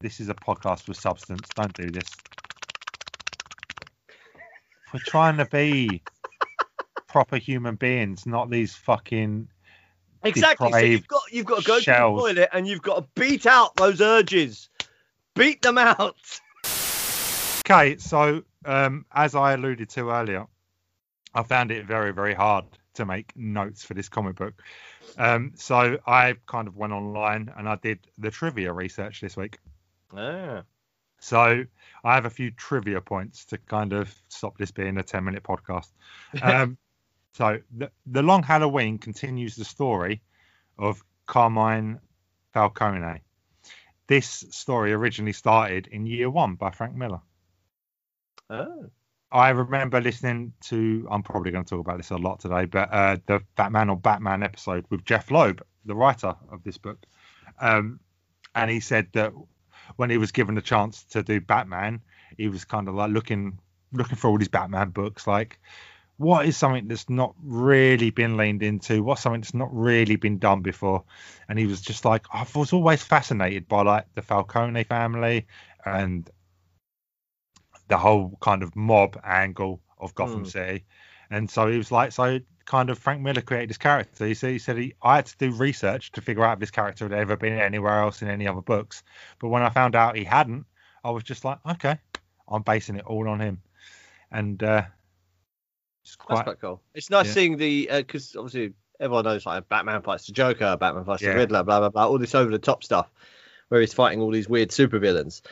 This 0.00 0.18
is 0.20 0.28
a 0.28 0.34
podcast 0.34 0.88
with 0.88 0.96
substance. 0.96 1.48
Don't 1.54 1.72
do 1.74 1.90
this. 1.90 2.08
We're 4.92 5.00
trying 5.00 5.36
to 5.38 5.46
be 5.46 6.02
proper 7.06 7.36
human 7.36 7.76
beings, 7.76 8.26
not 8.26 8.50
these 8.50 8.74
fucking. 8.74 9.48
Exactly. 10.22 10.72
So 10.72 10.78
you've 10.78 11.08
got 11.08 11.22
you've 11.30 11.46
got 11.46 11.60
to 11.60 11.66
go 11.66 11.80
shells. 11.80 12.20
to 12.20 12.28
the 12.28 12.34
toilet, 12.34 12.50
and 12.52 12.66
you've 12.66 12.82
got 12.82 12.96
to 12.96 13.20
beat 13.20 13.46
out 13.46 13.76
those 13.76 14.00
urges. 14.00 14.68
Beat 15.34 15.62
them 15.62 15.78
out. 15.78 16.40
Okay, 17.64 17.96
so 17.98 18.42
um, 18.64 19.06
as 19.12 19.34
I 19.34 19.52
alluded 19.52 19.88
to 19.90 20.10
earlier, 20.10 20.46
I 21.34 21.42
found 21.44 21.70
it 21.70 21.86
very, 21.86 22.12
very 22.12 22.34
hard 22.34 22.64
to 22.94 23.06
make 23.06 23.32
notes 23.36 23.84
for 23.84 23.94
this 23.94 24.08
comic 24.08 24.36
book. 24.36 24.54
Um, 25.16 25.52
so 25.54 25.98
I 26.06 26.34
kind 26.46 26.68
of 26.68 26.76
went 26.76 26.92
online 26.92 27.52
and 27.56 27.68
I 27.68 27.76
did 27.76 28.00
the 28.18 28.30
trivia 28.30 28.72
research 28.72 29.20
this 29.20 29.36
week. 29.36 29.58
Ah. 30.16 30.62
So 31.20 31.64
I 32.02 32.14
have 32.14 32.24
a 32.24 32.30
few 32.30 32.50
trivia 32.50 33.00
points 33.00 33.44
to 33.46 33.58
kind 33.58 33.92
of 33.92 34.12
stop 34.28 34.58
this 34.58 34.70
being 34.70 34.98
a 34.98 35.02
10 35.02 35.24
minute 35.24 35.42
podcast. 35.42 35.88
Um, 36.42 36.78
so 37.34 37.60
the, 37.76 37.90
the 38.06 38.22
Long 38.22 38.42
Halloween 38.42 38.98
continues 38.98 39.54
the 39.54 39.64
story 39.64 40.20
of 40.78 41.02
Carmine 41.26 42.00
Falcone. 42.52 43.20
This 44.08 44.44
story 44.50 44.92
originally 44.92 45.32
started 45.32 45.86
in 45.86 46.06
year 46.06 46.28
one 46.28 46.56
by 46.56 46.70
Frank 46.70 46.96
Miller. 46.96 47.20
Oh. 48.48 48.90
I 49.30 49.50
remember 49.50 50.00
listening 50.00 50.54
to, 50.62 51.06
I'm 51.08 51.22
probably 51.22 51.52
going 51.52 51.64
to 51.64 51.70
talk 51.70 51.80
about 51.80 51.98
this 51.98 52.10
a 52.10 52.16
lot 52.16 52.40
today, 52.40 52.64
but 52.64 52.92
uh, 52.92 53.16
the 53.26 53.40
Fatman 53.56 53.90
on 53.90 54.00
Batman 54.00 54.42
episode 54.42 54.84
with 54.90 55.04
Jeph 55.04 55.30
Loeb, 55.30 55.62
the 55.84 55.94
writer 55.94 56.34
of 56.50 56.64
this 56.64 56.78
book. 56.78 56.98
Um, 57.60 58.00
and 58.56 58.68
he 58.70 58.80
said 58.80 59.06
that 59.12 59.32
when 59.96 60.10
he 60.10 60.18
was 60.18 60.32
given 60.32 60.54
the 60.54 60.62
chance 60.62 61.04
to 61.04 61.22
do 61.22 61.40
Batman, 61.40 62.00
he 62.36 62.48
was 62.48 62.64
kind 62.64 62.88
of 62.88 62.94
like 62.94 63.10
looking 63.10 63.58
looking 63.92 64.16
for 64.16 64.28
all 64.28 64.38
these 64.38 64.48
Batman 64.48 64.90
books, 64.90 65.26
like 65.26 65.58
what 66.20 66.44
is 66.44 66.54
something 66.54 66.86
that's 66.86 67.08
not 67.08 67.34
really 67.42 68.10
been 68.10 68.36
leaned 68.36 68.62
into? 68.62 69.02
What's 69.02 69.22
something 69.22 69.40
that's 69.40 69.54
not 69.54 69.74
really 69.74 70.16
been 70.16 70.36
done 70.38 70.60
before? 70.60 71.02
And 71.48 71.58
he 71.58 71.64
was 71.64 71.80
just 71.80 72.04
like, 72.04 72.26
I 72.30 72.46
was 72.54 72.74
always 72.74 73.02
fascinated 73.02 73.66
by 73.66 73.80
like 73.80 74.04
the 74.14 74.20
Falcone 74.20 74.84
family 74.84 75.46
and 75.82 76.28
the 77.88 77.96
whole 77.96 78.36
kind 78.42 78.62
of 78.62 78.76
mob 78.76 79.18
angle 79.24 79.80
of 79.98 80.14
Gotham 80.14 80.44
Mm. 80.44 80.50
City. 80.50 80.84
And 81.30 81.50
so 81.50 81.68
he 81.68 81.78
was 81.78 81.90
like, 81.90 82.12
so 82.12 82.40
kind 82.64 82.90
of 82.90 82.98
Frank 82.98 83.20
Miller 83.22 83.40
created 83.40 83.70
this 83.70 83.78
character. 83.78 84.26
He 84.26 84.34
said 84.34 84.50
he 84.50 84.58
said 84.58 84.76
he, 84.78 84.94
I 85.02 85.16
had 85.16 85.26
to 85.26 85.36
do 85.38 85.52
research 85.52 86.12
to 86.12 86.20
figure 86.20 86.44
out 86.44 86.54
if 86.54 86.60
this 86.60 86.70
character 86.70 87.04
had 87.04 87.12
ever 87.12 87.36
been 87.36 87.54
anywhere 87.54 88.00
else 88.00 88.22
in 88.22 88.28
any 88.28 88.46
other 88.46 88.60
books. 88.60 89.02
But 89.38 89.48
when 89.48 89.62
I 89.62 89.70
found 89.70 89.96
out 89.96 90.16
he 90.16 90.24
hadn't, 90.24 90.66
I 91.02 91.10
was 91.10 91.24
just 91.24 91.44
like, 91.44 91.58
okay, 91.66 91.98
I'm 92.48 92.62
basing 92.62 92.96
it 92.96 93.06
all 93.06 93.28
on 93.28 93.40
him. 93.40 93.62
And 94.30 94.62
uh, 94.62 94.82
it's 96.02 96.16
That's 96.16 96.16
quite 96.16 96.44
quite 96.44 96.60
cool. 96.60 96.80
It's 96.94 97.10
nice 97.10 97.26
yeah. 97.26 97.32
seeing 97.32 97.56
the 97.56 97.88
because 97.92 98.36
obviously 98.36 98.74
everyone 99.00 99.24
knows 99.24 99.46
like 99.46 99.68
Batman 99.68 100.02
fights 100.02 100.26
the 100.26 100.32
Joker, 100.32 100.76
Batman 100.78 101.04
fights 101.04 101.22
Yeah. 101.22 101.30
the 101.30 101.36
Riddler, 101.36 101.62
blah 101.64 101.80
blah 101.80 101.88
blah, 101.88 102.06
all 102.06 102.18
this 102.18 102.34
over 102.34 102.50
the 102.50 102.58
top 102.58 102.84
stuff, 102.84 103.10
where 103.68 103.80
he's 103.80 103.94
fighting 103.94 104.20
all 104.20 104.30
these 104.30 104.48
weird 104.48 104.70
supervillains. 104.70 105.42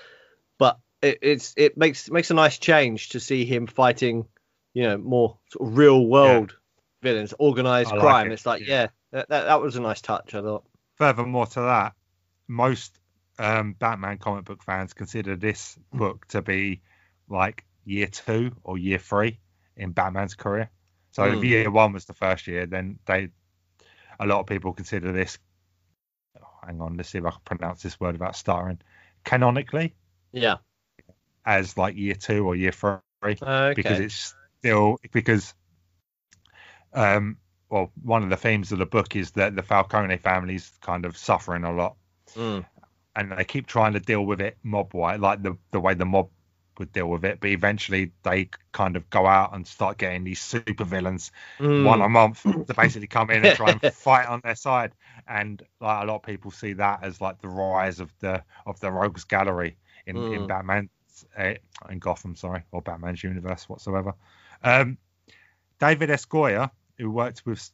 But 0.58 0.78
it, 1.02 1.18
it's 1.22 1.54
it 1.56 1.76
makes 1.76 2.10
makes 2.10 2.30
a 2.30 2.34
nice 2.34 2.58
change 2.58 3.10
to 3.10 3.20
see 3.20 3.44
him 3.44 3.66
fighting, 3.66 4.26
you 4.74 4.84
know, 4.84 4.98
more 4.98 5.38
sort 5.50 5.68
of 5.68 5.78
real 5.78 6.06
world 6.06 6.54
villains, 7.02 7.34
organized 7.38 7.92
like 7.92 8.00
crime. 8.00 8.26
it, 8.26 8.32
It's 8.32 8.46
like 8.46 8.62
yeah. 8.66 8.82
yeah, 8.82 8.86
that, 9.12 9.28
that 9.28 9.44
that 9.44 9.60
was 9.60 9.76
a 9.76 9.80
nice 9.80 10.00
touch. 10.00 10.34
I 10.34 10.42
thought. 10.42 10.64
furthermore 10.96 11.46
to 11.46 11.60
that, 11.60 11.94
most 12.48 12.98
um, 13.38 13.74
Batman 13.74 14.18
comic 14.18 14.44
book 14.44 14.62
fans 14.62 14.94
consider 14.94 15.36
this 15.36 15.78
book 15.92 16.26
to 16.28 16.42
be 16.42 16.82
like 17.28 17.64
year 17.84 18.06
two 18.06 18.52
or 18.64 18.78
year 18.78 18.98
three 18.98 19.38
in 19.76 19.92
Batman's 19.92 20.34
career. 20.34 20.70
So 21.12 21.24
if 21.24 21.42
Mm. 21.42 21.44
year 21.44 21.70
one 21.70 21.92
was 21.92 22.04
the 22.06 22.14
first 22.14 22.46
year, 22.46 22.66
then 22.66 22.98
they 23.06 23.30
a 24.20 24.26
lot 24.26 24.40
of 24.40 24.46
people 24.46 24.72
consider 24.72 25.12
this. 25.12 25.38
oh, 26.40 26.66
hang 26.66 26.80
on, 26.80 26.96
let's 26.96 27.10
see 27.10 27.18
if 27.18 27.24
I 27.26 27.30
can 27.30 27.40
pronounce 27.44 27.82
this 27.82 28.00
word 28.00 28.14
without 28.14 28.36
stuttering. 28.36 28.80
Canonically, 29.24 29.94
Yeah. 30.32 30.58
as 31.44 31.76
like 31.76 31.96
year 31.96 32.14
two 32.14 32.46
or 32.46 32.56
year 32.56 32.72
three 32.72 32.98
Okay. 33.42 33.74
because 33.74 34.00
it's 34.00 34.34
still 34.58 34.98
because 35.12 35.54
um 36.98 37.38
well 37.70 37.92
one 38.02 38.22
of 38.24 38.30
the 38.30 38.36
themes 38.36 38.72
of 38.72 38.78
the 38.78 38.86
book 38.86 39.16
is 39.16 39.32
that 39.32 39.54
the 39.56 39.62
Falcone 39.62 40.16
family's 40.18 40.72
kind 40.82 41.04
of 41.06 41.16
suffering 41.16 41.64
a 41.64 41.72
lot 41.72 41.96
Mm. 42.36 42.64
and 43.16 43.32
they 43.32 43.44
keep 43.44 43.66
trying 43.66 43.92
to 43.94 44.00
deal 44.00 44.24
with 44.26 44.40
it 44.40 44.56
mob 44.62 44.94
wise 44.94 45.20
like 45.20 45.42
the 45.42 45.56
the 45.72 45.80
way 45.80 45.94
the 45.94 46.04
mob 46.04 46.28
would 46.78 46.92
deal 46.92 47.08
with 47.08 47.24
it 47.24 47.40
but 47.40 47.50
eventually 47.50 48.12
they 48.22 48.48
kind 48.72 48.96
of 48.96 49.08
go 49.10 49.26
out 49.26 49.54
and 49.54 49.66
start 49.66 49.98
getting 49.98 50.24
these 50.24 50.40
super 50.40 50.84
villains 50.84 51.32
Mm. 51.60 51.84
one 51.84 52.00
a 52.02 52.08
month 52.08 52.46
to 52.66 52.74
basically 52.74 53.06
come 53.08 53.30
in 53.30 53.42
and 53.44 53.52
try 53.54 53.72
and 53.72 53.82
fight 53.82 54.26
on 54.28 54.40
their 54.44 54.54
side 54.54 54.92
and 55.26 55.62
like 55.80 56.02
a 56.02 56.06
lot 56.06 56.16
of 56.16 56.22
people 56.22 56.50
see 56.50 56.74
that 56.74 57.02
as 57.02 57.20
like 57.20 57.40
the 57.40 57.48
rise 57.48 58.00
of 58.00 58.12
the 58.20 58.42
of 58.66 58.78
the 58.80 58.90
rogues 58.90 59.24
gallery 59.24 59.76
in 60.06 60.24
in 60.30 60.44
Mm. 60.44 60.46
batman's 60.46 60.90
uh, 61.36 61.54
in 61.90 61.98
gotham 61.98 62.36
sorry 62.36 62.62
or 62.72 62.82
batman's 62.82 63.22
universe 63.24 63.68
whatsoever 63.68 64.14
um 64.62 64.98
david 65.80 66.10
s 66.10 66.26
who 66.98 67.10
worked 67.10 67.42
with 67.46 67.70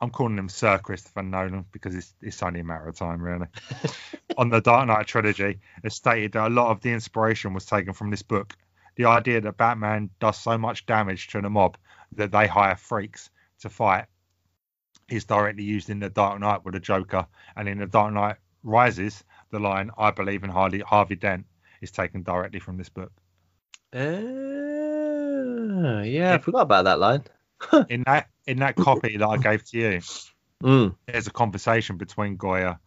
i'm 0.00 0.10
calling 0.10 0.38
him 0.38 0.48
sir 0.48 0.78
christopher 0.78 1.22
nolan 1.22 1.64
because 1.72 1.94
it's, 1.94 2.14
it's 2.22 2.42
only 2.42 2.60
a 2.60 2.64
matter 2.64 2.88
of 2.88 2.96
time 2.96 3.20
really 3.20 3.46
on 4.36 4.48
the 4.48 4.60
dark 4.60 4.86
knight 4.86 5.06
trilogy 5.06 5.58
has 5.82 5.94
stated 5.94 6.32
that 6.32 6.48
a 6.48 6.50
lot 6.50 6.70
of 6.70 6.80
the 6.80 6.92
inspiration 6.92 7.54
was 7.54 7.64
taken 7.64 7.92
from 7.92 8.10
this 8.10 8.22
book 8.22 8.54
the 8.96 9.04
idea 9.04 9.40
that 9.40 9.56
batman 9.56 10.10
does 10.20 10.38
so 10.38 10.56
much 10.56 10.86
damage 10.86 11.28
to 11.28 11.40
the 11.40 11.50
mob 11.50 11.76
that 12.12 12.32
they 12.32 12.46
hire 12.46 12.76
freaks 12.76 13.30
to 13.60 13.68
fight 13.68 14.06
is 15.08 15.24
directly 15.24 15.64
used 15.64 15.90
in 15.90 16.00
the 16.00 16.10
Dark 16.10 16.40
Knight 16.40 16.64
with 16.64 16.74
the 16.74 16.80
Joker, 16.80 17.26
and 17.56 17.68
in 17.68 17.78
the 17.78 17.86
Dark 17.86 18.12
Knight 18.12 18.36
Rises, 18.62 19.24
the 19.50 19.58
line 19.58 19.90
"I 19.96 20.10
believe 20.10 20.44
in 20.44 20.50
Harley 20.50 20.80
Harvey 20.80 21.16
Dent" 21.16 21.46
is 21.80 21.90
taken 21.90 22.22
directly 22.22 22.60
from 22.60 22.76
this 22.76 22.90
book. 22.90 23.12
Ah, 23.94 24.00
yeah, 26.02 26.34
I 26.34 26.38
forgot 26.38 26.62
about 26.62 26.84
that 26.84 26.98
line. 26.98 27.24
In 27.88 28.02
that 28.06 28.28
in 28.46 28.58
that 28.58 28.76
copy 28.76 29.16
that 29.16 29.26
I 29.26 29.36
gave 29.36 29.64
to 29.70 29.78
you, 29.78 30.00
Mm. 30.62 30.94
there's 31.06 31.26
a 31.26 31.32
conversation 31.32 31.96
between 31.96 32.36
Goyer 32.36 32.78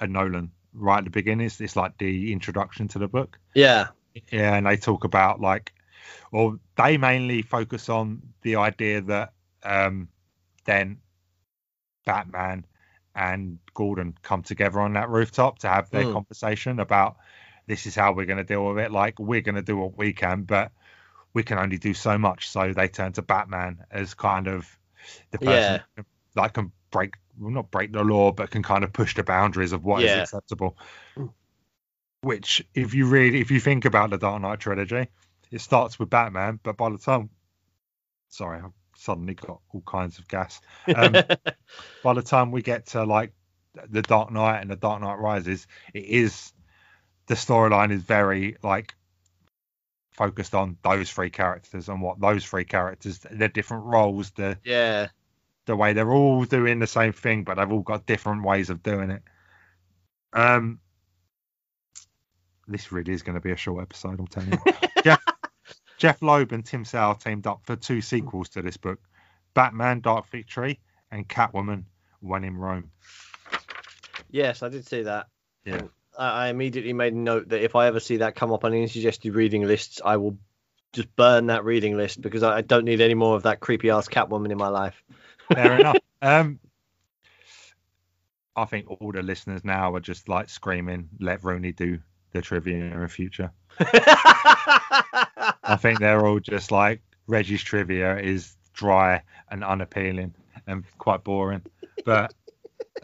and 0.00 0.12
Nolan 0.12 0.50
right 0.72 0.98
at 0.98 1.04
the 1.04 1.10
beginning. 1.10 1.46
It's, 1.46 1.60
it's 1.60 1.76
like 1.76 1.98
the 1.98 2.32
introduction 2.32 2.88
to 2.88 2.98
the 2.98 3.08
book. 3.08 3.38
Yeah. 3.54 3.88
Yeah, 4.32 4.54
and 4.54 4.66
they 4.66 4.76
talk 4.76 5.04
about 5.04 5.40
like, 5.40 5.72
well, 6.32 6.58
they 6.76 6.96
mainly 6.96 7.42
focus 7.42 7.88
on 7.88 8.22
the 8.42 8.56
idea 8.56 9.00
that 9.02 9.32
um, 9.62 10.08
then 10.64 10.98
Batman 12.06 12.64
and 13.14 13.58
Gordon 13.74 14.14
come 14.22 14.42
together 14.42 14.80
on 14.80 14.94
that 14.94 15.08
rooftop 15.08 15.58
to 15.60 15.68
have 15.68 15.90
their 15.90 16.04
Mm. 16.04 16.12
conversation 16.12 16.80
about 16.80 17.16
this 17.66 17.86
is 17.86 17.94
how 17.94 18.12
we're 18.12 18.26
going 18.26 18.38
to 18.38 18.44
deal 18.44 18.66
with 18.66 18.78
it. 18.78 18.90
Like, 18.90 19.18
we're 19.18 19.42
going 19.42 19.56
to 19.56 19.62
do 19.62 19.76
what 19.76 19.96
we 19.98 20.12
can, 20.12 20.42
but 20.42 20.72
we 21.38 21.44
can 21.44 21.58
only 21.58 21.78
do 21.78 21.94
so 21.94 22.18
much. 22.18 22.48
So 22.48 22.72
they 22.72 22.88
turn 22.88 23.12
to 23.12 23.22
Batman 23.22 23.84
as 23.92 24.12
kind 24.12 24.48
of 24.48 24.68
the 25.30 25.38
person 25.38 25.80
that 26.34 26.52
can 26.52 26.72
break, 26.90 27.14
well, 27.38 27.52
not 27.52 27.70
break 27.70 27.92
the 27.92 28.02
law, 28.02 28.32
but 28.32 28.50
can 28.50 28.64
kind 28.64 28.82
of 28.82 28.92
push 28.92 29.14
the 29.14 29.22
boundaries 29.22 29.70
of 29.70 29.84
what 29.84 30.02
is 30.02 30.14
Yeah. 30.14 30.22
acceptable. 30.22 30.76
Which, 32.22 32.66
if 32.74 32.92
you 32.92 33.06
read, 33.06 33.36
if 33.36 33.52
you 33.52 33.60
think 33.60 33.84
about 33.84 34.10
the 34.10 34.18
Dark 34.18 34.42
Knight 34.42 34.58
trilogy, 34.58 35.06
it 35.52 35.60
starts 35.60 35.96
with 35.96 36.10
Batman, 36.10 36.58
but 36.64 36.76
by 36.76 36.90
the 36.90 36.98
time, 36.98 37.30
sorry, 38.30 38.58
I've 38.58 38.72
suddenly 38.96 39.34
got 39.34 39.60
all 39.72 39.82
kinds 39.86 40.18
of 40.18 40.26
gas. 40.26 40.60
Um, 40.92 41.14
by 42.02 42.14
the 42.14 42.22
time 42.22 42.50
we 42.50 42.62
get 42.62 42.86
to 42.86 43.04
like 43.04 43.32
the 43.90 44.02
Dark 44.02 44.32
Knight 44.32 44.58
and 44.60 44.70
the 44.70 44.76
Dark 44.76 45.00
Knight 45.00 45.20
Rises, 45.20 45.68
it 45.94 46.04
is 46.04 46.52
the 47.28 47.36
storyline 47.36 47.92
is 47.92 48.02
very 48.02 48.56
like 48.64 48.94
focused 50.18 50.52
on 50.52 50.76
those 50.82 51.10
three 51.10 51.30
characters 51.30 51.88
and 51.88 52.02
what 52.02 52.20
those 52.20 52.44
three 52.44 52.64
characters, 52.64 53.20
their 53.30 53.48
different 53.48 53.84
roles, 53.84 54.32
the 54.32 54.58
yeah. 54.64 55.06
the 55.64 55.76
way 55.76 55.92
they're 55.92 56.12
all 56.12 56.44
doing 56.44 56.80
the 56.80 56.88
same 56.88 57.12
thing, 57.12 57.44
but 57.44 57.54
they've 57.54 57.70
all 57.70 57.82
got 57.82 58.04
different 58.04 58.42
ways 58.42 58.68
of 58.68 58.82
doing 58.82 59.10
it. 59.10 59.22
Um, 60.32 60.80
this 62.66 62.90
really 62.90 63.12
is 63.12 63.22
going 63.22 63.36
to 63.36 63.40
be 63.40 63.52
a 63.52 63.56
short 63.56 63.80
episode, 63.80 64.18
I'm 64.18 64.26
telling 64.26 64.52
you. 64.52 64.72
Jeph, 65.04 65.24
Jeph 65.98 66.20
Loeb 66.20 66.50
and 66.50 66.66
Tim 66.66 66.84
Sale 66.84 67.14
teamed 67.14 67.46
up 67.46 67.60
for 67.64 67.76
two 67.76 68.00
sequels 68.00 68.48
to 68.50 68.62
this 68.62 68.76
book: 68.76 68.98
Batman: 69.54 70.00
Dark 70.00 70.28
Victory 70.28 70.80
and 71.12 71.28
Catwoman: 71.28 71.84
When 72.20 72.42
in 72.42 72.56
Rome. 72.56 72.90
Yes, 74.30 74.64
I 74.64 74.68
did 74.68 74.84
see 74.84 75.02
that. 75.02 75.28
Yeah. 75.64 75.82
I 76.18 76.48
immediately 76.48 76.92
made 76.92 77.12
a 77.12 77.18
note 77.18 77.48
that 77.50 77.62
if 77.62 77.76
I 77.76 77.86
ever 77.86 78.00
see 78.00 78.18
that 78.18 78.34
come 78.34 78.52
up 78.52 78.64
on 78.64 78.74
any 78.74 78.88
suggested 78.88 79.34
reading 79.34 79.62
lists, 79.66 80.00
I 80.04 80.16
will 80.16 80.36
just 80.92 81.14
burn 81.16 81.46
that 81.46 81.64
reading 81.64 81.96
list 81.96 82.20
because 82.20 82.42
I 82.42 82.60
don't 82.62 82.84
need 82.84 83.00
any 83.00 83.14
more 83.14 83.36
of 83.36 83.44
that 83.44 83.60
creepy 83.60 83.90
ass 83.90 84.08
Catwoman 84.08 84.50
in 84.50 84.58
my 84.58 84.68
life. 84.68 85.02
Fair 85.52 85.72
enough. 85.80 85.96
Um, 86.20 86.58
I 88.56 88.64
think 88.64 88.90
all 88.90 89.12
the 89.12 89.22
listeners 89.22 89.64
now 89.64 89.94
are 89.94 90.00
just 90.00 90.28
like 90.28 90.48
screaming, 90.48 91.08
"Let 91.20 91.44
Rooney 91.44 91.72
do 91.72 92.00
the 92.32 92.42
trivia 92.42 92.76
in 92.76 93.00
the 93.00 93.08
future." 93.08 93.52
I 93.80 95.76
think 95.78 96.00
they're 96.00 96.26
all 96.26 96.40
just 96.40 96.72
like 96.72 97.00
Reggie's 97.28 97.62
trivia 97.62 98.18
is 98.18 98.56
dry 98.74 99.22
and 99.50 99.62
unappealing 99.62 100.34
and 100.66 100.84
quite 100.98 101.22
boring, 101.22 101.62
but 102.04 102.34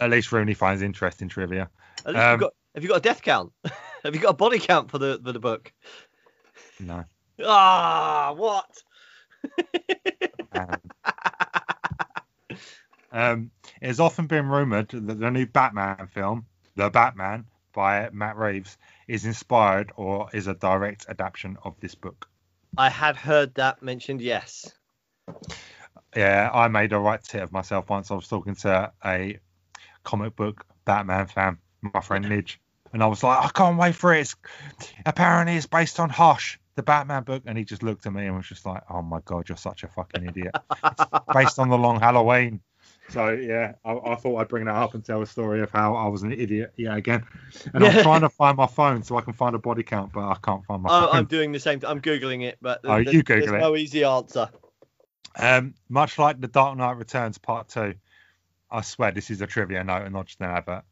at 0.00 0.10
least 0.10 0.32
Rooney 0.32 0.54
finds 0.54 0.82
interest 0.82 1.22
in 1.22 1.28
trivia. 1.28 1.70
At 2.04 2.14
least 2.14 2.18
Um, 2.18 2.30
you've 2.32 2.40
got, 2.40 2.54
have 2.74 2.82
you 2.82 2.88
got 2.88 2.98
a 2.98 3.00
death 3.00 3.22
count? 3.22 3.52
have 4.04 4.14
you 4.14 4.20
got 4.20 4.30
a 4.30 4.34
body 4.34 4.58
count 4.58 4.90
for 4.90 4.98
the 4.98 5.20
for 5.24 5.32
the 5.32 5.40
book? 5.40 5.72
No. 6.80 7.04
Ah, 7.42 8.34
what? 8.36 8.82
Um, 10.52 10.80
um, 13.12 13.50
it 13.80 13.86
has 13.86 14.00
often 14.00 14.26
been 14.26 14.48
rumored 14.48 14.90
that 14.90 15.18
the 15.18 15.30
new 15.30 15.46
Batman 15.46 16.08
film, 16.08 16.46
The 16.76 16.90
Batman 16.90 17.46
by 17.72 18.08
Matt 18.12 18.36
Reeves, 18.36 18.76
is 19.08 19.24
inspired 19.24 19.92
or 19.96 20.28
is 20.32 20.46
a 20.46 20.54
direct 20.54 21.06
adaptation 21.08 21.56
of 21.64 21.78
this 21.80 21.94
book. 21.94 22.28
I 22.76 22.88
had 22.88 23.16
heard 23.16 23.54
that 23.54 23.82
mentioned. 23.82 24.20
Yes. 24.20 24.72
Yeah, 26.16 26.50
I 26.52 26.68
made 26.68 26.92
a 26.92 26.98
right 26.98 27.22
tit 27.22 27.42
of 27.42 27.52
myself 27.52 27.88
once. 27.88 28.10
I 28.10 28.14
was 28.14 28.28
talking 28.28 28.54
to 28.56 28.92
a 29.04 29.38
comic 30.04 30.36
book 30.36 30.64
Batman 30.84 31.26
fan, 31.26 31.58
my 31.82 32.00
friend 32.00 32.24
Nidge, 32.24 32.58
and 32.94 33.02
I 33.02 33.06
was 33.06 33.22
like, 33.24 33.44
I 33.44 33.48
can't 33.48 33.76
wait 33.76 33.94
for 33.96 34.14
it. 34.14 34.20
It's, 34.20 34.36
apparently, 35.04 35.56
it's 35.56 35.66
based 35.66 35.98
on 35.98 36.08
Hush, 36.08 36.58
the 36.76 36.82
Batman 36.82 37.24
book, 37.24 37.42
and 37.44 37.58
he 37.58 37.64
just 37.64 37.82
looked 37.82 38.06
at 38.06 38.12
me 38.12 38.24
and 38.24 38.36
was 38.36 38.46
just 38.46 38.64
like, 38.64 38.82
Oh 38.88 39.02
my 39.02 39.20
god, 39.24 39.48
you're 39.48 39.58
such 39.58 39.82
a 39.82 39.88
fucking 39.88 40.26
idiot. 40.26 40.54
It's 40.86 41.04
based 41.34 41.58
on 41.58 41.68
the 41.68 41.76
Long 41.76 42.00
Halloween. 42.00 42.60
So 43.10 43.32
yeah, 43.32 43.72
I, 43.84 43.92
I 43.92 44.14
thought 44.14 44.36
I'd 44.38 44.48
bring 44.48 44.64
that 44.64 44.76
up 44.76 44.94
and 44.94 45.04
tell 45.04 45.20
a 45.20 45.26
story 45.26 45.60
of 45.60 45.70
how 45.70 45.94
I 45.96 46.06
was 46.06 46.22
an 46.22 46.32
idiot. 46.32 46.72
Yeah, 46.76 46.96
again, 46.96 47.24
and 47.74 47.84
I'm 47.84 48.02
trying 48.02 48.22
to 48.22 48.30
find 48.30 48.56
my 48.56 48.66
phone 48.66 49.02
so 49.02 49.16
I 49.18 49.20
can 49.20 49.32
find 49.34 49.54
a 49.54 49.58
body 49.58 49.82
count, 49.82 50.12
but 50.12 50.20
I 50.22 50.36
can't 50.42 50.64
find 50.64 50.82
my 50.82 50.88
Oh, 50.90 51.06
phone. 51.08 51.16
I'm 51.16 51.24
doing 51.26 51.52
the 51.52 51.60
same. 51.60 51.80
I'm 51.84 52.00
googling 52.00 52.44
it, 52.44 52.58
but 52.62 52.80
Oh, 52.84 53.02
there's, 53.02 53.12
you 53.12 53.22
Google 53.24 53.46
there's 53.48 53.62
it. 53.62 53.64
no 53.66 53.76
easy 53.76 54.04
answer. 54.04 54.48
Um, 55.36 55.74
much 55.88 56.18
like 56.18 56.40
The 56.40 56.46
Dark 56.48 56.78
Knight 56.78 56.96
Returns 56.96 57.38
Part 57.38 57.68
2, 57.68 57.94
I 58.70 58.80
swear 58.82 59.10
this 59.10 59.30
is 59.30 59.40
a 59.42 59.46
trivia 59.48 59.82
note 59.82 60.02
and 60.04 60.12
not 60.14 60.26
just 60.26 60.40
an 60.40 60.46
advert. 60.46 60.84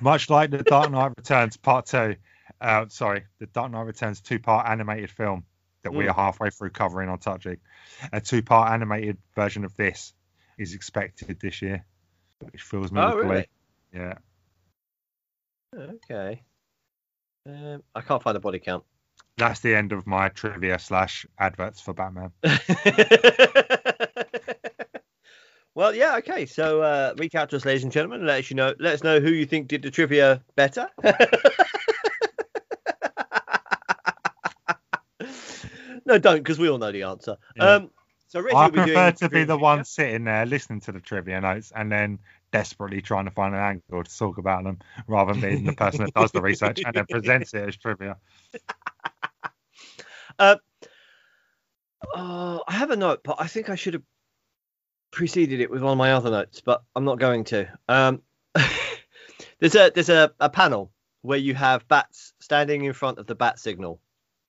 Much 0.00 0.30
like 0.30 0.50
The 0.50 0.62
Dark 0.62 0.90
Knight 0.90 1.12
Returns 1.16 1.56
Part 1.56 1.86
2, 1.86 2.16
uh, 2.60 2.86
sorry, 2.88 3.24
The 3.38 3.46
Dark 3.46 3.70
Knight 3.72 3.82
Returns 3.86 4.20
two 4.20 4.38
part 4.38 4.66
animated 4.68 5.10
film 5.10 5.44
that 5.82 5.92
we 5.94 6.04
Mm. 6.04 6.10
are 6.10 6.14
halfway 6.14 6.50
through 6.50 6.70
covering 6.70 7.08
on 7.08 7.18
Touching, 7.18 7.58
a 8.12 8.20
two 8.20 8.42
part 8.42 8.72
animated 8.72 9.18
version 9.34 9.64
of 9.64 9.74
this 9.76 10.12
is 10.58 10.74
expected 10.74 11.38
this 11.40 11.62
year, 11.62 11.84
which 12.40 12.62
fills 12.62 12.90
me 12.90 13.00
Oh, 13.00 13.16
with 13.16 13.24
really? 13.26 13.46
glee. 13.92 14.00
Yeah. 14.00 14.14
Okay. 15.76 16.42
Um, 17.46 17.82
I 17.94 18.00
can't 18.00 18.22
find 18.22 18.36
a 18.36 18.40
body 18.40 18.58
count. 18.58 18.84
That's 19.36 19.60
the 19.60 19.74
end 19.76 19.92
of 19.92 20.06
my 20.06 20.30
trivia 20.30 20.78
slash 20.80 21.24
adverts 21.38 21.80
for 21.80 21.94
Batman. 21.94 22.32
well, 25.78 25.94
yeah, 25.94 26.16
okay. 26.16 26.44
So 26.44 26.82
uh, 26.82 27.14
reach 27.18 27.36
out 27.36 27.50
to 27.50 27.56
us, 27.56 27.64
ladies 27.64 27.84
and 27.84 27.92
gentlemen. 27.92 28.26
Let 28.26 28.40
us 28.40 28.50
you 28.50 28.56
know. 28.56 28.74
Let 28.80 28.94
us 28.94 29.04
know 29.04 29.20
who 29.20 29.30
you 29.30 29.46
think 29.46 29.68
did 29.68 29.82
the 29.82 29.92
trivia 29.92 30.42
better. 30.56 30.88
no, 36.04 36.18
don't, 36.18 36.38
because 36.38 36.58
we 36.58 36.68
all 36.68 36.78
know 36.78 36.90
the 36.90 37.04
answer. 37.04 37.36
Yeah. 37.54 37.74
Um, 37.74 37.92
so 38.26 38.40
Reggie 38.40 38.56
I 38.56 38.64
will 38.64 38.72
be 38.72 38.78
doing 38.78 38.88
prefer 38.88 39.12
to 39.12 39.28
be 39.28 39.44
the 39.44 39.54
trivia. 39.54 39.62
one 39.62 39.84
sitting 39.84 40.24
there 40.24 40.44
listening 40.46 40.80
to 40.80 40.90
the 40.90 40.98
trivia 40.98 41.40
notes 41.40 41.70
and 41.72 41.92
then 41.92 42.18
desperately 42.50 43.00
trying 43.00 43.26
to 43.26 43.30
find 43.30 43.54
an 43.54 43.60
angle 43.60 44.02
to 44.02 44.18
talk 44.18 44.38
about 44.38 44.64
them 44.64 44.80
rather 45.06 45.32
than 45.32 45.40
being 45.40 45.64
the 45.64 45.74
person 45.74 46.06
that 46.06 46.12
does 46.12 46.32
the 46.32 46.42
research 46.42 46.82
and 46.84 46.92
then 46.92 47.06
presents 47.10 47.54
it 47.54 47.68
as 47.68 47.76
trivia. 47.76 48.16
Oh, 50.40 50.58
I 52.66 52.72
have 52.72 52.90
a 52.90 52.96
note, 52.96 53.20
but 53.22 53.36
I 53.38 53.46
think 53.46 53.68
I 53.68 53.76
should 53.76 53.94
have 53.94 54.02
preceded 55.10 55.60
it 55.60 55.70
with 55.70 55.82
one 55.82 55.92
of 55.92 55.98
my 55.98 56.12
other 56.12 56.30
notes, 56.30 56.60
but 56.60 56.82
I'm 56.94 57.04
not 57.04 57.18
going 57.18 57.44
to. 57.44 57.68
Um, 57.88 58.22
there's 59.60 59.74
a 59.74 59.90
there's 59.94 60.08
a, 60.08 60.32
a 60.40 60.50
panel 60.50 60.92
where 61.22 61.38
you 61.38 61.54
have 61.54 61.86
bats 61.88 62.32
standing 62.40 62.84
in 62.84 62.92
front 62.92 63.18
of 63.18 63.26
the 63.26 63.34
bat 63.34 63.58
signal 63.58 64.00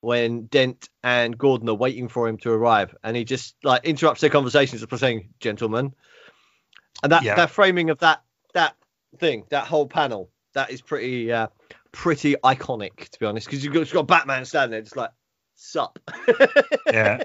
when 0.01 0.45
Dent 0.45 0.87
and 1.03 1.37
Gordon 1.37 1.67
are 1.69 1.75
waiting 1.75 2.07
for 2.07 2.27
him 2.27 2.37
to 2.39 2.51
arrive, 2.51 2.95
and 3.03 3.17
he 3.17 3.23
just 3.25 3.55
like 3.63 3.83
interrupts 3.85 4.21
their 4.21 4.29
conversations 4.29 4.85
by 4.85 4.97
saying, 4.97 5.29
"Gentlemen," 5.39 5.93
and 7.03 7.11
that 7.11 7.23
Yeah. 7.23 7.35
that 7.35 7.49
framing 7.49 7.89
of 7.89 7.99
that 7.99 8.21
that 8.53 8.75
thing, 9.17 9.45
that 9.49 9.65
whole 9.67 9.87
panel, 9.87 10.29
that 10.53 10.69
is 10.71 10.81
pretty 10.81 11.31
uh, 11.31 11.47
pretty 11.91 12.35
iconic 12.43 13.09
to 13.09 13.19
be 13.19 13.25
honest, 13.25 13.47
because 13.47 13.63
you've 13.63 13.73
got, 13.73 13.79
you've 13.81 13.91
got 13.93 14.07
Batman 14.07 14.45
standing 14.45 14.71
there, 14.71 14.81
just 14.81 14.95
like, 14.95 15.11
"Sup." 15.55 15.99
Yeah. 16.87 17.23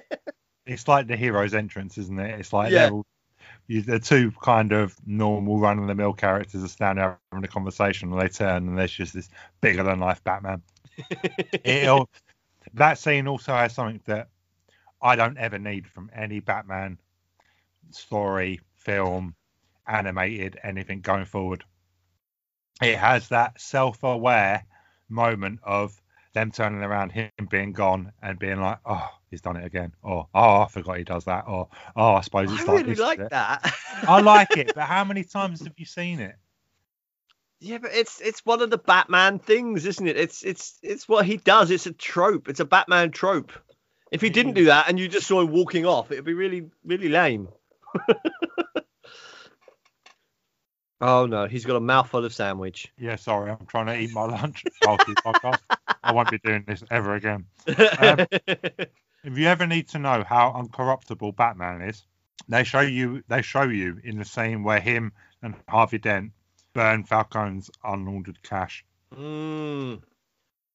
it's 0.66 0.88
like 0.88 1.06
the 1.06 1.16
hero's 1.16 1.54
entrance, 1.54 1.98
isn't 1.98 2.18
it? 2.18 2.40
It's 2.40 2.52
like 2.52 2.72
Yeah. 2.72 2.84
they're 2.86 2.92
all, 2.92 3.06
you, 3.66 3.82
the 3.82 3.98
two 3.98 4.32
kind 4.42 4.72
of 4.72 4.94
normal 5.06 5.58
run 5.58 5.78
of 5.78 5.86
the 5.86 5.94
mill 5.94 6.12
characters 6.12 6.62
are 6.62 6.68
standing 6.68 7.02
there 7.02 7.18
having 7.32 7.44
a 7.44 7.48
conversation 7.48 8.12
and 8.12 8.20
they 8.20 8.28
turn 8.28 8.68
and 8.68 8.78
there's 8.78 8.92
just 8.92 9.14
this 9.14 9.28
bigger 9.60 9.82
than 9.82 10.00
life 10.00 10.22
Batman. 10.24 10.62
It'll, 11.64 12.08
that 12.74 12.98
scene 12.98 13.26
also 13.26 13.54
has 13.54 13.74
something 13.74 14.00
that 14.06 14.28
I 15.00 15.16
don't 15.16 15.38
ever 15.38 15.58
need 15.58 15.86
from 15.86 16.10
any 16.14 16.40
Batman 16.40 16.98
story, 17.90 18.60
film, 18.76 19.34
animated, 19.86 20.58
anything 20.62 21.00
going 21.00 21.26
forward. 21.26 21.64
It 22.82 22.96
has 22.96 23.28
that 23.28 23.60
self 23.60 24.02
aware 24.02 24.64
moment 25.08 25.60
of 25.62 26.00
them 26.32 26.50
turning 26.50 26.82
around, 26.82 27.12
him 27.12 27.30
being 27.48 27.72
gone, 27.72 28.12
and 28.20 28.38
being 28.38 28.60
like, 28.60 28.78
oh, 28.84 29.08
he's 29.34 29.40
done 29.40 29.56
it 29.56 29.64
again. 29.64 29.92
Or, 30.02 30.28
oh, 30.32 30.62
I 30.62 30.68
forgot 30.68 30.98
he 30.98 31.04
does 31.04 31.24
that. 31.24 31.44
Or, 31.48 31.68
oh, 31.96 32.14
I 32.14 32.20
suppose 32.20 32.52
it's 32.52 32.62
I 32.62 32.72
like 32.72 32.86
really 32.86 32.94
like 32.94 33.30
that. 33.30 33.74
I 34.06 34.20
like 34.20 34.50
it, 34.56 34.72
but 34.74 34.84
how 34.84 35.04
many 35.04 35.24
times 35.24 35.64
have 35.64 35.74
you 35.76 35.84
seen 35.84 36.20
it? 36.20 36.36
Yeah, 37.60 37.78
but 37.78 37.92
it's 37.94 38.20
it's 38.20 38.44
one 38.44 38.60
of 38.60 38.68
the 38.70 38.78
Batman 38.78 39.38
things, 39.38 39.86
isn't 39.86 40.06
it? 40.06 40.18
It's 40.18 40.44
it's 40.44 40.78
it's 40.82 41.08
what 41.08 41.24
he 41.24 41.38
does. 41.38 41.70
It's 41.70 41.86
a 41.86 41.92
trope. 41.92 42.48
It's 42.48 42.60
a 42.60 42.64
Batman 42.66 43.10
trope. 43.10 43.52
If 44.12 44.20
he 44.20 44.28
didn't 44.28 44.52
do 44.52 44.66
that 44.66 44.88
and 44.88 44.98
you 44.98 45.08
just 45.08 45.26
saw 45.26 45.40
him 45.40 45.50
walking 45.50 45.86
off, 45.86 46.12
it'd 46.12 46.26
be 46.26 46.34
really 46.34 46.68
really 46.84 47.08
lame. 47.08 47.48
oh 51.00 51.24
no, 51.24 51.46
he's 51.46 51.64
got 51.64 51.76
a 51.76 51.80
mouthful 51.80 52.24
of 52.24 52.34
sandwich. 52.34 52.92
Yeah, 52.98 53.16
sorry, 53.16 53.50
I'm 53.50 53.66
trying 53.66 53.86
to 53.86 53.98
eat 53.98 54.12
my 54.12 54.24
lunch 54.24 54.64
after 54.86 55.14
the 55.14 55.22
podcast. 55.22 55.60
I 56.02 56.12
won't 56.12 56.30
be 56.30 56.38
doing 56.38 56.64
this 56.66 56.84
ever 56.90 57.14
again. 57.14 57.46
Um, 57.98 58.26
If 59.24 59.38
you 59.38 59.46
ever 59.46 59.66
need 59.66 59.88
to 59.88 59.98
know 59.98 60.22
how 60.22 60.52
uncorruptible 60.52 61.34
Batman 61.34 61.80
is, 61.80 62.04
they 62.46 62.62
show 62.62 62.80
you 62.80 63.24
they 63.26 63.40
show 63.40 63.62
you 63.62 63.98
in 64.04 64.18
the 64.18 64.24
scene 64.24 64.62
where 64.62 64.80
him 64.80 65.12
and 65.42 65.54
Harvey 65.66 65.98
Dent 65.98 66.32
burn 66.74 67.04
Falcone's 67.04 67.70
unlaundered 67.82 68.42
cash. 68.42 68.84
mm, 69.14 70.02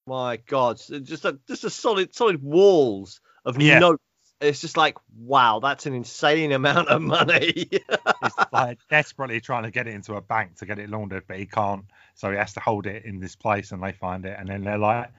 my 0.08 0.38
God, 0.38 0.78
just 0.78 1.26
a 1.26 1.40
just 1.48 1.64
a 1.64 1.70
solid 1.70 2.16
solid 2.16 2.42
walls 2.42 3.22
of 3.46 3.60
Yeah. 3.60 3.80
notes. 3.80 4.04
It's 4.42 4.62
just 4.62 4.78
like 4.78 4.98
wow, 5.16 5.60
that's 5.60 5.86
an 5.86 5.94
insane 5.94 6.52
amount 6.52 6.88
of 6.88 7.02
money. 7.04 7.70
He's 8.22 8.34
like 8.52 8.80
desperately 8.90 9.42
trying 9.42 9.64
to 9.64 9.72
get 9.72 9.88
it 9.88 9.94
into 9.94 10.16
a 10.16 10.22
bank 10.22 10.58
to 10.58 10.66
get 10.66 10.80
it 10.80 10.90
laundered, 10.90 11.24
but 11.28 11.38
he 11.38 11.46
can't. 11.46 11.86
So 12.16 12.32
he 12.32 12.38
has 12.38 12.54
to 12.54 12.60
hold 12.60 12.88
it 12.88 13.06
in 13.06 13.20
this 13.20 13.36
place, 13.36 13.72
and 13.72 13.82
they 13.84 13.92
find 13.92 14.26
it, 14.26 14.36
and 14.38 14.50
then 14.50 14.64
they're 14.64 14.78
like, 14.78 15.12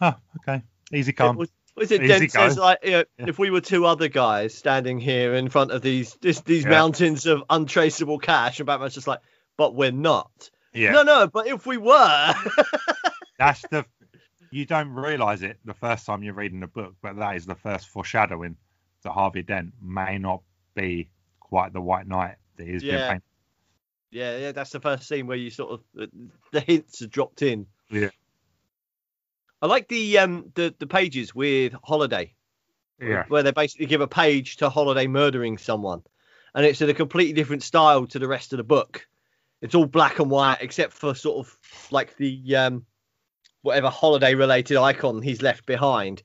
"Oh, 0.00 0.14
okay, 0.38 0.62
easy 0.92 1.12
come." 1.12 1.36
Was, 1.36 1.50
was 1.78 1.90
it 1.92 2.06
Dent 2.06 2.30
says 2.30 2.56
like 2.58 2.78
you 2.82 2.90
know, 2.90 3.04
Yeah. 3.18 3.26
if 3.28 3.38
we 3.38 3.50
were 3.50 3.60
two 3.60 3.86
other 3.86 4.08
guys 4.08 4.54
standing 4.54 4.98
here 4.98 5.34
in 5.34 5.48
front 5.48 5.70
of 5.70 5.82
these 5.82 6.16
this, 6.20 6.40
these 6.42 6.64
Yeah. 6.64 6.70
mountains 6.70 7.26
of 7.26 7.42
untraceable 7.50 8.18
cash, 8.18 8.60
and 8.60 8.66
Batman's 8.66 8.94
just 8.94 9.06
like, 9.06 9.20
but 9.56 9.74
we're 9.74 9.90
not. 9.92 10.50
yeah, 10.72 10.92
No, 10.92 11.02
no, 11.02 11.26
but 11.26 11.46
if 11.46 11.66
we 11.66 11.76
were, 11.76 12.34
that's 13.38 13.62
the. 13.70 13.84
You 14.50 14.64
don't 14.64 14.90
realise 14.94 15.42
it 15.42 15.58
the 15.64 15.74
first 15.74 16.06
time 16.06 16.22
you're 16.22 16.32
reading 16.34 16.60
the 16.60 16.66
book, 16.66 16.94
but 17.02 17.16
that 17.16 17.36
is 17.36 17.44
the 17.44 17.54
first 17.54 17.88
foreshadowing 17.88 18.56
that 19.02 19.10
Harvey 19.12 19.42
Dent 19.42 19.74
may 19.82 20.16
not 20.18 20.42
be 20.74 21.10
quite 21.38 21.72
the 21.74 21.82
White 21.82 22.06
Knight 22.08 22.36
that 22.56 22.66
he's 22.66 22.82
been 22.82 22.94
Yeah. 22.94 23.08
painted. 23.08 23.22
yeah, 24.10 24.36
yeah, 24.38 24.52
that's 24.52 24.70
the 24.70 24.80
first 24.80 25.06
scene 25.06 25.26
where 25.26 25.36
you 25.36 25.50
sort 25.50 25.72
of 25.72 25.80
the, 25.92 26.10
the 26.52 26.60
hints 26.60 27.02
are 27.02 27.06
dropped 27.08 27.42
in. 27.42 27.66
Yeah. 27.90 28.08
I 29.60 29.66
like 29.66 29.88
the 29.88 30.18
um 30.18 30.52
the 30.54 30.74
the 30.78 30.86
pages 30.86 31.34
with 31.34 31.74
Holiday. 31.82 32.34
Yeah, 33.00 33.24
where 33.28 33.42
they 33.42 33.52
basically 33.52 33.86
give 33.86 34.00
a 34.00 34.08
page 34.08 34.56
to 34.56 34.70
Holiday 34.70 35.06
murdering 35.06 35.58
someone, 35.58 36.02
and 36.54 36.66
it's 36.66 36.80
in 36.80 36.90
a 36.90 36.94
completely 36.94 37.32
different 37.32 37.62
style 37.62 38.06
to 38.08 38.18
the 38.18 38.28
rest 38.28 38.52
of 38.52 38.56
the 38.56 38.64
book. 38.64 39.06
It's 39.62 39.74
all 39.74 39.86
black 39.86 40.18
and 40.18 40.30
white 40.30 40.58
except 40.60 40.92
for 40.92 41.14
sort 41.14 41.46
of 41.46 41.90
like 41.90 42.16
the 42.16 42.56
um 42.56 42.86
whatever 43.62 43.90
holiday 43.90 44.34
related 44.34 44.76
icon 44.76 45.22
he's 45.22 45.42
left 45.42 45.66
behind. 45.66 46.22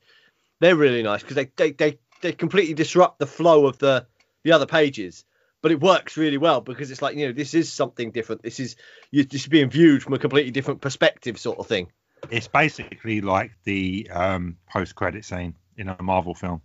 They're 0.60 0.76
really 0.76 1.02
nice 1.02 1.22
because 1.22 1.36
they, 1.36 1.50
they 1.56 1.72
they 1.72 1.98
they 2.22 2.32
completely 2.32 2.74
disrupt 2.74 3.18
the 3.18 3.26
flow 3.26 3.66
of 3.66 3.78
the 3.78 4.06
the 4.42 4.52
other 4.52 4.66
pages. 4.66 5.24
But 5.62 5.72
it 5.72 5.80
works 5.80 6.18
really 6.18 6.36
well 6.36 6.60
because 6.60 6.90
it's 6.90 7.02
like 7.02 7.16
you 7.16 7.26
know 7.26 7.32
this 7.32 7.54
is 7.54 7.72
something 7.72 8.10
different. 8.10 8.42
This 8.42 8.60
is 8.60 8.76
you 9.10 9.24
this 9.24 9.42
is 9.42 9.48
being 9.48 9.70
viewed 9.70 10.02
from 10.02 10.14
a 10.14 10.18
completely 10.18 10.50
different 10.50 10.80
perspective, 10.80 11.38
sort 11.38 11.58
of 11.58 11.66
thing. 11.66 11.90
It's 12.30 12.48
basically 12.48 13.20
like 13.20 13.52
the 13.64 14.08
um, 14.10 14.56
post 14.70 14.94
credit 14.94 15.24
scene 15.24 15.54
in 15.76 15.88
a 15.88 16.02
Marvel 16.02 16.34
film. 16.34 16.62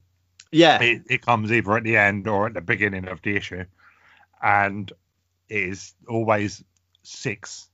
Yeah, 0.52 0.82
It, 0.82 1.04
it 1.10 1.22
comes 1.22 1.52
either 1.52 1.78
at 1.78 1.84
the 1.84 1.98
end 1.98 2.28
or 2.28 2.48
at 2.48 2.54
the 2.54 2.62
beginning 2.62 3.08
of 3.08 3.22
the 3.22 3.36
issue, 3.36 3.66
and 4.42 4.92
it 5.48 5.64
is 5.64 5.94
always 6.08 6.64
six 7.04 7.70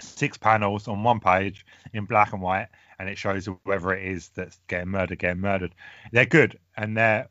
six 0.00 0.38
panels 0.38 0.88
on 0.88 1.02
one 1.02 1.20
page 1.20 1.66
in 1.92 2.04
black 2.06 2.32
and 2.32 2.42
white, 2.42 2.68
and 2.98 3.08
it 3.08 3.18
shows 3.18 3.46
whoever 3.64 3.94
it 3.94 4.06
is 4.06 4.30
that's 4.30 4.58
getting 4.66 4.88
murdered, 4.88 5.18
getting 5.18 5.40
murdered. 5.40 5.74
They're 6.12 6.26
good, 6.26 6.58
and 6.76 6.96
they're 6.96 7.28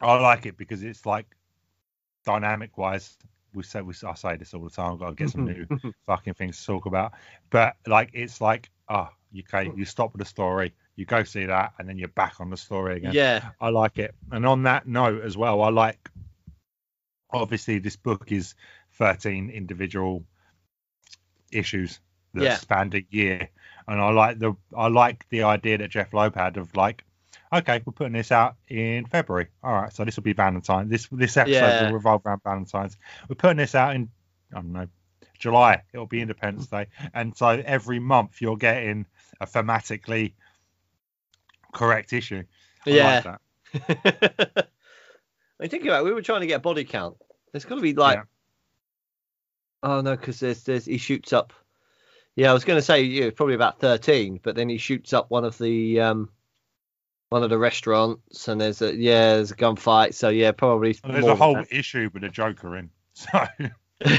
I 0.00 0.18
like 0.20 0.46
it 0.46 0.56
because 0.56 0.82
it's 0.82 1.06
like 1.06 1.26
dynamic 2.24 2.76
wise. 2.76 3.16
We 3.54 3.62
say 3.62 3.80
we 3.82 3.94
I 4.06 4.14
say 4.14 4.36
this 4.36 4.54
all 4.54 4.64
the 4.64 4.70
time. 4.70 4.92
I've 4.92 4.98
got 4.98 5.08
to 5.10 5.14
get 5.14 5.30
some 5.30 5.44
new 5.44 5.66
fucking 6.06 6.34
things 6.34 6.58
to 6.60 6.66
talk 6.66 6.86
about. 6.86 7.12
But 7.50 7.76
like 7.86 8.10
it's 8.12 8.40
like 8.40 8.70
ah, 8.88 9.10
you 9.30 9.42
can 9.42 9.76
you 9.76 9.84
stop 9.84 10.12
with 10.12 10.20
the 10.20 10.26
story, 10.26 10.74
you 10.96 11.04
go 11.04 11.22
see 11.24 11.46
that, 11.46 11.72
and 11.78 11.88
then 11.88 11.98
you're 11.98 12.08
back 12.08 12.40
on 12.40 12.50
the 12.50 12.56
story 12.56 12.96
again. 12.96 13.12
yeah, 13.14 13.50
I 13.60 13.68
like 13.70 13.98
it. 13.98 14.14
And 14.30 14.46
on 14.46 14.62
that 14.64 14.86
note 14.86 15.22
as 15.22 15.36
well, 15.36 15.62
I 15.62 15.70
like 15.70 16.10
obviously 17.30 17.78
this 17.78 17.96
book 17.96 18.30
is 18.32 18.54
13 18.92 19.50
individual 19.50 20.24
issues 21.50 22.00
that 22.34 22.44
Yeah. 22.44 22.56
spanned 22.56 22.94
a 22.94 23.04
year. 23.10 23.48
And 23.88 24.00
I 24.00 24.10
like 24.10 24.38
the 24.38 24.54
I 24.76 24.88
like 24.88 25.28
the 25.28 25.42
idea 25.42 25.78
that 25.78 25.90
Jeph 25.90 26.12
Loeb 26.14 26.34
had 26.36 26.56
of 26.56 26.74
like, 26.76 27.04
okay, 27.52 27.82
we're 27.84 27.92
putting 27.92 28.12
this 28.14 28.32
out 28.32 28.56
in 28.68 29.04
February. 29.06 29.48
All 29.62 29.72
right, 29.72 29.92
so 29.92 30.04
this 30.04 30.16
will 30.16 30.22
be 30.22 30.32
Valentine. 30.32 30.88
This 30.88 31.08
this 31.12 31.36
episode 31.36 31.54
Yeah. 31.54 31.86
will 31.86 31.92
revolve 31.94 32.22
around 32.24 32.42
Valentine's. 32.42 32.96
We're 33.28 33.36
putting 33.36 33.58
this 33.58 33.74
out 33.74 33.94
in 33.94 34.08
I 34.52 34.56
don't 34.56 34.72
know 34.72 34.88
July. 35.38 35.82
It'll 35.92 36.06
be 36.06 36.20
Independence 36.20 36.66
Day, 36.68 36.86
and 37.14 37.36
so 37.36 37.48
every 37.48 37.98
month 37.98 38.40
you're 38.40 38.56
getting 38.56 39.06
a 39.40 39.46
thematically 39.46 40.32
correct 41.72 42.12
issue. 42.12 42.44
I 42.86 42.90
yeah. 42.90 43.22
like 43.24 43.40
that. 43.74 44.68
I 45.60 45.68
think 45.68 45.84
about 45.84 46.00
it, 46.00 46.04
we 46.04 46.12
were 46.12 46.22
trying 46.22 46.40
to 46.40 46.46
get 46.46 46.56
a 46.56 46.60
body 46.60 46.84
count. 46.84 47.16
There's 47.52 47.64
got 47.64 47.76
to 47.76 47.80
be 47.80 47.94
like, 47.94 48.18
Yeah. 48.18 48.24
oh 49.82 50.00
no, 50.00 50.16
because 50.16 50.40
there's 50.40 50.64
there's 50.64 50.84
he 50.86 50.98
shoots 50.98 51.32
up. 51.32 51.52
Yeah, 52.34 52.50
I 52.50 52.54
was 52.54 52.64
going 52.64 52.78
to 52.78 52.82
say 52.82 53.02
yeah, 53.02 53.30
probably 53.30 53.54
about 53.54 53.78
thirteen, 53.78 54.40
but 54.42 54.56
then 54.56 54.68
he 54.68 54.78
shoots 54.78 55.12
up 55.12 55.30
one 55.30 55.44
of 55.44 55.58
the 55.58 56.00
um 56.00 56.30
one 57.32 57.42
of 57.42 57.48
the 57.48 57.58
restaurants, 57.58 58.46
and 58.46 58.60
there's 58.60 58.82
a 58.82 58.94
yeah, 58.94 59.36
there's 59.36 59.50
a 59.50 59.56
gunfight. 59.56 60.12
So 60.12 60.28
yeah, 60.28 60.52
probably. 60.52 60.96
Well, 61.02 61.14
there's 61.14 61.24
a 61.24 61.34
whole 61.34 61.54
than 61.54 61.66
issue 61.70 62.10
with 62.12 62.22
a 62.24 62.28
Joker 62.28 62.76
in. 62.76 62.90
So 63.14 63.28
yeah, 64.04 64.10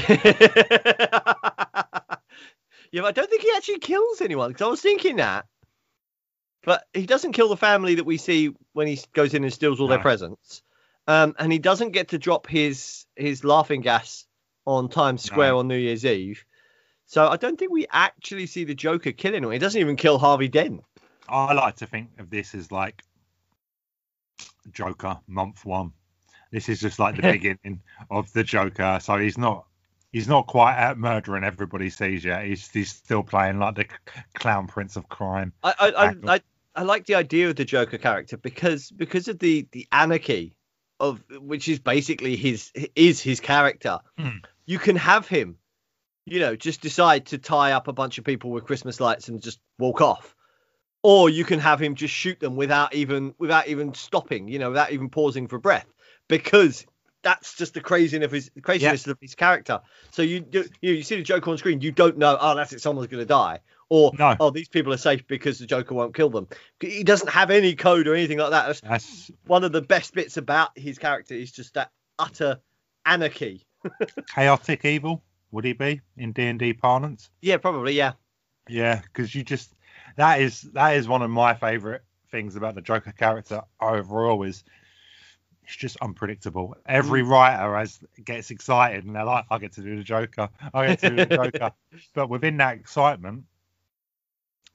but 2.92 3.04
I 3.04 3.12
don't 3.12 3.30
think 3.30 3.42
he 3.42 3.52
actually 3.56 3.78
kills 3.78 4.20
anyone 4.20 4.50
because 4.50 4.66
I 4.66 4.70
was 4.70 4.80
thinking 4.80 5.16
that. 5.16 5.46
But 6.64 6.84
he 6.92 7.06
doesn't 7.06 7.32
kill 7.32 7.48
the 7.48 7.56
family 7.56 7.96
that 7.96 8.04
we 8.04 8.16
see 8.16 8.54
when 8.72 8.86
he 8.86 8.98
goes 9.12 9.34
in 9.34 9.44
and 9.44 9.52
steals 9.52 9.80
all 9.80 9.86
their 9.86 9.98
presents. 9.98 10.62
Um, 11.06 11.34
and 11.38 11.52
he 11.52 11.58
doesn't 11.58 11.90
get 11.90 12.08
to 12.08 12.18
drop 12.18 12.46
his 12.46 13.04
his 13.14 13.44
laughing 13.44 13.80
gas 13.80 14.26
on 14.66 14.88
Times 14.88 15.22
Square 15.22 15.52
No. 15.52 15.58
on 15.58 15.68
New 15.68 15.76
Year's 15.76 16.04
Eve. 16.04 16.44
So 17.06 17.28
I 17.28 17.36
don't 17.36 17.58
think 17.58 17.70
we 17.70 17.86
actually 17.92 18.46
see 18.46 18.64
the 18.64 18.74
Joker 18.74 19.12
kill 19.12 19.34
anyone. 19.34 19.52
He 19.52 19.58
doesn't 19.58 19.80
even 19.80 19.96
kill 19.96 20.18
Harvey 20.18 20.48
Dent. 20.48 20.82
I 21.28 21.52
like 21.52 21.76
to 21.76 21.86
think 21.86 22.10
of 22.18 22.30
this 22.30 22.54
as 22.54 22.70
like 22.70 23.02
Joker 24.72 25.20
month 25.26 25.64
one. 25.64 25.92
This 26.50 26.68
is 26.68 26.80
just 26.80 26.98
like 26.98 27.16
the 27.16 27.22
beginning 27.32 27.82
of 28.10 28.32
the 28.32 28.44
Joker. 28.44 28.98
So 29.00 29.16
he's 29.18 29.38
not 29.38 29.66
he's 30.12 30.28
not 30.28 30.46
quite 30.46 30.76
out 30.76 30.98
murdering 30.98 31.44
everybody 31.44 31.90
sees 31.90 32.24
yet. 32.24 32.44
He's 32.44 32.70
he's 32.70 32.90
still 32.90 33.22
playing 33.22 33.58
like 33.58 33.74
the 33.74 33.86
clown 34.34 34.66
prince 34.66 34.96
of 34.96 35.08
crime. 35.08 35.52
I 35.62 35.74
I, 35.78 35.88
I, 35.88 36.14
I, 36.34 36.40
I 36.76 36.82
like 36.82 37.06
the 37.06 37.16
idea 37.16 37.48
of 37.48 37.56
the 37.56 37.64
Joker 37.64 37.98
character 37.98 38.36
because 38.36 38.90
because 38.90 39.28
of 39.28 39.38
the 39.38 39.66
the 39.72 39.86
anarchy 39.92 40.56
of 41.00 41.22
which 41.30 41.68
is 41.68 41.78
basically 41.78 42.36
his 42.36 42.70
is 42.94 43.20
his 43.20 43.40
character. 43.40 43.98
Hmm. 44.18 44.38
You 44.66 44.78
can 44.78 44.96
have 44.96 45.28
him, 45.28 45.58
you 46.24 46.40
know, 46.40 46.56
just 46.56 46.80
decide 46.80 47.26
to 47.26 47.38
tie 47.38 47.72
up 47.72 47.88
a 47.88 47.92
bunch 47.92 48.18
of 48.18 48.24
people 48.24 48.50
with 48.50 48.64
Christmas 48.64 49.00
lights 49.00 49.28
and 49.28 49.42
just 49.42 49.60
walk 49.78 50.00
off. 50.00 50.33
Or 51.04 51.28
you 51.28 51.44
can 51.44 51.58
have 51.60 51.80
him 51.80 51.94
just 51.94 52.14
shoot 52.14 52.40
them 52.40 52.56
without 52.56 52.94
even 52.94 53.34
without 53.38 53.68
even 53.68 53.92
stopping, 53.92 54.48
you 54.48 54.58
know, 54.58 54.70
without 54.70 54.90
even 54.90 55.10
pausing 55.10 55.46
for 55.46 55.58
breath, 55.58 55.86
because 56.28 56.86
that's 57.22 57.54
just 57.54 57.74
the 57.74 57.80
craziness 57.82 58.24
of 58.24 58.32
his 58.32 58.50
craziness 58.62 59.06
of 59.06 59.18
his 59.20 59.34
character. 59.34 59.80
So 60.12 60.22
you 60.22 60.46
you, 60.50 60.64
you 60.80 61.02
see 61.02 61.16
the 61.16 61.22
Joker 61.22 61.50
on 61.50 61.58
screen, 61.58 61.82
you 61.82 61.92
don't 61.92 62.16
know, 62.16 62.38
oh, 62.40 62.54
that's 62.54 62.72
it, 62.72 62.80
someone's 62.80 63.08
going 63.08 63.20
to 63.20 63.26
die, 63.26 63.60
or 63.90 64.12
No. 64.18 64.34
oh, 64.40 64.48
these 64.48 64.68
people 64.68 64.94
are 64.94 64.98
safe 64.98 65.26
because 65.26 65.58
the 65.58 65.66
Joker 65.66 65.94
won't 65.94 66.14
kill 66.14 66.30
them. 66.30 66.48
He 66.80 67.04
doesn't 67.04 67.28
have 67.28 67.50
any 67.50 67.74
code 67.74 68.08
or 68.08 68.14
anything 68.14 68.38
like 68.38 68.52
that. 68.52 68.66
That's 68.66 68.80
That's 68.80 69.30
one 69.46 69.62
of 69.62 69.72
the 69.72 69.82
best 69.82 70.14
bits 70.14 70.38
about 70.38 70.70
his 70.74 70.98
character 70.98 71.34
is 71.34 71.52
just 71.52 71.74
that 71.74 71.90
utter 72.18 72.60
anarchy. 73.04 73.66
chaotic 74.34 74.86
evil, 74.86 75.22
would 75.50 75.66
he 75.66 75.74
be 75.74 76.00
in 76.16 76.32
D 76.32 76.46
and 76.46 76.58
D 76.58 76.72
parlance? 76.72 77.28
Yeah, 77.42 77.58
probably. 77.58 77.92
Yeah. 77.92 78.12
Yeah, 78.68 79.02
because 79.02 79.34
you 79.34 79.44
just 79.44 79.74
that 80.16 80.40
is 80.40 80.62
that 80.72 80.96
is 80.96 81.08
one 81.08 81.22
of 81.22 81.30
my 81.30 81.54
favorite 81.54 82.02
things 82.30 82.56
about 82.56 82.74
the 82.74 82.82
Joker 82.82 83.12
character 83.12 83.62
overall 83.80 84.42
is 84.42 84.64
it's 85.64 85.76
just 85.76 85.96
unpredictable. 86.02 86.76
Every 86.84 87.22
mm. 87.22 87.28
writer 87.28 87.76
has 87.76 87.98
gets 88.22 88.50
excited 88.50 89.04
and 89.04 89.16
they're 89.16 89.24
like, 89.24 89.46
I 89.50 89.58
get 89.58 89.72
to 89.74 89.82
do 89.82 89.96
the 89.96 90.02
Joker, 90.02 90.48
I 90.72 90.86
get 90.88 90.98
to 91.00 91.10
do 91.10 91.16
the 91.16 91.26
Joker. 91.52 91.72
but 92.14 92.28
within 92.28 92.58
that 92.58 92.74
excitement, 92.74 93.44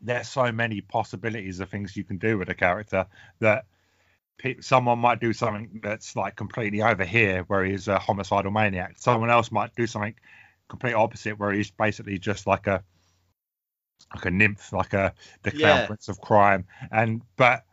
there's 0.02 0.30
so 0.30 0.52
many 0.52 0.82
possibilities 0.82 1.60
of 1.60 1.70
things 1.70 1.96
you 1.96 2.04
can 2.04 2.18
do 2.18 2.38
with 2.38 2.50
a 2.50 2.56
character 2.56 3.06
that 3.40 3.66
someone 4.62 5.00
might 5.00 5.20
do 5.20 5.34
something 5.34 5.82
that's 5.84 6.16
like 6.16 6.36
completely 6.36 6.82
over 6.82 7.04
here 7.04 7.44
where 7.44 7.66
he's 7.66 7.88
a 7.88 8.00
homicidal 8.00 8.52
maniac. 8.52 8.96
Someone 8.98 9.30
else 9.30 9.52
might 9.52 9.76
do 9.76 9.86
something 9.86 10.16
complete 10.70 10.94
opposite 10.94 11.38
where 11.38 11.52
he's 11.52 11.72
basically 11.72 12.18
just 12.18 12.48
like 12.48 12.68
a 12.68 12.84
like 14.16 14.26
a 14.26 14.32
nymph, 14.32 14.74
like 14.74 14.94
a 14.94 15.14
the 15.44 15.52
clown 15.52 15.80
Yeah. 15.80 15.88
prince 15.88 16.10
of 16.10 16.20
crime. 16.22 16.66
And 16.92 17.22
but 17.36 17.66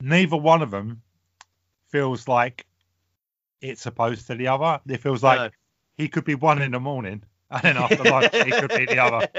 neither 0.00 0.36
one 0.36 0.62
of 0.62 0.70
them 0.70 1.02
feels 1.88 2.28
like 2.28 2.66
it's 3.60 3.86
opposed 3.86 4.26
to 4.26 4.34
the 4.34 4.48
other. 4.48 4.80
It 4.86 5.00
feels 5.00 5.22
like 5.22 5.38
No. 5.38 5.50
he 5.96 6.08
could 6.08 6.24
be 6.24 6.34
one 6.34 6.60
in 6.60 6.72
the 6.72 6.80
morning 6.80 7.22
and 7.50 7.62
then 7.62 7.76
after 7.76 8.04
lunch 8.04 8.34
he 8.44 8.52
could 8.52 8.72
be 8.74 8.86
the 8.86 8.98
other. 8.98 9.28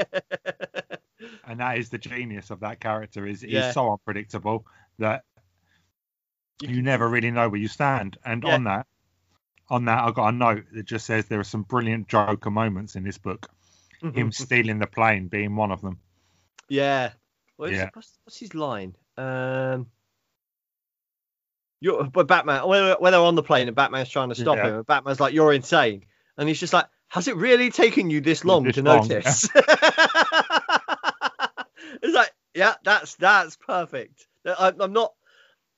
And 1.48 1.60
that 1.62 1.78
is 1.78 1.90
the 1.90 1.98
genius 1.98 2.52
of 2.52 2.60
that 2.60 2.80
character. 2.80 3.26
Is 3.26 3.42
Yeah. 3.42 3.62
he's 3.68 3.74
so 3.74 3.92
unpredictable 3.92 4.66
that 5.00 5.24
You 6.62 6.82
never 6.82 7.08
really 7.08 7.32
know 7.32 7.50
where 7.50 7.60
you 7.60 7.68
stand. 7.68 8.18
And 8.26 8.44
Yeah. 8.44 8.56
on 8.56 8.64
that, 8.66 8.88
on 9.70 9.86
that, 9.86 10.04
I've 10.04 10.14
got 10.16 10.30
a 10.30 10.32
note 10.32 10.66
that 10.74 10.86
just 10.86 11.06
says 11.06 11.26
there 11.28 11.40
are 11.40 11.44
some 11.44 11.64
brilliant 11.64 12.08
Joker 12.08 12.50
moments 12.52 12.96
in 12.96 13.04
this 13.04 13.18
book. 13.18 13.50
Him 14.02 14.32
stealing 14.34 14.80
the 14.80 14.88
plane 14.88 15.28
being 15.28 15.56
one 15.56 15.72
of 15.72 15.82
them. 15.82 16.00
Yeah. 16.70 17.12
What 17.56 17.72
is, 17.72 17.78
Yeah. 17.78 17.90
What's, 17.94 18.18
what's 18.24 18.40
his 18.40 18.54
line? 18.54 18.96
Um. 19.18 19.88
You're, 21.80 22.06
but 22.06 22.28
Batman, 22.28 22.68
when, 22.68 22.96
when 23.00 23.12
they're 23.12 23.22
on 23.22 23.36
the 23.36 23.44
plane 23.44 23.68
and 23.68 23.76
Batman's 23.76 24.10
trying 24.10 24.30
to 24.30 24.36
stop 24.36 24.58
Yeah. 24.58 24.68
him, 24.68 24.76
and 24.78 24.86
Batman's 24.86 25.20
like, 25.20 25.34
"You're 25.36 25.54
insane," 25.54 26.06
and 26.36 26.48
he's 26.50 26.60
just 26.60 26.74
like, 26.74 26.88
"Has 27.10 27.28
it 27.28 27.36
really 27.36 27.70
taken 27.70 28.10
you 28.10 28.20
this 28.20 28.44
long 28.44 28.64
This 28.64 28.76
to 28.76 28.82
long, 28.82 29.08
notice?" 29.08 29.48
it's 32.02 32.14
like, 32.16 32.32
yeah, 32.56 32.74
that's 32.84 33.16
that's 33.16 33.58
perfect. 33.58 34.28
I, 34.46 34.74
I'm 34.80 34.94
not, 34.94 35.14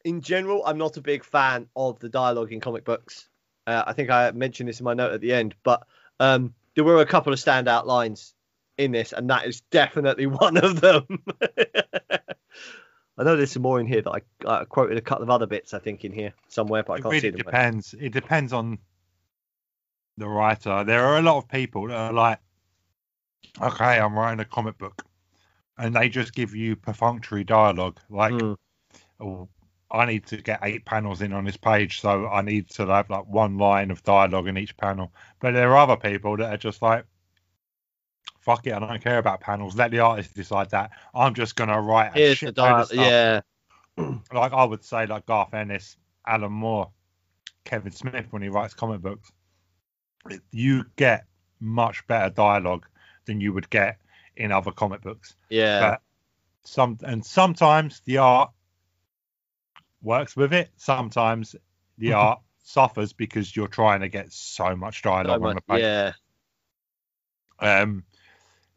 in 0.06 0.22
general, 0.22 0.66
I'm 0.66 0.78
not 0.78 0.96
a 0.96 1.02
big 1.02 1.26
fan 1.26 1.68
of 1.76 2.00
the 2.00 2.08
dialogue 2.08 2.54
in 2.54 2.62
comic 2.62 2.86
books. 2.86 3.28
Uh, 3.68 3.84
I 3.86 3.91
think 3.91 4.10
I 4.10 4.32
mentioned 4.32 4.70
this 4.70 4.80
in 4.80 4.86
my 4.86 4.94
note 4.94 5.12
at 5.12 5.20
the 5.20 5.34
end, 5.34 5.54
but 5.64 5.86
um, 6.22 6.54
there 6.80 6.85
were 6.85 7.01
a 7.01 7.06
couple 7.06 7.34
of 7.34 7.39
standout 7.39 7.85
lines 7.85 8.34
in 8.77 8.93
this, 8.93 9.11
and 9.11 9.30
that 9.30 9.45
is 9.45 9.60
definitely 9.69 10.27
one 10.27 10.56
of 10.56 10.80
them. 10.80 11.06
I 13.18 13.23
know 13.23 13.35
there's 13.35 13.51
some 13.51 13.64
more 13.64 13.81
in 13.81 13.85
here 13.85 14.01
that 14.01 14.11
I, 14.11 14.22
I 14.47 14.64
quoted 14.64 14.97
a 14.97 15.01
couple 15.01 15.23
of 15.23 15.30
other 15.30 15.45
bits, 15.45 15.73
I 15.73 15.80
think, 15.80 16.06
in 16.06 16.14
here 16.14 16.34
somewhere, 16.47 16.84
but 16.84 16.93
I 16.93 16.95
it 16.95 17.01
can't 17.01 17.11
really 17.11 17.19
see 17.19 17.30
them. 17.31 17.38
depends. 17.39 17.93
It 17.99 18.14
depends 18.14 18.53
on 18.53 18.77
the 20.18 20.30
writer. 20.30 20.85
There 20.85 21.03
are 21.03 21.18
a 21.18 21.22
lot 21.22 21.35
of 21.38 21.49
people 21.49 21.89
that 21.89 21.97
are 21.97 22.14
like, 22.14 22.39
okay, 23.61 23.99
I'm 23.99 24.18
writing 24.18 24.39
a 24.39 24.45
comic 24.45 24.77
book, 24.77 25.03
and 25.77 25.93
they 25.93 26.07
just 26.07 26.34
give 26.34 26.56
you 26.56 26.77
perfunctory 26.77 27.43
dialogue, 27.43 27.99
like, 28.10 28.31
Mm. 28.31 28.56
oh, 29.19 29.49
I 29.91 30.06
need 30.06 30.26
to 30.28 30.38
get 30.38 30.60
eight 30.61 30.86
panels 30.86 31.22
in 31.22 31.34
on 31.34 31.45
this 31.45 31.57
page, 31.57 31.99
so 32.02 32.28
I 32.28 32.41
need 32.41 32.70
to 32.72 32.86
have 32.88 33.10
like 33.10 33.26
one 33.26 33.57
line 33.57 33.90
of 33.91 34.03
dialogue 34.03 34.48
in 34.48 34.57
each 34.57 34.78
panel. 34.78 35.11
But 35.40 35.53
there 35.53 35.72
are 35.72 35.78
other 35.78 35.98
people 35.98 36.38
that 36.38 36.53
are 36.53 36.57
just 36.57 36.82
like, 36.82 37.06
fuck 38.40 38.68
it, 38.68 38.74
I 38.74 38.80
don't 38.80 39.03
care 39.03 39.18
about 39.18 39.41
panels. 39.41 39.76
Let 39.76 39.91
the 39.91 39.99
artist 39.99 40.36
decide 40.36 40.70
that. 40.72 40.91
I'm 41.14 41.34
just 41.34 41.56
gonna 41.56 41.82
write 41.82 42.10
a 42.16 42.20
Here's 42.20 42.38
shit 42.38 42.56
the 42.56 42.61
load 42.61 42.70
dial. 42.70 42.82
of 42.82 42.88
stuff. 42.88 43.06
Yeah. 43.07 43.41
Like 44.32 44.53
I 44.53 44.64
would 44.64 44.84
say, 44.84 45.07
like 45.07 45.26
Garth 45.26 45.53
Ennis, 45.53 45.98
Alan 46.26 46.53
Moore, 46.53 46.90
Kevin 47.66 47.91
Smith 47.91 48.28
when 48.30 48.41
he 48.41 48.49
writes 48.49 48.74
comic 48.74 49.02
books. 49.02 49.32
You 50.52 50.86
get 50.95 51.26
much 51.60 52.06
better 52.07 52.30
dialogue 52.30 52.86
than 53.26 53.41
you 53.41 53.52
would 53.53 53.70
get 53.70 53.98
in 54.38 54.52
other 54.52 54.72
comic 54.72 55.02
books. 55.02 55.36
Yeah. 55.49 55.80
But 55.82 56.02
some 56.64 56.98
and 57.03 57.26
sometimes 57.26 58.02
the 58.06 58.20
art 58.20 58.52
works 60.02 60.36
with 60.36 60.54
it. 60.54 60.70
Sometimes 60.78 61.56
the 61.98 62.14
art 62.14 62.40
suffers 62.64 63.14
because 63.14 63.56
you're 63.56 63.68
trying 63.68 64.02
to 64.02 64.10
get 64.10 64.32
so 64.32 64.76
much 64.76 65.02
So 65.02 65.10
dialogue 65.10 65.44
on 65.44 65.56
the 65.56 65.62
page. 65.62 65.82
yeah. 65.82 66.12
Um, 67.60 68.04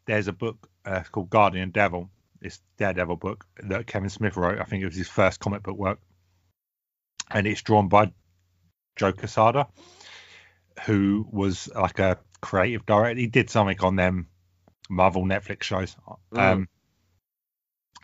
there's 0.06 0.28
a 0.28 0.32
book 0.32 0.68
uh, 0.84 1.02
called 1.10 1.30
Guardian 1.30 1.70
Devil. 1.70 2.10
It's 2.40 2.60
Daredevil 2.76 3.16
book 3.16 3.46
that 3.62 3.86
Kevin 3.86 4.10
Smith 4.10 4.36
wrote. 4.36 4.58
I 4.58 4.64
think 4.64 4.82
it 4.82 4.86
was 4.86 4.96
his 4.96 5.08
first 5.08 5.38
comic 5.38 5.62
book 5.62 5.76
work, 5.76 6.00
and 7.30 7.46
it's 7.46 7.62
drawn 7.62 7.88
by 7.88 8.12
Joe 8.96 9.12
Quesada, 9.12 9.68
who 10.84 11.26
was 11.30 11.70
like 11.72 12.00
a 12.00 12.18
creative 12.40 12.84
director. 12.84 13.20
He 13.20 13.28
did 13.28 13.48
something 13.48 13.78
on 13.80 13.94
them 13.94 14.26
Marvel 14.90 15.24
Netflix 15.24 15.62
shows. 15.62 15.96
Mm. 16.34 16.38
Um, 16.40 16.68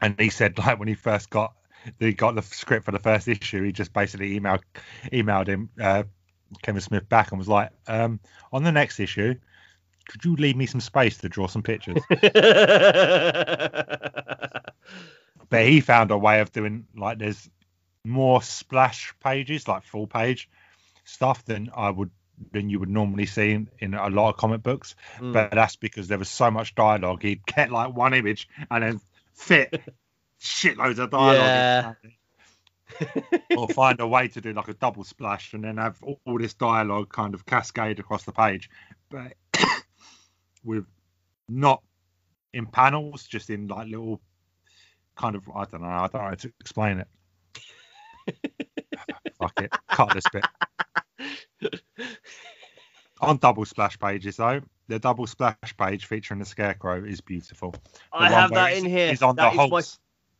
and 0.00 0.14
he 0.20 0.30
said 0.30 0.56
like 0.58 0.78
when 0.78 0.86
he 0.88 0.94
first 0.94 1.30
got 1.30 1.54
he 1.98 2.12
got 2.12 2.34
the 2.34 2.42
script 2.42 2.84
for 2.84 2.92
the 2.92 2.98
first 2.98 3.28
issue, 3.28 3.62
he 3.62 3.72
just 3.72 3.92
basically 3.92 4.38
emailed 4.38 4.62
emailed 5.12 5.46
him 5.46 5.70
uh, 5.80 6.04
Kevin 6.62 6.80
Smith 6.80 7.08
back 7.08 7.30
and 7.30 7.38
was 7.38 7.48
like, 7.48 7.70
um, 7.86 8.20
on 8.52 8.62
the 8.64 8.72
next 8.72 9.00
issue, 9.00 9.34
could 10.08 10.24
you 10.24 10.36
leave 10.36 10.56
me 10.56 10.66
some 10.66 10.80
space 10.80 11.18
to 11.18 11.28
draw 11.28 11.46
some 11.46 11.62
pictures? 11.62 12.02
but 15.50 15.66
he 15.66 15.80
found 15.80 16.10
a 16.10 16.18
way 16.18 16.40
of 16.40 16.52
doing 16.52 16.86
like 16.96 17.18
there's 17.18 17.48
more 18.04 18.42
splash 18.42 19.14
pages, 19.22 19.68
like 19.68 19.84
full 19.84 20.06
page 20.06 20.48
stuff 21.04 21.44
than 21.44 21.70
I 21.74 21.90
would 21.90 22.10
than 22.52 22.70
you 22.70 22.78
would 22.78 22.88
normally 22.88 23.26
see 23.26 23.52
in, 23.52 23.68
in 23.80 23.94
a 23.94 24.08
lot 24.08 24.30
of 24.30 24.36
comic 24.36 24.62
books. 24.62 24.94
Mm. 25.18 25.32
But 25.32 25.50
that's 25.50 25.76
because 25.76 26.08
there 26.08 26.18
was 26.18 26.28
so 26.28 26.50
much 26.50 26.74
dialogue. 26.74 27.22
He'd 27.22 27.44
get 27.44 27.70
like 27.70 27.94
one 27.94 28.14
image 28.14 28.48
and 28.70 28.82
then 28.82 29.00
fit 29.34 29.82
shitloads 30.40 30.98
of 30.98 31.10
dialogue. 31.10 31.96
or 33.56 33.68
find 33.68 34.00
a 34.00 34.06
way 34.06 34.28
to 34.28 34.40
do 34.40 34.52
like 34.52 34.68
a 34.68 34.74
double 34.74 35.04
splash 35.04 35.52
and 35.52 35.62
then 35.64 35.76
have 35.76 35.98
all, 36.02 36.18
all 36.24 36.38
this 36.38 36.54
dialogue 36.54 37.10
kind 37.10 37.34
of 37.34 37.44
cascade 37.44 37.98
across 37.98 38.24
the 38.24 38.32
page. 38.32 38.70
But 39.10 39.34
with 40.64 40.86
not 41.48 41.82
in 42.52 42.66
panels, 42.66 43.24
just 43.24 43.50
in 43.50 43.68
like 43.68 43.88
little 43.88 44.20
kind 45.16 45.36
of 45.36 45.48
I 45.54 45.64
don't 45.64 45.82
know, 45.82 45.88
I 45.88 46.08
don't 46.08 46.22
know 46.22 46.28
how 46.28 46.34
to 46.34 46.52
explain 46.60 47.04
it. 47.04 47.08
Fuck 49.38 49.60
it. 49.60 49.72
Cut 49.90 50.14
this 50.14 50.24
bit. 50.32 51.82
On 53.20 53.36
double 53.36 53.64
splash 53.64 53.98
pages 53.98 54.36
though, 54.36 54.60
the 54.86 54.98
double 54.98 55.26
splash 55.26 55.76
page 55.76 56.06
featuring 56.06 56.40
the 56.40 56.46
scarecrow 56.46 57.04
is 57.04 57.20
beautiful. 57.20 57.72
The 57.72 57.80
I 58.12 58.30
have 58.30 58.50
that 58.52 58.74
in 58.74 58.84
here. 58.84 59.10
He's 59.10 59.22
on 59.22 59.36
That 59.36 59.54
the 59.54 59.62
is 59.62 59.70
my-. 59.70 59.82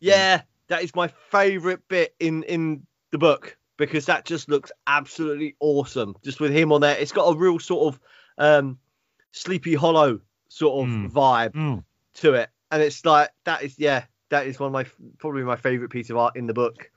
Yeah, 0.01 0.43
that 0.69 0.83
is 0.83 0.95
my 0.95 1.09
favourite 1.09 1.81
bit 1.89 2.15
in 2.20 2.43
in 2.45 2.87
the 3.11 3.19
book 3.19 3.57
because 3.77 4.07
that 4.07 4.25
just 4.25 4.49
looks 4.49 4.70
absolutely 4.87 5.57
awesome. 5.61 6.15
Just 6.25 6.41
with 6.41 6.53
him 6.53 6.73
on 6.73 6.81
there, 6.81 6.97
it's 6.99 7.12
got 7.12 7.25
a 7.27 7.37
real 7.37 7.59
sort 7.59 7.95
of 7.95 8.01
um, 8.39 8.79
Sleepy 9.33 9.75
Hollow 9.75 10.20
sort 10.49 10.85
of 10.85 10.89
Mm. 10.95 11.12
vibe 11.12 11.53
Mm. 11.53 11.85
to 12.15 12.35
it, 12.35 12.51
and 12.70 12.83
it's 12.83 13.05
like 13.05 13.31
that 13.45 13.62
is 13.62 13.79
yeah, 13.79 14.05
that 14.31 14.47
is 14.47 14.59
one 14.59 14.69
of 14.69 14.73
my 14.73 14.85
probably 15.19 15.43
my 15.43 15.57
favourite 15.57 15.91
piece 15.91 16.11
of 16.11 16.16
art 16.16 16.37
in 16.37 16.47
the 16.47 16.55
book. 16.55 16.91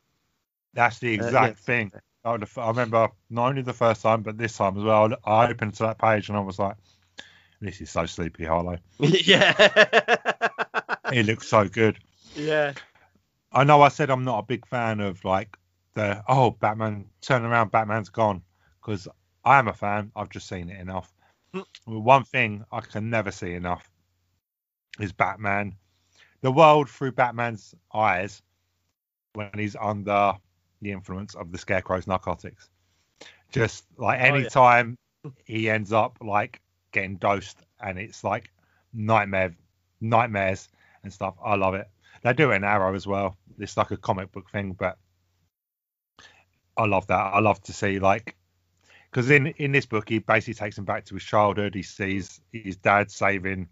That's 0.74 1.00
the 1.00 1.10
Uh, 1.20 1.26
exact 1.26 1.60
yeah. 1.60 1.66
thing. 1.66 1.92
I, 2.24 2.32
have- 2.32 2.58
I 2.58 2.68
remember 2.68 3.10
not 3.30 3.50
only 3.50 3.62
the 3.64 3.74
first 3.74 4.02
time, 4.04 4.22
but 4.22 4.38
this 4.38 4.56
time 4.58 4.78
as 4.78 4.84
well. 4.84 5.14
I 5.26 5.48
opened 5.50 5.74
to 5.76 5.84
that 5.84 5.98
page 5.98 6.30
and 6.30 6.38
I 6.38 6.42
was 6.42 6.60
like, 6.60 6.76
"This 7.60 7.82
is 7.82 7.90
so 7.90 8.06
Sleepy 8.06 8.46
Hollow. 8.46 8.78
yeah, 9.00 9.54
It 11.12 11.26
looks 11.26 11.48
so 11.48 11.68
good." 11.68 11.98
yeah, 12.36 12.74
I 13.52 13.64
know 13.64 13.82
I 13.82 13.90
said 13.90 14.10
I'm 14.10 14.24
not 14.24 14.40
a 14.40 14.44
big 14.44 14.66
fan 14.66 15.00
of 15.00 15.24
like 15.26 15.58
the 15.94 16.24
oh 16.28 16.52
Batman 16.52 17.06
turn 17.22 17.44
around, 17.44 17.72
Batman's 17.72 18.10
gone 18.10 18.42
because 18.82 19.08
I 19.44 19.60
am 19.60 19.68
a 19.68 19.74
fan. 19.74 20.12
I've 20.16 20.30
just 20.30 20.48
seen 20.48 20.70
it 20.70 20.80
enough. 20.80 21.14
Mm. 21.54 21.66
One 21.86 22.24
thing 22.24 22.64
I 22.72 22.82
can 22.82 23.10
never 23.10 23.32
see 23.32 23.54
enough 23.54 23.90
is 25.00 25.12
Batman, 25.12 25.76
the 26.42 26.52
world 26.52 26.90
through 26.90 27.12
Batman's 27.14 27.76
eyes 27.94 28.42
when 29.34 29.50
he's 29.56 29.76
under 29.76 30.34
the 30.82 30.92
influence 30.92 31.36
of 31.36 31.52
the 31.52 31.58
Scarecrow's 31.58 32.08
narcotics. 32.08 32.70
Just 33.52 33.86
like 33.98 34.20
Oh, 34.20 34.24
yeah. 34.24 34.30
any 34.30 34.50
time 34.50 34.98
he 35.46 35.70
ends 35.70 35.92
up 35.92 36.18
like 36.22 36.62
getting 36.92 37.18
dosed 37.18 37.58
and 37.82 38.00
it's 38.00 38.24
like 38.24 38.52
nightmare 38.94 39.56
nightmares 40.00 40.70
and 41.04 41.12
stuff. 41.12 41.36
I 41.44 41.56
love 41.56 41.74
it. 41.76 41.90
They 42.24 42.34
do 42.34 42.52
it 42.52 42.56
in 42.56 42.64
Arrow 42.64 42.94
as 42.96 43.08
well. 43.08 43.38
It's 43.60 43.78
like 43.78 43.92
a 43.92 43.98
comic 43.98 44.32
book 44.32 44.50
thing, 44.52 44.74
but 44.74 44.98
I 46.78 46.86
love 46.86 47.08
that. 47.08 47.16
I 47.34 47.40
love 47.40 47.62
to 47.64 47.74
see 47.74 48.00
like 48.00 48.36
because 49.10 49.30
in 49.30 49.48
in 49.48 49.72
this 49.72 49.86
book 49.86 50.08
he 50.10 50.20
basically 50.20 50.54
takes 50.54 50.78
him 50.78 50.86
back 50.86 51.06
to 51.06 51.16
his 51.16 51.24
childhood. 51.24 51.76
He 51.76 51.84
sees 51.84 52.42
his 52.52 52.78
dad 52.78 53.12
saving 53.12 53.68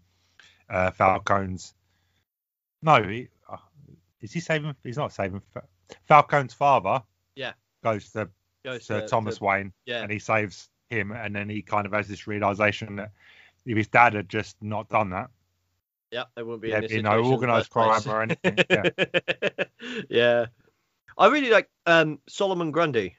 uh, 0.68 0.90
Falcone's. 0.90 1.74
No, 2.82 3.02
he, 3.02 3.28
uh, 3.48 3.56
is 4.20 4.32
he 4.32 4.40
saving? 4.40 4.74
He's 4.84 4.96
not 4.96 5.12
saving 5.12 5.42
Fa- 5.52 5.64
Falcone's 6.08 6.54
father. 6.54 7.02
Yeah. 7.34 7.52
goes 7.82 8.10
to 8.12 8.28
Goes 8.64 8.84
Sir 8.86 9.00
to- 9.02 9.06
Thomas 9.06 9.38
to- 9.38 9.44
Wayne, 9.44 9.72
yeah, 9.86 10.02
and 10.02 10.10
he 10.12 10.18
saves 10.18 10.68
him, 10.90 11.12
and 11.12 11.34
then 11.34 11.48
he 11.48 11.62
kind 11.62 11.86
of 11.86 11.92
has 11.92 12.08
this 12.08 12.26
realization 12.26 12.96
that 12.96 13.12
if 13.64 13.76
his 13.76 13.88
dad 13.88 14.14
had 14.14 14.28
just 14.28 14.56
not 14.62 14.88
done 14.88 15.10
that, 15.10 15.30
yeah, 16.10 16.24
they 16.34 16.42
wouldn't 16.42 16.62
be 16.62 16.70
there'd 16.70 16.84
in 16.84 16.88
this 16.90 16.96
be 16.98 17.02
no 17.02 17.10
situation 17.10 17.24
in 17.24 17.30
the 17.30 17.34
organized 17.34 17.70
crime 17.70 18.02
or 18.06 18.22
anything. 18.22 18.58
Yeah. 18.70 19.64
yeah. 20.08 20.46
I 21.18 21.26
really 21.28 21.50
like 21.50 21.68
um, 21.86 22.18
Solomon 22.28 22.70
Grundy. 22.70 23.16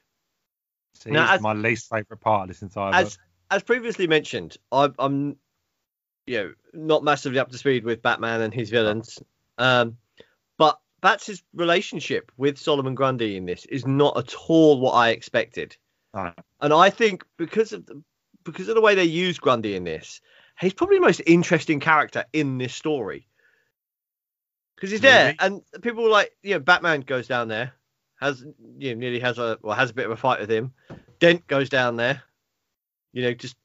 See, 0.96 1.12
Now, 1.12 1.34
as- 1.34 1.42
my 1.42 1.54
least 1.54 1.90
favorite 1.90 2.20
part 2.20 2.44
of 2.44 2.48
this 2.50 2.62
entire 2.62 2.94
As 2.94 3.16
book. 3.16 3.26
as 3.52 3.64
previously 3.64 4.08
mentioned, 4.08 4.58
I, 4.72 4.90
I'm 5.00 5.36
you 6.28 6.38
know 6.38 6.54
not 6.74 7.04
massively 7.04 7.40
up 7.40 7.50
to 7.52 7.58
speed 7.58 7.84
with 7.84 8.02
Batman 8.02 8.42
and 8.42 8.54
his 8.54 8.70
villains, 8.70 9.20
um, 9.58 9.98
but 10.58 10.80
Bat's 11.02 11.42
relationship 11.54 12.32
with 12.38 12.58
Solomon 12.58 12.94
Grundy 12.96 13.38
in 13.38 13.46
this 13.46 13.66
is 13.66 13.86
not 13.88 14.18
at 14.18 14.34
all 14.48 14.80
what 14.80 14.92
I 14.92 15.10
expected, 15.10 15.76
No. 16.14 16.32
and 16.60 16.74
I 16.74 16.90
think 16.90 17.24
because 17.38 17.74
of 17.74 17.86
the, 17.86 18.02
because 18.44 18.68
of 18.70 18.76
the 18.76 18.82
way 18.82 18.96
they 18.96 19.04
use 19.06 19.40
Grundy 19.40 19.76
in 19.76 19.84
this, 19.84 20.22
he's 20.60 20.74
probably 20.74 20.98
the 20.98 21.06
most 21.06 21.22
interesting 21.26 21.80
character 21.80 22.26
in 22.34 22.58
this 22.58 22.74
story. 22.74 23.28
Because 24.76 24.92
he's 24.92 25.02
there, 25.02 25.36
and 25.40 25.62
people 25.82 26.10
like, 26.10 26.32
you 26.42 26.56
know, 26.56 26.60
Batman 26.60 27.02
goes 27.02 27.28
down 27.28 27.48
there, 27.48 27.74
has 28.20 28.44
you 28.78 28.94
know, 28.96 29.00
nearly 29.00 29.20
has 29.20 29.38
a 29.38 29.60
well 29.62 29.76
has 29.76 29.92
a 29.92 29.94
bit 29.94 30.06
of 30.06 30.12
a 30.12 30.18
fight 30.18 30.40
with 30.40 30.50
him. 30.50 30.74
Dent 31.20 31.46
goes 31.46 31.70
down 31.70 31.98
there, 31.98 32.24
you 33.14 33.22
know, 33.22 33.34
just 33.34 33.56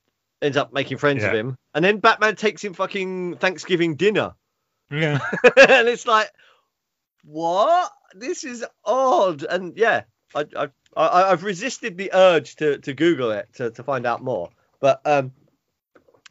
ends 0.42 0.58
up 0.58 0.74
making 0.74 0.98
friends 0.98 1.22
with 1.22 1.32
him, 1.32 1.56
and 1.74 1.82
then 1.82 1.98
Batman 2.00 2.36
takes 2.36 2.62
him 2.62 2.74
fucking 2.74 3.38
Thanksgiving 3.38 3.96
dinner, 3.96 4.34
Yeah. 4.90 5.18
and 5.56 5.88
it's 5.88 6.06
like, 6.06 6.30
what? 7.24 7.90
This 8.14 8.44
is 8.44 8.62
odd, 8.84 9.42
and 9.42 9.74
yeah, 9.76 10.02
I, 10.34 10.44
I, 10.54 10.68
I 10.96 11.32
I've 11.32 11.44
resisted 11.44 11.96
the 11.96 12.10
urge 12.12 12.56
to 12.56 12.76
to 12.78 12.92
Google 12.92 13.30
it 13.30 13.48
to 13.54 13.70
to 13.70 13.82
find 13.82 14.04
out 14.04 14.22
more, 14.22 14.50
but 14.80 15.00
um, 15.06 15.32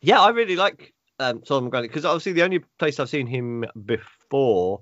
yeah, 0.05 0.21
I 0.21 0.29
really 0.29 0.55
like 0.55 0.93
um 1.19 1.43
Solomon 1.45 1.69
Grundy 1.69 1.87
because 1.87 2.05
obviously 2.05 2.33
the 2.33 2.43
only 2.43 2.59
place 2.79 2.99
I've 2.99 3.09
seen 3.09 3.27
him 3.27 3.65
before 3.85 4.81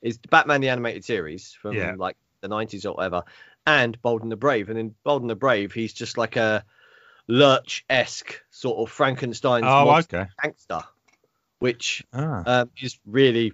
is 0.00 0.18
Batman 0.18 0.60
the 0.60 0.68
animated 0.70 1.04
series 1.04 1.52
from 1.52 1.76
Yeah. 1.76 1.94
like 1.96 2.16
the 2.40 2.48
90s 2.48 2.84
or 2.86 2.94
whatever, 2.94 3.22
and 3.66 4.00
Bold 4.02 4.22
and 4.22 4.32
the 4.32 4.36
Brave, 4.36 4.68
and 4.70 4.78
in 4.78 4.94
Bold 5.04 5.22
and 5.22 5.30
the 5.30 5.36
Brave 5.36 5.72
he's 5.72 5.92
just 5.92 6.16
like 6.18 6.36
a 6.36 6.64
Lurch 7.28 7.84
esque 7.88 8.42
sort 8.50 8.78
of 8.78 8.92
Frankenstein's 8.92 9.66
Oh, 9.68 9.84
monster 9.84 10.22
okay. 10.22 10.30
gangster, 10.42 10.80
which 11.60 12.04
Ah. 12.12 12.42
um, 12.46 12.70
is 12.80 12.98
really 13.06 13.52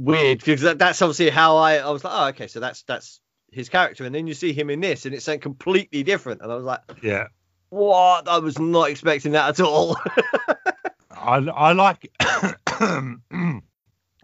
weird 0.00 0.38
because 0.38 0.62
that, 0.62 0.78
that's 0.78 1.02
obviously 1.02 1.30
how 1.30 1.56
I 1.56 1.76
I 1.78 1.90
was 1.90 2.02
like, 2.04 2.14
oh, 2.16 2.26
okay, 2.28 2.46
so 2.46 2.60
that's 2.60 2.82
that's 2.82 3.20
his 3.52 3.68
character, 3.68 4.04
and 4.04 4.14
then 4.14 4.26
you 4.26 4.34
see 4.34 4.52
him 4.52 4.70
in 4.70 4.80
this, 4.80 5.06
and 5.06 5.14
it's 5.14 5.24
something 5.24 5.40
completely 5.40 6.02
different, 6.02 6.40
and 6.42 6.50
I 6.50 6.54
was 6.56 6.64
like, 6.64 6.80
Yeah. 7.02 7.28
What? 7.74 8.28
I 8.28 8.38
was 8.38 8.58
not 8.58 8.90
expecting 8.90 9.32
that 9.32 9.48
at 9.48 9.60
all. 9.60 9.96
I 11.10 11.36
I 11.36 11.72
like 11.72 12.10
I 12.20 13.20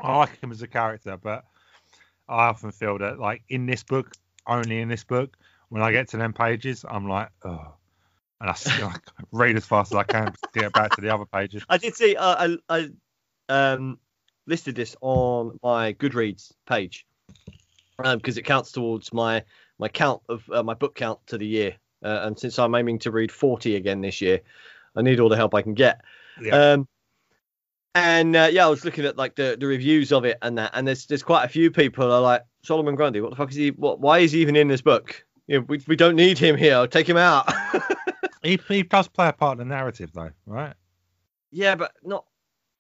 like 0.01 0.40
him 0.40 0.52
as 0.52 0.62
a 0.62 0.68
character, 0.68 1.16
but 1.16 1.44
I 2.28 2.47
often 2.47 2.70
feel 2.70 2.98
that 2.98 3.18
like 3.18 3.43
in 3.48 3.66
this 3.66 3.82
book, 3.82 4.12
only 4.47 4.81
in 4.81 4.89
this 4.89 5.05
book, 5.05 5.36
when 5.68 5.82
I 5.82 5.93
get 5.93 6.09
to 6.09 6.16
them 6.16 6.32
pages, 6.32 6.85
I'm 6.89 7.09
like, 7.09 7.31
oh, 7.44 7.74
and 8.40 8.51
I 8.51 8.82
like, 8.82 9.02
read 9.32 9.56
as 9.56 9.66
fast 9.66 9.93
as 9.93 9.97
I 9.97 10.05
can 10.05 10.32
to 10.32 10.60
get 10.60 10.72
back 10.72 10.94
to 10.94 11.01
the 11.01 11.12
other 11.12 11.27
pages. 11.27 11.64
I 11.68 11.77
did 11.77 11.94
see 11.94 12.16
uh, 12.16 12.56
a, 12.70 12.74
a 12.74 12.90
um, 13.48 13.98
listed 14.47 14.77
this 14.77 14.97
on 15.01 15.59
my 15.62 15.93
Goodreads 15.94 16.52
page 16.66 17.06
because 17.98 18.39
it 18.39 18.43
counts 18.43 18.72
towards 18.72 19.12
my 19.12 19.44
my 19.78 19.89
count 19.89 20.22
of 20.28 20.48
uh, 20.52 20.62
my 20.62 20.74
book 20.74 20.94
count 20.94 21.18
to 21.27 21.39
the 21.39 21.47
year. 21.47 21.77
Uh, 22.02 22.20
and 22.24 22.39
since 22.39 22.59
I'm 22.59 22.74
aiming 22.74 22.98
to 23.01 23.10
read 23.10 23.31
40 23.32 23.77
again 23.77 24.01
this 24.01 24.20
year, 24.20 24.40
I 24.97 25.02
need 25.02 25.20
all 25.20 25.28
the 25.28 25.36
help 25.36 25.55
I 25.55 25.62
can 25.62 25.74
get. 25.74 26.01
Yeah. 26.43 26.72
Um, 26.72 26.89
and 27.94 28.36
uh, 28.36 28.48
yeah, 28.52 28.66
I 28.66 28.68
was 28.68 28.85
looking 28.85 29.05
at 29.05 29.16
like 29.16 29.35
the, 29.35 29.56
the 29.59 29.66
reviews 29.66 30.12
of 30.12 30.24
it 30.24 30.39
and 30.43 30.59
that, 30.59 30.70
and 30.74 30.86
there's 30.86 31.06
there's 31.06 31.22
quite 31.24 31.44
a 31.44 31.48
few 31.48 31.70
people 31.70 32.10
are 32.12 32.20
like 32.20 32.43
Solomon 32.62 32.94
Grundy. 32.94 33.20
What 33.20 33.31
the 33.31 33.36
fuck 33.36 33.51
is 33.51 33.56
he? 33.56 33.70
What? 33.72 34.01
Why 34.01 34.18
is 34.20 34.32
he 34.32 34.40
even 34.43 34.55
in 34.56 34.68
this 34.68 34.81
book? 34.81 35.24
You 35.48 35.59
know, 35.59 35.64
we 35.68 35.81
we 35.89 35.97
don't 35.97 36.14
need 36.16 36.39
him 36.39 36.56
here. 36.56 36.86
Take 36.86 37.09
him 37.09 37.16
out. 37.16 37.52
He, 38.43 38.59
he 38.68 38.85
does 38.85 39.06
play 39.06 39.28
a 39.28 39.35
part 39.35 39.60
in 39.60 39.68
the 39.68 39.74
narrative, 39.74 40.12
though, 40.14 40.31
right? 40.47 40.72
yeah, 41.51 41.74
but 41.74 41.93
not 42.02 42.24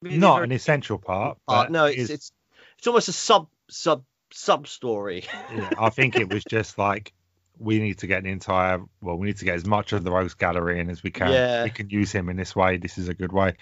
really 0.00 0.16
Not 0.16 0.36
very 0.36 0.44
an 0.44 0.52
essential 0.52 0.96
part. 0.96 1.36
but 1.46 1.70
No, 1.70 1.84
it's, 1.84 1.98
is- 1.98 2.10
it's 2.10 2.32
it's 2.78 2.86
almost 2.86 3.08
a 3.08 3.12
sub 3.12 3.46
sub 3.68 4.02
sub 4.32 4.66
story. 4.66 5.24
yeah, 5.54 5.68
I 5.78 5.90
think 5.90 6.16
it 6.16 6.32
was 6.32 6.44
just 6.44 6.78
like 6.78 7.12
we 7.60 7.78
need 7.78 7.98
to 7.98 8.06
get 8.06 8.24
the 8.24 8.30
entire 8.30 8.80
well, 9.02 9.16
we 9.16 9.26
need 9.26 9.36
to 9.36 9.44
get 9.44 9.54
as 9.54 9.66
much 9.66 9.92
of 9.92 10.02
the 10.02 10.10
Rogues 10.10 10.34
Gallery 10.34 10.80
in 10.80 10.88
as 10.88 11.02
we 11.02 11.10
can. 11.10 11.30
Yeah. 11.30 11.64
We 11.64 11.70
can 11.70 11.90
use 11.90 12.10
him 12.10 12.28
in 12.30 12.36
this 12.36 12.56
way. 12.56 12.78
This 12.78 12.96
is 12.96 13.08
a 13.08 13.14
good 13.14 13.32
way. 13.32 13.56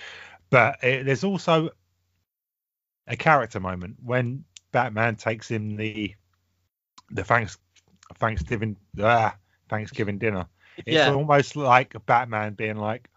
But 0.51 0.83
it, 0.83 1.05
there's 1.05 1.25
also 1.25 1.71
a 3.07 3.17
character 3.17 3.59
moment 3.59 3.97
when 4.03 4.45
Batman 4.71 5.17
takes 5.17 5.51
him 5.51 5.77
the 5.77 6.15
the 7.11 7.25
thanks 7.25 7.59
Thanksgiving 8.19 8.77
ah, 9.03 9.37
Thanksgiving 9.69 10.19
dinner. 10.19 10.47
It's 10.79 10.95
yeah, 10.95 11.13
almost 11.13 11.57
like 11.57 11.95
Batman 12.07 12.55
being 12.55 12.77
like, 12.77 13.11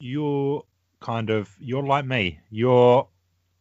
"You're 0.00 0.64
kind 1.00 1.28
of 1.28 1.54
you're 1.60 1.86
like 1.86 2.06
me. 2.06 2.40
You're 2.50 3.08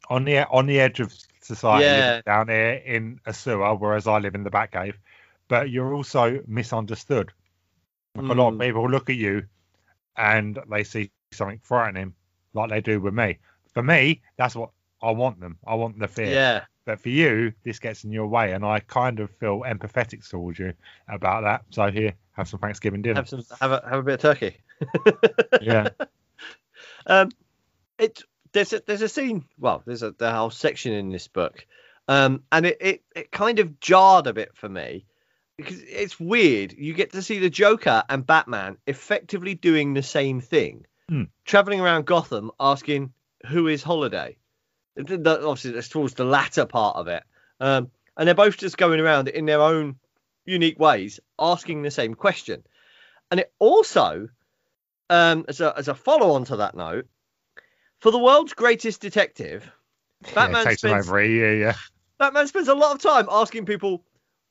on 0.09 0.23
the 0.23 0.47
on 0.47 0.65
the 0.65 0.79
edge 0.79 1.01
of 1.01 1.13
society 1.41 1.85
Yeah. 1.85 2.21
down 2.21 2.47
here 2.47 2.81
in 2.85 3.19
a 3.25 3.33
sewer, 3.33 3.75
whereas 3.75 4.07
I 4.07 4.19
live 4.19 4.35
in 4.35 4.43
the 4.43 4.49
Batcave. 4.49 4.95
But 5.47 5.69
you're 5.69 5.93
also 5.93 6.41
misunderstood. 6.47 7.31
Like 8.15 8.31
a 8.31 8.33
lot 8.33 8.49
of 8.49 8.53
Mm. 8.55 8.61
people 8.61 8.89
look 8.89 9.09
at 9.09 9.15
you 9.15 9.45
and 10.17 10.59
they 10.69 10.83
see 10.83 11.11
something 11.31 11.59
frightening, 11.63 12.13
like 12.53 12.69
they 12.69 12.81
do 12.81 12.99
with 12.99 13.13
me. 13.13 13.37
For 13.73 13.83
me, 13.83 14.21
that's 14.37 14.55
what 14.55 14.71
I 15.01 15.11
want 15.11 15.39
them. 15.39 15.57
I 15.65 15.75
want 15.75 15.99
the 15.99 16.07
fear. 16.07 16.33
yeah. 16.33 16.65
But 16.85 16.99
for 17.01 17.09
you, 17.09 17.51
this 17.63 17.79
gets 17.79 18.05
in 18.05 18.11
your 18.11 18.27
way, 18.27 18.53
and 18.53 18.65
I 18.65 18.79
kind 18.79 19.19
of 19.19 19.29
feel 19.31 19.59
empathetic 19.61 20.27
towards 20.27 20.57
you 20.57 20.73
about 21.09 21.41
that. 21.43 21.65
So 21.69 21.91
here, 21.91 22.13
have 22.31 22.47
some 22.47 22.61
Thanksgiving 22.61 23.01
dinner. 23.01 23.15
Have 23.19 23.27
some 23.29 23.43
have 23.59 23.71
a 23.71 23.83
have 23.89 23.99
a 23.99 24.03
bit 24.03 24.13
of 24.15 24.21
turkey. 24.21 24.57
Yeah. 25.61 25.89
Um, 27.05 27.31
it 27.97 28.21
there's 28.51 28.73
a 28.73 28.81
there's 28.85 29.01
a 29.01 29.09
scene. 29.09 29.45
Well, 29.59 29.81
there's 29.85 30.03
a 30.03 30.11
the 30.11 30.31
whole 30.31 30.49
section 30.49 30.93
in 30.93 31.09
this 31.09 31.27
book, 31.27 31.65
um, 32.07 32.43
and 32.51 32.65
it, 32.65 32.77
it 32.81 33.01
it 33.15 33.31
kind 33.31 33.59
of 33.59 33.79
jarred 33.79 34.27
a 34.27 34.33
bit 34.33 34.51
for 34.55 34.67
me 34.69 35.05
because 35.57 35.81
it's 35.81 36.19
weird. 36.19 36.73
You 36.73 36.93
get 36.93 37.11
to 37.13 37.21
see 37.21 37.39
the 37.39 37.49
Joker 37.49 38.03
and 38.09 38.25
Batman 38.25 38.77
effectively 38.85 39.55
doing 39.55 39.93
the 39.93 40.03
same 40.03 40.39
thing, 40.39 40.85
Hmm. 41.09 41.23
traveling 41.45 41.81
around 41.81 42.05
Gotham 42.05 42.51
asking 42.59 43.13
who 43.45 43.67
is 43.67 43.83
Holiday. 43.83 44.37
Obviously, 44.99 45.71
that's 45.71 45.89
towards 45.89 46.15
the 46.15 46.25
latter 46.25 46.65
part 46.65 46.97
of 46.97 47.07
it, 47.07 47.23
um, 47.59 47.91
and 48.15 48.27
they're 48.27 48.35
both 48.35 48.57
just 48.57 48.77
going 48.77 48.99
around 48.99 49.27
in 49.27 49.45
their 49.45 49.61
own 49.61 49.97
unique 50.45 50.79
ways 50.79 51.19
asking 51.37 51.81
the 51.81 51.91
same 51.91 52.13
question. 52.13 52.63
And 53.29 53.39
it 53.39 53.51
also 53.59 54.29
um, 55.09 55.45
as 55.47 55.61
a 55.61 55.73
as 55.77 55.87
a 55.87 55.95
follow 55.95 56.31
on 56.31 56.45
to 56.45 56.57
that 56.57 56.75
note, 56.75 57.07
for 57.99 58.11
the 58.11 58.17
world's 58.17 58.53
greatest 58.53 59.01
detective, 59.01 59.69
Batman 60.33 60.63
yeah, 60.63 60.69
takes 60.69 60.81
spends 60.81 61.07
over 61.07 61.19
a 61.19 61.27
year. 61.27 61.57
Yeah. 61.57 61.75
Batman 62.17 62.47
spends 62.47 62.67
a 62.67 62.75
lot 62.75 62.95
of 62.95 63.01
time 63.01 63.27
asking 63.29 63.65
people, 63.65 64.03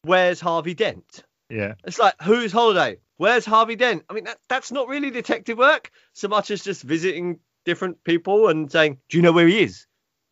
"Where's 0.06 0.40
Harvey 0.40 0.74
Dent?" 0.74 1.24
Yeah. 1.50 1.74
It's 1.84 1.98
like, 1.98 2.14
"Who's 2.22 2.52
Holiday? 2.52 2.98
Where's 3.16 3.44
Harvey 3.44 3.76
Dent?" 3.76 4.04
I 4.08 4.14
mean, 4.14 4.24
that, 4.24 4.38
that's 4.48 4.72
not 4.72 4.88
really 4.88 5.10
detective 5.10 5.58
work 5.58 5.90
so 6.12 6.28
much 6.28 6.50
as 6.50 6.62
just 6.64 6.82
visiting 6.82 7.40
different 7.64 8.02
people 8.04 8.48
and 8.48 8.70
saying, 8.70 8.98
"Do 9.08 9.16
you 9.18 9.22
know 9.22 9.32
where 9.32 9.46
he 9.48 9.60
is? 9.60 9.86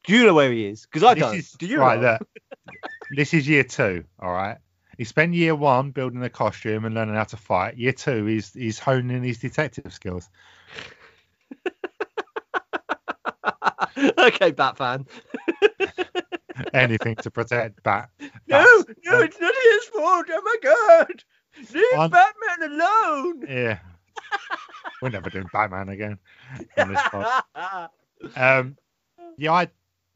Do 0.04 0.12
you 0.16 0.24
know 0.26 0.34
where 0.34 0.52
he 0.52 0.66
is? 0.66 0.82
Because 0.86 1.02
I 1.02 1.14
This 1.14 1.22
don't. 1.22 1.36
is- 1.36 1.50
Do 1.52 1.66
you 1.66 1.78
right 1.80 1.96
know?" 1.96 2.02
there. 2.02 2.18
this 3.16 3.34
is 3.34 3.48
year 3.48 3.64
two. 3.64 4.04
All 4.20 4.32
right. 4.32 4.58
He 4.98 5.04
spent 5.04 5.34
year 5.34 5.54
one 5.56 5.90
building 5.90 6.22
a 6.22 6.30
costume 6.30 6.84
and 6.84 6.94
learning 6.94 7.16
how 7.16 7.24
to 7.24 7.36
fight. 7.36 7.76
Year 7.76 7.92
two, 7.92 8.26
he's 8.26 8.52
he's 8.52 8.78
honing 8.78 9.22
his 9.24 9.38
detective 9.38 9.92
skills. 9.92 10.28
okay, 14.18 14.50
Batman. 14.52 15.06
Anything 16.72 17.16
to 17.16 17.30
protect 17.30 17.82
Bat. 17.82 18.10
No, 18.46 18.84
no, 19.04 19.20
it's 19.20 19.40
not 19.40 19.54
his 19.54 19.84
fault. 19.86 20.26
Oh 20.30 20.42
my 20.44 20.56
God! 20.62 21.24
Leave 21.72 22.10
Batman 22.10 22.72
alone. 22.72 23.44
Yeah. 23.48 23.78
We're 25.02 25.10
never 25.10 25.30
doing 25.30 25.48
Batman 25.52 25.88
again. 25.88 26.18
Um, 28.36 28.78
yeah, 29.36 29.52
I 29.52 29.68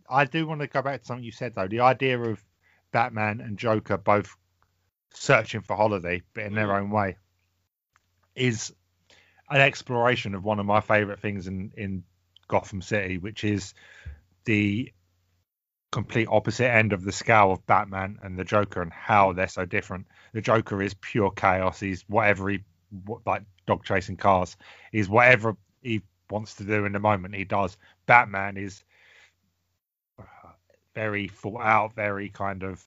I 0.08 0.24
do 0.24 0.46
want 0.46 0.62
to 0.62 0.66
go 0.66 0.80
back 0.80 1.00
to 1.00 1.06
something 1.06 1.24
you 1.24 1.32
said 1.32 1.54
though. 1.54 1.68
The 1.68 1.80
idea 1.80 2.18
of 2.18 2.42
Batman 2.90 3.42
and 3.42 3.58
Joker 3.58 3.98
both 3.98 4.34
searching 5.12 5.60
for 5.60 5.76
holiday, 5.76 6.22
but 6.32 6.44
in 6.44 6.54
their 6.54 6.74
own 6.74 6.90
way, 6.90 7.16
is 8.34 8.72
an 9.50 9.60
exploration 9.60 10.34
of 10.34 10.44
one 10.44 10.58
of 10.58 10.64
my 10.64 10.80
favorite 10.80 11.20
things 11.20 11.48
in 11.48 11.72
in 11.76 12.04
Gotham 12.46 12.80
City, 12.80 13.18
which 13.18 13.44
is 13.44 13.74
the 14.44 14.90
complete 15.90 16.28
opposite 16.30 16.70
end 16.70 16.92
of 16.92 17.02
the 17.02 17.12
scale 17.12 17.50
of 17.50 17.66
Batman 17.66 18.18
and 18.22 18.38
the 18.38 18.44
Joker 18.44 18.82
and 18.82 18.92
how 18.92 19.32
they're 19.32 19.48
so 19.48 19.64
different. 19.64 20.06
The 20.32 20.40
Joker 20.42 20.82
is 20.82 20.94
pure 20.94 21.30
chaos. 21.30 21.80
He's 21.80 22.04
whatever 22.08 22.48
he 22.50 22.60
like 23.26 23.42
dog 23.66 23.84
chasing 23.84 24.16
cars. 24.16 24.56
He's 24.92 25.08
whatever 25.08 25.56
he 25.82 26.02
wants 26.30 26.54
to 26.56 26.64
do 26.64 26.84
in 26.84 26.92
the 26.92 26.98
moment 26.98 27.34
he 27.34 27.44
does. 27.44 27.76
Batman 28.06 28.56
is 28.56 28.82
uh, 30.18 30.22
very 30.94 31.28
thought 31.28 31.62
out, 31.62 31.94
very 31.94 32.28
kind 32.28 32.62
of 32.64 32.84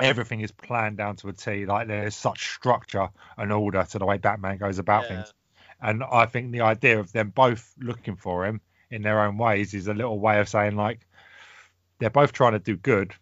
everything 0.00 0.40
is 0.40 0.50
planned 0.50 0.96
down 0.96 1.16
to 1.16 1.28
a 1.28 1.32
T. 1.32 1.66
Like 1.66 1.88
there's 1.88 2.16
such 2.16 2.52
structure 2.54 3.08
and 3.38 3.52
order 3.52 3.84
to 3.84 3.98
the 3.98 4.06
way 4.06 4.18
Batman 4.18 4.58
goes 4.58 4.78
about 4.78 5.04
Yeah. 5.04 5.08
things. 5.16 5.34
And 5.80 6.02
I 6.04 6.26
think 6.26 6.52
the 6.52 6.62
idea 6.62 6.98
of 6.98 7.12
them 7.12 7.30
both 7.30 7.72
looking 7.78 8.16
for 8.16 8.46
him 8.46 8.60
in 8.90 9.02
their 9.02 9.22
own 9.22 9.38
ways 9.38 9.74
is 9.74 9.86
a 9.88 9.94
little 9.94 10.18
way 10.18 10.40
of 10.40 10.48
saying 10.48 10.76
like 10.76 11.06
they're 11.98 12.10
both 12.10 12.32
trying 12.32 12.52
to 12.52 12.58
do 12.58 12.76
good, 12.76 13.14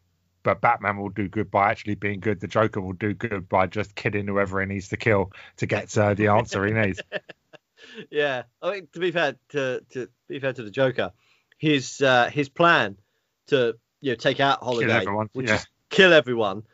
but 0.42 0.60
Batman 0.60 0.98
will 0.98 1.10
do 1.10 1.28
good 1.28 1.50
by 1.50 1.70
actually 1.70 1.94
being 1.94 2.20
good. 2.20 2.40
The 2.40 2.48
Joker 2.48 2.80
will 2.80 2.92
do 2.94 3.14
good 3.14 3.48
by 3.48 3.66
just 3.66 3.94
killing 3.94 4.26
whoever 4.26 4.60
he 4.60 4.66
needs 4.66 4.88
to 4.88 4.96
kill 4.96 5.32
to 5.58 5.66
get 5.66 5.96
uh, 5.96 6.14
the 6.14 6.28
answer 6.28 6.64
he 6.66 6.72
needs. 6.72 7.00
yeah, 8.10 8.42
I 8.60 8.72
mean, 8.72 8.88
to 8.92 9.00
be 9.00 9.10
fair 9.10 9.36
to 9.50 9.82
to 9.90 10.08
be 10.28 10.40
fair 10.40 10.52
to 10.52 10.62
the 10.62 10.70
Joker, 10.70 11.12
his 11.58 12.00
uh, 12.00 12.28
his 12.30 12.48
plan 12.48 12.96
to 13.48 13.76
you 14.00 14.12
know 14.12 14.16
take 14.16 14.40
out 14.40 14.62
Holiday, 14.62 14.92
everyone, 14.92 15.28
which 15.32 15.48
yeah. 15.48 15.56
is 15.56 15.66
kill 15.90 16.12
everyone. 16.12 16.64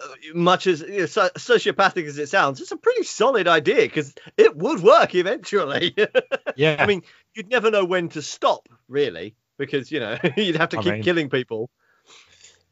uh, 0.00 0.06
Much 0.34 0.66
as 0.66 0.80
you 0.80 1.00
know, 1.00 1.06
so, 1.06 1.28
sociopathic 1.36 2.06
as 2.06 2.18
it 2.18 2.28
sounds, 2.28 2.60
it's 2.60 2.72
a 2.72 2.76
pretty 2.76 3.04
solid 3.04 3.46
idea 3.48 3.82
because 3.82 4.14
it 4.36 4.56
would 4.56 4.80
work 4.82 5.14
eventually. 5.14 5.94
Yeah, 6.54 6.76
I 6.78 6.84
mean, 6.84 7.02
you'd 7.34 7.48
never 7.48 7.70
know 7.70 7.86
when 7.86 8.10
to 8.10 8.20
stop, 8.20 8.68
really, 8.86 9.34
because 9.58 9.90
you 9.90 10.00
know 10.00 10.18
you'd 10.36 10.56
have 10.56 10.70
to 10.70 10.78
I 10.78 10.82
keep 10.82 10.92
mean- 10.94 11.02
killing 11.02 11.30
people. 11.30 11.70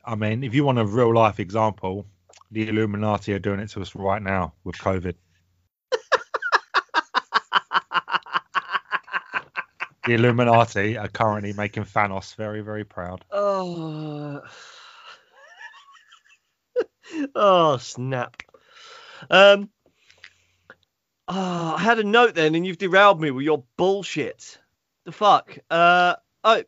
I 0.04 0.14
mean, 0.14 0.42
if 0.44 0.54
you 0.54 0.64
want 0.64 0.78
a 0.78 0.86
real 0.86 1.14
life 1.14 1.38
example, 1.40 2.06
the 2.50 2.68
Illuminati 2.68 3.34
are 3.34 3.38
doing 3.38 3.60
it 3.60 3.68
to 3.70 3.82
us 3.82 3.94
right 3.94 4.22
now 4.22 4.54
with 4.64 4.76
COVID. 4.76 5.14
The 10.06 10.14
Illuminati 10.14 10.96
are 10.96 11.08
currently 11.08 11.52
making 11.52 11.84
Thanos 11.84 12.34
very, 12.34 12.62
very 12.62 12.84
proud. 12.84 13.24
Oh. 13.32 14.42
oh, 17.34 17.76
snap. 17.76 18.42
Um. 19.28 19.68
Oh, 21.28 21.74
I 21.76 21.80
had 21.80 21.98
a 21.98 22.04
note 22.04 22.34
then, 22.34 22.54
and 22.54 22.66
you've 22.66 22.78
derailed 22.78 23.20
me 23.20 23.30
with 23.30 23.44
your 23.44 23.64
bullshit. 23.76 24.58
The 25.04 25.12
fuck? 25.12 25.58
Uh. 25.70 26.16
Oh. 26.44 26.62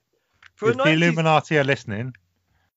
For 0.54 0.70
if 0.70 0.76
the 0.76 0.90
Illuminati 0.90 1.58
are 1.58 1.64
listening, 1.64 2.14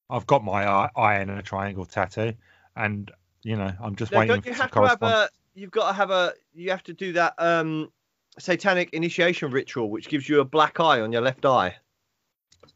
I've 0.10 0.26
got 0.26 0.44
my 0.44 0.66
eye, 0.68 1.20
in 1.20 1.30
a 1.30 1.42
triangle 1.42 1.86
tattoo, 1.86 2.34
and 2.76 3.12
you 3.44 3.56
know, 3.56 3.72
I'm 3.82 3.96
just 3.96 4.12
No, 4.12 4.20
waiting 4.20 4.36
don't 4.36 4.44
for 4.44 4.50
you 4.50 4.56
have 4.56 4.72
to 4.72 4.82
have 4.88 5.04
a? 5.04 5.30
You've 5.54 5.72
got 5.72 5.90
to 5.90 5.94
have 5.94 6.12
a. 6.12 6.34
You 6.54 6.72
have 6.72 6.84
to 6.84 6.94
do 6.94 7.14
that 7.14 7.36
um 7.38 7.92
satanic 8.40 8.94
initiation 8.94 9.52
ritual, 9.52 9.90
which 9.90 10.10
gives 10.10 10.28
you 10.28 10.40
a 10.40 10.46
black 10.46 10.80
eye 10.80 11.02
on 11.02 11.12
your 11.12 11.22
left 11.22 11.46
eye. 11.46 11.76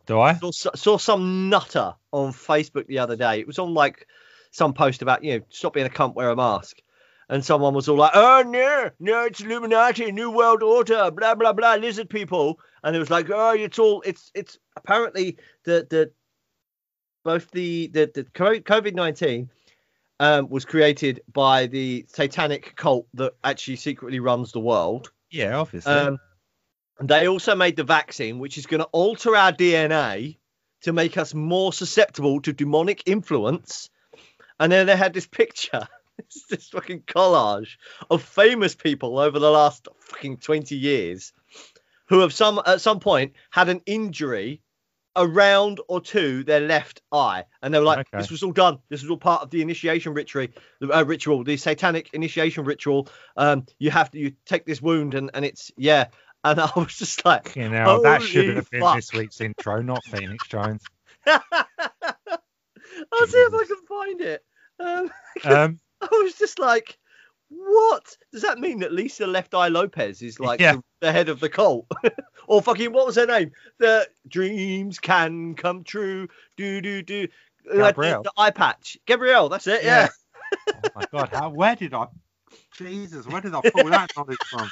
Do 0.05 0.19
I? 0.19 0.33
saw, 0.33 0.51
saw 0.51 0.97
some 0.97 1.49
nutter 1.49 1.93
on 2.11 2.31
Facebook 2.31 2.87
the 2.87 2.99
other 2.99 3.15
day. 3.15 3.39
It 3.39 3.47
was 3.47 3.59
on 3.59 3.73
like 3.73 4.07
some 4.51 4.73
post 4.73 5.01
about 5.01 5.23
you 5.23 5.37
know 5.37 5.45
stop 5.49 5.73
being 5.73 5.85
a 5.85 5.89
cunt, 5.89 6.15
wear 6.15 6.29
a 6.29 6.35
mask, 6.35 6.77
and 7.29 7.45
someone 7.45 7.73
was 7.73 7.87
all 7.87 7.97
like, 7.97 8.11
"Oh 8.13 8.43
no, 8.45 8.89
no, 8.99 9.25
it's 9.25 9.39
Illuminati, 9.39 10.11
New 10.11 10.31
World 10.31 10.63
Order, 10.63 11.11
blah 11.11 11.35
blah 11.35 11.53
blah, 11.53 11.75
lizard 11.75 12.09
people," 12.09 12.59
and 12.83 12.95
it 12.95 12.99
was 12.99 13.09
like, 13.09 13.29
"Oh, 13.29 13.51
it's 13.51 13.79
all, 13.79 14.01
it's 14.01 14.31
it's 14.33 14.57
apparently 14.75 15.37
the 15.63 15.87
the 15.89 16.11
both 17.23 17.49
the 17.51 17.87
the, 17.87 18.11
the 18.13 18.23
COVID 18.23 18.95
nineteen 18.95 19.49
um, 20.19 20.49
was 20.49 20.65
created 20.65 21.21
by 21.31 21.67
the 21.67 22.05
satanic 22.09 22.75
cult 22.75 23.07
that 23.13 23.33
actually 23.43 23.77
secretly 23.77 24.19
runs 24.19 24.51
the 24.51 24.59
world. 24.59 25.11
Yeah, 25.29 25.57
obviously. 25.57 25.93
Um, 25.93 26.19
and 26.99 27.07
they 27.07 27.27
also 27.27 27.55
made 27.55 27.77
the 27.77 27.83
vaccine, 27.83 28.39
which 28.39 28.57
is 28.57 28.65
going 28.65 28.81
to 28.81 28.89
alter 28.91 29.35
our 29.35 29.53
DNA 29.53 30.37
to 30.81 30.93
make 30.93 31.17
us 31.17 31.33
more 31.33 31.71
susceptible 31.71 32.41
to 32.41 32.53
demonic 32.53 33.03
influence. 33.05 33.89
And 34.59 34.71
then 34.71 34.87
they 34.87 34.97
had 34.97 35.13
this 35.13 35.27
picture, 35.27 35.87
it's 36.25 36.45
this 36.47 36.69
fucking 36.69 37.01
collage 37.01 37.77
of 38.09 38.21
famous 38.21 38.75
people 38.75 39.19
over 39.19 39.39
the 39.39 39.49
last 39.49 39.87
fucking 39.99 40.37
20 40.37 40.75
years 40.75 41.33
who 42.07 42.19
have 42.19 42.33
some 42.33 42.61
at 42.65 42.81
some 42.81 42.99
point 42.99 43.33
had 43.51 43.69
an 43.69 43.81
injury 43.85 44.61
around 45.15 45.79
or 45.87 45.99
to 46.01 46.43
their 46.43 46.59
left 46.61 47.01
eye, 47.11 47.43
and 47.61 47.73
they 47.73 47.79
were 47.79 47.85
like, 47.85 47.99
Okay. 47.99 48.17
"This 48.19 48.31
was 48.31 48.43
all 48.43 48.51
done. 48.51 48.79
This 48.89 49.01
was 49.01 49.09
all 49.11 49.17
part 49.17 49.41
of 49.41 49.49
the 49.49 49.61
initiation 49.61 50.13
ritual, 50.13 50.47
the 50.79 50.89
uh, 50.91 51.03
ritual, 51.03 51.43
the 51.43 51.57
satanic 51.57 52.13
initiation 52.13 52.63
ritual. 52.63 53.09
Um, 53.35 53.65
you 53.79 53.91
have 53.91 54.11
to 54.11 54.19
you 54.19 54.33
take 54.45 54.65
this 54.65 54.81
wound, 54.81 55.13
and 55.15 55.31
and 55.33 55.45
it's 55.45 55.71
yeah." 55.77 56.07
And 56.41 56.57
I 56.61 56.71
was 56.75 56.97
just 56.97 57.25
like, 57.25 57.53
you 57.57 57.67
know, 57.67 58.01
that 58.03 58.21
should 58.21 58.55
have 58.55 58.69
been 58.69 58.79
fuck. 58.79 58.95
this 58.95 59.11
week's 59.11 59.41
intro, 59.41 59.81
not 59.81 60.05
Phoenix 60.05 60.47
Jones. 60.47 60.83
I'll 61.27 61.41
see 63.27 63.37
if 63.37 63.53
I 63.53 63.65
can 63.65 63.85
find 63.87 64.21
it. 64.21 64.45
Um, 64.79 65.11
Um, 65.43 65.79
I 66.01 66.07
was 66.23 66.35
just 66.35 66.59
like, 66.59 66.97
what 67.49 68.15
does 68.31 68.43
that 68.43 68.59
mean? 68.59 68.79
That 68.79 68.93
Lisa 68.93 69.25
Left 69.25 69.53
Eye 69.53 69.67
Lopes 69.67 70.21
is 70.21 70.39
like 70.39 70.59
Yeah. 70.59 70.73
the, 70.73 70.83
the 71.01 71.11
head 71.11 71.29
of 71.29 71.39
the 71.39 71.49
cult, 71.49 71.87
or 72.47 72.61
fucking 72.61 72.93
what 72.93 73.05
was 73.05 73.15
her 73.15 73.25
name? 73.25 73.51
The 73.79 74.07
dreams 74.27 74.99
can 74.99 75.55
come 75.55 75.83
true. 75.83 76.27
Do 76.57 76.81
do 76.81 77.01
do. 77.01 77.27
Like 77.73 77.95
the, 77.95 78.21
the 78.23 78.31
eye 78.37 78.51
patch, 78.51 78.97
Gabrielle. 79.05 79.49
That's 79.49 79.67
it. 79.67 79.83
Yeah. 79.83 80.09
oh 80.75 80.91
my 80.95 81.03
god, 81.11 81.29
how, 81.29 81.49
where 81.49 81.75
did 81.75 81.93
I? 81.93 82.07
Jesus, 82.77 83.27
where 83.27 83.41
did 83.41 83.53
I 83.53 83.61
pull 83.61 83.89
that 83.89 84.11
knowledge 84.15 84.39
from? 84.49 84.71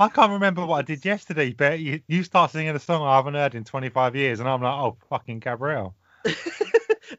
I 0.00 0.08
can't 0.08 0.32
remember 0.32 0.64
what 0.64 0.78
I 0.78 0.82
did 0.82 1.04
yesterday, 1.04 1.52
but 1.52 1.78
you, 1.78 2.00
you 2.06 2.22
start 2.22 2.50
singing 2.50 2.74
a 2.74 2.78
song 2.78 3.02
I 3.02 3.16
haven't 3.16 3.34
heard 3.34 3.54
in 3.54 3.64
25 3.64 4.16
years, 4.16 4.40
and 4.40 4.48
I'm 4.48 4.62
like, 4.62 4.72
oh, 4.72 4.96
fucking 5.10 5.40
Gabrielle. 5.40 5.94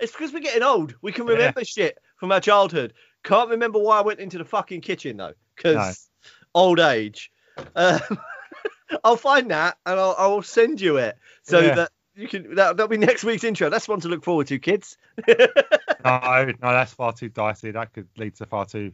it's 0.06 0.14
because 0.14 0.32
we're 0.32 0.40
getting 0.40 0.64
old. 0.64 0.96
We 1.02 1.12
can 1.12 1.26
Yeah. 1.28 1.34
remember 1.34 1.64
shit 1.66 1.98
from 2.18 2.32
our 2.32 2.40
childhood. 2.40 2.94
Can't 3.24 3.50
remember 3.50 3.80
why 3.80 3.98
I 4.00 4.02
went 4.02 4.20
into 4.20 4.38
the 4.38 4.46
fucking 4.46 4.82
kitchen 4.82 5.18
though, 5.18 5.34
because 5.56 5.76
No. 6.24 6.30
old 6.54 6.80
age. 6.80 7.32
Um, 7.76 8.00
I'll 9.04 9.18
find 9.18 9.50
that 9.52 9.78
and 9.86 10.00
I'll, 10.00 10.16
I'll 10.18 10.42
send 10.44 10.80
you 10.80 10.98
it 10.98 11.18
so 11.44 11.60
Yeah. 11.60 11.76
that 11.76 11.92
you 12.16 12.28
can. 12.28 12.56
That, 12.56 12.78
that'll 12.78 12.88
be 12.88 12.98
next 12.98 13.24
week's 13.24 13.44
intro. 13.44 13.70
That's 13.70 13.88
one 13.88 14.00
to 14.02 14.08
look 14.08 14.24
forward 14.24 14.48
to, 14.48 14.60
kids. 14.60 14.98
No, 16.06 16.46
no, 16.46 16.54
that's 16.62 16.94
far 16.94 17.14
too 17.14 17.30
dicey. 17.30 17.72
That 17.72 17.92
could 17.92 18.08
lead 18.16 18.36
to 18.36 18.46
far 18.46 18.66
too. 18.68 18.92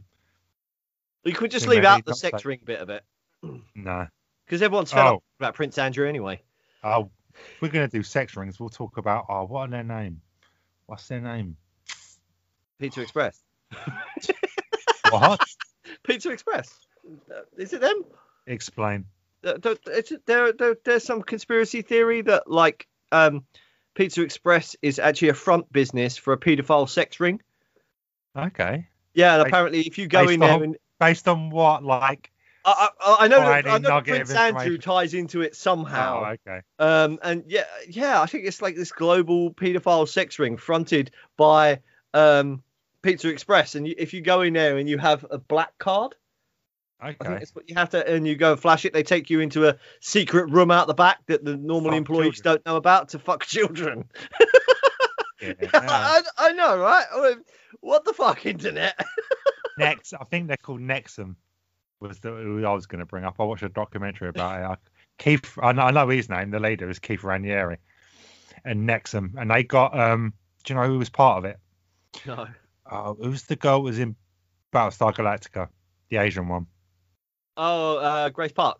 You 1.25 1.33
could 1.33 1.51
just 1.51 1.67
leave 1.67 1.83
out 1.83 2.05
the 2.05 2.15
sex 2.15 2.45
ring 2.45 2.61
bit 2.63 2.79
of 2.79 2.89
it 2.89 3.03
No. 3.75 4.07
because 4.45 4.61
everyone's 4.61 4.93
fed 4.93 5.05
Oh. 5.05 5.15
up 5.15 5.23
about 5.38 5.53
Prince 5.55 5.77
Andrew 5.77 6.07
anyway. 6.07 6.41
Oh, 6.85 7.11
we're 7.59 7.67
going 7.69 7.89
to 7.89 7.97
do 7.97 8.01
sex 8.01 8.38
rings. 8.38 8.61
We'll 8.61 8.69
talk 8.69 8.95
about, 8.97 9.25
oh, 9.27 9.43
what 9.43 9.67
are 9.67 9.67
their 9.71 9.83
name? 9.83 10.21
What's 10.91 11.07
their 11.07 11.22
name? 11.22 11.55
Pizza 12.77 12.99
Express. 13.01 13.41
What? 15.09 15.39
Pizza 16.03 16.31
Express. 16.31 16.69
Uh, 17.34 17.41
Is 17.57 17.72
it 17.72 17.80
them? 17.80 18.03
Explain. 18.45 19.05
Uh, 19.41 19.53
there, 20.26 20.51
there, 20.51 20.76
there's 20.84 21.05
some 21.05 21.22
conspiracy 21.22 21.81
theory 21.81 22.22
that 22.23 22.49
like 22.51 22.88
um, 23.13 23.45
Pizza 23.95 24.22
Express 24.22 24.76
is 24.81 24.99
actually 24.99 25.30
a 25.30 25.34
front 25.34 25.72
business 25.72 26.18
for 26.18 26.34
a 26.34 26.38
paedophile 26.38 26.89
sex 26.89 27.22
ring. 27.22 27.41
Okay. 28.38 28.88
Yeah, 29.13 29.35
and 29.39 29.47
apparently 29.47 29.81
if 29.81 29.97
you 29.97 30.07
go 30.07 30.23
based 30.23 30.34
in 30.34 30.39
there 30.41 30.53
on- 30.55 30.63
and 30.63 30.77
Based 30.99 31.27
on 31.30 31.49
what? 31.51 31.84
Like, 31.85 32.31
I, 32.63 32.89
I, 32.99 33.15
I 33.21 33.27
know, 33.27 33.39
that, 33.39 33.47
I 33.51 33.61
know 33.61 33.71
that 33.79 33.81
nugget 33.81 34.21
of 34.21 34.27
Prince 34.27 34.31
Andrew 34.39 34.77
ties 34.77 35.13
into 35.13 35.41
it 35.41 35.55
somehow. 35.55 36.23
oh, 36.25 36.35
okay. 36.47 36.61
Um, 36.79 37.19
and 37.23 37.43
yeah, 37.47 37.63
yeah, 37.89 38.21
I 38.21 38.25
think 38.27 38.45
it's 38.45 38.61
like 38.61 38.75
this 38.75 38.91
global 38.91 39.53
paedophile 39.53 40.07
sex 40.07 40.38
ring 40.39 40.57
fronted 40.57 41.11
by 41.38 41.79
um, 42.13 42.61
Pizza 43.01 43.29
Express. 43.29 43.75
And 43.75 43.88
you, 43.88 43.95
if 43.97 44.13
you 44.13 44.21
go 44.21 44.41
in 44.41 44.53
there 44.53 44.77
and 44.77 44.88
you 44.88 44.97
have 44.97 45.25
a 45.29 45.38
black 45.39 45.77
card, 45.77 46.15
I 46.99 47.07
think 47.13 47.21
Okay. 47.25 47.33
that's 47.39 47.55
what 47.55 47.67
you 47.67 47.73
have 47.75 47.89
to, 47.91 48.07
and 48.07 48.27
you 48.27 48.35
go 48.35 48.51
and 48.51 48.61
flash 48.61 48.85
it. 48.85 48.93
They 48.93 49.01
take 49.01 49.31
you 49.31 49.39
into 49.39 49.67
a 49.67 49.77
secret 50.01 50.51
room 50.51 50.69
out 50.69 50.85
the 50.85 50.93
back 50.93 51.25
that 51.25 51.43
the 51.43 51.57
normal 51.57 51.89
Fuck 51.91 51.97
employees 51.97 52.35
children. 52.35 52.53
don't 52.53 52.65
know 52.67 52.75
about 52.75 53.09
to 53.09 53.19
fuck 53.19 53.43
children. 53.45 54.05
Yeah. 55.41 55.53
I, 55.73 56.21
I 56.38 56.51
know, 56.51 56.77
right? 56.77 57.38
What 57.79 58.05
the 58.05 58.13
fuck, 58.13 58.45
internet? 58.45 59.03
Next, 59.79 60.13
I 60.13 60.23
think 60.25 60.47
they're 60.47 60.57
called 60.57 60.81
Nexum. 60.81 61.38
Was 62.02 62.19
the 62.19 62.32
who 62.32 62.65
I 62.65 62.73
was 62.73 62.88
going 62.88 62.99
to 62.99 63.06
bring 63.06 63.23
up? 63.23 63.36
I 63.40 63.44
watched 63.44 63.64
a 63.64 63.69
documentary 63.69 64.30
about 64.30 64.73
it. 64.73 64.80
Keith, 65.18 65.57
I 65.61 65.72
know, 65.72 65.84
I 65.84 65.91
know 65.91 66.10
his 66.10 66.30
name. 66.30 66.49
The 66.49 66.60
leader 66.60 66.90
is 66.90 66.98
Keith 66.99 67.22
Raniere, 67.22 67.78
and 68.65 68.90
Nexum, 68.90 69.36
and 69.38 69.52
they 69.52 69.64
got. 69.64 69.98
um 69.98 70.34
Do 70.64 70.73
you 70.73 70.80
know 70.80 70.88
who 70.88 70.98
was 70.98 71.10
part 71.10 71.38
of 71.38 71.45
it? 71.45 71.60
no. 72.26 72.48
Oh, 72.91 73.14
who's 73.14 73.44
the 73.44 73.56
girl 73.56 73.78
who 73.78 73.84
was 73.84 73.99
in 73.99 74.15
Battlestar 74.73 75.14
Galactica, 75.14 75.69
the 76.10 76.18
Asian 76.18 76.48
one? 76.48 76.65
Oh, 77.56 77.98
uh, 77.98 78.30
Grace 78.30 78.52
Park. 78.52 78.80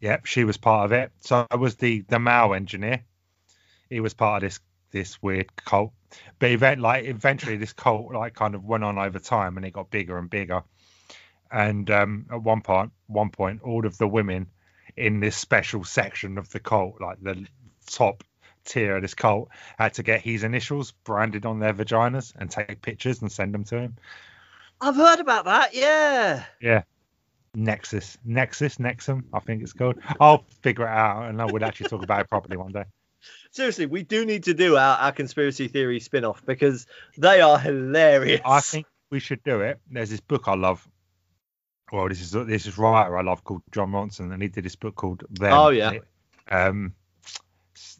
Yep, 0.00 0.26
she 0.26 0.44
was 0.44 0.56
part 0.56 0.84
of 0.84 0.92
it. 0.92 1.10
So 1.20 1.46
I 1.50 1.56
was 1.56 1.76
the 1.76 2.02
the 2.08 2.18
Mao 2.18 2.52
engineer. 2.52 3.04
He 3.88 4.00
was 4.00 4.14
part 4.14 4.42
of 4.42 4.48
this 4.48 4.60
this 4.90 5.22
weird 5.22 5.54
cult. 5.56 5.92
But 6.38 6.50
event 6.50 6.80
like 6.80 7.06
eventually 7.06 7.56
this 7.56 7.72
cult 7.72 8.12
like 8.12 8.34
kind 8.34 8.54
of 8.54 8.64
went 8.64 8.84
on 8.84 8.98
over 8.98 9.18
time 9.18 9.56
and 9.56 9.64
it 9.64 9.72
got 9.72 9.90
bigger 9.90 10.18
and 10.18 10.28
bigger. 10.28 10.62
And 11.52 11.90
um, 11.90 12.26
at 12.30 12.42
one 12.42 12.62
point, 12.62 12.92
one 13.06 13.30
point, 13.30 13.62
all 13.62 13.86
of 13.86 13.98
the 13.98 14.08
women 14.08 14.46
in 14.96 15.20
this 15.20 15.36
special 15.36 15.84
section 15.84 16.38
of 16.38 16.50
the 16.50 16.60
cult, 16.60 17.00
like 17.00 17.20
the 17.20 17.46
top 17.86 18.24
tier 18.64 18.96
of 18.96 19.02
this 19.02 19.14
cult, 19.14 19.48
had 19.78 19.94
to 19.94 20.02
get 20.02 20.20
his 20.20 20.44
initials 20.44 20.92
branded 21.04 21.44
on 21.44 21.58
their 21.58 21.74
vaginas 21.74 22.32
and 22.36 22.50
take 22.50 22.80
pictures 22.80 23.20
and 23.20 23.30
send 23.30 23.54
them 23.54 23.64
to 23.64 23.78
him. 23.78 23.96
I've 24.80 24.96
heard 24.96 25.20
about 25.20 25.44
that. 25.44 25.74
Yeah. 25.74 26.44
Yeah. 26.60 26.82
Nexus, 27.54 28.16
Nexus, 28.24 28.78
Nexum, 28.78 29.24
I 29.32 29.40
think 29.40 29.62
it's 29.62 29.74
called. 29.74 29.98
I'll 30.18 30.46
figure 30.62 30.86
it 30.86 30.90
out 30.90 31.28
and 31.28 31.40
I 31.40 31.44
would 31.44 31.62
actually 31.62 31.90
talk 31.90 32.02
about 32.02 32.22
it 32.22 32.30
properly 32.30 32.56
one 32.56 32.72
day. 32.72 32.84
Seriously, 33.50 33.86
we 33.86 34.02
do 34.02 34.24
need 34.24 34.44
to 34.44 34.54
do 34.54 34.76
our, 34.76 34.96
our 34.96 35.12
conspiracy 35.12 35.68
theory 35.68 36.00
spin 36.00 36.24
off 36.24 36.44
because 36.46 36.86
they 37.18 37.42
are 37.42 37.58
hilarious. 37.58 38.40
I 38.44 38.60
think 38.60 38.86
we 39.10 39.20
should 39.20 39.44
do 39.44 39.60
it. 39.60 39.78
There's 39.90 40.10
this 40.10 40.20
book 40.20 40.48
I 40.48 40.54
love. 40.54 40.88
Well, 41.92 42.08
this 42.08 42.22
is 42.22 42.30
this 42.32 42.66
is 42.66 42.78
writer 42.78 43.18
I 43.18 43.22
love 43.22 43.44
called 43.44 43.62
Jon 43.70 43.92
Ronson, 43.92 44.32
and 44.32 44.42
he 44.42 44.48
did 44.48 44.64
this 44.64 44.76
book 44.76 44.94
called 44.96 45.24
Them. 45.30 45.52
Oh, 45.52 45.68
yeah. 45.68 45.98
Um, 46.50 46.94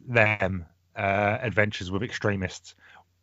them 0.07 0.65
uh, 0.95 1.37
Adventures 1.41 1.91
with 1.91 2.01
Extremists. 2.01 2.73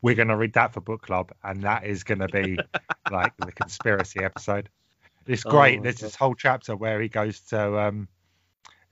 We're 0.00 0.14
gonna 0.14 0.36
read 0.36 0.52
that 0.54 0.72
for 0.72 0.80
book 0.80 1.02
club, 1.02 1.32
and 1.42 1.62
that 1.64 1.84
is 1.84 2.04
gonna 2.04 2.28
be 2.28 2.56
like 3.10 3.36
the 3.36 3.50
conspiracy 3.50 4.20
episode. 4.22 4.68
It's 5.26 5.44
Oh, 5.44 5.50
great. 5.50 5.78
my 5.78 5.82
There's 5.82 5.98
God. 5.98 6.06
this 6.06 6.14
whole 6.14 6.34
chapter 6.36 6.76
where 6.76 7.00
he 7.00 7.08
goes 7.08 7.40
to 7.48 7.78
um, 7.80 8.08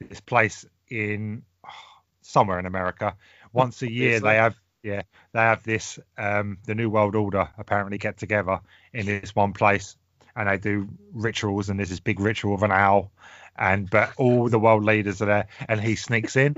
this 0.00 0.20
place 0.20 0.66
in 0.88 1.44
oh, 1.64 1.70
somewhere 2.22 2.58
in 2.58 2.66
America. 2.66 3.14
Once 3.52 3.82
a 3.82 3.90
year, 4.00 4.18
they 4.18 4.34
have 4.34 4.56
yeah 4.82 5.02
they 5.32 5.40
have 5.40 5.62
this 5.62 6.00
um, 6.18 6.58
the 6.66 6.74
New 6.74 6.90
World 6.90 7.14
Order 7.14 7.48
apparently 7.56 7.98
get 7.98 8.18
together 8.18 8.60
in 8.92 9.06
this 9.06 9.34
one 9.34 9.52
place, 9.52 9.96
and 10.36 10.48
they 10.48 10.58
do 10.58 10.88
rituals. 11.12 11.68
And 11.68 11.78
there's 11.78 11.90
this 11.90 12.00
big 12.00 12.20
ritual 12.20 12.54
of 12.54 12.62
an 12.62 12.72
owl, 12.72 13.10
and 13.56 13.88
but 13.88 14.12
all 14.16 14.48
the 14.48 14.58
world 14.58 14.84
leaders 14.84 15.22
are 15.22 15.26
there, 15.26 15.48
and 15.68 15.80
he 15.80 15.96
sneaks 15.96 16.36
in. 16.36 16.56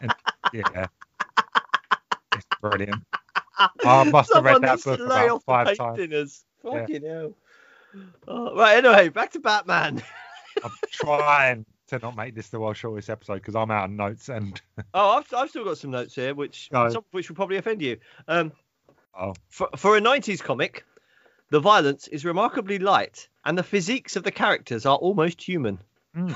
and, 0.00 0.14
yeah, 0.52 0.86
it's 2.34 2.46
brilliant. 2.60 3.02
I 3.84 4.04
must 4.04 4.32
have 4.34 4.44
read 4.44 4.62
that 4.62 4.82
book 4.82 5.00
about 5.00 5.42
five 5.44 5.76
times. 5.76 5.98
dinners. 5.98 6.44
Yeah. 6.64 6.80
Fucking 6.80 7.02
hell. 7.04 7.34
Oh, 8.28 8.56
right, 8.56 8.76
anyway, 8.76 9.08
back 9.08 9.32
to 9.32 9.40
Batman. 9.40 10.02
I'm 10.64 10.70
trying 10.90 11.66
to 11.88 11.98
not 11.98 12.16
make 12.16 12.34
this 12.34 12.48
the 12.48 12.60
world's 12.60 12.78
shortest 12.78 13.10
episode 13.10 13.34
because 13.36 13.56
I'm 13.56 13.70
out 13.70 13.86
of 13.86 13.90
notes 13.90 14.28
and 14.28 14.60
Oh, 14.94 15.18
I've, 15.18 15.34
I've 15.34 15.50
still 15.50 15.64
got 15.64 15.78
some 15.78 15.90
notes 15.90 16.14
here, 16.14 16.34
which 16.34 16.68
some 16.70 17.04
which 17.10 17.28
will 17.28 17.36
probably 17.36 17.56
offend 17.56 17.82
you. 17.82 17.98
Um, 18.28 18.52
oh 19.18 19.34
for, 19.48 19.68
for 19.76 19.96
a 19.96 20.00
90s 20.00 20.42
comic, 20.42 20.84
the 21.50 21.60
violence 21.60 22.08
is 22.08 22.24
remarkably 22.24 22.78
light, 22.78 23.28
and 23.44 23.56
the 23.58 23.62
physiques 23.62 24.16
of 24.16 24.22
the 24.22 24.30
characters 24.30 24.86
are 24.86 24.96
almost 24.96 25.42
human. 25.42 25.78
no, 26.14 26.34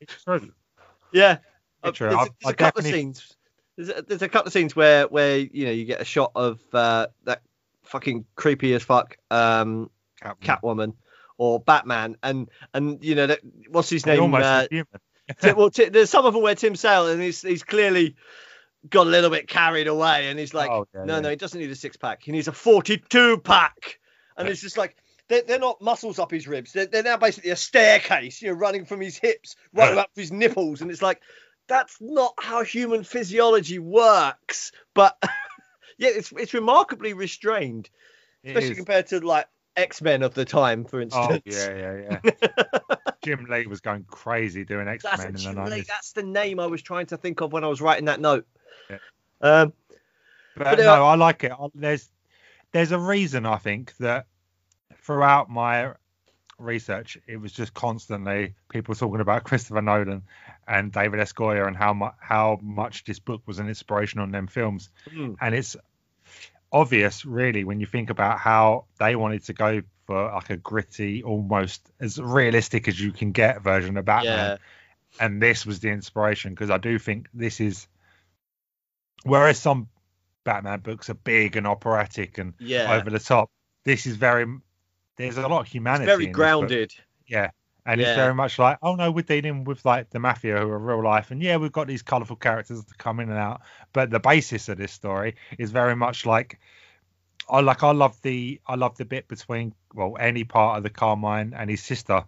it's 0.00 0.22
true. 0.24 0.52
Yeah. 1.12 1.38
Uh, 1.84 1.88
It's 1.88 1.98
true. 1.98 2.08
there's, 2.08 2.18
a- 2.18 2.20
I- 2.20 2.24
there's 2.24 2.32
I 2.46 2.50
a 2.50 2.54
couple 2.54 2.82
definitely- 2.82 2.90
of 2.90 2.94
scenes. 2.94 3.36
There's 3.76 3.88
a, 3.88 4.02
there's 4.02 4.22
a 4.22 4.28
couple 4.28 4.48
of 4.48 4.52
scenes 4.52 4.76
where 4.76 5.06
where 5.08 5.38
you 5.38 5.64
know 5.64 5.70
you 5.72 5.86
get 5.86 6.00
a 6.00 6.04
shot 6.04 6.32
of 6.34 6.60
uh, 6.74 7.06
that 7.24 7.40
fucking 7.84 8.26
creepy 8.36 8.74
as 8.74 8.82
fuck 8.82 9.16
um, 9.30 9.90
Catwoman. 10.22 10.36
Catwoman 10.42 10.92
or 11.38 11.58
Batman, 11.58 12.16
and 12.22 12.50
and 12.74 13.02
you 13.02 13.14
know 13.14 13.26
that 13.28 13.40
what's 13.70 13.88
his 13.88 14.04
name? 14.04 14.20
almost 14.20 14.44
Uh, 14.44 14.66
human. 14.70 15.56
Well, 15.56 15.70
Ti- 15.76 15.88
there's 15.88 16.10
some 16.10 16.26
of 16.26 16.34
them 16.34 16.42
where 16.42 16.54
Tim 16.54 16.76
Sale 16.76 17.08
and 17.08 17.22
he's 17.22 17.40
he's 17.40 17.62
clearly 17.62 18.14
got 18.88 19.06
a 19.06 19.10
little 19.10 19.30
bit 19.30 19.48
carried 19.48 19.86
away, 19.86 20.28
and 20.28 20.38
he's 20.38 20.54
like, 20.54 20.70
Oh, 20.70 20.86
yeah, 20.94 21.04
no, 21.04 21.14
yeah. 21.14 21.20
no, 21.20 21.30
he 21.30 21.36
doesn't 21.36 21.58
need 21.60 21.70
a 21.70 21.74
six 21.76 21.96
pack. 21.96 22.22
He 22.22 22.32
needs 22.32 22.48
a 22.48 22.52
42 22.52 23.38
pack, 23.38 23.98
and 24.36 24.48
it's 24.48 24.60
just 24.60 24.76
like. 24.78 24.96
They're, 25.28 25.42
they're 25.42 25.58
not 25.60 25.80
muscles 25.80 26.18
up 26.18 26.30
his 26.30 26.46
ribs. 26.46 26.72
They're, 26.72 26.84
they're 26.86 27.04
now 27.04 27.16
basically 27.16 27.50
a 27.52 27.56
staircase, 27.56 28.42
you 28.42 28.48
know, 28.48 28.54
running 28.54 28.84
from 28.84 29.00
his 29.00 29.16
hips 29.16 29.54
right 29.72 29.96
up 29.96 30.12
to 30.12 30.20
his 30.20 30.32
nipples. 30.32 30.82
And 30.82 30.90
it's 30.90 31.00
like, 31.00 31.22
that's 31.68 31.96
not 32.00 32.34
how 32.38 32.64
human 32.64 33.02
physiology 33.02 33.78
works. 33.78 34.72
But 34.94 35.16
yeah, 35.96 36.10
it's 36.10 36.32
it's 36.36 36.52
remarkably 36.52 37.14
restrained, 37.14 37.88
It 38.42 38.48
especially 38.50 38.70
is. 38.72 38.76
compared 38.78 39.06
to 39.06 39.20
like 39.20 39.46
X 39.76 40.02
Men 40.02 40.22
of 40.22 40.34
the 40.34 40.44
time, 40.44 40.84
for 40.84 41.00
instance. 41.00 41.26
Oh 41.30 41.34
instance. 41.46 41.68
yeah, 41.70 42.18
yeah, 42.20 42.20
yeah. 42.24 42.96
Jim 43.22 43.46
Lee 43.48 43.66
was 43.68 43.80
going 43.80 44.04
crazy 44.08 44.64
doing 44.64 44.88
X 44.88 45.04
Men 45.04 45.14
in 45.14 45.18
the 45.20 45.38
actually- 45.38 45.54
nineties. 45.54 45.86
that's 45.86 46.12
the 46.12 46.24
name 46.24 46.58
I 46.60 46.66
was 46.66 46.82
trying 46.82 47.06
to 47.06 47.16
think 47.16 47.40
of 47.40 47.52
when 47.52 47.64
I 47.64 47.68
was 47.68 47.80
writing 47.80 48.06
that 48.06 48.20
note. 48.20 48.44
Um, 49.42 49.72
But, 50.56 50.64
But, 50.64 50.78
no, 50.78 51.04
uh, 51.04 51.08
I 51.08 51.14
like 51.16 51.44
it. 51.44 51.52
There's 51.74 52.08
there's 52.72 52.92
a 52.92 52.98
reason 52.98 53.46
I 53.46 53.56
think 53.56 53.96
that 53.98 54.26
throughout 55.02 55.50
my 55.50 55.92
research, 56.58 57.18
it 57.26 57.36
was 57.36 57.52
just 57.52 57.74
constantly 57.74 58.54
people 58.68 58.94
talking 58.94 59.20
about 59.20 59.44
Christopher 59.44 59.82
Nolan 59.82 60.22
and 60.66 60.92
David 60.92 61.20
S. 61.20 61.32
Goyer 61.32 61.66
and 61.66 61.76
how 61.76 61.92
much 61.92 62.14
how 62.20 62.58
much 62.62 63.04
this 63.04 63.18
book 63.18 63.42
was 63.46 63.58
an 63.58 63.68
inspiration 63.68 64.20
on 64.20 64.30
them 64.30 64.46
films. 64.46 64.90
Hmm. 65.10 65.34
And 65.40 65.54
it's 65.54 65.76
obvious, 66.70 67.24
really, 67.24 67.64
when 67.64 67.80
you 67.80 67.86
think 67.86 68.10
about 68.10 68.38
how 68.38 68.86
they 68.98 69.16
wanted 69.16 69.44
to 69.44 69.52
go 69.52 69.82
for 70.06 70.32
like 70.32 70.50
a 70.50 70.56
gritty, 70.56 71.22
almost 71.22 71.90
as 72.00 72.18
realistic 72.18 72.88
as 72.88 73.00
you 73.00 73.12
can 73.12 73.32
get 73.32 73.62
version 73.62 73.96
of 73.96 74.04
Batman 74.04 74.50
yeah, 74.50 74.56
and 75.20 75.42
this 75.42 75.66
was 75.66 75.80
the 75.80 75.88
inspiration 75.88 76.52
because 76.52 76.70
I 76.70 76.78
do 76.78 76.98
think 76.98 77.28
this 77.34 77.60
is 77.60 77.86
whereas 79.24 79.58
some 79.58 79.88
Batman 80.44 80.80
books 80.80 81.08
are 81.10 81.14
big 81.14 81.56
and 81.56 81.66
operatic 81.66 82.38
and 82.38 82.54
yeah, 82.58 82.92
over 82.94 83.10
the 83.10 83.18
top, 83.18 83.50
this 83.84 84.06
is 84.06 84.16
very 84.16 84.46
there's 85.16 85.36
a 85.36 85.42
lot 85.42 85.60
of 85.60 85.66
it's 85.66 85.72
humanity. 85.72 86.06
very 86.06 86.26
in 86.26 86.32
grounded. 86.32 86.92
Yeah. 87.26 87.50
And 87.84 88.00
Yeah. 88.00 88.08
it's 88.08 88.16
very 88.16 88.34
much 88.34 88.58
like, 88.58 88.78
oh 88.82 88.94
no, 88.94 89.10
we're 89.10 89.22
dealing 89.22 89.64
with 89.64 89.84
like 89.84 90.10
the 90.10 90.18
mafia 90.20 90.58
who 90.58 90.68
are 90.68 90.78
real 90.78 91.02
life, 91.02 91.30
and 91.32 91.42
yeah, 91.42 91.56
we've 91.56 91.72
got 91.72 91.88
these 91.88 92.02
colourful 92.02 92.36
characters 92.36 92.84
that 92.84 92.98
come 92.98 93.18
in 93.20 93.28
and 93.28 93.38
out, 93.38 93.62
but 93.92 94.10
the 94.10 94.20
basis 94.20 94.68
of 94.68 94.78
this 94.78 94.92
story 94.92 95.34
is 95.58 95.72
very 95.72 95.96
much 95.96 96.24
like, 96.24 96.60
I 97.50 97.60
like, 97.60 97.82
I 97.82 97.90
love 97.90 98.20
the, 98.22 98.60
I 98.66 98.76
love 98.76 98.96
the 98.96 99.04
bit 99.04 99.26
between, 99.26 99.74
well, 99.94 100.16
any 100.20 100.44
part 100.44 100.76
of 100.76 100.84
the 100.84 100.90
Carmine 100.90 101.54
and 101.56 101.68
his 101.68 101.82
sister 101.82 102.24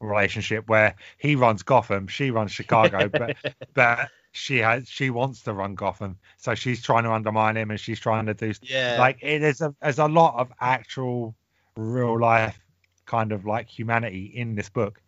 relationship 0.00 0.68
where 0.68 0.94
he 1.18 1.34
runs 1.36 1.62
Gotham, 1.62 2.06
she 2.06 2.30
runs 2.30 2.50
Chicago, 2.52 3.08
but 3.12 3.36
but 3.74 4.08
she 4.32 4.58
has, 4.58 4.88
she 4.88 5.10
wants 5.10 5.42
to 5.42 5.52
run 5.52 5.74
Gotham, 5.74 6.18
so 6.36 6.54
she's 6.54 6.82
trying 6.82 7.04
to 7.04 7.12
undermine 7.12 7.56
him 7.56 7.70
and 7.70 7.80
she's 7.80 8.00
trying 8.00 8.26
to 8.26 8.34
do 8.34 8.52
Yeah, 8.62 8.96
like 8.98 9.18
it 9.22 9.42
is 9.42 9.60
a 9.60 9.74
there's 9.80 9.98
a 9.98 10.06
lot 10.06 10.38
of 10.38 10.52
actual 10.60 11.34
real 11.76 12.18
life 12.18 12.58
kind 13.06 13.32
of 13.32 13.44
like 13.46 13.68
humanity 13.68 14.32
in 14.34 14.54
this 14.54 14.68
book 14.68 15.00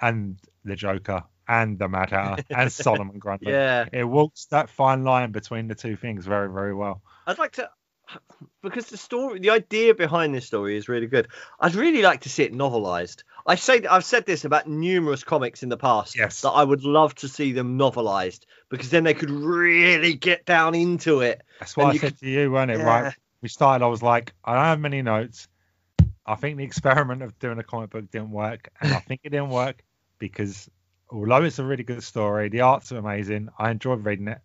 and 0.00 0.38
the 0.64 0.74
joker 0.74 1.22
and 1.48 1.78
the 1.78 1.88
mad 1.88 2.10
hatter 2.10 2.42
and 2.50 2.72
solomon 2.72 3.18
grundy. 3.18 3.50
Yeah. 3.50 3.86
it 3.92 4.04
walks 4.04 4.46
that 4.46 4.70
fine 4.70 5.04
line 5.04 5.32
between 5.32 5.68
the 5.68 5.74
two 5.74 5.96
things 5.96 6.26
very 6.26 6.50
very 6.50 6.74
well. 6.74 7.02
I'd 7.26 7.38
like 7.38 7.52
to 7.52 7.68
because 8.62 8.86
the 8.86 8.96
story, 8.96 9.38
the 9.40 9.50
idea 9.50 9.94
behind 9.94 10.34
this 10.34 10.46
story 10.46 10.76
is 10.76 10.88
really 10.88 11.06
good. 11.06 11.28
I'd 11.60 11.74
really 11.74 12.02
like 12.02 12.22
to 12.22 12.28
see 12.28 12.42
it 12.44 12.52
novelized. 12.52 13.22
I 13.46 13.54
say 13.54 13.82
I've 13.88 14.04
said 14.04 14.26
this 14.26 14.44
about 14.44 14.68
numerous 14.68 15.22
comics 15.24 15.62
in 15.62 15.68
the 15.68 15.76
past. 15.76 16.16
Yes. 16.16 16.40
that 16.42 16.50
I 16.50 16.64
would 16.64 16.84
love 16.84 17.14
to 17.16 17.28
see 17.28 17.52
them 17.52 17.78
novelized 17.78 18.40
because 18.68 18.90
then 18.90 19.04
they 19.04 19.14
could 19.14 19.30
really 19.30 20.14
get 20.14 20.44
down 20.44 20.74
into 20.74 21.20
it. 21.20 21.42
that's 21.60 21.76
what 21.76 21.94
i 21.94 21.96
said 21.96 22.18
to 22.18 22.28
you 22.28 22.50
weren't 22.50 22.70
it 22.70 22.78
Yeah. 22.78 22.84
right 23.02 23.14
we 23.42 23.48
started 23.48 23.84
i 23.84 23.88
was 23.88 24.02
like 24.02 24.32
i 24.44 24.54
don't 24.54 24.64
have 24.64 24.80
many 24.80 25.02
notes 25.02 25.46
i 26.26 26.34
think 26.34 26.58
the 26.58 26.64
experiment 26.64 27.22
of 27.22 27.38
doing 27.38 27.58
a 27.58 27.62
comic 27.62 27.90
book 27.90 28.10
didn't 28.10 28.30
work 28.32 28.68
and 28.80 28.92
i 28.92 28.98
think 28.98 29.20
it 29.22 29.30
didn't 29.30 29.50
work 29.50 29.82
because 30.18 30.68
although 31.10 31.44
it's 31.44 31.60
a 31.60 31.64
really 31.64 31.84
good 31.84 32.02
story 32.02 32.48
the 32.48 32.62
art's 32.62 32.90
are 32.90 32.98
amazing 32.98 33.48
i 33.58 33.70
enjoyed 33.70 34.04
reading 34.04 34.26
it 34.26 34.38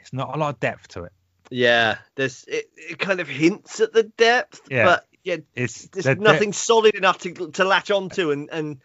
it's 0.00 0.12
not 0.12 0.34
a 0.34 0.38
lot 0.38 0.54
of 0.54 0.60
depth 0.60 0.88
to 0.88 1.04
it 1.04 1.12
Yeah, 1.50 1.98
there's 2.14 2.44
it, 2.46 2.70
it 2.76 2.98
kind 2.98 3.20
of 3.20 3.28
hints 3.28 3.80
at 3.80 3.92
the 3.92 4.04
depth, 4.04 4.62
Yeah. 4.70 4.84
but 4.84 5.06
yeah, 5.24 5.36
it's 5.54 5.88
there's 5.88 6.06
the 6.06 6.14
nothing 6.14 6.52
solid 6.52 6.94
enough 6.94 7.18
to 7.18 7.50
to 7.50 7.64
latch 7.64 7.90
onto 7.90 8.30
and 8.30 8.48
and 8.50 8.80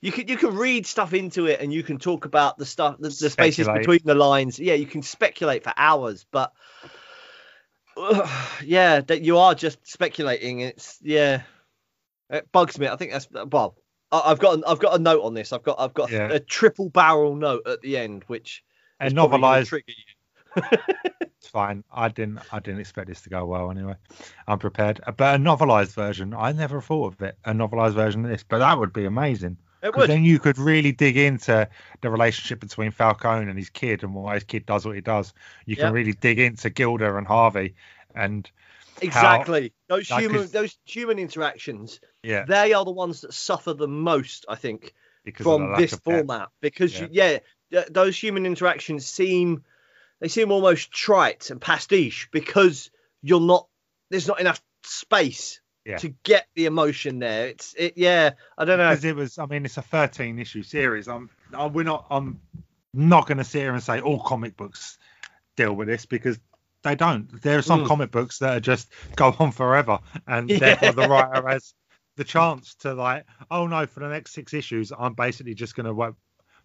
you 0.00 0.12
can 0.12 0.28
you 0.28 0.36
can 0.36 0.54
read 0.54 0.86
stuff 0.86 1.14
into 1.14 1.46
it 1.46 1.60
and 1.60 1.72
you 1.72 1.82
can 1.82 1.98
talk 1.98 2.26
about 2.26 2.58
the 2.58 2.66
stuff 2.66 2.96
the, 2.98 3.08
the 3.08 3.30
spaces 3.30 3.66
between 3.66 4.00
the 4.04 4.14
lines 4.14 4.58
yeah 4.58 4.74
you 4.74 4.86
can 4.86 5.02
speculate 5.02 5.64
for 5.64 5.72
hours 5.76 6.26
but 6.30 6.52
yeah 8.62 9.00
that 9.00 9.22
you 9.22 9.38
are 9.38 9.54
just 9.54 9.86
speculating 9.86 10.60
it's 10.60 10.98
yeah 11.02 11.42
it 12.30 12.50
bugs 12.52 12.78
me 12.78 12.86
i 12.86 12.96
think 12.96 13.12
that's 13.12 13.28
well 13.50 13.76
I- 14.12 14.30
I've 14.30 14.38
got 14.38 14.54
an, 14.54 14.64
I've 14.66 14.78
got 14.78 14.94
a 14.94 14.98
note 15.02 15.22
on 15.24 15.34
this. 15.34 15.52
I've 15.52 15.64
got 15.64 15.80
I've 15.80 15.94
got 15.94 16.10
Yeah. 16.12 16.28
a 16.30 16.38
triple 16.38 16.88
barrel 16.88 17.34
note 17.34 17.66
at 17.66 17.80
the 17.80 17.96
end, 17.96 18.22
which 18.28 18.62
and 19.00 19.08
is 19.08 19.14
probably 19.14 19.40
gonna 19.40 19.62
novelized 19.62 19.68
trigger 19.68 19.84
you. 19.88 20.13
It's 21.38 21.48
fine. 21.48 21.84
I 21.92 22.08
didn't. 22.08 22.40
I 22.52 22.60
didn't 22.60 22.80
expect 22.80 23.08
this 23.08 23.22
to 23.22 23.30
go 23.30 23.44
well 23.44 23.70
anyway. 23.70 23.96
I'm 24.48 24.58
prepared. 24.58 25.00
Uh, 25.06 25.12
but 25.12 25.34
a 25.34 25.38
novelized 25.38 25.94
version, 25.94 26.34
I 26.34 26.52
never 26.52 26.80
thought 26.80 27.14
of 27.14 27.22
it. 27.22 27.36
A 27.44 27.52
novelized 27.52 27.92
version 27.92 28.24
of 28.24 28.30
this, 28.30 28.44
but 28.48 28.58
that 28.58 28.78
would 28.78 28.92
be 28.92 29.04
amazing. 29.04 29.58
It 29.82 29.88
Because 29.88 30.02
would. 30.02 30.10
then 30.10 30.24
you 30.24 30.38
could 30.38 30.56
really 30.56 30.92
dig 30.92 31.18
into 31.18 31.68
the 32.00 32.10
relationship 32.10 32.60
between 32.60 32.90
Falcone 32.90 33.50
and 33.50 33.58
his 33.58 33.68
kid, 33.68 34.02
and 34.02 34.14
why 34.14 34.34
his 34.34 34.44
kid 34.44 34.64
does 34.64 34.86
what 34.86 34.94
he 34.94 35.02
does. 35.02 35.34
You 35.66 35.76
can 35.76 35.92
really 35.92 36.14
dig 36.14 36.38
into 36.38 36.70
Gilda 36.70 37.16
and 37.16 37.26
Harvey, 37.26 37.74
and 38.14 38.50
Exactly. 39.02 39.72
those 39.88 40.10
like, 40.10 40.22
human 40.22 40.46
those 40.48 40.78
human 40.84 41.18
interactions, 41.18 42.00
yeah, 42.22 42.44
they 42.46 42.72
are 42.72 42.84
the 42.84 42.92
ones 42.92 43.22
that 43.22 43.34
suffer 43.34 43.74
the 43.74 43.88
most, 43.88 44.46
I 44.48 44.54
think, 44.54 44.94
because 45.24 45.44
from 45.44 45.74
this 45.76 45.94
format. 45.94 46.48
Because 46.60 46.98
you, 46.98 47.08
yeah, 47.10 47.38
those 47.90 48.16
human 48.16 48.46
interactions 48.46 49.06
seem 49.06 49.64
they 50.20 50.28
seem 50.28 50.50
almost 50.52 50.90
trite 50.92 51.50
and 51.50 51.60
pastiche 51.60 52.28
because 52.32 52.90
you're 53.22 53.40
not 53.40 53.66
there's 54.10 54.28
not 54.28 54.40
enough 54.40 54.62
space 54.84 55.60
Yeah. 55.84 55.96
to 55.98 56.08
get 56.24 56.46
the 56.54 56.66
emotion 56.66 57.18
there. 57.18 57.48
It's 57.48 57.74
it 57.76 57.94
yeah, 57.96 58.30
I 58.56 58.64
don't 58.64 58.78
know. 58.78 58.90
Because 58.90 59.04
it 59.04 59.16
was. 59.16 59.38
I 59.38 59.46
mean, 59.46 59.64
it's 59.64 59.76
a 59.76 59.82
13 59.82 60.38
issue 60.38 60.62
series. 60.62 61.08
I'm. 61.08 61.30
I, 61.54 61.66
we're 61.66 61.84
not. 61.84 62.06
I'm 62.10 62.40
not 62.92 63.26
going 63.26 63.38
to 63.38 63.44
sit 63.44 63.60
here 63.60 63.72
and 63.74 63.82
say 63.82 64.00
all 64.00 64.20
comic 64.20 64.56
books 64.56 64.98
deal 65.56 65.72
with 65.72 65.88
this 65.88 66.06
because 66.06 66.38
they 66.82 66.94
don't. 66.94 67.40
There 67.42 67.58
are 67.58 67.62
some 67.62 67.84
Mm. 67.84 67.86
comic 67.88 68.10
books 68.10 68.38
that 68.38 68.56
are 68.56 68.60
just 68.60 68.88
go 69.16 69.34
on 69.38 69.52
forever, 69.52 69.98
and 70.26 70.48
Yeah. 70.50 70.58
therefore 70.76 70.92
the 70.92 71.08
writer 71.08 71.48
has 71.48 71.74
the 72.16 72.24
chance 72.24 72.74
to 72.76 72.94
like, 72.94 73.24
oh 73.50 73.66
no, 73.66 73.86
for 73.86 74.00
the 74.00 74.08
next 74.08 74.32
six 74.32 74.54
issues, 74.54 74.92
I'm 74.96 75.14
basically 75.14 75.54
just 75.54 75.74
going 75.74 75.86
to 75.86 76.14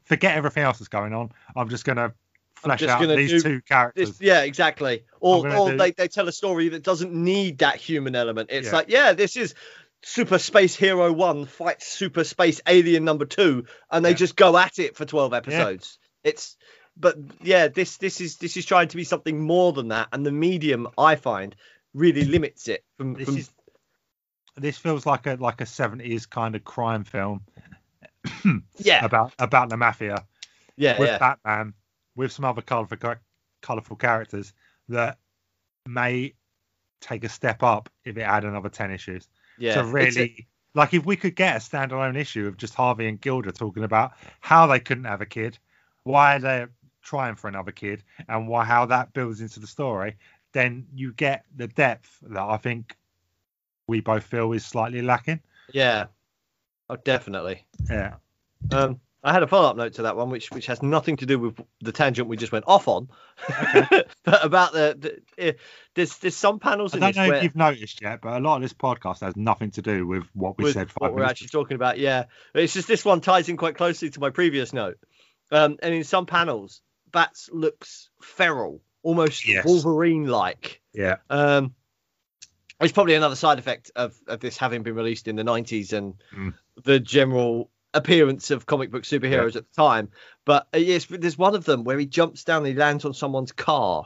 forget 0.03 0.35
everything 0.37 0.63
else 0.63 0.77
that's 0.79 0.89
going 0.89 1.13
on. 1.13 1.31
I'm 1.55 1.69
just 1.69 1.85
going 1.85 1.97
to 1.97 2.13
flesh 2.59 2.83
out 2.83 3.01
these 3.07 3.43
two 3.43 3.61
characters. 3.61 4.09
This, 4.17 4.21
yeah, 4.21 4.41
exactly. 4.41 5.03
Or, 5.19 5.47
or 5.51 5.71
do- 5.71 5.77
they, 5.77 5.91
they 5.91 6.07
tell 6.07 6.27
a 6.27 6.31
story 6.31 6.69
that 6.69 6.83
doesn't 6.83 7.13
need 7.13 7.59
that 7.59 7.77
human 7.77 8.15
element. 8.15 8.49
It's 8.51 8.67
Yeah. 8.67 8.73
like, 8.73 8.89
yeah, 8.89 9.13
this 9.13 9.35
is 9.37 9.55
Super 10.03 10.39
Space 10.39 10.75
Hero 10.75 11.11
1 11.11 11.45
fights 11.45 11.87
Super 11.87 12.23
Space 12.23 12.61
Alien 12.67 13.03
number 13.05 13.25
2 13.25 13.65
and 13.91 14.05
they 14.05 14.11
Yeah. 14.11 14.15
just 14.15 14.35
go 14.35 14.57
at 14.57 14.79
it 14.79 14.95
for 14.95 15.05
12 15.05 15.33
episodes. 15.33 15.99
It's 16.23 16.55
but 16.97 17.15
yeah, 17.41 17.69
this 17.69 17.97
this 17.97 18.19
is 18.19 18.37
this 18.37 18.57
is 18.57 18.65
trying 18.65 18.89
to 18.89 18.97
be 18.97 19.03
something 19.05 19.39
more 19.41 19.71
than 19.73 19.87
that 19.89 20.09
and 20.11 20.25
the 20.25 20.31
medium 20.31 20.87
I 20.97 21.15
find 21.15 21.55
really 21.93 22.23
limits 22.25 22.67
it 22.67 22.83
from, 22.97 23.13
This 23.13 23.25
from 23.25 23.37
is 23.37 23.49
this 24.57 24.77
feels 24.77 25.05
like 25.05 25.25
a 25.27 25.37
like 25.39 25.61
a 25.61 25.65
70s 25.65 26.29
kind 26.29 26.55
of 26.55 26.63
crime 26.65 27.03
film 27.05 27.41
yeah, 28.77 29.05
about 29.05 29.33
about 29.39 29.69
the 29.69 29.77
mafia. 29.77 30.25
yeah, 30.75 30.99
with 30.99 31.07
yeah. 31.09 31.17
Batman, 31.17 31.73
with 32.19 32.33
some 32.33 32.43
other 32.43 32.61
colourful, 32.61 32.97
colourful 33.61 33.95
characters 33.95 34.51
that 34.89 35.17
may 35.87 36.33
take 36.99 37.23
a 37.23 37.29
step 37.29 37.63
up 37.63 37.89
if 38.03 38.17
it 38.17 38.25
had 38.25 38.43
another 38.43 38.67
10 38.67 38.91
issues. 38.91 39.29
yeah. 39.57 39.75
to 39.75 39.79
It's 39.79 39.87
a- 39.89 39.91
really, 39.93 40.47
like, 40.73 40.93
if 40.93 41.05
we 41.05 41.15
could 41.15 41.35
get 41.37 41.55
a 41.55 41.59
standalone 41.59 42.17
issue 42.17 42.45
of 42.45 42.57
just 42.57 42.73
Harvey 42.75 43.07
and 43.07 43.21
Gilda 43.21 43.53
talking 43.53 43.85
about 43.85 44.11
how 44.41 44.67
they 44.67 44.81
couldn't 44.81 45.05
have 45.05 45.21
a 45.21 45.25
kid, 45.25 45.57
why 46.03 46.37
they're 46.39 46.69
trying 47.01 47.35
for 47.35 47.47
another 47.47 47.71
kid, 47.71 48.03
and 48.27 48.49
why 48.49 48.65
how 48.65 48.85
that 48.87 49.13
builds 49.13 49.39
into 49.39 49.61
the 49.61 49.67
story, 49.67 50.17
then 50.51 50.85
you 50.93 51.13
get 51.13 51.45
the 51.55 51.67
depth 51.67 52.19
that 52.23 52.43
I 52.43 52.57
think 52.57 52.97
we 53.87 54.01
both 54.01 54.25
feel 54.25 54.51
is 54.51 54.65
slightly 54.65 55.01
lacking. 55.01 55.39
yeah. 55.71 56.07
Oh, 56.89 56.97
definitely. 56.97 57.65
Yeah. 57.89 58.15
Um, 58.73 58.99
I 59.21 59.33
had 59.33 59.43
a 59.43 59.47
follow 59.47 59.69
up 59.69 59.75
note 59.75 59.93
to 59.95 60.03
that 60.03 60.15
one, 60.15 60.29
which 60.29 60.49
which 60.51 60.67
has 60.67 60.81
nothing 60.81 61.17
to 61.17 61.25
do 61.25 61.37
with 61.39 61.59
the 61.81 61.91
tangent 61.91 62.29
we 62.29 62.37
just 62.37 62.51
went 62.53 62.65
off 62.67 62.87
on, 62.87 63.09
but 64.23 64.45
about 64.45 64.71
the, 64.71 64.95
the 65.37 65.43
eh, 65.43 65.51
there's 65.93 66.17
there's 66.19 66.37
some 66.37 66.59
panels 66.59 66.95
I 66.95 66.99
don't 66.99 67.15
know 67.15 67.27
where 67.27 67.37
if 67.37 67.43
you've 67.43 67.55
noticed 67.55 68.01
yet, 68.01 68.21
but 68.21 68.37
a 68.37 68.39
lot 68.39 68.55
of 68.55 68.61
this 68.61 68.73
podcast 68.73 69.19
has 69.19 69.35
nothing 69.35 69.71
to 69.71 69.81
do 69.81 70.07
with 70.07 70.23
what 70.33 70.57
we 70.57 70.65
with 70.65 70.73
said 70.73 70.89
what 70.97 71.13
we're 71.13 71.23
actually 71.23 71.49
talking 71.49 71.75
about. 71.75 71.99
Yeah, 71.99 72.25
it's 72.53 72.73
just 72.73 72.87
this 72.87 73.03
one 73.03 73.19
ties 73.19 73.49
in 73.49 73.57
quite 73.57 73.75
closely 73.75 74.09
to 74.09 74.19
my 74.21 74.29
previous 74.29 74.71
note. 74.71 74.97
Um, 75.51 75.77
and 75.81 75.93
in 75.93 76.03
some 76.03 76.25
panels, 76.25 76.81
Bats 77.11 77.49
looks 77.51 78.09
feral, 78.21 78.81
almost 79.03 79.47
Yes. 79.47 79.65
Wolverine-like. 79.65 80.81
Yeah. 80.93 81.17
Um, 81.29 81.73
it's 82.79 82.93
probably 82.93 83.15
another 83.15 83.35
side 83.35 83.59
effect 83.59 83.91
of, 83.95 84.15
of 84.27 84.39
this 84.39 84.57
having 84.57 84.83
been 84.83 84.95
released 84.95 85.27
in 85.27 85.35
the 85.35 85.43
90s 85.43 85.91
and 85.91 86.13
Mm. 86.33 86.53
the 86.83 86.99
general 86.99 87.71
appearance 87.93 88.51
of 88.51 88.65
comic 88.65 88.91
book 88.91 89.03
superheroes 89.03 89.55
at 89.55 89.65
the 89.67 89.75
time. 89.75 90.09
But 90.45 90.67
uh, 90.73 90.77
yes, 90.79 91.05
there's 91.09 91.37
one 91.37 91.55
of 91.55 91.65
them 91.65 91.83
where 91.83 91.97
he 91.97 92.05
jumps 92.05 92.43
down 92.43 92.59
and 92.59 92.67
he 92.67 92.73
lands 92.73 93.05
on 93.05 93.13
someone's 93.13 93.51
car. 93.51 94.05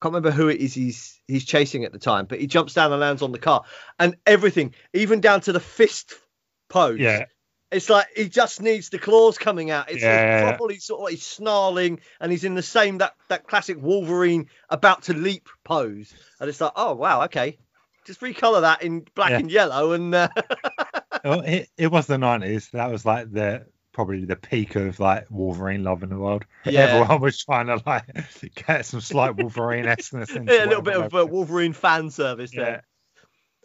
Can't 0.00 0.14
remember 0.14 0.30
who 0.30 0.48
it 0.48 0.60
is 0.60 0.74
he's 0.74 1.20
he's 1.26 1.44
chasing 1.44 1.84
at 1.84 1.92
the 1.92 1.98
time, 1.98 2.26
but 2.26 2.40
he 2.40 2.46
jumps 2.46 2.74
down 2.74 2.92
and 2.92 3.00
lands 3.00 3.20
on 3.22 3.32
the 3.32 3.38
car, 3.38 3.64
and 3.98 4.16
everything, 4.26 4.74
even 4.94 5.20
down 5.20 5.40
to 5.42 5.52
the 5.52 5.60
fist 5.60 6.14
pose. 6.68 7.00
Yeah. 7.00 7.24
It's 7.70 7.90
like 7.90 8.06
he 8.16 8.28
just 8.28 8.62
needs 8.62 8.88
the 8.88 8.98
claws 8.98 9.36
coming 9.36 9.70
out. 9.70 9.90
It's 9.90 10.02
Yeah, 10.02 10.14
yeah, 10.14 10.58
yeah. 10.60 10.78
sort 10.78 11.02
of 11.02 11.08
he's 11.10 11.26
snarling 11.26 12.00
and 12.18 12.32
he's 12.32 12.44
in 12.44 12.54
the 12.54 12.62
same 12.62 12.98
that 12.98 13.14
that 13.28 13.46
classic 13.46 13.76
Wolverine 13.78 14.48
about 14.70 15.02
to 15.04 15.14
leap 15.14 15.48
pose. 15.64 16.14
And 16.40 16.48
it's 16.48 16.60
like, 16.60 16.72
oh 16.76 16.94
wow, 16.94 17.24
okay, 17.24 17.58
just 18.06 18.20
recolor 18.20 18.62
that 18.62 18.82
in 18.82 19.04
black 19.14 19.30
Yeah. 19.30 19.38
and 19.38 19.50
yellow, 19.50 19.92
and 19.92 20.14
uh, 20.14 20.28
it, 21.24 21.68
it 21.76 21.86
was 21.88 22.06
the 22.06 22.18
nineties. 22.18 22.68
That 22.70 22.90
was 22.90 23.04
like 23.04 23.30
the 23.30 23.66
probably 23.92 24.24
the 24.24 24.36
peak 24.36 24.76
of 24.76 25.00
like 25.00 25.26
Wolverine 25.28 25.82
love 25.82 26.04
in 26.04 26.08
the 26.08 26.18
world. 26.18 26.44
Yeah. 26.64 26.82
Everyone 26.82 27.20
was 27.20 27.42
trying 27.42 27.66
to 27.66 27.82
like 27.84 28.04
get 28.54 28.86
some 28.86 29.00
slight 29.00 29.36
Wolverine 29.36 29.86
essence. 29.86 30.30
yeah, 30.34 30.64
a 30.64 30.66
little 30.66 30.82
bit 30.82 30.96
of 30.96 31.14
uh, 31.14 31.26
Wolverine 31.26 31.72
fan 31.72 32.10
service 32.10 32.52
there. 32.52 32.84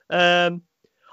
Um, 0.09 0.63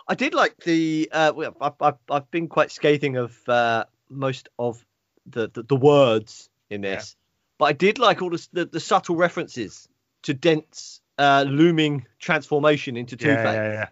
I 0.09 0.15
did 0.15 0.35
like 0.35 0.57
the. 0.65 1.09
Uh, 1.13 1.33
I've, 1.61 1.75
I've, 1.81 1.99
I've 2.11 2.31
been 2.31 2.49
quite 2.49 2.73
scathing 2.73 3.17
of 3.17 3.37
uh, 3.49 3.85
most 4.09 4.49
of 4.59 4.85
the, 5.27 5.49
the 5.49 5.65
the 5.65 5.77
words 5.77 6.49
in 6.71 6.81
this, 6.81 7.15
but 7.59 7.67
I 7.67 7.73
did 7.73 7.99
like 7.99 8.23
all 8.23 8.31
the, 8.31 8.49
the 8.53 8.65
the 8.65 8.81
subtle 8.81 9.17
references 9.17 9.89
to 10.23 10.35
Dent's 10.35 11.01
uh, 11.19 11.45
looming 11.47 12.07
transformation 12.19 12.97
into 12.97 13.17
Two 13.17 13.29
yeah, 13.29 13.43
Face. 13.43 13.55
yeah, 13.55 13.73
yeah. 13.73 13.89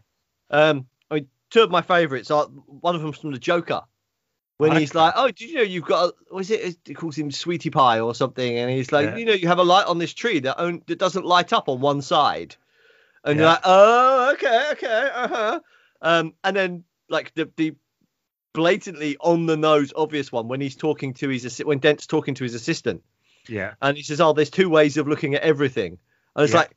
Um, 0.51 0.69
I 0.69 0.77
mean, 0.77 0.87
two 1.51 1.63
of 1.63 1.71
my 1.71 1.83
favourites 1.83 2.31
are 2.31 2.47
one 2.47 2.95
of 2.95 3.03
them's 3.03 3.19
from 3.19 3.33
the 3.33 3.39
Joker. 3.39 3.83
When 4.59 4.73
he's 4.73 4.93
like, 4.93 5.15
"Oh, 5.17 5.27
did 5.29 5.41
you 5.43 5.55
know 5.55 5.63
you've 5.63 5.85
got? 5.85 6.15
A, 6.31 6.35
was 6.35 6.51
it? 6.51 6.79
He 6.85 6.93
calls 6.93 7.17
him 7.17 7.31
Sweetie 7.31 7.71
Pie 7.71 8.01
or 8.01 8.13
something?" 8.13 8.59
And 8.59 8.69
he's 8.71 8.91
like, 8.91 9.11
Yeah. 9.11 9.17
"You 9.17 9.25
know, 9.25 9.33
you 9.33 9.47
have 9.47 9.61
a 9.61 9.65
light 9.65 9.87
on 9.87 9.99
this 9.99 10.13
tree 10.13 10.41
that 10.41 10.59
on, 10.59 10.83
that 10.89 10.99
doesn't 10.99 11.25
light 11.25 11.53
up 11.53 11.69
on 11.69 11.81
one 11.81 12.03
side." 12.03 12.57
And 13.23 13.39
you're 13.39 13.47
like, 13.47 13.61
"Oh, 13.63 14.33
okay, 14.33 14.69
okay, 14.73 15.11
uh 15.15 15.29
huh." 15.29 15.61
Um, 16.03 16.35
and 16.43 16.57
then 16.57 16.85
like 17.09 17.35
the 17.35 17.51
the 17.57 17.77
blatantly 18.53 19.17
on 19.21 19.47
the 19.47 19.57
nose 19.57 19.93
obvious 19.95 20.33
one 20.33 20.49
when 20.49 20.61
he's 20.61 20.75
talking 20.75 21.15
to 21.15 21.29
his 21.29 21.59
when 21.59 21.79
Dent's 21.79 22.09
talking 22.09 22.35
to 22.35 22.45
his 22.45 22.55
assistant, 22.55 23.05
yeah. 23.49 23.75
and 23.81 23.97
he 23.97 24.03
says, 24.03 24.21
"Oh, 24.21 24.33
there's 24.33 24.51
two 24.51 24.69
ways 24.69 24.97
of 24.97 25.07
looking 25.07 25.37
at 25.37 25.43
everything." 25.43 25.99
And 26.35 26.45
it's 26.45 26.53
Yeah. 26.53 26.61
like, 26.61 26.77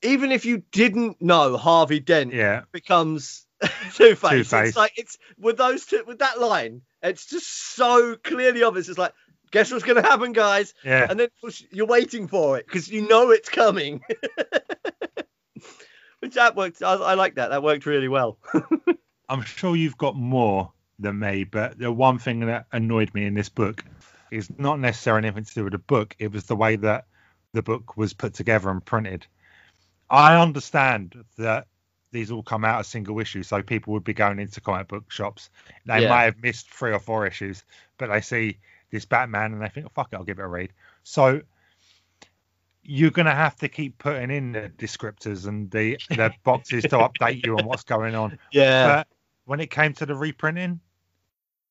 even 0.00 0.32
if 0.32 0.46
you 0.46 0.62
didn't 0.72 1.20
know 1.20 1.58
Harvey 1.58 2.00
Dent 2.00 2.32
Yeah. 2.32 2.62
becomes 2.72 3.46
Two 3.94 4.14
Face. 4.14 4.52
It's 4.52 4.76
like 4.76 4.92
it's 4.96 5.18
with 5.38 5.56
those 5.56 5.86
two 5.86 6.04
with 6.06 6.20
that 6.20 6.40
line. 6.40 6.82
It's 7.02 7.26
just 7.26 7.74
so 7.74 8.16
clearly 8.16 8.62
obvious. 8.62 8.88
It's 8.88 8.98
like, 8.98 9.14
guess 9.50 9.72
what's 9.72 9.84
going 9.84 10.02
to 10.02 10.08
happen, 10.08 10.32
guys? 10.32 10.74
Yeah. 10.84 11.06
And 11.08 11.18
then 11.18 11.28
you're 11.70 11.86
waiting 11.86 12.28
for 12.28 12.58
it 12.58 12.66
because 12.66 12.88
you 12.88 13.08
know 13.08 13.30
it's 13.30 13.48
coming. 13.48 14.00
Which 16.20 16.34
that 16.34 16.56
worked. 16.56 16.82
I, 16.82 16.94
I 16.94 17.14
like 17.14 17.36
that. 17.36 17.48
That 17.48 17.62
worked 17.62 17.86
really 17.86 18.08
well. 18.08 18.38
I'm 19.28 19.42
sure 19.42 19.76
you've 19.76 19.98
got 19.98 20.16
more 20.16 20.72
than 20.98 21.18
me, 21.18 21.44
but 21.44 21.78
the 21.78 21.92
one 21.92 22.18
thing 22.18 22.40
that 22.46 22.66
annoyed 22.72 23.14
me 23.14 23.24
in 23.24 23.34
this 23.34 23.48
book 23.48 23.84
is 24.30 24.50
not 24.58 24.80
necessarily 24.80 25.28
anything 25.28 25.44
to 25.44 25.54
do 25.54 25.64
with 25.64 25.72
the 25.72 25.78
book. 25.78 26.16
It 26.18 26.32
was 26.32 26.44
the 26.44 26.56
way 26.56 26.76
that 26.76 27.06
the 27.52 27.62
book 27.62 27.96
was 27.96 28.14
put 28.14 28.34
together 28.34 28.70
and 28.70 28.84
printed. 28.84 29.26
I 30.10 30.40
understand 30.40 31.24
that 31.36 31.66
these 32.10 32.30
all 32.30 32.42
come 32.42 32.64
out 32.64 32.80
as 32.80 32.88
single 32.88 33.18
issues, 33.20 33.48
so 33.48 33.62
people 33.62 33.92
would 33.92 34.04
be 34.04 34.14
going 34.14 34.38
into 34.38 34.60
comic 34.60 34.88
book 34.88 35.10
shops. 35.10 35.50
They 35.86 36.02
Yeah. 36.02 36.08
may 36.08 36.24
have 36.24 36.42
missed 36.42 36.70
three 36.70 36.92
or 36.92 36.98
four 36.98 37.26
issues, 37.26 37.64
but 37.98 38.08
they 38.08 38.20
see 38.20 38.58
this 38.90 39.04
Batman 39.04 39.52
and 39.52 39.62
they 39.62 39.68
think, 39.68 39.86
oh, 39.86 39.92
"Fuck 39.94 40.12
it, 40.12 40.16
I'll 40.16 40.24
give 40.24 40.38
it 40.38 40.42
a 40.42 40.46
read." 40.46 40.72
So 41.02 41.42
you're 42.82 43.10
gonna 43.10 43.34
have 43.34 43.56
to 43.56 43.68
keep 43.68 43.98
putting 43.98 44.30
in 44.30 44.52
the 44.52 44.70
descriptors 44.78 45.46
and 45.46 45.70
the 45.70 45.98
the 46.08 46.32
boxes 46.44 46.84
to 46.84 46.96
update 46.96 47.44
you 47.44 47.58
on 47.58 47.66
what's 47.66 47.84
going 47.84 48.14
on. 48.14 48.38
Yeah. 48.52 48.86
But 48.86 49.08
when 49.44 49.60
it 49.60 49.70
came 49.70 49.92
to 49.94 50.06
the 50.06 50.14
reprinting, 50.14 50.80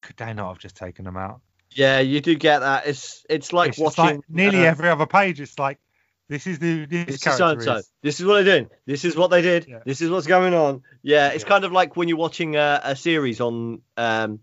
could 0.01 0.17
they 0.17 0.33
not 0.33 0.49
have 0.49 0.59
just 0.59 0.75
taken 0.75 1.05
them 1.05 1.17
out? 1.17 1.41
yeah, 1.71 1.99
you 1.99 2.21
do 2.21 2.35
get 2.35 2.59
that. 2.59 2.87
It's 2.87 3.25
it's 3.29 3.53
like 3.53 3.69
it's 3.69 3.77
watching 3.79 4.17
like 4.17 4.29
nearly 4.29 4.65
uh, 4.65 4.71
every 4.71 4.89
other 4.89 5.05
page. 5.05 5.41
It's 5.41 5.59
like 5.59 5.79
this 6.29 6.47
is 6.47 6.59
the 6.59 6.85
this, 6.85 7.05
This 7.05 7.15
is 7.27 7.37
so 7.37 7.47
and 7.49 7.61
so. 7.61 7.75
is- 7.77 7.91
This 8.01 8.19
is 8.19 8.25
what 8.25 8.33
they're 8.43 8.59
doing. 8.59 8.69
This 8.85 9.05
is 9.05 9.15
what 9.15 9.29
they 9.29 9.41
did. 9.41 9.67
Yeah. 9.67 9.79
This 9.85 10.01
is 10.01 10.09
what's 10.09 10.27
going 10.27 10.53
on. 10.53 10.83
Yeah, 11.01 11.29
it's 11.29 11.43
Yeah. 11.43 11.49
kind 11.49 11.63
of 11.65 11.71
like 11.71 11.95
when 11.95 12.07
you're 12.07 12.17
watching 12.17 12.55
a, 12.55 12.81
a 12.83 12.95
series 12.95 13.39
on 13.41 13.81
um, 13.97 14.39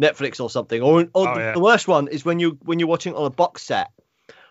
Netflix 0.00 0.40
or 0.40 0.48
something. 0.50 0.80
Or, 0.82 1.02
or 1.02 1.08
Oh, 1.14 1.34
the, 1.34 1.40
yeah. 1.40 1.52
the 1.52 1.60
worst 1.60 1.86
one 1.88 2.08
is 2.08 2.24
when 2.24 2.38
you 2.40 2.58
when 2.62 2.78
you're 2.78 2.88
watching 2.88 3.14
on 3.14 3.26
a 3.26 3.30
box 3.30 3.62
set, 3.62 3.90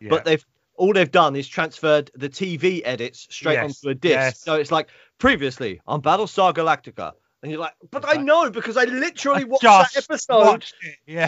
but 0.07 0.25
they've 0.25 0.45
all 0.75 0.93
they've 0.93 1.11
done 1.11 1.35
is 1.35 1.47
transferred 1.47 2.09
the 2.15 2.29
TV 2.29 2.81
edits 2.85 3.27
straight 3.29 3.55
Yes, 3.55 3.83
onto 3.83 3.89
a 3.89 3.95
disc. 3.95 4.13
yes. 4.13 4.39
So 4.39 4.53
it's 4.55 4.71
like 4.71 4.87
previously 5.17 5.81
on 5.85 6.01
Battlestar 6.01 6.53
Galactica, 6.53 7.13
and 7.41 7.51
you're 7.51 7.61
like, 7.61 7.73
but 7.91 8.03
I 8.07 8.17
know 8.17 8.49
because 8.49 8.75
I 8.77 8.83
literally 8.85 9.41
I 9.41 9.45
watched 9.45 9.63
that 9.63 9.95
episode. 9.95 10.45
watched 10.45 10.75
it. 10.81 10.95
Yeah, 11.05 11.27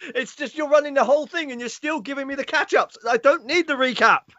it's 0.14 0.36
just 0.36 0.56
you're 0.56 0.68
running 0.68 0.94
the 0.94 1.04
whole 1.04 1.26
thing 1.26 1.50
and 1.50 1.60
you're 1.60 1.68
still 1.68 2.00
giving 2.00 2.26
me 2.26 2.34
the 2.34 2.44
catch 2.44 2.74
ups. 2.74 2.96
I 3.08 3.16
don't 3.16 3.46
need 3.46 3.66
the 3.66 3.74
recap. 3.74 4.20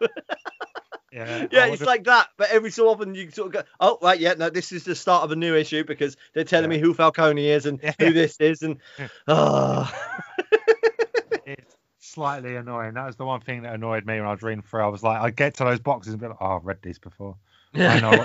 yeah. 1.12 1.46
Yeah, 1.50 1.66
it's 1.66 1.82
like 1.82 2.04
that. 2.04 2.28
But 2.36 2.50
every 2.50 2.70
so 2.70 2.88
often 2.88 3.14
you 3.14 3.30
sort 3.30 3.48
of 3.48 3.52
go, 3.52 3.62
oh, 3.80 3.98
right, 4.00 4.18
yeah, 4.18 4.34
no, 4.34 4.48
this 4.48 4.72
is 4.72 4.84
the 4.84 4.94
start 4.94 5.24
of 5.24 5.30
a 5.32 5.36
new 5.36 5.54
issue 5.54 5.84
because 5.84 6.16
they're 6.34 6.44
telling 6.44 6.70
Yeah. 6.70 6.76
me 6.78 6.82
who 6.82 6.94
Falcone 6.94 7.46
is 7.46 7.66
and 7.66 7.80
Yeah. 7.82 7.92
who 7.98 8.12
this 8.12 8.36
is. 8.40 8.62
And, 8.62 8.78
oh, 9.28 9.92
it's 11.46 11.76
slightly 11.98 12.56
annoying. 12.56 12.94
That 12.94 13.06
was 13.06 13.16
the 13.16 13.24
one 13.26 13.40
thing 13.40 13.62
that 13.62 13.74
annoyed 13.74 14.06
me 14.06 14.18
when 14.18 14.26
I 14.26 14.32
was 14.32 14.42
reading 14.42 14.62
through. 14.62 14.82
I 14.82 14.88
was 14.88 15.02
like, 15.02 15.20
I 15.20 15.30
get 15.30 15.54
to 15.56 15.64
those 15.64 15.80
boxes 15.80 16.12
and 16.14 16.20
be 16.22 16.28
like, 16.28 16.36
oh, 16.40 16.56
I've 16.56 16.64
read 16.64 16.78
these 16.82 16.98
before. 16.98 17.36
I 17.74 18.00
know. 18.00 18.24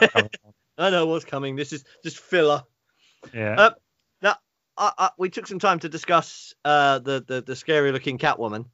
I 0.77 0.89
know 0.89 1.05
what's 1.05 1.26
coming. 1.26 1.55
This 1.55 1.73
is 1.73 1.84
just 2.03 2.19
filler. 2.19 2.63
Yeah. 3.34 3.56
Uh, 3.58 3.70
I, 4.78 4.92
I, 4.98 5.10
we 5.18 5.30
took 5.30 5.48
some 5.48 5.60
time 5.60 5.80
to 5.80 5.88
discuss 5.90 6.54
uh, 6.66 7.00
the, 7.00 7.24
the, 7.26 7.42
the 7.42 7.56
scary 7.56 7.94
looking 7.94 8.18
Catwoman. 8.18 8.66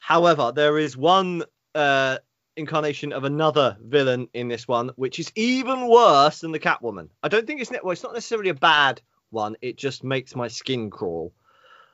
However, 0.00 0.52
there 0.52 0.78
is 0.78 0.96
one 0.96 1.44
uh, 1.76 2.18
incarnation 2.56 3.12
of 3.12 3.22
another 3.22 3.76
villain 3.80 4.26
in 4.34 4.48
this 4.48 4.66
one, 4.66 4.90
which 4.96 5.20
is 5.20 5.30
even 5.36 5.86
worse 5.88 6.40
than 6.40 6.50
the 6.50 6.58
Catwoman. 6.58 7.10
I 7.22 7.28
don't 7.28 7.46
think 7.46 7.60
it's, 7.60 7.70
ne- 7.70 7.78
well, 7.84 7.92
it's 7.92 8.02
not 8.02 8.14
necessarily 8.14 8.50
a 8.50 8.54
bad 8.54 9.00
one. 9.30 9.54
It 9.62 9.76
just 9.76 10.02
makes 10.02 10.34
my 10.34 10.48
skin 10.48 10.90
crawl. 10.90 11.32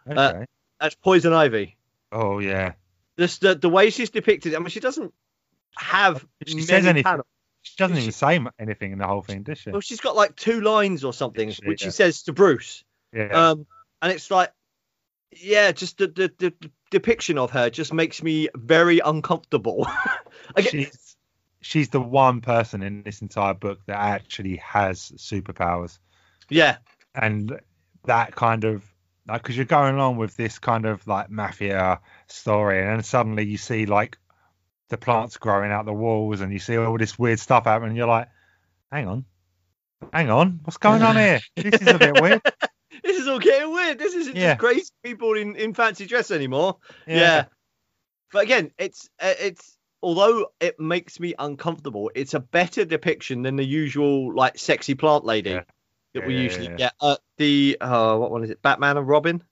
okay. 0.09 0.17
uh, 0.19 0.45
That's 0.81 0.95
Poison 0.95 1.35
Ivy. 1.35 1.77
oh 2.13 2.39
yeah. 2.39 2.73
This 3.17 3.37
the 3.39 3.55
the 3.55 3.69
way 3.69 3.91
she's 3.91 4.09
depicted. 4.09 4.55
I 4.55 4.59
mean, 4.61 4.69
she 4.69 4.81
doesn't 4.81 5.13
have 5.77 6.25
She 6.47 6.63
says 6.63 6.87
anything. 6.87 7.03
panels. 7.05 7.27
She 7.63 7.75
doesn't 7.77 7.97
She- 7.97 8.03
even 8.03 8.13
say 8.13 8.41
anything 8.59 8.93
in 8.93 8.99
the 8.99 9.07
whole 9.07 9.23
thing, 9.23 9.43
does 9.43 9.59
she? 9.59 9.71
Well, 9.71 9.81
she's 9.81 10.01
got 10.01 10.17
like 10.17 10.37
two 10.37 10.61
lines 10.61 11.05
or 11.05 11.13
something, 11.13 11.51
She- 11.51 11.67
which 11.67 11.83
yeah. 11.83 11.89
she 11.89 11.93
says 11.93 12.23
to 12.25 12.33
Bruce. 12.33 12.85
Yeah. 13.13 13.27
Um, 13.51 13.67
and 14.01 14.13
it's 14.13 14.31
like, 14.31 14.53
yeah, 15.33 15.73
just 15.73 15.99
the 15.99 16.07
the, 16.09 16.33
the 16.39 16.71
depiction 16.91 17.39
of 17.39 17.51
her 17.53 17.71
just 17.71 17.93
makes 17.93 18.23
me 18.23 18.49
very 18.55 19.01
uncomfortable. 19.01 19.87
Again, 20.57 20.71
she's 20.73 21.17
she's 21.61 21.89
the 21.91 22.01
one 22.01 22.41
person 22.41 22.83
in 22.83 23.03
this 23.03 23.21
entire 23.23 23.55
book 23.55 23.81
that 23.87 23.99
actually 23.99 24.57
has 24.57 25.13
superpowers, 25.17 25.99
yeah, 26.49 26.79
and 27.15 27.61
that 28.07 28.35
kind 28.35 28.65
of 28.65 28.83
like 29.29 29.43
because 29.43 29.57
you're 29.57 29.67
going 29.67 29.95
along 29.95 30.17
with 30.17 30.37
this 30.37 30.59
kind 30.59 30.87
of 30.87 31.07
like 31.07 31.31
mafia 31.31 32.01
story, 32.27 32.81
and 32.81 32.89
then 32.89 33.03
suddenly 33.05 33.45
you 33.45 33.59
see 33.59 33.87
like 33.87 34.19
the 34.91 34.99
plants 34.99 35.37
growing 35.39 35.71
out 35.73 35.87
the 35.87 35.93
walls, 35.93 36.41
and 36.43 36.53
you 36.53 36.59
see 36.59 36.77
all 36.77 36.99
this 36.99 37.19
weird 37.19 37.41
stuff 37.41 37.65
happening, 37.65 37.97
you're 37.97 38.07
like, 38.07 38.29
hang 38.93 39.09
on, 39.09 39.25
hang 40.13 40.31
on, 40.31 40.61
what's 40.65 40.77
going 40.77 41.03
on 41.03 41.17
here? 41.17 41.41
This 41.57 41.81
is 41.81 41.89
a 41.89 41.99
bit 41.99 42.21
weird. 42.21 42.43
this 43.03 43.19
is 43.19 43.27
all 43.29 43.39
getting 43.39 43.73
weird. 43.73 43.99
This 43.99 44.15
isn't 44.15 44.37
Yeah. 44.37 44.51
just 44.55 44.61
crazy 44.61 44.91
people 45.03 45.35
in 45.35 45.57
in 45.57 45.73
fancy 45.75 46.07
dress 46.07 46.31
anymore. 46.31 46.77
Yeah. 47.07 47.47
But 48.33 48.43
again, 48.45 48.71
it's 48.79 49.09
uh, 49.21 49.35
it's 49.41 49.77
although 50.03 50.49
it 50.61 50.79
makes 50.79 51.19
me 51.21 51.35
uncomfortable, 51.39 52.11
it's 52.15 52.35
a 52.35 52.41
better 52.41 52.85
depiction 52.85 53.43
than 53.43 53.57
the 53.57 53.65
usual 53.65 54.35
like 54.35 54.59
sexy 54.59 54.95
plant 54.95 55.25
lady 55.25 55.51
Yeah. 55.51 55.63
that 56.15 56.27
we 56.27 56.35
Yeah, 56.35 56.39
yeah, 56.39 56.45
usually 56.45 56.67
yeah. 56.69 56.77
get. 56.77 56.93
Uh, 57.01 57.17
the 57.39 57.77
uh, 57.81 58.17
what 58.17 58.31
one 58.31 58.45
is 58.45 58.51
it? 58.51 58.63
Batman 58.63 58.97
and 58.97 59.07
Robin. 59.09 59.43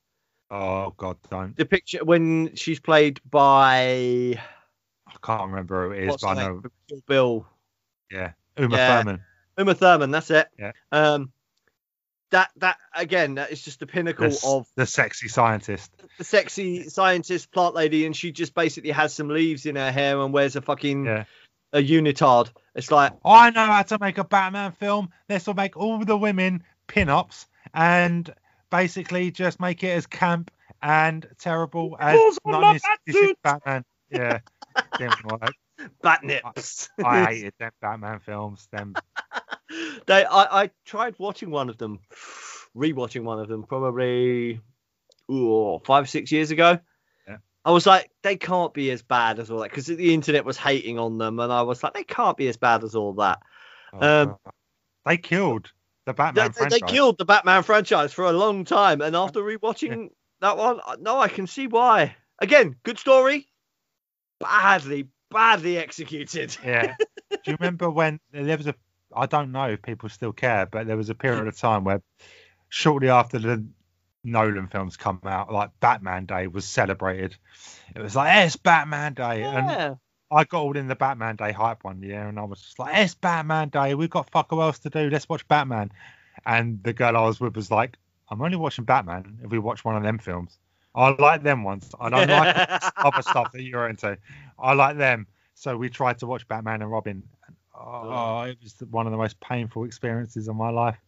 Oh 0.51 0.95
God, 0.97 1.17
don't. 1.31 1.57
The 1.57 1.67
picture 1.67 2.05
when 2.05 2.55
she's 2.55 2.81
played 2.81 3.21
by 3.29 4.41
I 5.23 5.27
can't 5.27 5.51
remember 5.51 5.87
who 5.89 5.93
it 5.95 6.05
is, 6.05 6.09
what's 6.11 6.23
but 6.23 6.39
I 6.39 6.47
know. 6.47 6.63
Bill 7.07 7.47
Yeah, 8.11 8.33
Uma 8.59 8.77
Yeah. 8.77 9.03
Thurman. 9.03 9.21
Uma 9.59 9.75
Thurman. 9.75 10.11
That's 10.11 10.31
it. 10.31 10.49
Yeah. 10.59 10.73
Um, 10.93 11.33
that 12.31 12.51
that 12.57 12.77
again, 12.95 13.37
that 13.37 13.51
is 13.51 13.63
just 13.63 13.81
the 13.81 13.87
pinnacle 13.87 14.29
The, 14.29 14.41
of 14.47 14.67
the 14.77 14.87
sexy 14.87 15.29
scientist. 15.29 15.91
the 16.19 16.25
sexy 16.25 16.85
scientist 16.89 17.51
plant 17.51 17.75
lady, 17.75 18.05
and 18.07 18.15
she 18.15 18.33
just 18.33 18.55
basically 18.55 18.91
has 18.91 19.15
some 19.15 19.29
leaves 19.29 19.65
in 19.67 19.77
her 19.77 19.91
hair 19.91 20.21
and 20.21 20.33
wears 20.33 20.55
a 20.57 20.61
fucking 20.63 21.07
Yeah. 21.07 21.25
a 21.73 21.79
unitard. 21.79 22.51
It's 22.75 22.91
like 22.91 23.13
I 23.25 23.51
know 23.51 23.65
how 23.67 23.83
to 23.83 23.99
make 23.99 24.19
a 24.19 24.25
Batman 24.25 24.73
film. 24.73 25.11
This 25.27 25.47
will 25.47 25.55
make 25.55 25.77
all 25.77 26.05
the 26.05 26.17
women 26.19 26.63
pin-ups 26.87 27.47
and 27.75 28.33
basically 28.71 29.31
just 29.31 29.59
make 29.59 29.83
it 29.83 29.89
as 29.97 30.07
camp 30.07 30.51
and 30.83 31.27
terrible 31.39 31.97
as 31.99 32.17
Balls 32.17 32.39
on 32.45 32.53
my 32.53 32.59
1966 33.07 33.41
Batman. 33.43 33.85
Yeah, 34.11 34.39
didn't 34.99 35.25
work. 35.25 35.53
bat 36.03 36.25
nips. 36.25 36.89
I 37.05 37.25
hated 37.27 37.55
them 37.59 37.73
Batman 37.81 38.21
films. 38.21 38.69
Them 38.73 38.95
they, 40.07 40.25
I, 40.25 40.63
I 40.63 40.71
tried 40.85 41.15
watching 41.19 41.51
one 41.51 41.69
of 41.69 41.79
them, 41.79 42.01
rewatching 42.77 43.23
one 43.23 43.41
of 43.41 43.49
them 43.49 43.65
probably 43.65 44.61
ooh, 45.31 45.81
five 45.85 46.09
six 46.09 46.33
years 46.33 46.51
ago. 46.51 46.79
Yeah. 47.27 47.37
I 47.65 47.71
was 47.71 47.87
like, 47.87 48.11
they 48.23 48.37
can't 48.37 48.73
be 48.73 48.91
as 48.91 49.03
bad 49.03 49.39
as 49.39 49.51
all 49.51 49.61
that 49.61 49.71
because 49.71 49.87
the 49.87 50.15
internet 50.15 50.45
was 50.45 50.57
hating 50.57 50.99
on 50.99 51.19
them, 51.19 51.39
and 51.41 51.53
I 51.53 51.63
was 51.63 51.83
like, 51.83 51.95
they 51.95 52.05
can't 52.05 52.37
be 52.37 52.49
as 52.49 52.57
bad 52.57 52.85
as 52.85 52.95
all 52.95 53.15
that. 53.15 53.41
Um, 53.93 54.37
oh, 54.47 54.51
they 55.07 55.17
killed 55.17 55.71
the 56.05 56.15
Batman 56.15 56.53
they- 56.59 56.69
they 56.69 56.81
killed 56.81 57.19
the 57.19 57.25
Batman 57.25 57.63
franchise 57.63 58.13
for 58.13 58.25
a 58.25 58.33
long 58.33 58.65
time, 58.65 59.01
and 59.01 59.15
after 59.15 59.41
rewatching 59.41 60.09
that 60.41 60.57
one, 60.57 60.81
no, 61.01 61.19
I 61.19 61.29
can 61.29 61.47
see 61.47 61.67
why. 61.67 62.17
Again, 62.39 62.77
good 62.85 62.99
story, 62.99 63.49
badly, 64.41 65.09
badly 65.31 65.79
executed. 65.79 66.57
Yeah. 66.65 66.95
Do 67.31 67.51
you 67.53 67.57
remember 67.61 67.91
when 67.91 68.21
there 68.33 68.57
was 68.57 68.67
a? 68.67 68.75
I 69.15 69.27
don't 69.27 69.53
know 69.53 69.69
if 69.71 69.83
people 69.83 70.09
still 70.09 70.33
care, 70.33 70.67
but 70.67 70.87
there 70.87 70.97
was 70.97 71.11
a 71.11 71.15
period 71.15 71.47
of 71.47 71.57
time 71.57 71.85
where, 71.85 72.03
shortly 72.69 73.11
after 73.11 73.39
the 73.39 73.65
Nolan 74.25 74.67
films 74.69 74.97
come 74.97 75.21
out, 75.25 75.53
like 75.53 75.71
Batman 75.81 76.27
Day 76.27 76.47
was 76.47 76.67
celebrated. 76.67 77.37
It 77.95 78.01
was 78.03 78.17
like, 78.17 78.47
"It's 78.47 78.57
Batman 78.57 79.15
Day," 79.15 79.43
and 79.43 79.99
I 80.31 80.45
got 80.45 80.61
all 80.61 80.77
in 80.77 80.89
the 80.89 80.97
Batman 80.97 81.37
Day 81.37 81.53
hype 81.53 81.85
one 81.85 82.03
year, 82.03 82.27
and 82.29 82.39
I 82.39 82.45
was 82.45 82.61
just 82.61 82.79
like, 82.79 82.97
"It's 82.97 83.15
Batman 83.15 83.69
Day. 83.69 83.95
We've 83.95 84.11
got 84.11 84.31
fuck 84.31 84.53
all 84.53 84.63
else 84.63 84.79
to 84.81 84.91
do. 84.91 85.09
Let's 85.11 85.29
watch 85.29 85.47
Batman." 85.49 85.91
And 86.47 86.83
the 86.83 86.93
girl 86.93 87.17
I 87.17 87.23
was 87.23 87.41
with 87.41 87.57
was 87.57 87.71
like, 87.71 87.97
"I'm 88.31 88.41
only 88.43 88.57
watching 88.57 88.85
Batman 88.85 89.41
if 89.45 89.51
we 89.51 89.59
watch 89.59 89.85
one 89.85 89.97
of 89.97 90.03
them 90.03 90.19
films. 90.19 90.59
I 90.99 91.15
like 91.19 91.43
them 91.43 91.63
ones. 91.63 91.91
I 92.01 92.11
don't 92.11 92.29
like 92.29 92.57
other 92.97 93.23
stuff 93.23 93.53
that 93.53 93.63
you're 93.63 93.89
into. 93.89 94.19
I 94.59 94.73
like 94.75 94.97
them." 94.99 95.27
So 95.55 95.77
we 95.77 95.89
tried 95.89 96.19
to 96.19 96.27
watch 96.27 96.47
Batman 96.49 96.83
and 96.83 96.91
Robin. 96.91 97.23
And, 97.47 97.57
oh, 97.75 98.43
it 98.43 98.59
was 98.63 98.75
one 98.91 99.07
of 99.07 99.13
the 99.13 99.19
most 99.19 99.39
painful 99.41 99.85
experiences 99.85 100.49
of 100.49 100.57
my 100.57 100.71
life. 100.71 100.99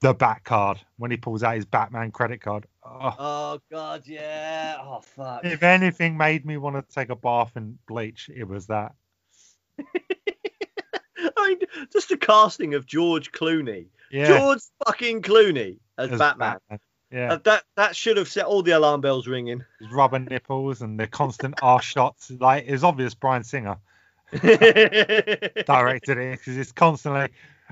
The 0.00 0.12
Bat 0.14 0.44
card 0.44 0.78
when 0.98 1.10
he 1.10 1.16
pulls 1.16 1.42
out 1.42 1.54
his 1.56 1.64
Batman 1.64 2.10
credit 2.12 2.40
card. 2.42 2.66
Oh, 2.84 3.14
Oh 3.18 3.60
god, 3.70 4.02
yeah. 4.06 4.76
Oh 4.80 5.00
fuck. 5.00 5.44
if 5.44 5.62
anything 5.62 6.16
made 6.18 6.44
me 6.44 6.56
want 6.58 6.76
to 6.76 6.94
take 6.94 7.08
a 7.08 7.16
bath 7.16 7.52
in 7.56 7.78
bleach, 7.88 8.28
it 8.34 8.44
was 8.46 8.66
that. 8.66 8.92
I 11.36 11.48
mean, 11.48 11.58
just 11.92 12.08
the 12.10 12.16
casting 12.16 12.74
of 12.74 12.86
George 12.86 13.32
Clooney, 13.32 13.86
Yeah. 14.10 14.26
George 14.38 14.60
fucking 14.86 15.22
Clooney 15.22 15.78
as, 15.98 16.12
as 16.12 16.18
Batman. 16.18 16.58
Yeah. 17.10 17.34
Uh, 17.34 17.38
that 17.44 17.64
that 17.76 17.96
should 17.96 18.16
have 18.16 18.28
set 18.28 18.46
all 18.46 18.62
the 18.62 18.72
alarm 18.72 19.00
bells 19.00 19.26
ringing. 19.26 19.64
his 19.80 19.92
rubber 19.92 20.18
nipples 20.18 20.82
and 20.82 20.98
the 20.98 21.06
constant 21.06 21.54
arse 21.62 21.84
shots. 21.84 22.30
Like 22.30 22.64
it's 22.66 22.82
obvious 22.82 23.14
Bryan 23.14 23.44
Singer 23.44 23.76
directed 24.32 26.18
it 26.18 26.38
because 26.38 26.56
it's 26.56 26.72
constantly. 26.72 27.28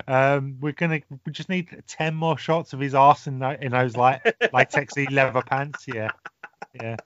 Um, 0.08 0.56
we're 0.60 0.72
gonna 0.72 1.00
we 1.24 1.32
just 1.32 1.48
need 1.48 1.82
ten 1.86 2.14
more 2.14 2.36
shots 2.36 2.72
of 2.72 2.80
his 2.80 2.94
arse 2.94 3.26
in, 3.26 3.42
in 3.42 3.72
those 3.72 3.96
like 3.96 4.24
like 4.52 4.70
latexy 4.70 5.08
leather 5.10 5.42
pants. 5.42 5.84
Yeah, 5.86 6.10
yeah, 6.74 6.96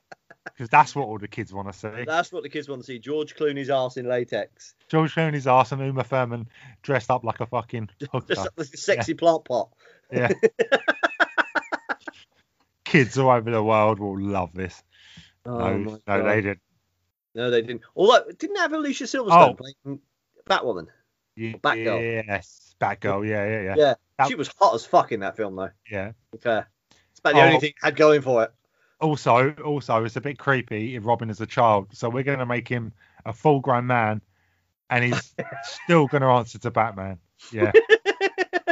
because 0.45 0.69
that's 0.69 0.95
what 0.95 1.07
all 1.07 1.19
the 1.19 1.27
kids 1.27 1.53
want 1.53 1.71
to 1.71 1.77
see. 1.77 2.03
That's 2.05 2.31
what 2.31 2.41
the 2.41 2.49
kids 2.49 2.67
want 2.67 2.81
to 2.81 2.85
see. 2.85 2.97
George 2.97 3.35
Clooney's 3.35 3.69
ass 3.69 3.97
in 3.97 4.07
latex. 4.07 4.73
George 4.87 5.13
Clooney's 5.13 5.45
arse 5.45 5.71
and 5.71 5.81
Uma 5.81 6.03
Thurman 6.03 6.47
dressed 6.81 7.11
up 7.11 7.23
like 7.23 7.41
a 7.41 7.45
fucking 7.45 7.89
hooker. 8.11 8.33
Just 8.33 8.49
like 8.57 8.67
a 8.73 8.77
sexy 8.77 9.13
plant 9.13 9.45
pot. 9.45 9.69
Yeah. 10.11 10.31
Kids 12.89 13.17
all 13.17 13.29
over 13.29 13.49
the 13.51 13.63
world 13.63 13.99
will 13.99 14.19
love 14.19 14.53
this. 14.53 14.81
Oh, 15.45 15.57
no, 15.77 15.99
no, 16.07 16.23
they 16.23 16.41
didn't. 16.41 16.59
No, 17.35 17.49
they 17.49 17.61
didn't. 17.61 17.81
Although, 17.95 18.25
didn't 18.37 18.57
have 18.57 18.73
Alicia 18.73 19.05
Silverstone 19.05 19.49
Oh. 19.51 19.53
playing 19.55 19.99
Batwoman? 20.49 20.87
Batgirl. 21.37 22.25
Yes, 22.27 22.75
Batgirl. 22.81 23.27
Yeah, 23.27 23.45
yeah, 23.47 23.61
yeah. 23.61 23.75
Yeah. 23.77 23.93
That- 24.17 24.27
She 24.27 24.35
was 24.35 24.49
hot 24.59 24.73
as 24.75 24.85
fuck 24.85 25.11
in 25.11 25.21
that 25.21 25.37
film, 25.37 25.55
though. 25.55 25.69
yeah. 25.89 26.11
be 26.31 26.37
Fair. 26.39 26.57
Uh, 26.57 26.63
it's 27.11 27.19
about 27.19 27.33
the 27.35 27.41
Oh. 27.41 27.45
only 27.45 27.59
thing 27.59 27.69
it 27.69 27.75
had 27.81 27.95
going 27.95 28.21
for 28.21 28.43
it. 28.43 28.51
Also, 28.99 29.51
also, 29.63 30.03
it's 30.03 30.17
a 30.17 30.21
bit 30.21 30.37
creepy 30.37 30.95
if 30.95 31.05
Robin 31.05 31.29
is 31.29 31.39
a 31.39 31.45
child. 31.45 31.87
So 31.93 32.09
we're 32.09 32.23
going 32.23 32.39
to 32.39 32.45
make 32.45 32.67
him 32.67 32.91
a 33.25 33.31
full-grown 33.31 33.87
man, 33.87 34.21
and 34.89 35.05
he's 35.05 35.33
still 35.85 36.07
going 36.07 36.21
to 36.21 36.27
answer 36.27 36.59
to 36.59 36.71
Batman. 36.71 37.19
Yeah, 37.53 37.71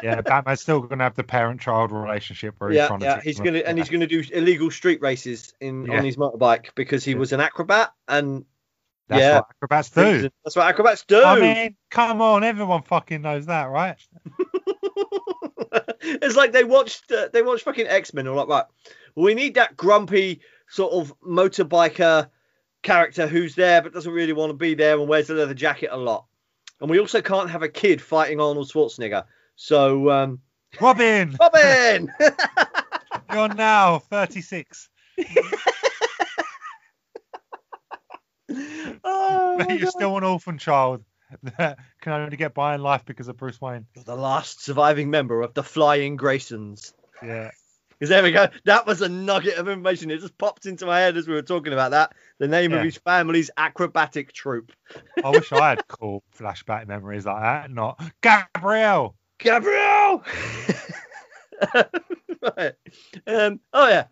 yeah. 0.03 0.21
Batman's 0.21 0.61
still 0.61 0.79
going 0.81 0.99
to 0.99 1.03
have 1.03 1.15
the 1.15 1.23
parent-child 1.23 1.91
relationship 1.91 2.55
where 2.57 2.69
he's 2.69 2.77
yeah, 2.77 2.87
trying 2.87 2.99
to. 2.99 3.05
yeah. 3.05 3.21
He's 3.21 3.39
gonna 3.39 3.59
and 3.59 3.77
he's 3.77 3.89
gonna 3.89 4.07
do 4.07 4.23
illegal 4.31 4.71
street 4.71 5.01
races 5.01 5.53
in 5.59 5.85
Yeah. 5.85 5.97
on 5.97 6.05
his 6.05 6.17
motorbike 6.17 6.69
because 6.75 7.03
he 7.03 7.15
was 7.15 7.33
an 7.33 7.39
acrobat 7.39 7.91
and 8.07 8.45
That's 9.07 9.21
yeah. 9.21 9.35
what 9.35 9.47
acrobats 9.51 9.89
do. 9.89 10.29
That's 10.43 10.55
what 10.55 10.67
acrobats 10.67 11.03
do. 11.05 11.23
I 11.23 11.39
mean, 11.39 11.75
come 11.89 12.21
on, 12.21 12.43
everyone 12.43 12.81
fucking 12.83 13.21
knows 13.21 13.45
that, 13.47 13.65
right? 13.65 13.97
it's 16.01 16.35
like 16.35 16.51
they 16.51 16.63
watched 16.63 17.11
uh, 17.11 17.29
they 17.33 17.41
watched 17.41 17.63
fucking 17.63 17.87
X 17.87 18.13
Men. 18.13 18.27
or 18.27 18.35
like, 18.35 18.47
right, 18.47 18.65
we 19.15 19.33
need 19.33 19.55
that 19.55 19.75
grumpy 19.77 20.41
sort 20.69 20.93
of 20.93 21.13
motorbiker 21.21 22.29
character 22.83 23.27
who's 23.27 23.55
there 23.55 23.81
but 23.81 23.93
doesn't 23.93 24.11
really 24.13 24.33
want 24.33 24.49
to 24.49 24.53
be 24.53 24.73
there 24.75 24.97
and 24.99 25.07
wears 25.07 25.29
a 25.29 25.33
leather 25.33 25.53
jacket 25.53 25.89
a 25.91 25.97
lot. 25.97 26.25
And 26.79 26.89
we 26.89 26.99
also 26.99 27.21
can't 27.21 27.49
have 27.49 27.63
a 27.63 27.69
kid 27.69 28.01
fighting 28.01 28.39
Arnold 28.39 28.69
Schwarzenegger. 28.69 29.23
So, 29.57 30.09
um, 30.11 30.39
Robin, 30.79 31.35
Robin. 31.39 32.13
you're 33.33 33.53
now 33.53 33.99
36. 33.99 34.87
oh, 39.03 39.65
You're 39.67 39.79
God. 39.79 39.89
still 39.89 40.17
an 40.17 40.23
orphan 40.23 40.59
child 40.59 41.03
that 41.57 41.79
can 42.01 42.13
only 42.13 42.37
get 42.37 42.53
by 42.53 42.75
in 42.75 42.81
life 42.83 43.03
because 43.05 43.27
of 43.27 43.35
Bruce 43.35 43.59
Wayne. 43.59 43.87
You're 43.95 44.05
the 44.05 44.15
last 44.15 44.63
surviving 44.63 45.09
member 45.09 45.41
of 45.41 45.55
the 45.55 45.63
Flying 45.63 46.17
Graysons. 46.17 46.93
Yeah. 47.23 47.49
Because 47.89 48.09
there 48.09 48.21
we 48.21 48.31
go. 48.31 48.47
That 48.65 48.85
was 48.85 49.01
a 49.01 49.09
nugget 49.09 49.57
of 49.57 49.67
information. 49.67 50.11
It 50.11 50.19
just 50.19 50.37
popped 50.37 50.67
into 50.67 50.85
my 50.85 50.99
head 50.99 51.17
as 51.17 51.27
we 51.27 51.33
were 51.33 51.41
talking 51.41 51.73
about 51.73 51.91
that. 51.91 52.13
The 52.37 52.47
name 52.47 52.71
of 52.73 52.83
his 52.83 52.97
family's 52.97 53.49
acrobatic 53.57 54.33
troupe. 54.33 54.71
I 55.23 55.31
wish 55.31 55.51
I 55.51 55.69
had 55.69 55.87
cool 55.87 56.23
flashback 56.37 56.87
memories 56.87 57.25
like 57.25 57.41
that. 57.41 57.71
Not 57.71 57.99
Gabrielle. 58.21 59.15
Gabriel! 59.39 60.23
right. 62.41 62.73
Um, 63.25 63.59
oh, 63.73 63.87
yeah. 63.87 64.05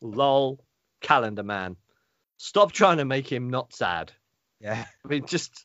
Lol. 0.00 0.60
Calendar 1.00 1.42
man. 1.42 1.76
Stop 2.38 2.72
trying 2.72 2.98
to 2.98 3.04
make 3.04 3.30
him 3.30 3.50
not 3.50 3.72
sad. 3.74 4.12
Yeah. 4.60 4.84
I 5.04 5.08
mean, 5.08 5.26
just. 5.26 5.64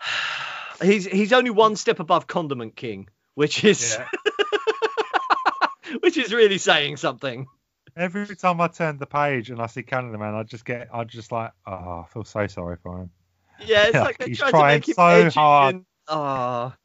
He's 0.82 1.04
he's 1.06 1.32
only 1.32 1.50
one 1.50 1.76
step 1.76 2.00
above 2.00 2.26
Condiment 2.26 2.74
King, 2.74 3.08
which 3.36 3.62
is 3.62 3.96
Yeah. 3.96 4.08
which 6.00 6.16
is 6.16 6.34
really 6.34 6.58
saying 6.58 6.96
something. 6.96 7.46
Every 7.96 8.34
time 8.34 8.60
I 8.60 8.66
turn 8.66 8.98
the 8.98 9.06
page 9.06 9.50
and 9.50 9.60
I 9.62 9.66
see 9.66 9.84
Calendar 9.84 10.18
Man, 10.18 10.34
I 10.34 10.42
just 10.42 10.64
get, 10.64 10.88
I 10.92 11.04
just 11.04 11.30
like, 11.30 11.52
oh, 11.68 11.72
I 11.72 12.04
feel 12.12 12.24
so 12.24 12.48
sorry 12.48 12.78
for 12.82 13.02
him. 13.02 13.10
Yeah, 13.64 13.84
it's 13.84 13.94
like 13.94 14.18
they 14.18 14.28
he's 14.30 14.38
trying 14.38 14.74
make 14.78 14.88
him 14.88 14.94
so 14.94 15.30
hard. 15.30 15.74
and- 15.76 15.84
Ah, 16.08 16.76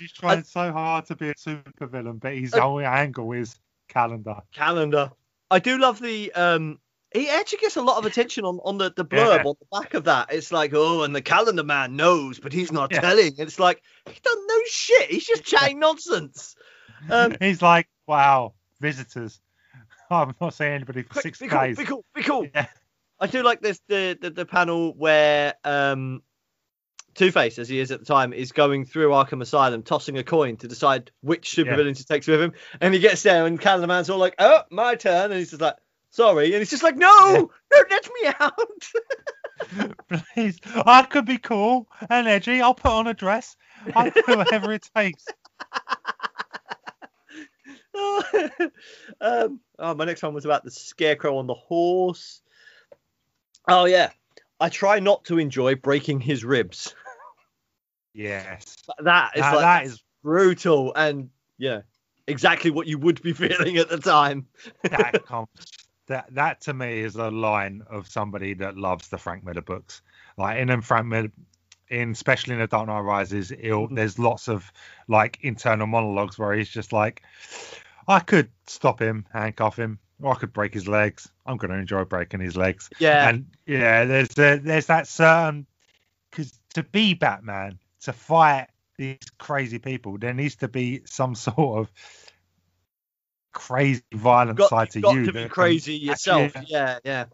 He's 0.00 0.12
trying 0.12 0.44
so 0.44 0.72
hard 0.72 1.06
to 1.06 1.16
be 1.16 1.28
a 1.28 1.34
supervillain, 1.34 2.18
but 2.20 2.34
his 2.34 2.54
Uh, 2.54 2.66
only 2.66 2.84
angle 2.84 3.30
is 3.32 3.60
calendar. 3.88 4.36
calendar. 4.54 5.12
I 5.50 5.58
do 5.58 5.78
love 5.78 6.00
the 6.00 6.32
um. 6.32 6.80
He 7.12 7.28
actually 7.28 7.58
gets 7.58 7.74
a 7.76 7.82
lot 7.82 7.98
of 7.98 8.04
attention 8.04 8.44
on, 8.44 8.60
on 8.64 8.78
the, 8.78 8.92
the 8.94 9.04
blurb 9.04 9.42
Yeah. 9.42 9.48
on 9.48 9.56
the 9.58 9.66
back 9.80 9.94
of 9.94 10.04
that. 10.04 10.32
It's 10.32 10.52
like, 10.52 10.72
oh, 10.74 11.02
and 11.02 11.14
the 11.14 11.20
calendar 11.20 11.64
man 11.64 11.96
knows, 11.96 12.38
but 12.38 12.52
he's 12.52 12.70
not 12.70 12.92
Yeah. 12.92 13.00
telling. 13.00 13.34
It's 13.36 13.58
like 13.58 13.82
he 14.06 14.18
doesn't 14.22 14.46
know 14.46 14.60
shit. 14.66 15.10
He's 15.10 15.26
just 15.26 15.44
chatting 15.44 15.80
nonsense. 15.80 16.54
Um, 17.10 17.36
He's 17.40 17.62
like, 17.62 17.88
wow, 18.06 18.54
visitors. 18.80 19.40
I'm 20.10 20.34
not 20.40 20.54
saying 20.54 20.74
anybody 20.74 21.02
for 21.02 21.14
quick, 21.14 21.22
six 21.24 21.38
be 21.40 21.48
cool, 21.48 21.60
days. 21.60 21.76
be 21.76 21.84
cool, 21.84 22.04
be 22.14 22.22
cool. 22.22 22.46
Yeah. 22.54 22.66
I 23.18 23.26
do 23.26 23.42
like 23.42 23.60
this 23.60 23.80
the, 23.88 24.16
the 24.20 24.30
the 24.30 24.46
panel 24.46 24.94
where 24.96 25.54
um 25.64 26.22
Two 27.14 27.32
Face, 27.32 27.58
as 27.58 27.68
he 27.68 27.80
is 27.80 27.90
at 27.90 28.00
the 28.00 28.06
time, 28.06 28.32
is 28.32 28.52
going 28.52 28.84
through 28.84 29.10
Arkham 29.10 29.42
Asylum, 29.42 29.82
tossing 29.82 30.18
a 30.18 30.22
coin 30.22 30.56
to 30.58 30.68
decide 30.68 31.10
which 31.20 31.50
supervillain 31.50 31.96
to 31.96 32.04
take 32.04 32.26
with 32.26 32.40
him. 32.40 32.52
And 32.80 32.94
he 32.94 33.00
gets 33.00 33.22
there, 33.22 33.46
and 33.46 33.60
Calendar 33.60 33.86
Man's 33.86 34.10
all 34.10 34.18
like, 34.18 34.36
"Oh, 34.38 34.62
my 34.70 34.94
turn," 34.94 35.30
and 35.30 35.38
he's 35.38 35.50
just 35.50 35.62
like, 35.62 35.76
Sorry. 36.10 36.52
And 36.52 36.56
he's 36.56 36.70
just 36.70 36.82
like, 36.82 36.96
no, 36.96 37.50
don't 37.70 37.90
let 37.90 38.08
me 38.20 38.30
out. 38.40 38.58
Please, 40.34 40.58
I 40.74 41.02
could 41.02 41.24
be 41.24 41.38
cool 41.38 41.88
and 42.08 42.26
edgy. 42.26 42.60
I'll 42.60 42.74
put 42.74 42.90
on 42.90 43.06
a 43.06 43.14
dress. 43.14 43.56
I'll 43.94 44.10
do 44.10 44.22
whatever 44.26 44.72
it 44.72 44.88
takes. 44.94 45.24
um, 49.20 49.60
oh, 49.78 49.94
my 49.94 50.04
next 50.04 50.22
one 50.22 50.34
was 50.34 50.44
about 50.44 50.64
the 50.64 50.70
scarecrow 50.70 51.38
on 51.38 51.46
the 51.46 51.54
horse. 51.54 52.42
Oh 53.68 53.84
yeah, 53.84 54.10
I 54.60 54.68
try 54.68 55.00
not 55.00 55.24
to 55.26 55.38
enjoy 55.38 55.74
breaking 55.74 56.20
his 56.20 56.44
ribs. 56.44 56.94
Yes, 58.12 58.76
that 58.98 59.36
is 59.36 59.40
Now, 59.42 59.54
like, 59.56 59.86
that's 59.86 60.02
brutal, 60.22 60.92
and 60.94 61.30
yeah, 61.58 61.80
exactly 62.26 62.70
what 62.70 62.86
you 62.86 62.98
would 62.98 63.22
be 63.22 63.32
feeling 63.32 63.76
at 63.78 63.88
the 63.88 63.98
time. 63.98 64.46
that 64.90 65.22
comes 65.26 65.48
that 66.06 66.34
that 66.34 66.60
to 66.62 66.74
me 66.74 67.00
is 67.00 67.16
a 67.16 67.30
line 67.30 67.82
of 67.88 68.08
somebody 68.08 68.54
that 68.54 68.76
loves 68.76 69.08
the 69.08 69.18
Frank 69.18 69.44
Miller 69.44 69.62
books. 69.62 70.02
Like 70.36 70.58
in 70.58 70.68
them 70.68 70.82
Frank 70.82 71.06
Miller, 71.06 71.30
in 71.88 72.10
especially 72.10 72.54
in 72.54 72.60
the 72.60 72.66
Dark 72.66 72.88
Knight 72.88 73.00
Rises, 73.00 73.50
Mhm. 73.52 73.94
there's 73.94 74.18
lots 74.18 74.48
of 74.48 74.72
like 75.08 75.38
internal 75.42 75.86
monologues 75.86 76.38
where 76.38 76.52
he's 76.52 76.68
just 76.68 76.92
like, 76.92 77.22
I 78.08 78.20
could 78.20 78.50
stop 78.66 79.00
him, 79.00 79.26
handcuff 79.32 79.78
him, 79.78 80.00
I 80.24 80.34
could 80.34 80.52
break 80.52 80.74
his 80.74 80.88
legs. 80.88 81.28
I'm 81.46 81.56
going 81.56 81.70
to 81.70 81.78
enjoy 81.78 82.04
breaking 82.04 82.40
his 82.40 82.56
legs. 82.56 82.90
Yeah, 82.98 83.28
And 83.28 83.46
yeah, 83.66 84.04
there's 84.04 84.38
a, 84.38 84.58
there's 84.58 84.86
that 84.86 85.06
certain 85.08 85.66
because 86.30 86.52
to 86.74 86.82
be 86.82 87.14
Batman 87.14 87.78
to 88.02 88.12
fight 88.12 88.68
these 88.96 89.18
crazy 89.38 89.78
people, 89.78 90.18
there 90.18 90.34
needs 90.34 90.56
to 90.56 90.68
be 90.68 91.02
some 91.06 91.34
sort 91.34 91.78
of 91.78 91.90
crazy 93.52 94.02
violent 94.12 94.58
got, 94.58 94.68
side 94.70 94.90
to 94.90 95.00
got 95.00 95.14
you. 95.14 95.26
to 95.26 95.32
that 95.32 95.32
be 95.32 95.40
can- 95.40 95.48
crazy 95.48 95.94
yourself. 95.94 96.52
Yeah. 96.54 96.64
Yeah, 96.66 96.98
yeah. 97.04 97.24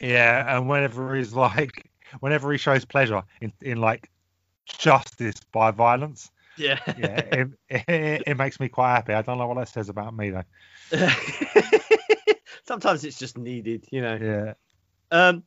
Yeah, 0.00 0.56
and 0.56 0.68
whenever 0.68 1.14
he's 1.14 1.34
like, 1.34 1.84
whenever 2.20 2.50
he 2.52 2.58
shows 2.58 2.84
pleasure 2.86 3.22
in, 3.40 3.52
in 3.60 3.78
like 3.78 4.10
justice 4.66 5.34
by 5.52 5.70
violence, 5.70 6.30
Yeah. 6.60 6.78
yeah, 6.86 7.16
it, 7.16 7.48
it, 7.68 8.22
it 8.26 8.36
makes 8.36 8.60
me 8.60 8.68
quite 8.68 8.94
happy. 8.94 9.14
I 9.14 9.22
don't 9.22 9.38
know 9.38 9.46
what 9.46 9.56
that 9.56 9.68
says 9.68 9.88
about 9.88 10.14
me 10.14 10.30
though. 10.30 10.44
Sometimes 12.64 13.04
it's 13.04 13.18
just 13.18 13.38
needed, 13.38 13.86
you 13.90 14.02
know. 14.02 14.18
Yeah, 14.20 14.52
Um, 15.10 15.42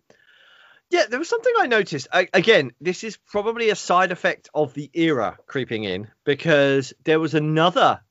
yeah, 0.90 1.06
there 1.10 1.20
was 1.20 1.30
something 1.30 1.54
I 1.60 1.68
noticed. 1.68 2.08
I, 2.12 2.28
again, 2.34 2.72
this 2.82 3.04
is 3.04 3.18
probably 3.18 3.70
a 3.70 3.76
side 3.76 4.12
effect 4.12 4.50
of 4.54 4.74
the 4.74 4.90
era 4.94 5.38
creeping 5.48 5.84
in 5.84 6.08
because 6.24 6.94
there 7.04 7.20
was 7.20 7.34
another 7.34 8.02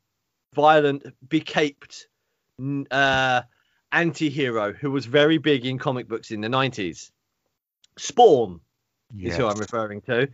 violent, 0.55 1.05
becaped 1.29 2.07
uh, 2.91 3.43
anti-hero 3.91 4.73
who 4.73 4.91
was 4.91 5.07
very 5.07 5.39
big 5.39 5.66
in 5.66 5.79
comic 5.79 6.09
books 6.09 6.31
in 6.31 6.41
the 6.41 6.49
90s. 6.49 7.11
Spawn 7.99 8.61
is 9.19 9.37
who 9.37 9.47
I'm 9.47 9.59
referring 9.59 10.01
to. 10.03 10.29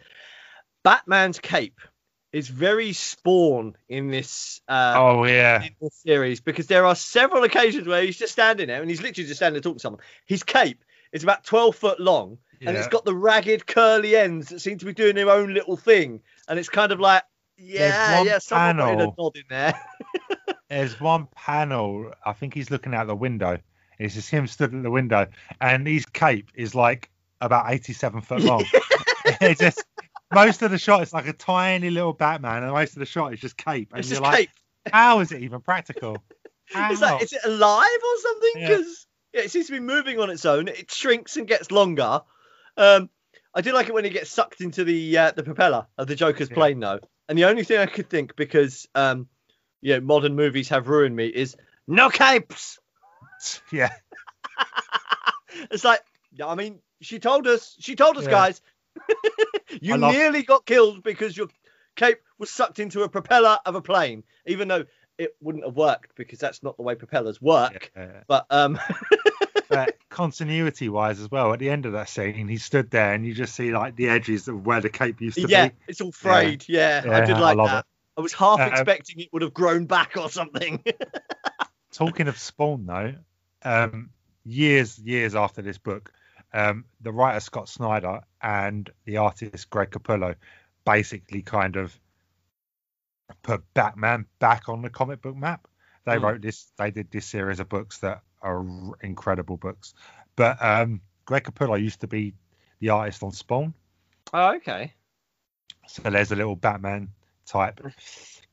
Batman's 0.85 1.39
cape 1.39 1.81
is 2.33 2.49
very 2.49 2.93
Spawn 2.93 3.77
in 3.89 4.11
this 4.11 4.61
uh, 4.69 4.95
oh 4.97 5.25
yeah, 5.25 5.63
in 5.63 5.75
this 5.81 5.95
series 6.03 6.41
because 6.41 6.67
there 6.67 6.85
are 6.85 6.95
several 6.95 7.45
occasions 7.45 7.87
where 7.87 8.03
he's 8.03 8.19
just 8.19 8.33
standing 8.33 8.69
there 8.69 8.81
and 8.81 8.91
he's 8.91 9.03
literally 9.03 9.27
just 9.27 9.39
standing 9.39 9.55
there 9.55 9.63
talking 9.63 9.79
to 9.79 9.83
someone. 9.83 10.03
His 10.27 10.43
cape 10.43 10.85
is 11.13 11.23
about 11.23 11.45
12 11.45 11.77
foot 11.77 12.01
long 12.01 12.39
and 12.67 12.77
it's 12.77 12.89
got 12.89 13.05
the 13.05 13.15
ragged 13.15 13.67
curly 13.67 14.17
ends 14.17 14.49
that 14.49 14.61
seem 14.61 14.79
to 14.79 14.85
be 14.85 14.93
doing 14.93 15.15
their 15.15 15.31
own 15.31 15.55
little 15.55 15.77
thing. 15.77 16.21
And 16.49 16.59
it's 16.59 16.69
kind 16.69 16.93
of 16.93 17.01
like, 17.01 17.23
yeah, 17.57 18.19
one 18.19 18.27
yeah, 18.27 18.39
someone 18.39 18.77
put 18.77 18.83
in 18.83 18.95
a 18.95 18.97
panel. 18.99 19.15
nod 19.19 19.37
in 19.37 19.45
there. 19.49 19.75
There's 20.69 21.01
one 21.01 21.29
panel. 21.35 22.13
I 22.25 22.33
think 22.33 22.55
he's 22.55 22.71
looking 22.71 22.95
out 22.95 23.07
the 23.07 23.17
window. 23.17 23.59
It's 23.99 24.15
just 24.15 24.31
him 24.31 24.47
stood 24.47 24.75
at 24.75 24.83
the 24.83 24.91
window, 24.91 25.27
and 25.61 25.87
his 25.87 26.07
cape 26.07 26.51
is 26.55 26.75
like 26.75 27.11
about 27.41 27.73
87 27.73 28.21
foot 28.21 28.41
long. 28.43 28.65
it's 29.41 29.61
just 29.61 29.85
most 30.33 30.63
of 30.63 30.71
the 30.71 30.79
shot 30.79 31.03
is 31.03 31.13
like 31.13 31.27
a 31.27 31.33
tiny 31.33 31.91
little 31.91 32.13
Batman, 32.13 32.63
and 32.63 32.73
most 32.73 32.95
of 32.95 33.01
the 33.01 33.07
shot 33.07 33.33
is 33.33 33.41
just 33.41 33.57
cape. 33.57 33.91
And 33.93 34.01
It's 34.01 34.09
you're 34.09 34.21
just 34.21 34.31
like, 34.31 34.49
cape. 34.49 34.51
how 34.93 35.21
is 35.21 35.33
it 35.33 35.43
even 35.43 35.61
practical? 35.61 36.23
It's 36.75 37.01
like, 37.01 37.23
is 37.23 37.33
it 37.33 37.41
alive 37.45 37.89
or 38.05 38.19
something? 38.21 38.51
Yeah. 38.57 38.69
Because 38.69 39.07
yeah, 39.33 39.41
it 39.41 39.51
seems 39.51 39.67
to 39.67 39.73
be 39.73 39.81
moving 39.81 40.21
on 40.21 40.29
its 40.29 40.45
own. 40.45 40.69
It 40.69 40.91
shrinks 40.91 41.39
and 41.39 41.49
gets 41.49 41.71
longer. 41.71 42.21
Um, 42.77 43.09
I 43.55 43.63
do 43.63 43.73
like 43.73 43.89
it 43.89 43.95
when 43.95 44.05
it 44.05 44.13
gets 44.13 44.31
sucked 44.31 44.61
into 44.61 44.85
the 44.85 45.17
uh, 45.17 45.31
the 45.33 45.43
propeller 45.43 45.87
of 45.97 46.07
the 46.09 46.15
Joker's 46.15 46.51
Yeah. 46.51 46.55
plane, 46.55 46.79
though. 46.81 47.01
And 47.27 47.39
the 47.39 47.47
only 47.47 47.65
thing 47.65 47.79
I 47.79 47.87
could 47.87 48.11
think, 48.11 48.37
because 48.37 48.87
um, 48.95 49.29
you 49.81 49.95
know, 49.95 50.01
modern 50.01 50.37
movies 50.37 50.69
have 50.69 50.89
ruined 50.89 51.17
me, 51.17 51.27
is 51.29 51.57
no 51.87 52.11
capes. 52.11 52.79
yeah, 53.73 53.91
It's 55.71 55.85
like, 55.85 56.03
I 56.45 56.55
mean, 56.55 56.81
she 57.01 57.19
told 57.19 57.47
us, 57.47 57.77
she 57.81 57.97
told 57.97 58.17
us, 58.19 58.25
Yeah. 58.25 58.31
guys, 58.31 58.61
you 59.81 59.97
love- 59.97 60.13
nearly 60.15 60.43
got 60.43 60.67
killed 60.67 61.03
because 61.03 61.37
your 61.37 61.49
cape 61.97 62.19
was 62.39 62.51
sucked 62.51 62.79
into 62.79 63.03
a 63.03 63.09
propeller 63.09 63.59
of 63.67 63.75
a 63.75 63.83
plane, 63.83 64.25
even 64.47 64.69
though 64.69 64.85
it 65.19 65.35
wouldn't 65.41 65.65
have 65.65 65.77
worked 65.77 66.15
because 66.17 66.39
that's 66.39 66.63
not 66.63 66.77
the 66.77 66.83
way 66.83 66.95
propellers 66.95 67.41
work. 67.43 67.91
yeah. 67.97 68.23
But 68.27 68.47
um, 68.51 68.79
But 69.69 69.97
continuity 70.09 70.89
wise 70.89 71.21
as 71.21 71.31
well, 71.31 71.53
at 71.53 71.59
the 71.59 71.69
end 71.69 71.85
of 71.85 71.93
that 71.93 72.09
scene, 72.09 72.49
he 72.49 72.57
stood 72.57 72.91
there, 72.91 73.13
and 73.13 73.27
you 73.27 73.35
just 73.35 73.55
see 73.55 73.71
like 73.73 73.97
the 73.97 74.09
edges 74.09 74.49
of 74.49 74.65
where 74.65 74.81
the 74.81 74.89
cape 74.89 75.21
used 75.21 75.37
to 75.37 75.49
yeah, 75.49 75.67
be. 75.67 75.75
Yeah 75.75 75.85
it's 75.89 76.01
all 76.01 76.13
frayed. 76.13 76.65
Yeah, 76.69 77.03
I 77.05 77.09
Yeah, 77.09 77.27
did 77.27 77.37
I 77.37 77.41
like 77.41 77.57
love 77.57 77.71
that. 77.71 77.79
it. 77.81 77.85
I 78.17 78.21
was 78.23 78.33
half 78.33 78.61
Um, 78.61 78.69
expecting 78.69 79.21
it 79.21 79.29
would 79.33 79.43
have 79.43 79.53
grown 79.53 79.85
back 79.85 80.17
or 80.17 80.31
something. 80.31 80.83
Talking 81.93 82.29
of 82.29 82.39
Spawn, 82.39 82.87
though, 82.87 83.15
um, 83.63 84.11
years 84.45 84.99
years 84.99 85.35
after 85.35 85.63
this 85.63 85.79
book, 85.79 86.13
um, 86.53 86.85
the 87.01 87.13
writer 87.13 87.41
Scott 87.41 87.69
Snyder 87.69 88.21
and 88.43 88.89
the 89.05 89.19
artist 89.19 89.69
Greg 89.71 89.91
Capullo 89.91 90.35
basically 90.85 91.43
kind 91.43 91.77
of 91.77 91.99
put 93.43 93.63
Batman 93.75 94.27
back 94.39 94.69
on 94.69 94.83
the 94.83 94.91
comic 94.91 95.21
book 95.23 95.37
map. 95.37 95.67
They 96.05 96.17
Mm. 96.17 96.23
wrote 96.23 96.41
this, 96.41 96.73
they 96.79 96.91
did 96.91 97.11
this 97.11 97.27
series 97.27 97.61
of 97.61 97.69
books 97.69 97.99
that 97.99 98.23
are 98.41 98.65
incredible 99.03 99.57
books. 99.59 99.95
But 100.37 100.57
um, 100.63 101.03
Greg 101.27 101.45
Capullo 101.45 101.81
used 101.81 102.01
to 102.01 102.07
be 102.07 102.33
the 102.81 102.91
artist 102.91 103.23
on 103.23 103.33
Spawn, 103.33 103.75
oh, 104.33 104.55
okay. 104.57 104.95
so 105.89 106.03
there's 106.09 106.31
a 106.33 106.37
little 106.37 106.55
Batman 106.57 107.09
type 107.45 107.81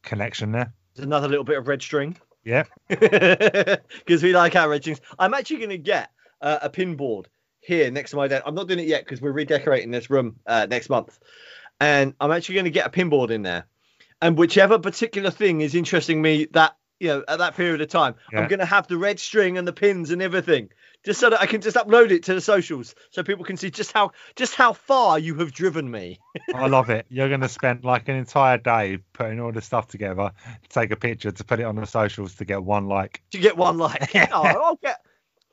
connection 0.01 0.51
there. 0.51 0.73
There's 0.95 1.05
another 1.05 1.27
little 1.27 1.43
bit 1.43 1.57
of 1.57 1.67
red 1.67 1.81
string. 1.81 2.17
Yeah, 2.43 2.63
because 2.89 4.21
we 4.23 4.33
like 4.33 4.55
our 4.55 4.69
red 4.69 4.81
strings. 4.83 5.01
I'm 5.17 5.33
actually 5.33 5.57
going 5.57 5.69
to 5.69 5.77
get 5.77 6.11
uh, 6.41 6.59
a 6.61 6.69
pin 6.69 6.95
board 6.95 7.27
here 7.65 7.89
next 7.91 8.11
to 8.11 8.17
my 8.17 8.27
desk. 8.27 8.43
I'm 8.45 8.55
not 8.55 8.67
doing 8.67 8.79
it 8.79 8.87
yet 8.87 9.03
because 9.03 9.21
we're 9.21 9.31
redecorating 9.31 9.91
this 9.91 10.09
room 10.09 10.37
uh, 10.45 10.67
next 10.69 10.89
month, 10.89 11.19
and 11.79 12.13
I'm 12.19 12.31
actually 12.31 12.55
going 12.55 12.65
to 12.65 12.71
get 12.71 12.87
a 12.87 12.89
pinboard 12.89 13.31
in 13.31 13.41
there. 13.41 13.65
And 14.21 14.37
whichever 14.37 14.79
particular 14.79 15.31
thing 15.31 15.61
is 15.61 15.75
interesting 15.75 16.21
me 16.21 16.47
that 16.51 16.77
you 16.99 17.09
know 17.09 17.23
at 17.27 17.39
that 17.39 17.55
period 17.55 17.81
of 17.81 17.89
time, 17.89 18.15
I'm 18.33 18.47
going 18.47 18.59
to 18.59 18.65
have 18.65 18.87
the 18.87 18.97
red 18.97 19.19
string 19.19 19.57
and 19.57 19.67
the 19.67 19.73
pins 19.73 20.11
and 20.11 20.21
everything, 20.21 20.69
just 21.03 21.19
so 21.19 21.29
that 21.29 21.41
I 21.41 21.45
can 21.47 21.61
just 21.61 21.75
upload 21.75 22.11
it 22.11 22.23
to 22.23 22.33
the 22.33 22.41
socials, 22.41 22.95
so 23.11 23.23
people 23.23 23.43
can 23.43 23.57
see 23.57 23.69
just 23.69 23.91
how 23.91 24.11
just 24.35 24.55
how 24.55 24.73
far 24.73 25.19
you 25.19 25.35
have 25.35 25.51
driven 25.51 25.89
me. 25.89 26.19
I 26.53 26.67
love 26.67 26.89
it. 26.89 27.05
You're 27.09 27.29
going 27.29 27.41
to 27.41 27.49
spend 27.49 27.83
like 27.83 28.07
an 28.07 28.15
entire 28.15 28.57
day 28.57 28.99
putting 29.13 29.39
all 29.39 29.51
this 29.51 29.65
stuff 29.65 29.87
together, 29.87 30.31
take 30.69 30.91
a 30.91 30.95
picture 30.95 31.31
to 31.31 31.43
put 31.43 31.59
it 31.59 31.63
on 31.63 31.75
the 31.75 31.85
socials 31.85 32.35
to 32.35 32.45
get 32.45 32.63
one 32.63 32.87
like. 32.87 33.21
to 33.31 33.39
get 33.39 33.57
one 33.57 33.77
like. 33.77 34.15
oh, 34.31 34.43
I'll 34.43 34.79
get 34.81 35.04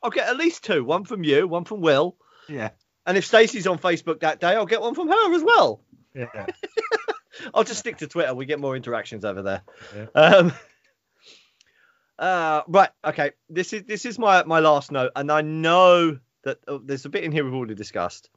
I'll 0.02 0.10
get 0.10 0.28
at 0.28 0.36
least 0.36 0.64
two. 0.64 0.84
One 0.84 1.04
from 1.04 1.24
you, 1.24 1.46
one 1.46 1.64
from 1.64 1.80
Will. 1.80 2.16
Yeah. 2.48 2.70
And 3.06 3.16
if 3.16 3.26
Stacey's 3.26 3.66
on 3.66 3.78
Facebook 3.78 4.20
that 4.20 4.40
day, 4.40 4.48
I'll 4.48 4.66
get 4.66 4.80
one 4.80 4.94
from 4.94 5.08
her 5.08 5.34
as 5.34 5.42
well. 5.42 5.82
Yeah. 6.14 6.46
I'll 7.54 7.64
just 7.64 7.80
stick 7.80 7.98
to 7.98 8.06
Twitter. 8.06 8.34
We 8.34 8.46
get 8.46 8.60
more 8.60 8.76
interactions 8.76 9.24
over 9.24 9.42
there. 9.42 9.62
Yeah. 9.96 10.06
Um, 10.14 10.52
uh, 12.18 12.62
right. 12.68 12.90
Okay. 13.04 13.32
This 13.48 13.72
is 13.72 13.84
this 13.84 14.04
is 14.04 14.18
my 14.18 14.44
my 14.44 14.60
last 14.60 14.92
note, 14.92 15.12
and 15.16 15.30
I 15.32 15.40
know 15.40 16.18
that 16.44 16.58
uh, 16.68 16.78
there's 16.84 17.04
a 17.04 17.08
bit 17.08 17.24
in 17.24 17.32
here 17.32 17.44
we've 17.44 17.54
already 17.54 17.74
discussed. 17.74 18.30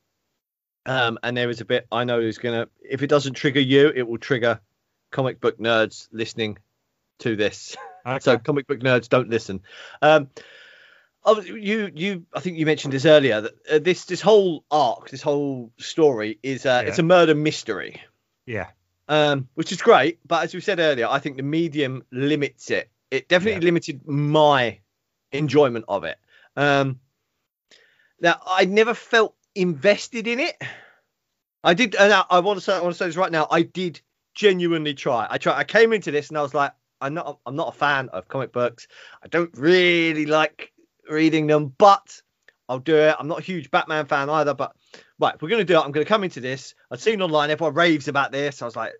Um, 0.88 1.18
and 1.24 1.36
there 1.36 1.50
is 1.50 1.62
a 1.62 1.66
bit 1.66 1.88
I 1.92 2.04
know 2.04 2.20
is 2.20 2.38
gonna. 2.38 2.68
If 2.82 3.04
it 3.04 3.08
doesn't 3.08 3.34
trigger 3.34 3.60
you, 3.60 3.92
it 3.94 4.08
will 4.08 4.18
trigger 4.18 4.60
comic 5.12 5.42
book 5.42 5.60
nerds 5.60 6.08
listening 6.12 6.58
to 7.20 7.36
this. 7.36 7.76
Okay. 8.08 8.20
So 8.20 8.38
comic 8.38 8.68
book 8.68 8.82
nerds 8.82 9.10
don't 9.10 9.32
listen. 9.32 9.62
Um, 10.00 10.30
you 11.34 11.92
you 11.94 12.26
I 12.34 12.40
think 12.40 12.58
you 12.58 12.66
mentioned 12.66 12.94
this 12.94 13.06
earlier 13.06 13.42
that 13.42 13.54
uh, 13.72 13.80
this 13.80 14.06
this 14.06 14.22
whole 14.22 14.64
arc, 14.70 15.10
this 15.10 15.22
whole 15.22 15.72
story 15.78 16.40
is 16.44 16.66
uh, 16.66 16.82
Yeah. 16.84 16.90
it's 16.90 17.00
a 17.00 17.04
murder 17.04 17.36
mystery, 17.36 18.02
yeah. 18.46 18.68
um, 19.08 19.48
which 19.56 19.72
is 19.72 19.82
great. 19.82 20.20
But 20.26 20.44
as 20.44 20.54
we 20.54 20.62
said 20.62 20.80
earlier, 20.80 21.08
I 21.10 21.20
think 21.20 21.38
the 21.38 21.44
medium 21.44 22.04
limits 22.12 22.70
it. 22.72 22.90
It 23.12 23.28
definitely 23.28 23.62
limited 23.62 24.08
my 24.08 24.80
enjoyment 25.32 25.86
of 25.88 26.04
it. 26.04 26.18
Um, 26.56 27.00
now 28.20 28.40
I 28.46 28.66
never 28.66 28.94
felt 28.94 29.36
invested 29.56 30.28
in 30.28 30.40
it. 30.40 30.56
I 31.64 31.74
did, 31.74 31.96
and 31.96 32.14
I, 32.14 32.24
I 32.30 32.40
want 32.40 32.58
to 32.58 32.62
say 32.62 32.76
I 32.76 32.82
want 32.82 32.94
to 32.94 32.98
say 32.98 33.08
this 33.08 33.18
right 33.18 33.32
now. 33.32 33.48
I 33.50 33.64
did 33.64 34.00
genuinely 34.36 34.94
try. 34.94 35.28
I 35.30 35.38
tried. 35.40 35.58
I 35.58 35.64
came 35.64 35.94
into 35.94 36.12
this 36.12 36.30
and 36.30 36.38
I 36.38 36.42
was 36.44 36.54
like, 36.54 36.74
I'm 37.02 37.14
not. 37.16 37.40
I'm 37.46 37.56
not 37.56 37.70
a 37.70 37.78
fan 37.78 38.10
of 38.10 38.28
comic 38.28 38.52
books. 38.52 38.88
I 39.24 39.28
don't 39.28 39.50
really 39.58 40.26
like 40.28 40.72
reading 41.10 41.48
them, 41.48 41.74
but 41.78 42.22
I'll 42.68 42.80
do 42.80 42.96
it. 42.96 43.16
I'm 43.20 43.28
not 43.28 43.40
a 43.40 43.44
huge 43.44 43.72
Batman 43.72 44.06
fan 44.06 44.30
either, 44.30 44.54
but 44.54 44.76
right, 45.20 45.40
we're 45.42 45.50
going 45.50 45.66
to 45.66 45.66
do 45.66 45.76
it. 45.76 45.82
I'm 45.82 45.92
going 45.92 46.06
to 46.06 46.10
come 46.10 46.24
into 46.24 46.40
this. 46.40 46.76
I've 46.90 47.02
seen 47.02 47.22
online 47.22 47.52
everyone 47.52 47.76
raves 47.76 48.08
about 48.08 48.32
this. 48.32 48.62
I 48.62 48.66
was 48.66 48.76
like, 48.76 48.94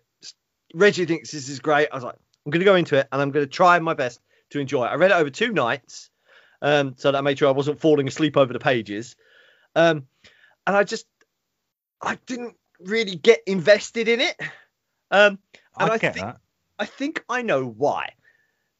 Reggie 0.74 1.06
thinks 1.06 1.30
this 1.30 1.48
is 1.48 1.60
great. 1.60 1.88
I 1.90 1.94
was 1.94 2.04
like, 2.04 2.16
I'm 2.44 2.50
going 2.50 2.60
to 2.60 2.64
go 2.64 2.76
into 2.76 2.96
it 2.96 3.08
and 3.10 3.20
I'm 3.20 3.30
going 3.30 3.44
to 3.44 3.50
try 3.50 3.78
my 3.78 3.94
best 3.94 4.20
to 4.50 4.60
enjoy 4.60 4.84
it. 4.84 4.88
I 4.88 4.94
read 4.94 5.10
it 5.10 5.14
over 5.14 5.30
two 5.30 5.52
nights, 5.52 6.10
um, 6.62 6.94
so 6.96 7.10
that 7.10 7.18
I 7.18 7.20
made 7.22 7.38
sure 7.38 7.48
I 7.48 7.52
wasn't 7.52 7.80
falling 7.80 8.06
asleep 8.06 8.36
over 8.36 8.52
the 8.52 8.58
pages. 8.58 9.16
Um, 9.74 10.06
and 10.66 10.76
I 10.76 10.84
just, 10.84 11.06
I 12.00 12.18
didn't 12.26 12.56
really 12.80 13.16
get 13.16 13.40
invested 13.46 14.08
in 14.08 14.20
it. 14.20 14.36
Um, 15.10 15.38
and 15.78 15.90
I, 15.90 15.94
I 15.94 15.98
think, 15.98 16.14
that. 16.16 16.38
I 16.78 16.84
think 16.84 17.24
I 17.28 17.42
know 17.42 17.66
why. 17.66 18.12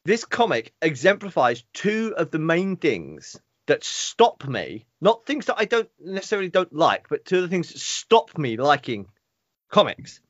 This 0.07 0.23
comic 0.23 0.73
exemplifies 0.81 1.65
two 1.73 2.13
of 2.15 2.31
the 2.31 2.39
main 2.39 2.77
things 2.77 3.35
that 3.65 3.83
stop 3.83 4.47
me, 4.47 4.85
not 5.01 5.25
things 5.25 5.47
that 5.47 5.57
I 5.57 5.65
don't 5.65 5.89
necessarily 5.99 6.47
don't 6.47 6.71
like, 6.71 7.09
but 7.09 7.25
two 7.25 7.35
of 7.35 7.41
the 7.41 7.49
things 7.49 7.73
that 7.73 7.79
stop 7.79 8.37
me 8.37 8.55
liking 8.55 9.09
comics. 9.69 10.21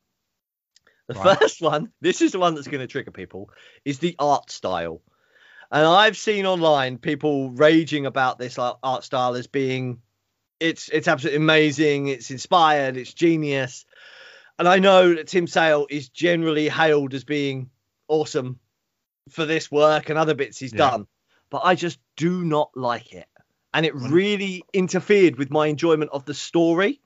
The 1.06 1.14
Right. 1.14 1.38
first 1.38 1.62
one, 1.62 1.92
this 2.00 2.22
is 2.22 2.32
the 2.32 2.40
one 2.40 2.56
that's 2.56 2.66
going 2.66 2.80
to 2.80 2.88
trigger 2.88 3.12
people, 3.12 3.50
is 3.84 4.00
the 4.00 4.16
art 4.18 4.50
style. 4.50 5.00
And 5.70 5.86
I've 5.86 6.16
seen 6.16 6.44
online 6.44 6.98
people 6.98 7.52
raging 7.52 8.04
about 8.04 8.36
this 8.36 8.58
art 8.58 8.80
art 8.82 9.04
style 9.04 9.36
as 9.36 9.46
being 9.46 10.02
it's 10.58 10.88
it's 10.88 11.06
absolutely 11.06 11.36
amazing, 11.36 12.08
it's 12.08 12.32
inspired, 12.32 12.96
it's 12.96 13.14
genius. 13.14 13.86
And 14.58 14.66
I 14.66 14.80
know 14.80 15.14
that 15.14 15.28
Tim 15.28 15.46
Sale 15.46 15.86
is 15.88 16.08
generally 16.08 16.68
hailed 16.68 17.14
as 17.14 17.22
being 17.22 17.70
awesome 18.08 18.58
for 19.28 19.44
this 19.44 19.70
work 19.70 20.08
and 20.08 20.18
other 20.18 20.34
bits 20.34 20.58
he's 20.58 20.72
Yeah. 20.72 20.90
done, 20.90 21.06
but 21.50 21.62
I 21.64 21.74
just 21.74 21.98
do 22.16 22.44
not 22.44 22.70
like 22.74 23.12
it. 23.12 23.26
And 23.74 23.84
it 23.86 23.94
really 23.94 24.64
interfered 24.72 25.36
with 25.36 25.50
my 25.50 25.66
enjoyment 25.66 26.10
of 26.12 26.24
the 26.24 26.34
story. 26.34 27.00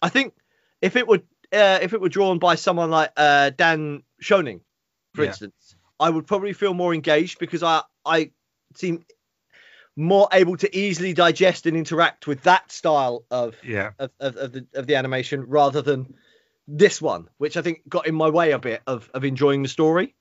I 0.00 0.08
think 0.08 0.34
if 0.80 0.96
it 0.96 1.06
were 1.06 1.20
uh, 1.52 1.78
if 1.82 1.92
it 1.92 2.00
were 2.00 2.08
drawn 2.08 2.38
by 2.38 2.54
someone 2.56 2.90
like 2.90 3.12
uh, 3.16 3.50
Dan 3.50 4.02
Schoening, 4.22 4.60
for 5.14 5.22
Yeah. 5.22 5.28
instance, 5.28 5.76
I 6.00 6.10
would 6.10 6.26
probably 6.26 6.52
feel 6.52 6.74
more 6.74 6.94
engaged 6.94 7.38
because 7.38 7.62
I 7.62 7.82
I 8.04 8.30
seem 8.74 9.04
more 9.96 10.28
able 10.32 10.56
to 10.56 10.76
easily 10.76 11.12
digest 11.12 11.66
and 11.66 11.76
interact 11.76 12.26
with 12.26 12.42
that 12.42 12.70
style 12.70 13.24
of 13.30 13.56
Yeah. 13.64 13.90
of, 13.98 14.10
of, 14.20 14.36
of 14.36 14.52
the 14.52 14.66
of 14.74 14.86
the 14.86 14.94
animation 14.96 15.44
rather 15.48 15.82
than 15.82 16.14
this 16.66 17.02
one, 17.02 17.28
which 17.38 17.56
I 17.56 17.62
think 17.62 17.88
got 17.88 18.06
in 18.06 18.14
my 18.14 18.28
way 18.30 18.52
a 18.52 18.58
bit 18.58 18.82
of 18.86 19.10
of 19.14 19.24
enjoying 19.24 19.62
the 19.62 19.68
story. 19.68 20.14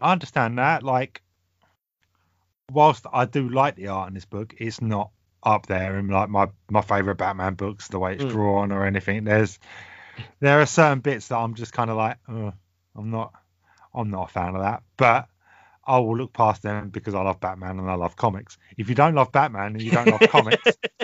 I 0.00 0.12
understand 0.12 0.58
that. 0.58 0.82
Like, 0.82 1.22
whilst 2.70 3.06
I 3.12 3.24
do 3.24 3.48
like 3.48 3.76
the 3.76 3.88
art 3.88 4.08
in 4.08 4.14
this 4.14 4.24
book, 4.24 4.54
it's 4.58 4.80
not 4.80 5.10
up 5.42 5.66
there 5.66 5.98
in 5.98 6.08
like 6.08 6.28
my 6.28 6.48
my 6.70 6.80
favorite 6.82 7.16
Batman 7.16 7.54
books, 7.54 7.88
the 7.88 7.98
way 7.98 8.14
it's 8.14 8.24
Mm. 8.24 8.30
drawn 8.30 8.72
or 8.72 8.84
anything. 8.84 9.24
There's 9.24 9.58
there 10.40 10.60
are 10.60 10.66
certain 10.66 11.00
bits 11.00 11.28
that 11.28 11.36
I'm 11.38 11.54
just 11.54 11.72
kind 11.72 11.90
of 11.90 11.96
like, 11.96 12.18
"Ugh, 12.28 12.52
I'm 12.96 13.10
not 13.10 13.32
I'm 13.94 14.10
not 14.10 14.30
a 14.30 14.32
fan 14.32 14.54
of 14.54 14.62
that, 14.62 14.82
but. 14.96 15.28
I 15.88 15.98
will 15.98 16.16
look 16.16 16.32
past 16.32 16.62
them 16.62 16.88
because 16.90 17.14
I 17.14 17.22
love 17.22 17.38
Batman 17.38 17.78
and 17.78 17.88
I 17.88 17.94
love 17.94 18.16
comics. 18.16 18.58
If 18.76 18.88
you 18.88 18.96
don't 18.96 19.14
love 19.14 19.30
Batman 19.30 19.76
and 19.76 19.80
you 19.80 19.92
don't 19.92 20.08
love 20.10 20.20
comics, 20.28 20.76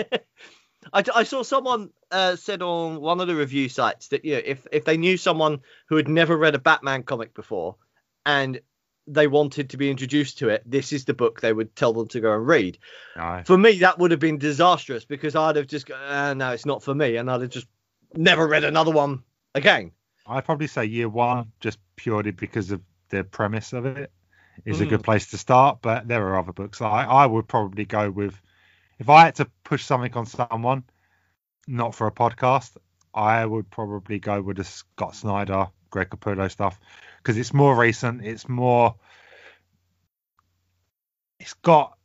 I, 0.91 1.03
I 1.15 1.23
saw 1.23 1.41
someone 1.43 1.91
uh, 2.11 2.35
said 2.35 2.61
on 2.61 2.99
one 2.99 3.21
of 3.21 3.27
the 3.27 3.35
review 3.35 3.69
sites 3.69 4.09
that 4.09 4.25
you 4.25 4.33
know, 4.33 4.41
if 4.43 4.67
if 4.73 4.83
they 4.83 4.97
knew 4.97 5.15
someone 5.15 5.61
who 5.87 5.95
had 5.95 6.09
never 6.09 6.35
read 6.37 6.55
a 6.55 6.59
Batman 6.59 7.03
comic 7.03 7.33
before 7.33 7.77
and 8.25 8.59
they 9.07 9.27
wanted 9.27 9.69
to 9.69 9.77
be 9.77 9.89
introduced 9.91 10.37
to 10.39 10.49
it, 10.49 10.63
this 10.65 10.93
is 10.93 11.05
the 11.05 11.13
book 11.13 11.41
they 11.41 11.53
would 11.53 11.75
tell 11.75 11.93
them 11.93 12.07
to 12.09 12.19
go 12.21 12.33
and 12.33 12.47
read. 12.47 12.77
For 13.45 13.57
me, 13.57 13.79
that 13.79 13.99
would 13.99 14.11
have 14.11 14.19
been 14.19 14.37
disastrous 14.37 15.05
because 15.05 15.35
I'd 15.35 15.55
have 15.57 15.67
just 15.67 15.89
uh, 15.91 16.33
no, 16.33 16.51
it's 16.51 16.65
not 16.65 16.83
for 16.83 16.95
me, 16.95 17.17
and 17.17 17.29
I'd 17.29 17.41
have 17.41 17.49
just 17.49 17.67
never 18.15 18.47
read 18.47 18.63
another 18.63 18.91
one 18.91 19.23
again. 19.55 19.91
I'd 20.25 20.45
probably 20.45 20.67
say 20.67 20.85
year 20.85 21.09
one 21.09 21.51
just 21.59 21.79
purely 21.95 22.31
because 22.31 22.71
of 22.71 22.81
the 23.09 23.23
premise 23.23 23.73
of 23.73 23.85
it 23.85 24.11
is 24.65 24.79
a 24.79 24.85
Mm. 24.85 24.89
good 24.89 25.03
place 25.03 25.27
to 25.31 25.37
start. 25.37 25.79
But 25.81 26.07
there 26.07 26.25
are 26.27 26.39
other 26.39 26.53
books. 26.53 26.81
I, 26.81 27.03
I 27.03 27.25
would 27.25 27.47
probably 27.47 27.85
go 27.85 28.09
with 28.09 28.39
if 28.99 29.09
I 29.09 29.25
had 29.25 29.35
to 29.35 29.49
push 29.63 29.83
something 29.83 30.13
on 30.13 30.25
someone, 30.25 30.83
not 31.67 31.93
for 31.93 32.07
a 32.07 32.11
podcast, 32.11 32.77
I 33.13 33.45
would 33.45 33.69
probably 33.69 34.19
go 34.19 34.41
with 34.41 34.57
the 34.57 34.63
Scott 34.63 35.15
Snyder, 35.15 35.67
Greg 35.93 36.09
Capullo 36.09 36.49
stuff 36.49 36.79
because 37.17 37.37
it's 37.37 37.53
more 37.53 37.75
recent. 37.75 38.25
It's 38.25 38.49
more. 38.49 38.95
It's 41.39 41.53
got 41.53 41.95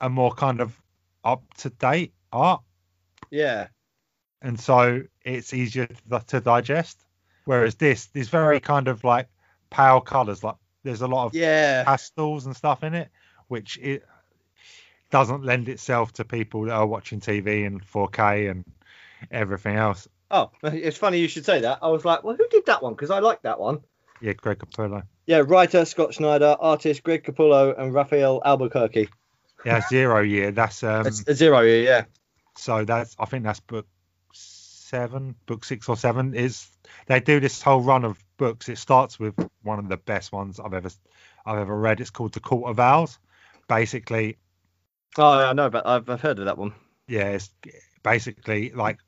a 0.00 0.08
more 0.08 0.32
kind 0.32 0.60
of 0.60 0.80
up 1.24 1.42
to 1.58 1.68
date 1.68 2.14
art 2.32 2.62
Yeah, 3.30 3.68
and 4.40 4.58
so 4.58 5.02
it's 5.24 5.52
easier 5.52 5.86
to, 5.86 6.20
to 6.28 6.40
digest. 6.40 7.04
Whereas 7.44 7.74
this, 7.74 8.08
is 8.14 8.30
very 8.30 8.60
kind 8.60 8.88
of 8.88 9.04
like 9.04 9.28
pale 9.68 10.00
colors. 10.00 10.42
Like 10.42 10.56
there's 10.84 11.02
a 11.02 11.06
lot 11.06 11.26
of 11.26 11.34
yeah. 11.34 11.84
pastels 11.84 12.46
and 12.46 12.56
stuff 12.56 12.82
in 12.82 12.94
it, 12.94 13.10
which 13.48 13.78
it 13.82 14.04
doesn't 15.10 15.44
lend 15.44 15.68
itself 15.68 16.12
to 16.14 16.24
people 16.24 16.62
that 16.62 16.72
are 16.72 16.86
watching 16.86 17.20
TV 17.20 17.66
and 17.66 17.82
4K 17.86 18.50
and 18.50 18.64
everything 19.30 19.76
else. 19.76 20.08
Oh, 20.30 20.50
it's 20.62 20.96
funny 20.96 21.18
you 21.18 21.28
should 21.28 21.44
say 21.44 21.60
that. 21.60 21.78
I 21.82 21.88
was 21.88 22.04
like, 22.04 22.24
well, 22.24 22.36
who 22.36 22.46
did 22.48 22.66
that 22.66 22.82
one? 22.82 22.94
Because 22.94 23.10
I 23.10 23.20
like 23.20 23.42
that 23.42 23.58
one. 23.60 23.80
Yeah, 24.20 24.32
Greg 24.32 24.58
Capullo. 24.58 25.04
Yeah, 25.26 25.42
writer 25.46 25.84
Scott 25.84 26.14
Snyder, 26.14 26.56
artist 26.58 27.02
Greg 27.02 27.24
Capullo, 27.24 27.78
and 27.78 27.94
Rafael 27.94 28.42
Albuquerque. 28.44 29.08
Yeah, 29.64 29.80
zero 29.88 30.20
year. 30.22 30.50
That's 30.50 30.82
um. 30.82 31.06
It's 31.06 31.24
a 31.26 31.34
zero 31.34 31.60
year, 31.60 31.82
yeah. 31.82 32.04
So 32.56 32.84
that's 32.84 33.14
I 33.18 33.26
think 33.26 33.44
that's 33.44 33.60
book 33.60 33.86
seven, 34.32 35.34
book 35.46 35.64
six 35.64 35.88
or 35.88 35.96
seven. 35.96 36.34
Is 36.34 36.68
they 37.06 37.20
do 37.20 37.40
this 37.40 37.62
whole 37.62 37.80
run 37.80 38.04
of 38.04 38.18
books. 38.36 38.68
It 38.68 38.78
starts 38.78 39.18
with 39.18 39.34
one 39.62 39.78
of 39.78 39.88
the 39.88 39.96
best 39.96 40.32
ones 40.32 40.58
I've 40.60 40.74
ever 40.74 40.90
I've 41.46 41.58
ever 41.58 41.78
read. 41.78 42.00
It's 42.00 42.10
called 42.10 42.32
The 42.34 42.40
Court 42.40 42.70
of 42.70 42.80
Owls. 42.80 43.18
Basically, 43.68 44.38
Oh, 45.16 45.38
yeah, 45.40 45.50
I 45.50 45.52
know, 45.52 45.70
but 45.70 45.86
I've, 45.86 46.08
I've 46.08 46.20
heard 46.20 46.38
of 46.38 46.46
that 46.46 46.58
one. 46.58 46.72
yeah, 47.06 47.28
it's 47.28 47.50
basically 48.02 48.70
like 48.70 48.98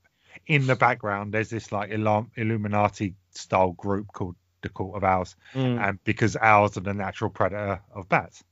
in 0.47 0.67
the 0.67 0.77
background 0.77 1.33
there's 1.35 1.51
this 1.51 1.71
like 1.73 1.91
Illum- 1.91 2.31
Illuminati 2.37 3.15
style 3.31 3.73
group 3.73 4.09
called 4.13 4.37
the 4.63 4.69
Court 4.69 4.97
of 4.97 5.05
Owls, 5.05 5.37
Mm. 5.55 5.81
and 5.89 6.05
because 6.05 6.37
owls 6.37 6.77
are 6.77 6.81
the 6.81 6.95
natural 6.95 7.31
predator 7.31 7.81
of 7.95 8.09
bats, 8.09 8.43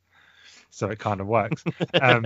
so 0.71 0.89
it 0.89 0.99
kind 0.99 1.21
of 1.21 1.27
works. 1.27 1.63
um, 2.01 2.25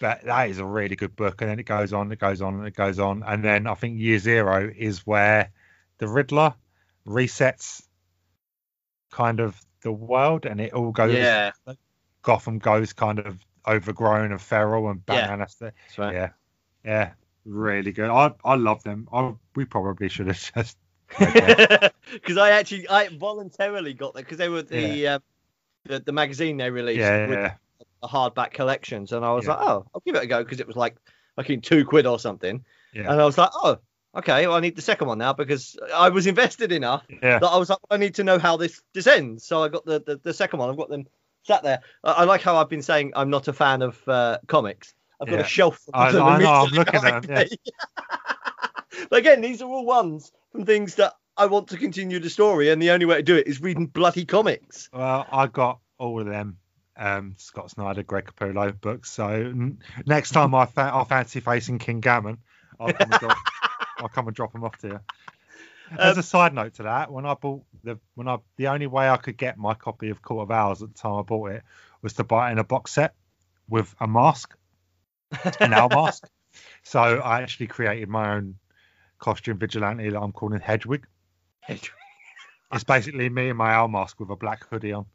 but 0.00 0.24
that 0.24 0.50
is 0.50 0.58
a 0.58 0.64
really 0.64 0.94
good 0.96 1.16
book, 1.16 1.40
and 1.40 1.50
then 1.50 1.58
it 1.58 1.64
goes 1.66 1.92
on, 1.92 2.12
it 2.12 2.18
goes 2.18 2.40
on, 2.42 2.54
and 2.58 2.66
it 2.66 2.74
goes 2.74 2.98
on, 2.98 3.22
and 3.26 3.42
then 3.44 3.66
I 3.66 3.74
think 3.74 3.98
Year 3.98 4.18
Zero 4.18 4.70
is 4.76 5.06
where 5.06 5.50
the 5.98 6.06
Riddler 6.06 6.54
resets 7.06 7.82
kind 9.10 9.40
of 9.40 9.60
the 9.82 9.92
world, 9.92 10.46
and 10.46 10.60
it 10.60 10.72
all 10.72 10.92
goes. 10.92 11.14
yeah, 11.14 11.52
Gotham 12.22 12.58
goes 12.58 12.92
kind 12.92 13.18
of 13.18 13.40
overgrown 13.66 14.30
and 14.32 14.40
feral, 14.40 14.88
and 14.90 15.02
Yeah. 15.08 15.36
To. 15.36 15.46
that's 15.60 15.98
right. 15.98 16.14
Yeah, 16.14 16.28
yeah, 16.84 17.12
really 17.46 17.92
good. 17.92 18.10
I 18.10 18.32
I 18.44 18.56
love 18.56 18.82
them. 18.82 19.08
I, 19.12 19.34
we 19.54 19.64
probably 19.64 20.08
should 20.08 20.26
have 20.26 20.52
just. 20.54 20.76
Because 22.12 22.36
I 22.36 22.50
actually, 22.50 22.88
I 22.88 23.08
voluntarily 23.08 23.94
got 23.94 24.14
them 24.14 24.22
because 24.22 24.38
they 24.38 24.48
were 24.48 24.62
the, 24.62 25.08
uh, 25.08 25.18
the 25.84 26.00
the 26.00 26.12
magazine 26.12 26.56
they 26.56 26.70
released 26.70 27.00
yeah, 27.00 27.26
with 27.26 27.38
yeah, 27.38 27.54
the 28.02 28.08
hardback 28.08 28.52
collections, 28.52 29.12
and 29.12 29.24
I 29.24 29.32
was 29.32 29.46
Yeah. 29.46 29.54
like, 29.54 29.68
oh, 29.68 29.86
I'll 29.94 30.02
give 30.04 30.14
it 30.14 30.22
a 30.22 30.26
go 30.26 30.42
because 30.42 30.60
it 30.60 30.66
was 30.66 30.76
like 30.76 30.96
fucking 31.36 31.60
two 31.62 31.84
quid 31.84 32.06
or 32.06 32.18
something, 32.18 32.64
yeah, 32.92 33.10
and 33.10 33.20
I 33.20 33.24
was 33.24 33.38
like, 33.38 33.50
oh, 33.54 33.78
okay, 34.16 34.46
well, 34.46 34.56
I 34.56 34.60
need 34.60 34.76
the 34.76 34.82
second 34.82 35.08
one 35.08 35.18
now 35.18 35.32
because 35.32 35.76
I 35.94 36.08
was 36.08 36.26
invested 36.26 36.72
enough 36.72 37.04
yeah. 37.08 37.38
that 37.38 37.46
I 37.46 37.56
was 37.56 37.70
like, 37.70 37.78
I 37.90 37.96
need 37.96 38.14
to 38.16 38.24
know 38.24 38.38
how 38.38 38.56
this 38.56 38.80
this 38.92 39.06
ends. 39.06 39.44
So 39.44 39.62
I 39.62 39.68
got 39.68 39.84
the 39.84 40.00
the, 40.00 40.20
the 40.22 40.34
second 40.34 40.58
one. 40.58 40.70
I've 40.70 40.76
got 40.76 40.88
them 40.88 41.06
sat 41.44 41.62
there. 41.62 41.80
I, 42.04 42.12
I 42.12 42.24
like 42.24 42.42
how 42.42 42.56
I've 42.56 42.68
been 42.68 42.82
saying 42.82 43.12
I'm 43.16 43.30
not 43.30 43.48
a 43.48 43.52
fan 43.52 43.82
of 43.82 44.08
uh, 44.08 44.38
comics. 44.46 44.94
I've 45.20 45.28
got 45.28 45.36
Yeah. 45.36 45.40
a 45.44 45.48
shelf. 45.48 45.80
of 45.88 45.94
I- 45.94 46.12
them 46.12 46.22
I 46.22 46.38
know, 46.38 46.52
I'm 46.52 46.70
looking 46.70 46.94
at 47.04 47.22
them, 47.22 47.48
but 49.10 49.16
again, 49.18 49.40
these 49.40 49.62
are 49.62 49.68
all 49.68 49.84
ones 49.84 50.32
from 50.52 50.64
things 50.64 50.94
that 50.96 51.14
I 51.36 51.46
want 51.46 51.68
to 51.68 51.76
continue 51.76 52.18
the 52.18 52.30
story, 52.30 52.70
and 52.70 52.80
the 52.80 52.90
only 52.90 53.06
way 53.06 53.16
to 53.16 53.22
do 53.22 53.36
it 53.36 53.46
is 53.46 53.60
reading 53.60 53.86
bloody 53.86 54.24
comics. 54.24 54.88
Well, 54.92 55.26
I 55.30 55.46
got 55.46 55.80
all 55.98 56.20
of 56.20 56.26
them. 56.26 56.58
Um, 56.98 57.34
Scott 57.36 57.70
Snyder, 57.70 58.02
Greg 58.02 58.24
Capullo 58.34 58.78
books. 58.80 59.10
So 59.10 59.28
n- 59.28 59.80
next 60.06 60.30
time 60.30 60.54
I, 60.54 60.64
fa- 60.64 60.90
I 60.94 61.04
fancy 61.04 61.40
facing 61.40 61.78
King 61.78 62.00
Gammon, 62.00 62.38
I'll 62.80 62.94
come 62.94 63.10
and 63.12 63.20
drop, 63.20 63.36
I'll 63.98 64.08
come 64.08 64.26
and 64.28 64.34
drop 64.36 64.52
them 64.52 64.64
off 64.64 64.78
to 64.78 64.88
you. 64.88 65.00
As 65.98 66.14
Um, 66.14 66.20
a 66.20 66.22
side 66.22 66.54
note 66.54 66.74
to 66.74 66.84
that, 66.84 67.12
when 67.12 67.26
I 67.26 67.34
bought 67.34 67.62
the 67.84 67.98
when 68.14 68.28
I 68.28 68.38
the 68.56 68.68
only 68.68 68.86
way 68.86 69.08
I 69.10 69.18
could 69.18 69.36
get 69.36 69.56
my 69.58 69.74
copy 69.74 70.08
of 70.08 70.22
Court 70.22 70.44
of 70.44 70.50
Owls 70.50 70.82
at 70.82 70.92
the 70.94 70.98
time 70.98 71.14
I 71.18 71.22
bought 71.22 71.50
it 71.52 71.62
was 72.02 72.14
to 72.14 72.24
buy 72.24 72.48
it 72.48 72.52
in 72.52 72.58
a 72.58 72.64
box 72.64 72.92
set 72.92 73.14
with 73.68 73.94
a 74.00 74.06
mask, 74.08 74.56
an 75.60 75.72
owl 75.72 75.88
mask. 75.88 76.28
So 76.82 77.00
I 77.00 77.42
actually 77.42 77.66
created 77.66 78.08
my 78.08 78.36
own 78.36 78.56
costume 79.18 79.58
vigilante 79.58 80.08
that 80.08 80.20
I'm 80.20 80.32
calling 80.32 80.60
Hedwig. 80.60 81.06
It's 81.68 82.84
basically 82.84 83.28
me 83.28 83.50
in 83.50 83.56
my 83.56 83.72
owl 83.72 83.88
mask 83.88 84.20
with 84.20 84.30
a 84.30 84.36
black 84.36 84.66
hoodie 84.68 84.92
on. 84.92 85.06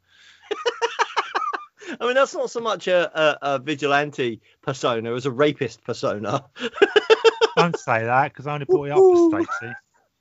I 2.00 2.06
mean, 2.06 2.14
that's 2.14 2.34
not 2.34 2.50
so 2.50 2.60
much 2.60 2.88
a, 2.88 3.20
a, 3.20 3.38
a 3.42 3.58
vigilante 3.58 4.40
persona 4.62 5.14
as 5.14 5.26
a 5.26 5.30
rapist 5.30 5.84
persona. 5.84 6.44
Don't 7.56 7.78
say 7.78 8.04
that 8.04 8.32
because 8.32 8.46
I 8.46 8.54
only 8.54 8.64
brought 8.64 8.86
it 8.86 8.92
up 8.92 8.98
for 8.98 9.30
Stacey. 9.30 9.74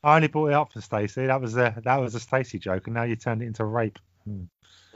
I 0.03 0.15
only 0.15 0.27
brought 0.27 0.47
it 0.47 0.53
up 0.53 0.73
for 0.73 0.81
Stacey. 0.81 1.27
That 1.27 1.39
was 1.39 1.55
a 1.55 1.79
that 1.83 1.97
was 1.97 2.13
a 2.15 2.19
Stacey 2.19 2.59
joke, 2.59 2.87
and 2.87 2.93
now 2.93 3.03
you 3.03 3.15
turned 3.15 3.41
it 3.41 3.45
into 3.45 3.63
rape. 3.63 3.99
Hmm. 4.25 4.43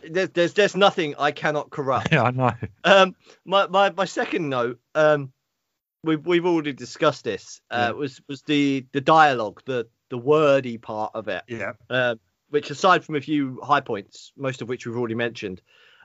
There's, 0.09 0.29
there's 0.29 0.53
there's 0.53 0.75
nothing 0.75 1.15
I 1.17 1.31
cannot 1.31 1.69
corrupt. 1.69 2.09
Yeah, 2.11 2.23
I 2.23 2.31
know. 2.31 2.51
Um, 2.83 3.15
my, 3.45 3.67
my, 3.67 3.91
my 3.91 4.05
second 4.05 4.49
note, 4.49 4.79
um, 4.93 5.31
we've 6.03 6.25
we've 6.25 6.45
already 6.45 6.73
discussed 6.73 7.23
this. 7.23 7.61
Uh, 7.71 7.89
Yeah. 7.89 7.91
was 7.91 8.21
was 8.27 8.41
the 8.43 8.85
the 8.91 9.01
dialogue, 9.01 9.61
the 9.65 9.87
the 10.09 10.17
wordy 10.17 10.77
part 10.77 11.11
of 11.15 11.27
it. 11.27 11.43
Yeah. 11.47 11.73
uh, 11.89 12.15
which 12.49 12.69
aside 12.69 13.03
from 13.03 13.15
a 13.15 13.21
few 13.21 13.59
high 13.63 13.81
points, 13.81 14.31
most 14.37 14.61
of 14.61 14.69
which 14.69 14.85
we've 14.85 14.95
already 14.97 15.15
mentioned, 15.15 15.61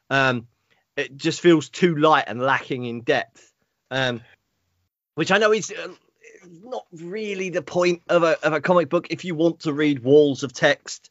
um, 0.09 0.47
it 0.97 1.16
just 1.16 1.40
feels 1.40 1.68
too 1.68 1.94
light 1.97 2.24
and 2.27 2.40
lacking 2.40 2.85
in 2.86 3.02
depth. 3.02 3.52
Um, 3.90 4.22
which 5.16 5.31
I 5.31 5.39
know 5.39 5.52
is 5.52 5.70
uh, 5.70 5.89
not 6.62 6.86
really 6.93 7.51
the 7.51 7.62
point 7.62 8.02
of 8.09 8.22
a 8.22 8.39
of 8.44 8.52
a 8.52 8.60
comic 8.60 8.89
book. 8.89 9.09
If 9.10 9.24
you 9.24 9.35
want 9.35 9.60
to 9.60 9.72
read 9.72 10.02
walls 10.02 10.43
of 10.43 10.52
text, 10.52 11.10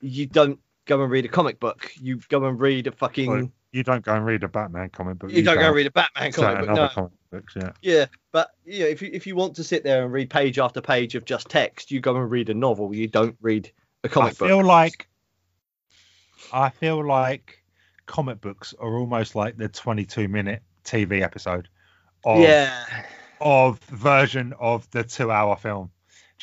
you 0.00 0.26
don't 0.26 0.60
go 0.86 1.02
and 1.02 1.10
read 1.10 1.24
a 1.24 1.28
comic 1.28 1.60
book. 1.60 1.92
You 2.00 2.20
go 2.28 2.44
and 2.46 2.58
read 2.58 2.86
a 2.86 2.92
fucking. 2.92 3.30
Well, 3.30 3.52
You 3.72 3.82
don't 3.82 4.04
go 4.04 4.14
and 4.14 4.24
read 4.24 4.42
a 4.42 4.48
Batman 4.48 4.88
comic 4.90 5.18
book. 5.18 5.30
you 5.30 5.42
don't 5.42 5.54
go 5.54 5.60
and 5.60 5.66
and 5.68 5.76
read 5.76 5.86
a 5.86 5.90
Batman 5.90 6.32
comic 6.32 6.66
book. 6.66 6.76
No. 6.76 6.88
comic 6.88 7.12
books. 7.30 7.54
Yeah. 7.56 7.72
Yeah, 7.82 8.06
but 8.32 8.50
yeah, 8.64 8.86
if 8.86 9.02
you 9.02 9.10
if 9.12 9.26
you 9.26 9.36
want 9.36 9.54
to 9.56 9.64
sit 9.64 9.84
there 9.84 10.04
and 10.04 10.12
read 10.12 10.30
page 10.30 10.58
after 10.58 10.80
page 10.80 11.14
of 11.14 11.24
just 11.24 11.48
text, 11.48 11.90
you 11.90 12.00
go 12.00 12.16
and 12.16 12.30
read 12.30 12.48
a 12.48 12.54
novel. 12.54 12.94
You 12.94 13.08
don't 13.08 13.36
read 13.40 13.70
a 14.04 14.08
comic 14.08 14.30
I 14.30 14.38
book. 14.38 14.42
I 14.42 14.48
feel 14.48 14.64
like 14.64 15.08
I 16.52 16.70
feel 16.70 17.06
like 17.06 17.62
comic 18.06 18.40
books 18.40 18.74
are 18.78 18.96
almost 18.96 19.34
like 19.34 19.56
the 19.56 19.68
22 19.68 20.28
minute 20.28 20.62
TV 20.84 21.22
episode 21.22 21.68
of 22.24 22.40
yeah, 22.40 22.84
of 23.40 23.80
version 23.80 24.54
of 24.58 24.88
the 24.90 25.04
two 25.04 25.30
hour 25.30 25.56
film. 25.56 25.90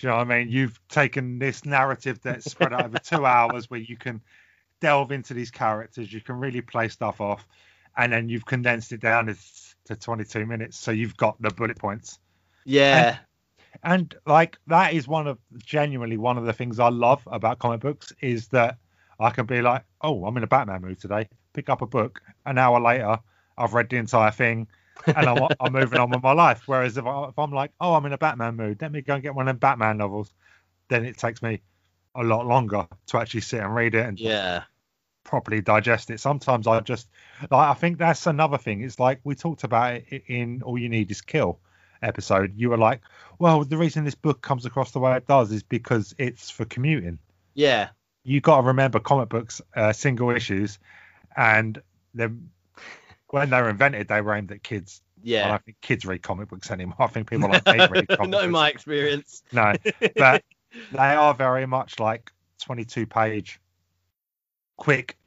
Do 0.04 0.10
you 0.10 0.12
know 0.12 0.18
what 0.18 0.32
I 0.32 0.40
mean? 0.40 0.50
You've 0.52 0.78
taken 0.90 1.40
this 1.40 1.64
narrative 1.64 2.20
that's 2.22 2.52
spread 2.52 2.74
out 2.74 2.84
over 2.84 2.98
two 2.98 3.26
hours 3.26 3.70
where 3.70 3.80
you 3.80 3.96
can 3.96 4.20
delve 4.82 5.14
into 5.14 5.34
these 5.34 5.50
characters, 5.50 6.12
you 6.12 6.20
can 6.20 6.42
really 6.42 6.60
play 6.60 6.90
stuff 6.90 7.22
off, 7.22 7.48
and 7.96 8.12
then 8.12 8.28
you've 8.28 8.46
condensed 8.46 8.92
it 8.92 9.00
down 9.00 9.28
to, 9.28 9.36
to 9.86 9.96
22 9.96 10.46
minutes. 10.46 10.78
So 10.78 10.92
you've 10.92 11.16
got 11.16 11.42
the 11.42 11.52
bullet 11.52 11.80
points. 11.80 12.20
yeah. 12.90 13.18
and 13.82 14.14
like 14.26 14.58
that 14.68 14.94
is 14.94 15.08
one 15.08 15.26
of 15.26 15.38
genuinely 15.56 16.18
one 16.18 16.38
of 16.38 16.44
the 16.44 16.52
things 16.52 16.80
I 16.80 16.90
love 16.90 17.22
about 17.26 17.60
comic 17.60 17.80
books 17.80 18.12
is 18.20 18.50
that 18.50 18.80
I 19.22 19.30
can 19.30 19.46
be 19.46 19.62
like, 19.62 19.86
oh, 20.02 20.26
I'm 20.26 20.36
in 20.36 20.44
a 20.44 20.48
Batman 20.48 20.82
mood 20.82 21.00
today. 21.00 21.30
Pick 21.54 21.70
up 21.70 21.82
a 21.82 21.88
book. 21.88 22.22
An 22.46 22.58
hour 22.58 22.82
later, 22.82 23.20
I've 23.58 23.74
read 23.74 23.90
the 23.90 23.96
entire 23.96 24.32
thing, 24.32 24.68
and 25.08 25.30
I'm, 25.30 25.50
I'm 25.60 25.74
moving 25.74 26.00
on 26.00 26.10
with 26.10 26.24
my 26.24 26.34
life. 26.34 26.64
Whereas 26.66 26.98
if, 26.98 27.06
I, 27.06 27.30
if 27.30 27.38
I'm 27.38 27.52
like, 27.52 27.72
oh, 27.80 27.94
I'm 27.94 28.06
in 28.06 28.14
a 28.14 28.18
Batman 28.18 28.56
mood, 28.56 28.82
let 28.82 28.92
me 28.92 29.02
go 29.02 29.16
and 29.16 29.24
get 29.24 29.36
one 29.36 29.48
of 29.48 29.54
them 29.54 29.60
Batman 29.60 29.98
novels, 29.98 30.34
then 30.90 31.06
it 31.06 31.18
takes 31.18 31.42
me 31.42 31.62
a 32.16 32.24
lot 32.24 32.46
longer 32.46 32.88
to 33.08 33.18
actually 33.18 33.42
sit 33.42 33.62
and 33.62 33.74
read 33.74 33.96
it 33.96 34.06
and 34.06 34.20
Yeah. 34.20 34.64
properly 35.24 35.62
digest 35.62 36.10
it. 36.10 36.20
Sometimes 36.20 36.68
I 36.68 36.80
just 36.82 37.10
like 37.42 37.70
I 37.70 37.74
think 37.74 37.98
that's 37.98 38.28
another 38.28 38.58
thing. 38.58 38.84
It's 38.84 39.00
like 39.00 39.20
we 39.24 39.36
talked 39.36 39.64
about 39.64 39.96
it 39.96 40.24
in 40.28 40.62
All 40.64 40.78
You 40.78 40.90
Need 40.90 41.10
Is 41.12 41.22
Kill 41.22 41.60
episode. 42.02 42.54
You 42.56 42.70
were 42.70 42.78
like, 42.78 43.02
well, 43.40 43.64
the 43.64 43.78
reason 43.78 44.04
this 44.04 44.16
book 44.16 44.42
comes 44.42 44.66
across 44.66 44.92
the 44.92 45.00
way 45.00 45.16
it 45.18 45.28
does 45.28 45.52
is 45.52 45.64
because 45.64 46.14
it's 46.18 46.50
for 46.50 46.66
commuting. 46.66 47.18
Yeah. 47.56 47.90
You 48.24 48.42
got 48.42 48.62
to 48.62 48.68
remember 48.68 49.00
comic 49.00 49.30
books, 49.30 49.62
uh, 49.76 49.92
single 49.92 50.30
issues, 50.30 50.80
and 51.36 51.82
then 52.14 52.50
when 53.34 53.50
they 53.50 53.60
were 53.60 53.70
invented, 53.70 54.08
they 54.08 54.22
were 54.22 54.36
aimed 54.36 54.52
at 54.52 54.62
kids. 54.62 55.02
Yeah. 55.24 55.48
I 55.48 55.50
don't 55.50 55.66
think 55.66 55.82
kids 55.82 56.06
read 56.06 56.22
comic 56.22 56.50
books 56.50 56.70
anymore. 56.70 56.98
I 57.00 57.08
think 57.08 57.28
people 57.28 57.50
like 57.50 57.66
me 57.66 57.88
read 57.90 58.08
comic 58.10 58.30
Not 58.30 58.44
in 58.44 58.52
my 58.52 58.70
experience. 58.70 59.42
No, 59.52 59.74
but 60.16 60.44
they 60.92 61.00
are 61.16 61.34
very 61.34 61.66
much 61.66 62.00
like 62.00 62.32
22 62.64 63.08
page 63.08 63.60
quick 64.78 65.18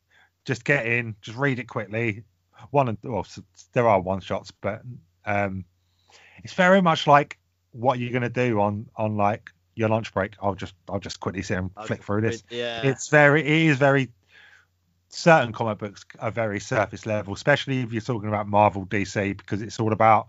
just 0.44 0.64
get 0.64 0.86
in 0.86 1.14
just 1.20 1.36
read 1.36 1.58
it 1.58 1.68
quickly 1.68 2.22
one 2.70 2.88
and 2.88 2.98
well 3.02 3.26
there 3.72 3.88
are 3.88 4.00
one 4.00 4.20
shots 4.20 4.50
but 4.60 4.82
um 5.24 5.64
it's 6.42 6.54
very 6.54 6.82
much 6.82 7.06
like 7.06 7.38
what 7.72 7.98
you're 7.98 8.10
going 8.10 8.22
to 8.22 8.28
do 8.28 8.60
on 8.60 8.86
on 8.96 9.16
like 9.16 9.50
your 9.76 9.88
lunch 9.88 10.12
break 10.12 10.34
i'll 10.42 10.54
just 10.54 10.74
i'll 10.88 10.98
just 10.98 11.20
quickly 11.20 11.42
sit 11.42 11.58
and 11.58 11.70
I'll 11.76 11.86
flick 11.86 12.02
through 12.02 12.22
this 12.22 12.42
Yeah. 12.50 12.82
it's 12.82 13.08
very 13.08 13.42
it 13.42 13.70
is 13.70 13.78
very 13.78 14.10
certain 15.16 15.52
comic 15.52 15.78
books 15.78 16.04
are 16.18 16.30
very 16.30 16.60
surface 16.60 17.06
level 17.06 17.32
especially 17.32 17.80
if 17.80 17.92
you're 17.92 18.02
talking 18.02 18.28
about 18.28 18.46
marvel 18.46 18.84
dc 18.84 19.36
because 19.36 19.62
it's 19.62 19.80
all 19.80 19.92
about 19.92 20.28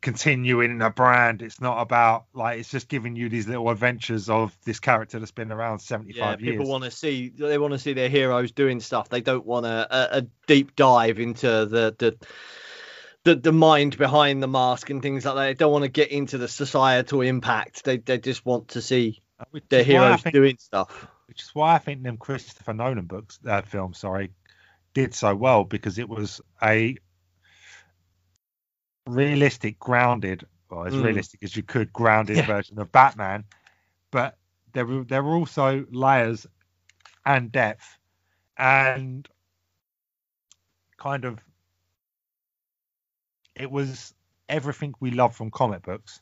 continuing 0.00 0.82
a 0.82 0.90
brand 0.90 1.40
it's 1.40 1.60
not 1.60 1.80
about 1.80 2.24
like 2.34 2.58
it's 2.58 2.68
just 2.68 2.88
giving 2.88 3.14
you 3.14 3.28
these 3.28 3.46
little 3.46 3.70
adventures 3.70 4.28
of 4.28 4.56
this 4.64 4.80
character 4.80 5.20
that's 5.20 5.30
been 5.30 5.52
around 5.52 5.78
75 5.78 6.16
yeah, 6.16 6.44
years 6.44 6.56
people 6.58 6.68
want 6.68 6.82
to 6.82 6.90
see 6.90 7.28
they 7.28 7.58
want 7.58 7.72
to 7.72 7.78
see 7.78 7.92
their 7.92 8.08
heroes 8.08 8.50
doing 8.50 8.80
stuff. 8.80 9.08
They 9.08 9.20
don't 9.20 9.46
want 9.46 9.66
a, 9.66 9.86
a, 9.90 10.18
a 10.18 10.22
deep 10.46 10.74
dive 10.74 11.18
into 11.18 11.46
the, 11.46 11.94
the 11.98 12.16
the 13.24 13.36
the 13.36 13.52
mind 13.52 13.96
behind 13.96 14.42
the 14.42 14.48
mask 14.48 14.90
and 14.90 15.00
things 15.00 15.24
like 15.24 15.34
that. 15.36 15.44
They 15.44 15.54
don't 15.54 15.72
want 15.72 15.84
to 15.84 15.90
get 15.90 16.10
into 16.10 16.38
the 16.38 16.48
societal 16.48 17.20
impact. 17.20 17.84
They 17.84 17.98
they 17.98 18.18
just 18.18 18.44
want 18.44 18.68
to 18.68 18.82
see 18.82 19.22
uh, 19.38 19.44
which 19.50 19.64
their 19.68 19.82
is 19.82 19.88
why 19.88 19.92
I 19.92 20.16
heroes 20.16 20.22
doing 20.32 20.56
stuff. 20.58 21.06
Which 21.32 21.44
is 21.44 21.54
why 21.54 21.76
I 21.76 21.78
think 21.78 22.02
them 22.02 22.18
Christopher 22.18 22.74
Nolan 22.74 23.06
books, 23.06 23.40
uh, 23.48 23.62
films, 23.62 23.98
sorry, 24.00 24.32
did 24.94 25.14
so 25.14 25.34
well 25.34 25.64
because 25.64 25.98
it 25.98 26.08
was 26.08 26.42
a 26.62 26.96
realistic, 29.06 29.78
grounded, 29.78 30.44
or 30.70 30.86
as 30.86 30.98
Mm. 30.98 31.00
realistic 31.00 31.42
as 31.42 31.56
you 31.56 31.62
could, 31.62 31.92
grounded 31.92 32.42
Yeah. 32.42 32.46
version 32.46 32.78
of 32.78 32.92
Batman. 32.92 33.44
But 34.10 34.38
there 34.74 34.86
were 34.86 35.04
there 35.04 35.22
were 35.22 35.36
also 35.36 35.86
layers 35.90 36.46
and 37.24 37.50
depth 37.52 37.98
and 38.58 39.28
kind 40.98 41.24
of 41.24 41.38
it 43.56 43.70
was 43.70 44.14
everything 44.48 44.94
we 45.00 45.10
love 45.10 45.34
from 45.36 45.50
comic 45.50 45.82
books, 45.82 46.20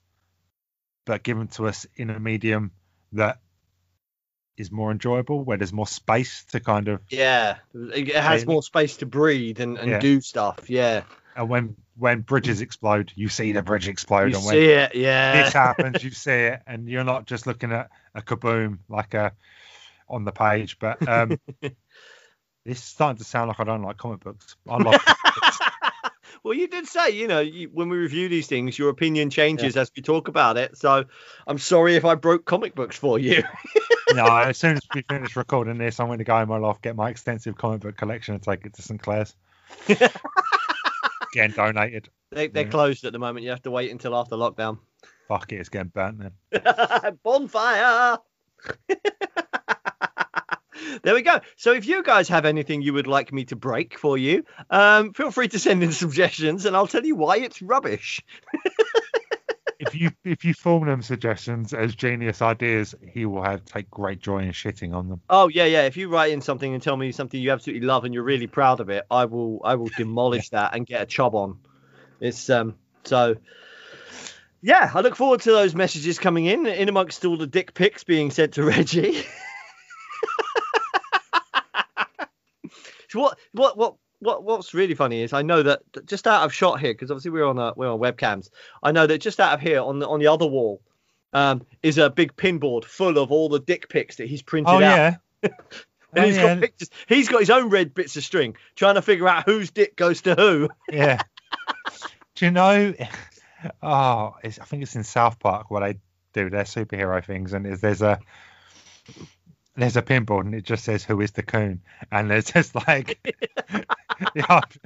but 1.07 1.23
given 1.25 1.49
to 1.49 1.67
us 1.69 1.87
in 1.97 2.11
a 2.11 2.19
medium 2.21 2.73
that 3.13 3.39
is 4.61 4.71
more 4.71 4.91
enjoyable, 4.93 5.43
where 5.43 5.57
there's 5.57 5.73
more 5.73 5.87
space 5.87 6.45
to 6.53 6.61
kind 6.61 6.89
of 6.89 7.01
Yeah, 7.11 7.57
it 7.75 8.15
has 8.15 8.47
more 8.47 8.63
space 8.63 8.99
to 8.99 9.07
breathe 9.07 9.61
and, 9.61 9.79
and 9.79 9.91
Yeah. 9.91 10.01
do 10.01 10.21
stuff. 10.21 10.69
Yeah, 10.69 11.03
and 11.37 11.49
when 11.49 11.77
when 11.99 12.21
bridges 12.21 12.61
explode, 12.61 13.13
you 13.15 13.29
see 13.29 13.53
the 13.53 13.63
bridge 13.63 13.89
explode, 13.89 14.31
you 14.31 14.37
and 14.37 14.45
when 14.45 14.55
see 14.57 14.67
it. 14.67 14.95
Yeah, 14.95 15.43
this 15.43 15.53
happens, 15.53 16.03
you 16.03 16.11
see 16.11 16.31
it, 16.33 16.61
and 16.67 16.89
you're 16.89 17.05
not 17.05 17.27
just 17.27 17.47
looking 17.47 17.73
at 17.73 17.89
a 18.15 18.23
kaboom 18.23 18.79
like 18.89 19.15
a 19.15 19.33
on 20.09 20.25
the 20.25 20.33
page. 20.33 20.79
But 20.79 21.07
um, 21.09 21.39
this 21.63 21.73
is 22.67 22.83
starting 22.83 23.19
to 23.19 23.25
sound 23.25 23.49
like 23.49 23.61
I 23.61 23.65
don't 23.65 23.83
like 23.83 23.97
comic 23.97 24.21
books. 24.21 24.57
I 24.69 24.83
books. 24.83 25.15
Well, 26.43 26.55
you 26.55 26.69
did 26.69 26.87
say, 26.87 27.11
you 27.11 27.27
know, 27.29 27.41
you, 27.41 27.69
when 27.73 27.89
we 27.91 27.99
review 27.99 28.29
these 28.29 28.47
things, 28.47 28.79
your 28.79 28.89
opinion 28.89 29.29
changes 29.31 29.77
as 29.77 29.91
we 29.95 30.03
talk 30.03 30.29
about 30.29 30.57
it. 30.57 30.77
So 30.79 31.05
I'm 31.47 31.59
sorry 31.59 31.97
if 31.97 32.05
I 32.05 32.15
broke 32.15 32.45
comic 32.47 32.75
books 32.75 32.97
for 32.97 33.19
you. 33.19 33.43
no, 34.15 34.25
as 34.39 34.57
soon 34.57 34.77
as 34.77 34.83
we 34.95 35.03
finish 35.03 35.37
recording 35.37 35.77
this, 35.79 36.01
I'm 36.01 36.07
going 36.07 36.19
to 36.19 36.25
go 36.25 36.39
in 36.39 36.49
my 36.49 36.57
loft, 36.57 36.83
get 36.83 36.97
my 36.97 37.11
extensive 37.11 37.59
comic 37.59 37.81
book 37.81 37.97
collection, 37.97 38.35
and 38.35 38.43
take 38.43 38.65
it 38.65 38.73
to 38.75 38.83
St 38.83 39.01
Clair's. 39.03 39.35
Getting 41.33 41.55
donated. 41.55 42.09
they, 42.33 42.49
they're 42.49 42.65
Yeah. 42.65 42.71
closed 42.71 43.05
at 43.05 43.13
the 43.13 43.19
moment. 43.19 43.45
You 43.45 43.51
have 43.51 43.63
to 43.63 43.71
wait 43.71 43.91
until 43.91 44.17
after 44.17 44.35
lockdown. 44.37 44.79
Fuck 45.29 45.53
it, 45.53 45.57
it's 45.57 45.69
getting 45.69 45.89
burnt 45.95 46.19
then. 46.19 47.19
Bonfire. 47.23 48.19
There 51.03 51.15
we 51.15 51.23
go. 51.23 51.41
So 51.57 51.73
if 51.73 51.87
you 51.87 52.03
guys 52.03 52.29
have 52.29 52.45
anything 52.45 52.83
you 52.83 52.93
would 52.95 53.07
like 53.07 53.33
me 53.33 53.45
to 53.47 53.57
break 53.57 53.99
for 53.99 54.17
you, 54.19 54.45
um, 54.71 55.13
feel 55.13 55.31
free 55.31 55.49
to 55.49 55.59
send 55.59 55.83
in 55.83 55.93
suggestions, 56.05 56.67
and 56.67 56.77
I'll 56.77 56.87
tell 56.87 57.05
you 57.05 57.17
why 57.17 57.39
it's 57.39 57.63
rubbish. 57.63 58.21
if 59.81 59.95
you 59.95 60.11
if 60.25 60.45
you 60.45 60.55
form 60.55 60.87
them 60.87 61.03
suggestions 61.03 61.73
as 61.73 61.95
genius 61.95 62.43
ideas, 62.43 62.95
he 63.13 63.25
will 63.27 63.43
have 63.43 63.65
take 63.65 63.91
great 63.91 64.21
joy 64.21 64.41
in 64.41 64.53
shitting 64.53 64.95
on 64.95 65.09
them. 65.09 65.21
Oh 65.29 65.49
yeah, 65.49 65.65
yeah. 65.65 65.83
If 65.83 65.97
you 65.97 66.09
write 66.09 66.33
in 66.33 66.41
something 66.43 66.73
and 66.73 66.83
tell 66.83 66.97
me 66.97 67.13
something 67.13 67.41
you 67.41 67.51
absolutely 67.51 67.87
love 67.87 68.05
and 68.05 68.13
you're 68.13 68.23
really 68.23 68.47
proud 68.47 68.81
of 68.81 68.91
it, 68.91 69.05
I 69.11 69.25
will 69.25 69.61
I 69.65 69.77
will 69.77 69.91
demolish 69.97 70.49
that 70.51 70.75
and 70.75 70.87
get 70.87 71.03
a 71.03 71.07
chob 71.07 71.35
on. 71.35 71.59
It's 72.21 72.51
um 72.51 72.75
so 73.05 73.37
yeah, 74.63 74.91
I 74.95 75.01
look 75.01 75.17
forward 75.17 75.41
to 75.43 75.53
those 75.53 75.75
messages 75.75 76.19
coming 76.19 76.45
in, 76.45 76.67
in 76.67 76.91
amongst 76.91 77.25
all 77.25 77.39
the 77.39 77.47
dick 77.47 77.73
pics 77.73 78.05
being 78.05 78.31
sent 78.31 78.55
to 78.55 78.63
Reggie. 78.65 79.25
So 83.09 83.21
what 83.21 83.39
what 83.53 83.77
what 83.77 83.95
what 84.21 84.45
what's 84.45 84.75
really 84.75 84.95
funny 84.95 85.23
is 85.23 85.33
I 85.33 85.43
know 85.43 85.63
that 85.63 85.81
just 86.07 86.27
out 86.27 86.45
of 86.45 86.53
shot 86.53 86.81
here, 86.81 86.93
because 86.93 87.11
obviously 87.11 87.31
we're 87.31 87.47
on 87.47 87.59
a, 87.59 87.73
we're 87.77 87.91
on 87.93 87.99
webcams. 87.99 88.51
I 88.83 88.93
know 88.93 89.07
that 89.07 89.19
just 89.19 89.41
out 89.41 89.55
of 89.55 89.61
here 89.61 89.81
on 89.81 89.99
the 89.99 90.09
on 90.09 90.21
the 90.21 90.27
other 90.27 90.47
wall 90.47 90.83
um, 91.33 91.63
is 91.83 91.99
a 91.99 92.11
big 92.11 92.37
pinboard 92.37 92.85
full 92.85 93.19
of 93.19 93.31
all 93.31 93.49
the 93.49 93.61
dick 93.61 93.89
pics 93.89 94.17
that 94.17 94.29
he's 94.29 94.43
printed 94.43 94.75
Oh 94.75 94.77
out 94.77 94.81
yeah, 94.81 95.17
And 95.43 95.53
Oh, 96.17 96.23
he's 96.23 96.37
yeah. 96.37 96.55
got 96.55 96.61
pictures. 96.61 96.91
He's 97.09 97.29
got 97.29 97.41
his 97.41 97.51
own 97.51 97.71
red 97.71 97.95
bits 97.95 98.17
of 98.17 98.25
string, 98.25 98.57
trying 98.75 98.97
to 98.97 99.03
figure 99.03 99.29
out 99.29 99.45
whose 99.47 99.71
dick 99.71 99.97
goes 99.97 100.23
to 100.23 100.35
who. 100.35 100.69
Yeah. 100.93 101.23
Do 102.35 102.45
you 102.45 102.51
know? 102.51 102.95
Oh, 103.83 104.37
it's, 104.43 104.59
I 104.59 104.65
think 104.65 104.83
it's 104.83 104.97
in 104.97 105.05
South 105.05 105.39
Park 105.39 105.71
where 105.71 105.83
they 105.83 105.99
do 106.33 106.49
their 106.49 106.65
superhero 106.65 107.23
things, 107.23 107.53
and 107.53 107.67
there's 107.67 108.01
a 108.01 108.19
there's 109.77 109.97
a 109.97 110.03
pinboard, 110.03 110.43
and 110.43 110.55
it 110.55 110.65
just 110.65 110.85
says 110.85 111.05
who 111.05 111.21
is 111.21 111.33
the 111.33 111.43
coon, 111.43 111.81
and 112.11 112.31
it's 112.33 112.53
just 112.53 112.75
like, 112.75 113.19
yeah, 114.35 114.45
I've, 114.49 114.79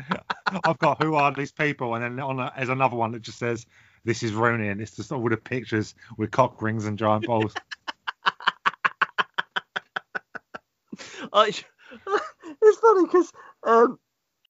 I've 0.65 0.79
got 0.79 1.03
who 1.03 1.15
are 1.15 1.33
these 1.33 1.53
people, 1.53 1.95
and 1.95 2.05
then 2.05 2.21
on 2.21 2.39
a, 2.39 2.53
there's 2.57 2.69
another 2.69 2.97
one 2.97 3.13
that 3.13 3.23
just 3.23 3.39
says 3.39 3.67
this 4.05 4.23
is 4.23 4.33
Rooney, 4.33 4.69
and 4.69 4.81
it's 4.81 4.97
just 4.97 5.11
all 5.13 5.29
the 5.29 5.37
pictures 5.37 5.95
with 6.19 6.31
cock 6.31 6.61
rings 6.63 6.85
and 6.87 6.99
giant 6.99 7.27
balls. 7.27 7.55
I, 11.33 11.47
it's 12.63 12.79
funny 12.79 13.07
because 13.07 13.33
um, 13.63 13.99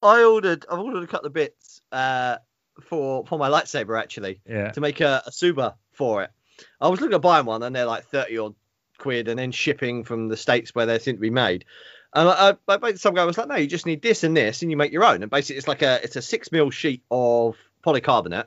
I 0.02 0.24
ordered. 0.24 0.66
I've 0.70 0.80
ordered 0.80 1.04
a 1.04 1.06
couple 1.06 1.28
of 1.28 1.32
bits 1.32 1.80
uh, 1.92 2.36
for 2.82 3.24
for 3.26 3.38
my 3.38 3.48
lightsaber 3.48 3.98
actually 3.98 4.40
Yeah. 4.48 4.72
to 4.72 4.80
make 4.80 5.00
a, 5.00 5.22
a 5.26 5.30
tsuba 5.30 5.74
for 5.92 6.22
it. 6.24 6.30
I 6.80 6.88
was 6.88 7.00
looking 7.00 7.14
at 7.14 7.22
buying 7.22 7.46
one, 7.46 7.62
and 7.62 7.74
they're 7.74 7.86
like 7.86 8.04
thirty 8.04 8.36
odd 8.38 8.54
quid, 9.04 9.28
and 9.28 9.38
then 9.38 9.52
shipping 9.52 10.02
from 10.02 10.28
the 10.28 10.36
states 10.36 10.74
where 10.74 10.86
they 10.86 10.98
seem 10.98 11.16
to 11.16 11.20
be 11.20 11.28
made. 11.28 11.66
And 12.14 12.26
I, 12.26 12.56
I, 12.68 12.78
I 12.82 12.94
some 12.94 13.14
guy 13.14 13.24
was 13.24 13.36
like, 13.36 13.48
"No, 13.48 13.56
you 13.56 13.66
just 13.66 13.84
need 13.84 14.00
this 14.00 14.24
and 14.24 14.34
this, 14.34 14.62
and 14.62 14.70
you 14.70 14.78
make 14.78 14.92
your 14.92 15.04
own." 15.04 15.22
And 15.22 15.30
basically, 15.30 15.58
it's 15.58 15.68
like 15.68 15.82
a 15.82 16.00
it's 16.02 16.16
a 16.16 16.22
six 16.22 16.50
mil 16.50 16.70
sheet 16.70 17.02
of 17.10 17.56
polycarbonate, 17.84 18.46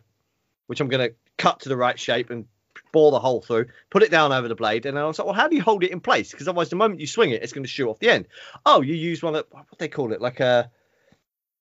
which 0.65 0.81
I'm 0.81 0.89
going 0.89 1.09
to 1.09 1.15
cut 1.37 1.61
to 1.61 1.69
the 1.69 1.77
right 1.77 1.99
shape 1.99 2.31
and 2.31 2.45
bore 2.91 3.11
the 3.11 3.19
hole 3.19 3.41
through, 3.41 3.67
put 3.91 4.01
it 4.01 4.09
down 4.09 4.31
over 4.31 4.47
the 4.47 4.55
blade, 4.55 4.87
and 4.87 4.97
I 4.97 5.05
was 5.05 5.19
like, 5.19 5.27
"Well, 5.27 5.35
how 5.35 5.47
do 5.47 5.55
you 5.55 5.61
hold 5.61 5.83
it 5.83 5.91
in 5.91 5.99
place? 5.99 6.31
Because 6.31 6.47
otherwise, 6.47 6.69
the 6.69 6.75
moment 6.75 7.01
you 7.01 7.07
swing 7.07 7.29
it, 7.29 7.43
it's 7.43 7.53
going 7.53 7.65
to 7.65 7.69
shoot 7.69 7.87
off 7.87 7.99
the 7.99 8.09
end." 8.09 8.27
Oh, 8.65 8.81
you 8.81 8.95
use 8.95 9.21
one 9.21 9.35
of 9.35 9.45
what 9.51 9.77
they 9.77 9.89
call 9.89 10.11
it, 10.11 10.21
like 10.21 10.39
a 10.39 10.71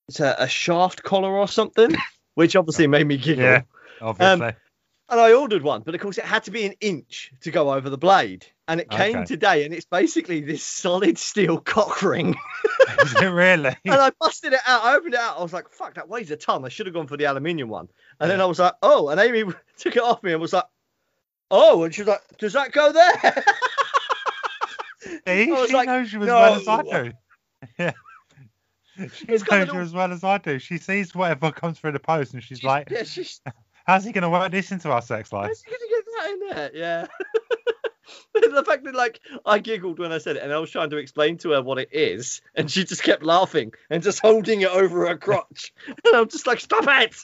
it's 0.08 0.20
a, 0.20 0.34
a 0.38 0.48
shaft 0.48 1.02
collar 1.02 1.32
or 1.32 1.48
something, 1.48 1.94
which 2.34 2.56
obviously 2.56 2.86
made 2.86 3.06
me 3.06 3.18
giggle. 3.18 3.44
Yeah. 3.44 3.62
Um, 4.00 4.08
obviously. 4.08 4.54
And 5.08 5.20
I 5.20 5.34
ordered 5.34 5.62
one, 5.62 5.82
but 5.82 5.94
of 5.94 6.00
course 6.00 6.18
it 6.18 6.24
had 6.24 6.44
to 6.44 6.50
be 6.50 6.66
an 6.66 6.74
inch 6.80 7.32
to 7.42 7.50
go 7.50 7.72
over 7.72 7.90
the 7.90 7.98
blade. 7.98 8.46
And 8.68 8.80
it 8.80 8.90
came 8.90 9.18
Okay. 9.18 9.24
today, 9.24 9.64
and 9.64 9.72
it's 9.72 9.84
basically 9.86 10.40
this 10.40 10.64
solid 10.64 11.18
steel 11.18 11.58
cock 11.58 12.02
ring. 12.02 12.34
is 13.02 13.14
it 13.14 13.26
really? 13.26 13.76
and 13.84 13.94
I 13.94 14.10
busted 14.18 14.52
it 14.54 14.60
out. 14.66 14.82
I 14.84 14.96
opened 14.96 15.14
it 15.14 15.20
out. 15.20 15.38
I 15.38 15.42
was 15.42 15.52
like, 15.52 15.68
fuck, 15.70 15.94
that 15.94 16.08
weighs 16.08 16.32
a 16.32 16.36
ton. 16.36 16.64
I 16.64 16.68
should 16.68 16.86
have 16.86 16.94
gone 16.94 17.06
for 17.06 17.16
the 17.16 17.26
aluminium 17.26 17.68
one. 17.68 17.88
And 18.18 18.28
then 18.28 18.40
I 18.40 18.44
was 18.46 18.58
like, 18.58 18.74
oh. 18.82 19.08
And 19.08 19.20
Amy 19.20 19.44
took 19.78 19.94
it 19.96 20.02
off 20.02 20.20
me 20.24 20.32
and 20.32 20.40
was 20.40 20.52
like, 20.52 20.64
oh. 21.50 21.84
And 21.84 21.94
she 21.94 22.00
was 22.02 22.08
like, 22.08 22.22
does 22.38 22.54
that 22.54 22.72
go 22.72 22.90
there? 22.90 23.44
See, 25.26 25.44
she 25.66 25.72
like, 25.72 25.86
knows 25.86 26.12
you 26.12 26.22
as 26.22 26.26
well 26.28 26.54
as 26.54 26.66
I 26.68 26.82
do. 26.82 27.12
Yeah. 27.78 27.92
She 29.12 29.26
It's 29.28 29.48
knows 29.48 29.68
you 29.72 29.80
as 29.80 29.92
well 29.92 30.10
as 30.12 30.24
I 30.24 30.38
do. 30.38 30.58
She 30.58 30.78
sees 30.78 31.14
whatever 31.14 31.52
comes 31.52 31.78
through 31.78 31.92
the 31.92 32.00
post 32.00 32.34
and 32.34 32.42
she's 32.42 32.64
like, 32.64 32.90
yeah, 32.90 33.04
she's 33.04 33.40
how's 33.86 34.04
he 34.04 34.10
going 34.12 34.22
to 34.22 34.30
work 34.30 34.50
this 34.50 34.72
into 34.72 34.90
our 34.90 35.02
sex 35.02 35.32
life? 35.32 35.48
How's 35.48 35.62
he 35.62 35.70
gonna 35.70 35.90
get 35.90 36.04
that 36.16 36.30
in 36.30 36.40
there? 36.48 36.70
Yeah. 36.74 37.06
the 38.34 38.64
fact 38.66 38.84
that 38.84 38.94
like 38.94 39.20
I 39.44 39.58
giggled 39.58 39.98
when 39.98 40.12
I 40.12 40.18
said 40.18 40.36
it, 40.36 40.42
and 40.42 40.52
I 40.52 40.58
was 40.58 40.70
trying 40.70 40.90
to 40.90 40.96
explain 40.96 41.38
to 41.38 41.50
her 41.50 41.62
what 41.62 41.78
it 41.78 41.90
is, 41.92 42.40
and 42.54 42.70
she 42.70 42.84
just 42.84 43.02
kept 43.02 43.22
laughing 43.22 43.72
and 43.90 44.02
just 44.02 44.20
holding 44.20 44.60
it 44.60 44.70
over 44.70 45.06
her 45.08 45.16
crotch, 45.16 45.72
and 45.86 46.14
I'm 46.14 46.28
just 46.28 46.46
like, 46.46 46.60
"Stop 46.60 46.84
it!" 46.86 47.16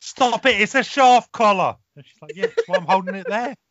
Stop 0.00 0.46
it, 0.46 0.60
it's 0.60 0.74
a 0.74 0.82
shaft 0.82 1.32
collar. 1.32 1.76
And 1.96 2.04
she's 2.04 2.20
like, 2.20 2.32
yeah, 2.36 2.46
that's 2.46 2.68
why 2.68 2.76
I'm 2.76 2.84
holding 2.84 3.14
it 3.14 3.26
there. 3.28 3.54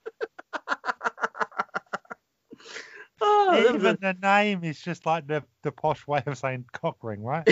Oh, 3.21 3.73
was 3.73 3.75
Even 3.75 3.97
the 4.01 4.15
name 4.21 4.65
is 4.65 4.77
just 4.81 5.05
like 5.05 5.25
the, 5.25 5.41
the 5.63 5.71
posh 5.71 6.05
way 6.05 6.21
of 6.25 6.37
saying 6.37 6.65
cock 6.73 6.97
ring, 7.01 7.23
right? 7.23 7.47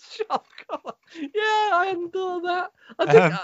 shock 0.00 0.46
collar. 0.66 0.94
Yeah, 1.14 1.70
I 1.74 1.84
hadn't 1.88 2.12
thought 2.12 2.42
that. 2.44 2.72
I 2.98 3.12
think 3.12 3.24
Um, 3.24 3.32
uh, 3.32 3.38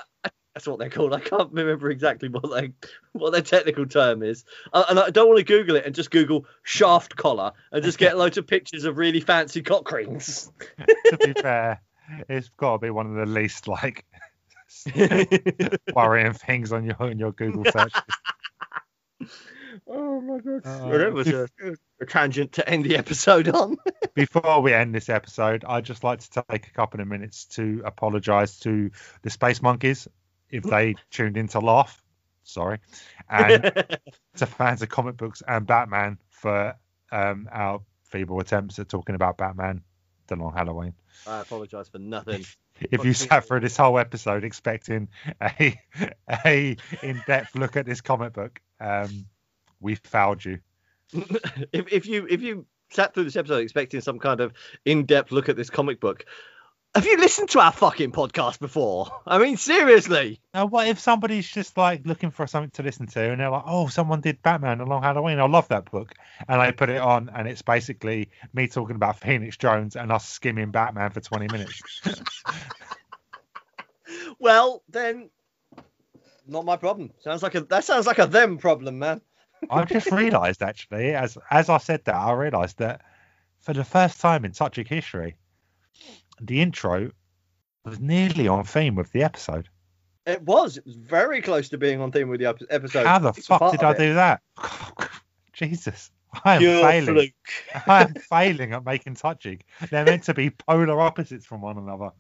that's 0.55 0.69
what 0.69 0.79
they're 0.79 0.91
called. 0.91 1.13
I 1.13 1.21
can't 1.21 1.53
remember 1.53 1.91
exactly 1.91 2.29
what 2.29 2.49
they 2.49 2.73
what 3.13 3.33
their 3.33 3.43
technical 3.43 3.87
term 3.87 4.23
is, 4.23 4.45
uh, 4.73 4.85
and 4.89 4.99
I 4.99 5.11
don't 5.11 5.27
want 5.27 5.39
to 5.39 5.45
Google 5.45 5.77
it 5.77 5.85
and 5.85 5.95
just 5.95 6.11
Google 6.11 6.47
shaft 6.63 7.17
collar 7.17 7.53
and 7.73 7.85
just 7.85 7.99
get 7.99 8.17
loads 8.17 8.39
of 8.39 8.47
pictures 8.47 8.85
of 8.85 8.97
really 8.97 9.21
fancy 9.21 9.63
cock 9.63 9.91
rings. 9.91 10.51
to 11.07 11.17
be 11.19 11.33
fair, 11.33 11.83
it's 12.29 12.51
got 12.57 12.75
to 12.75 12.79
be 12.79 12.91
one 12.91 13.07
of 13.07 13.15
the 13.15 13.27
least 13.27 13.67
like 13.67 14.05
worrying 15.95 16.33
things 16.33 16.73
on 16.73 16.85
your 16.85 16.97
on 17.03 17.19
your 17.19 17.33
Google 17.33 17.65
search. 17.65 17.95
Oh 19.89 20.21
my 20.21 20.39
god! 20.39 20.65
Uh, 20.65 20.87
well, 20.87 20.99
that 20.99 21.13
was 21.13 21.29
a, 21.29 21.49
a 22.01 22.07
tangent 22.07 22.53
to 22.53 22.69
end 22.69 22.85
the 22.85 22.97
episode 22.97 23.49
on. 23.49 23.77
Before 24.15 24.63
we 24.63 24.73
end 24.73 24.95
this 24.95 25.09
episode, 25.09 25.65
I'd 25.67 25.85
just 25.85 26.05
like 26.05 26.21
to 26.21 26.45
take 26.49 26.69
a 26.69 26.71
couple 26.71 27.01
of 27.01 27.09
minutes 27.09 27.47
to 27.47 27.83
apologise 27.85 28.61
to 28.61 28.93
the 29.23 29.31
Space 29.31 29.61
Monkeys 29.61 30.07
if 30.55 30.63
they 30.63 30.95
tuned 31.11 31.37
in 31.37 31.49
to 31.49 31.59
laugh. 31.59 32.03
Sorry. 32.45 32.79
And 33.29 33.63
to 34.37 34.47
fans 34.47 34.83
of 34.83 34.89
comic 34.89 35.17
books 35.17 35.43
and 35.47 35.67
Batman 35.67 36.19
for 36.31 36.75
um, 37.11 37.49
our 37.51 37.81
feeble 38.05 38.41
attempts 38.41 38.79
at 38.79 38.89
talking 38.89 39.15
about 39.15 39.37
Batman, 39.37 39.83
The 40.29 40.37
Long 40.37 40.53
Halloween. 40.53 40.95
I 41.27 41.41
apologise 41.41 41.89
for 41.89 41.99
nothing. 41.99 42.45
If 42.91 43.05
you 43.05 43.13
sat 43.13 43.47
through 43.47 43.61
this 43.61 43.77
whole 43.77 44.01
episode 44.01 44.43
expecting 44.43 45.07
a 45.41 45.79
a 46.45 46.77
in-depth 47.05 47.55
look 47.55 47.77
at 47.77 47.87
this 47.87 48.01
comic 48.01 48.33
book, 48.33 48.61
um, 48.81 49.27
we 49.79 49.95
fouled 49.95 50.45
you. 50.45 50.59
if, 51.13 51.93
if 51.93 52.07
you 52.07 52.27
if 52.29 52.43
you 52.43 52.67
sat 52.91 53.15
through 53.15 53.23
this 53.23 53.37
episode 53.37 53.59
expecting 53.59 54.01
some 54.01 54.19
kind 54.19 54.41
of 54.41 54.53
in-depth 54.85 55.31
look 55.31 55.49
at 55.49 55.55
this 55.55 55.71
comic 55.71 56.01
book, 56.01 56.25
have 56.95 57.05
you 57.07 57.17
listened 57.17 57.51
to 57.51 57.61
our 57.61 57.73
fucking 57.73 58.13
podcast 58.13 58.61
before? 58.61 59.09
I 59.27 59.39
mean, 59.39 59.57
seriously. 59.57 60.41
Now, 60.53 60.67
what 60.67 60.87
if 60.89 61.01
somebody's 61.01 61.49
just 61.49 61.77
like 61.77 62.07
looking 62.07 62.31
for 62.31 62.47
something 62.47 62.71
to 62.73 62.83
listen 62.83 63.07
to 63.09 63.31
and 63.33 63.41
they're 63.41 63.51
like, 63.51 63.65
oh, 63.67 63.89
someone 63.89 64.21
did 64.21 64.43
Batman 64.43 64.81
along 64.81 65.03
Halloween. 65.03 65.41
I 65.41 65.47
love 65.47 65.69
that 65.69 65.91
book. 65.91 66.15
And 66.49 66.61
I 66.61 66.71
put 66.71 66.91
it 66.91 67.01
on 67.01 67.31
and 67.35 67.49
it's 67.49 67.63
basically 67.63 68.31
me 68.53 68.69
talking 68.69 68.97
about 68.97 69.19
Phoenix 69.21 69.57
Jones 69.57 69.97
and 69.97 70.13
us 70.13 70.29
skimming 70.29 70.71
Batman 70.71 71.11
for 71.11 71.21
20 71.21 71.49
minutes. 71.53 71.83
Well, 74.39 74.83
then, 74.89 75.31
not 76.47 76.65
my 76.65 76.77
problem. 76.77 77.13
Sounds 77.21 77.43
like 77.43 77.55
a 77.55 77.63
that 77.63 77.85
sounds 77.85 78.07
like 78.07 78.19
a 78.19 78.27
them 78.27 78.59
problem, 78.59 78.99
man. 78.99 79.21
I've 79.71 79.89
just 79.89 80.11
realised 80.11 80.63
actually, 80.63 81.15
as 81.15 81.39
as 81.51 81.69
I 81.69 81.79
said 81.79 82.05
that, 82.05 82.15
I 82.15 82.33
realised 82.33 82.79
that 82.79 83.03
for 83.61 83.73
the 83.73 83.85
first 83.85 84.21
time 84.21 84.45
in 84.45 84.53
Touching 84.53 84.85
history, 84.85 85.37
the 86.41 86.61
intro 86.61 87.11
was 87.85 88.01
nearly 88.01 88.49
on 88.49 88.65
theme 88.65 88.95
with 88.95 89.13
the 89.13 89.23
episode. 89.23 89.69
It 90.27 90.43
was. 90.43 90.79
It 90.79 90.87
was 90.87 90.97
very 90.97 91.43
close 91.43 91.69
to 91.71 91.79
being 91.79 92.01
on 92.01 92.11
theme 92.11 92.29
with 92.29 92.41
the 92.41 92.47
episode. 92.71 93.07
How 93.07 93.19
the 93.19 93.29
It's 93.31 93.47
fuck 93.47 93.73
did 93.73 93.83
I 93.83 93.91
it. 93.93 93.99
do 93.99 94.15
that? 94.15 94.41
Jesus, 95.53 96.11
I 96.45 96.57
am 96.57 96.63
failing. 96.63 97.33
I 97.87 98.03
am 98.03 98.15
failing 98.15 98.73
at 98.73 98.85
making 98.85 99.17
touching. 99.17 99.61
They're 99.91 100.05
meant 100.05 100.25
to 100.25 100.35
be 100.35 100.51
polar 100.51 101.01
opposites 101.01 101.45
from 101.47 101.61
one 101.61 101.77
another. 101.79 102.11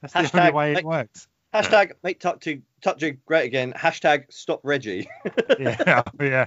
That's 0.00 0.12
the 0.14 0.18
only 0.20 0.30
Hashtag 0.30 0.54
way 0.54 0.72
it 0.74 0.84
works. 0.84 1.28
Hashtag 1.52 1.92
make 2.02 2.20
touching 2.20 2.62
touching 2.82 3.18
great 3.26 3.46
again. 3.46 3.72
Hashtag 3.72 4.24
stop 4.30 4.60
Reggie. 4.64 5.08
Yeah, 5.58 6.02
yeah. 6.20 6.46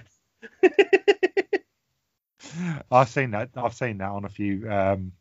I've 2.91 3.09
seen 3.09 3.31
that. 3.31 3.49
I've 3.55 3.73
seen 3.73 3.99
that 3.99 4.09
on 4.09 4.25
a 4.25 4.29
few 4.29 4.69
um, 4.69 5.11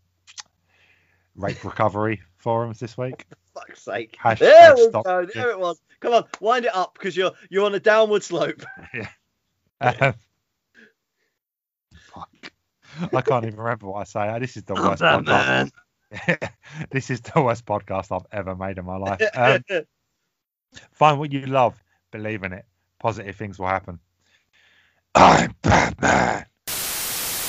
rape 1.36 1.62
recovery 1.64 2.20
forums 2.36 2.78
this 2.80 2.96
week. 2.98 3.26
Fuck's 3.54 3.82
sake. 3.82 4.16
Hashtag 4.22 4.38
there 4.38 4.74
we 4.76 4.88
stop 4.88 5.04
go. 5.04 5.18
Reggie. 5.18 5.32
There 5.34 5.50
it 5.50 5.58
was. 5.58 5.80
Come 6.00 6.14
on, 6.14 6.24
wind 6.40 6.64
it 6.66 6.74
up 6.74 6.94
because 6.94 7.16
you're 7.16 7.32
you're 7.50 7.66
on 7.66 7.74
a 7.74 7.80
downward 7.80 8.22
slope. 8.22 8.62
Um, 9.82 10.12
fuck. 11.94 12.52
I 13.14 13.22
can't 13.22 13.46
even 13.46 13.58
remember 13.58 13.86
what 13.86 14.00
I 14.00 14.04
say. 14.04 14.38
This 14.40 14.58
is 14.58 14.64
the 14.64 14.74
Oh, 14.76 14.88
worst 14.90 15.00
that 15.00 15.20
podcast. 15.22 15.70
man. 16.28 16.38
this 16.90 17.08
is 17.08 17.22
the 17.22 17.40
worst 17.40 17.64
podcast 17.64 18.14
I've 18.14 18.26
ever 18.30 18.54
made 18.54 18.76
in 18.76 18.84
my 18.84 18.98
life. 18.98 19.22
Um, 19.34 19.64
find 20.92 21.18
what 21.18 21.32
you 21.32 21.46
love, 21.46 21.82
believe 22.10 22.42
in 22.42 22.52
it. 22.52 22.66
Positive 22.98 23.34
things 23.36 23.58
will 23.58 23.68
happen. 23.68 24.00
I'm 25.14 25.54
Batman. 25.62 26.44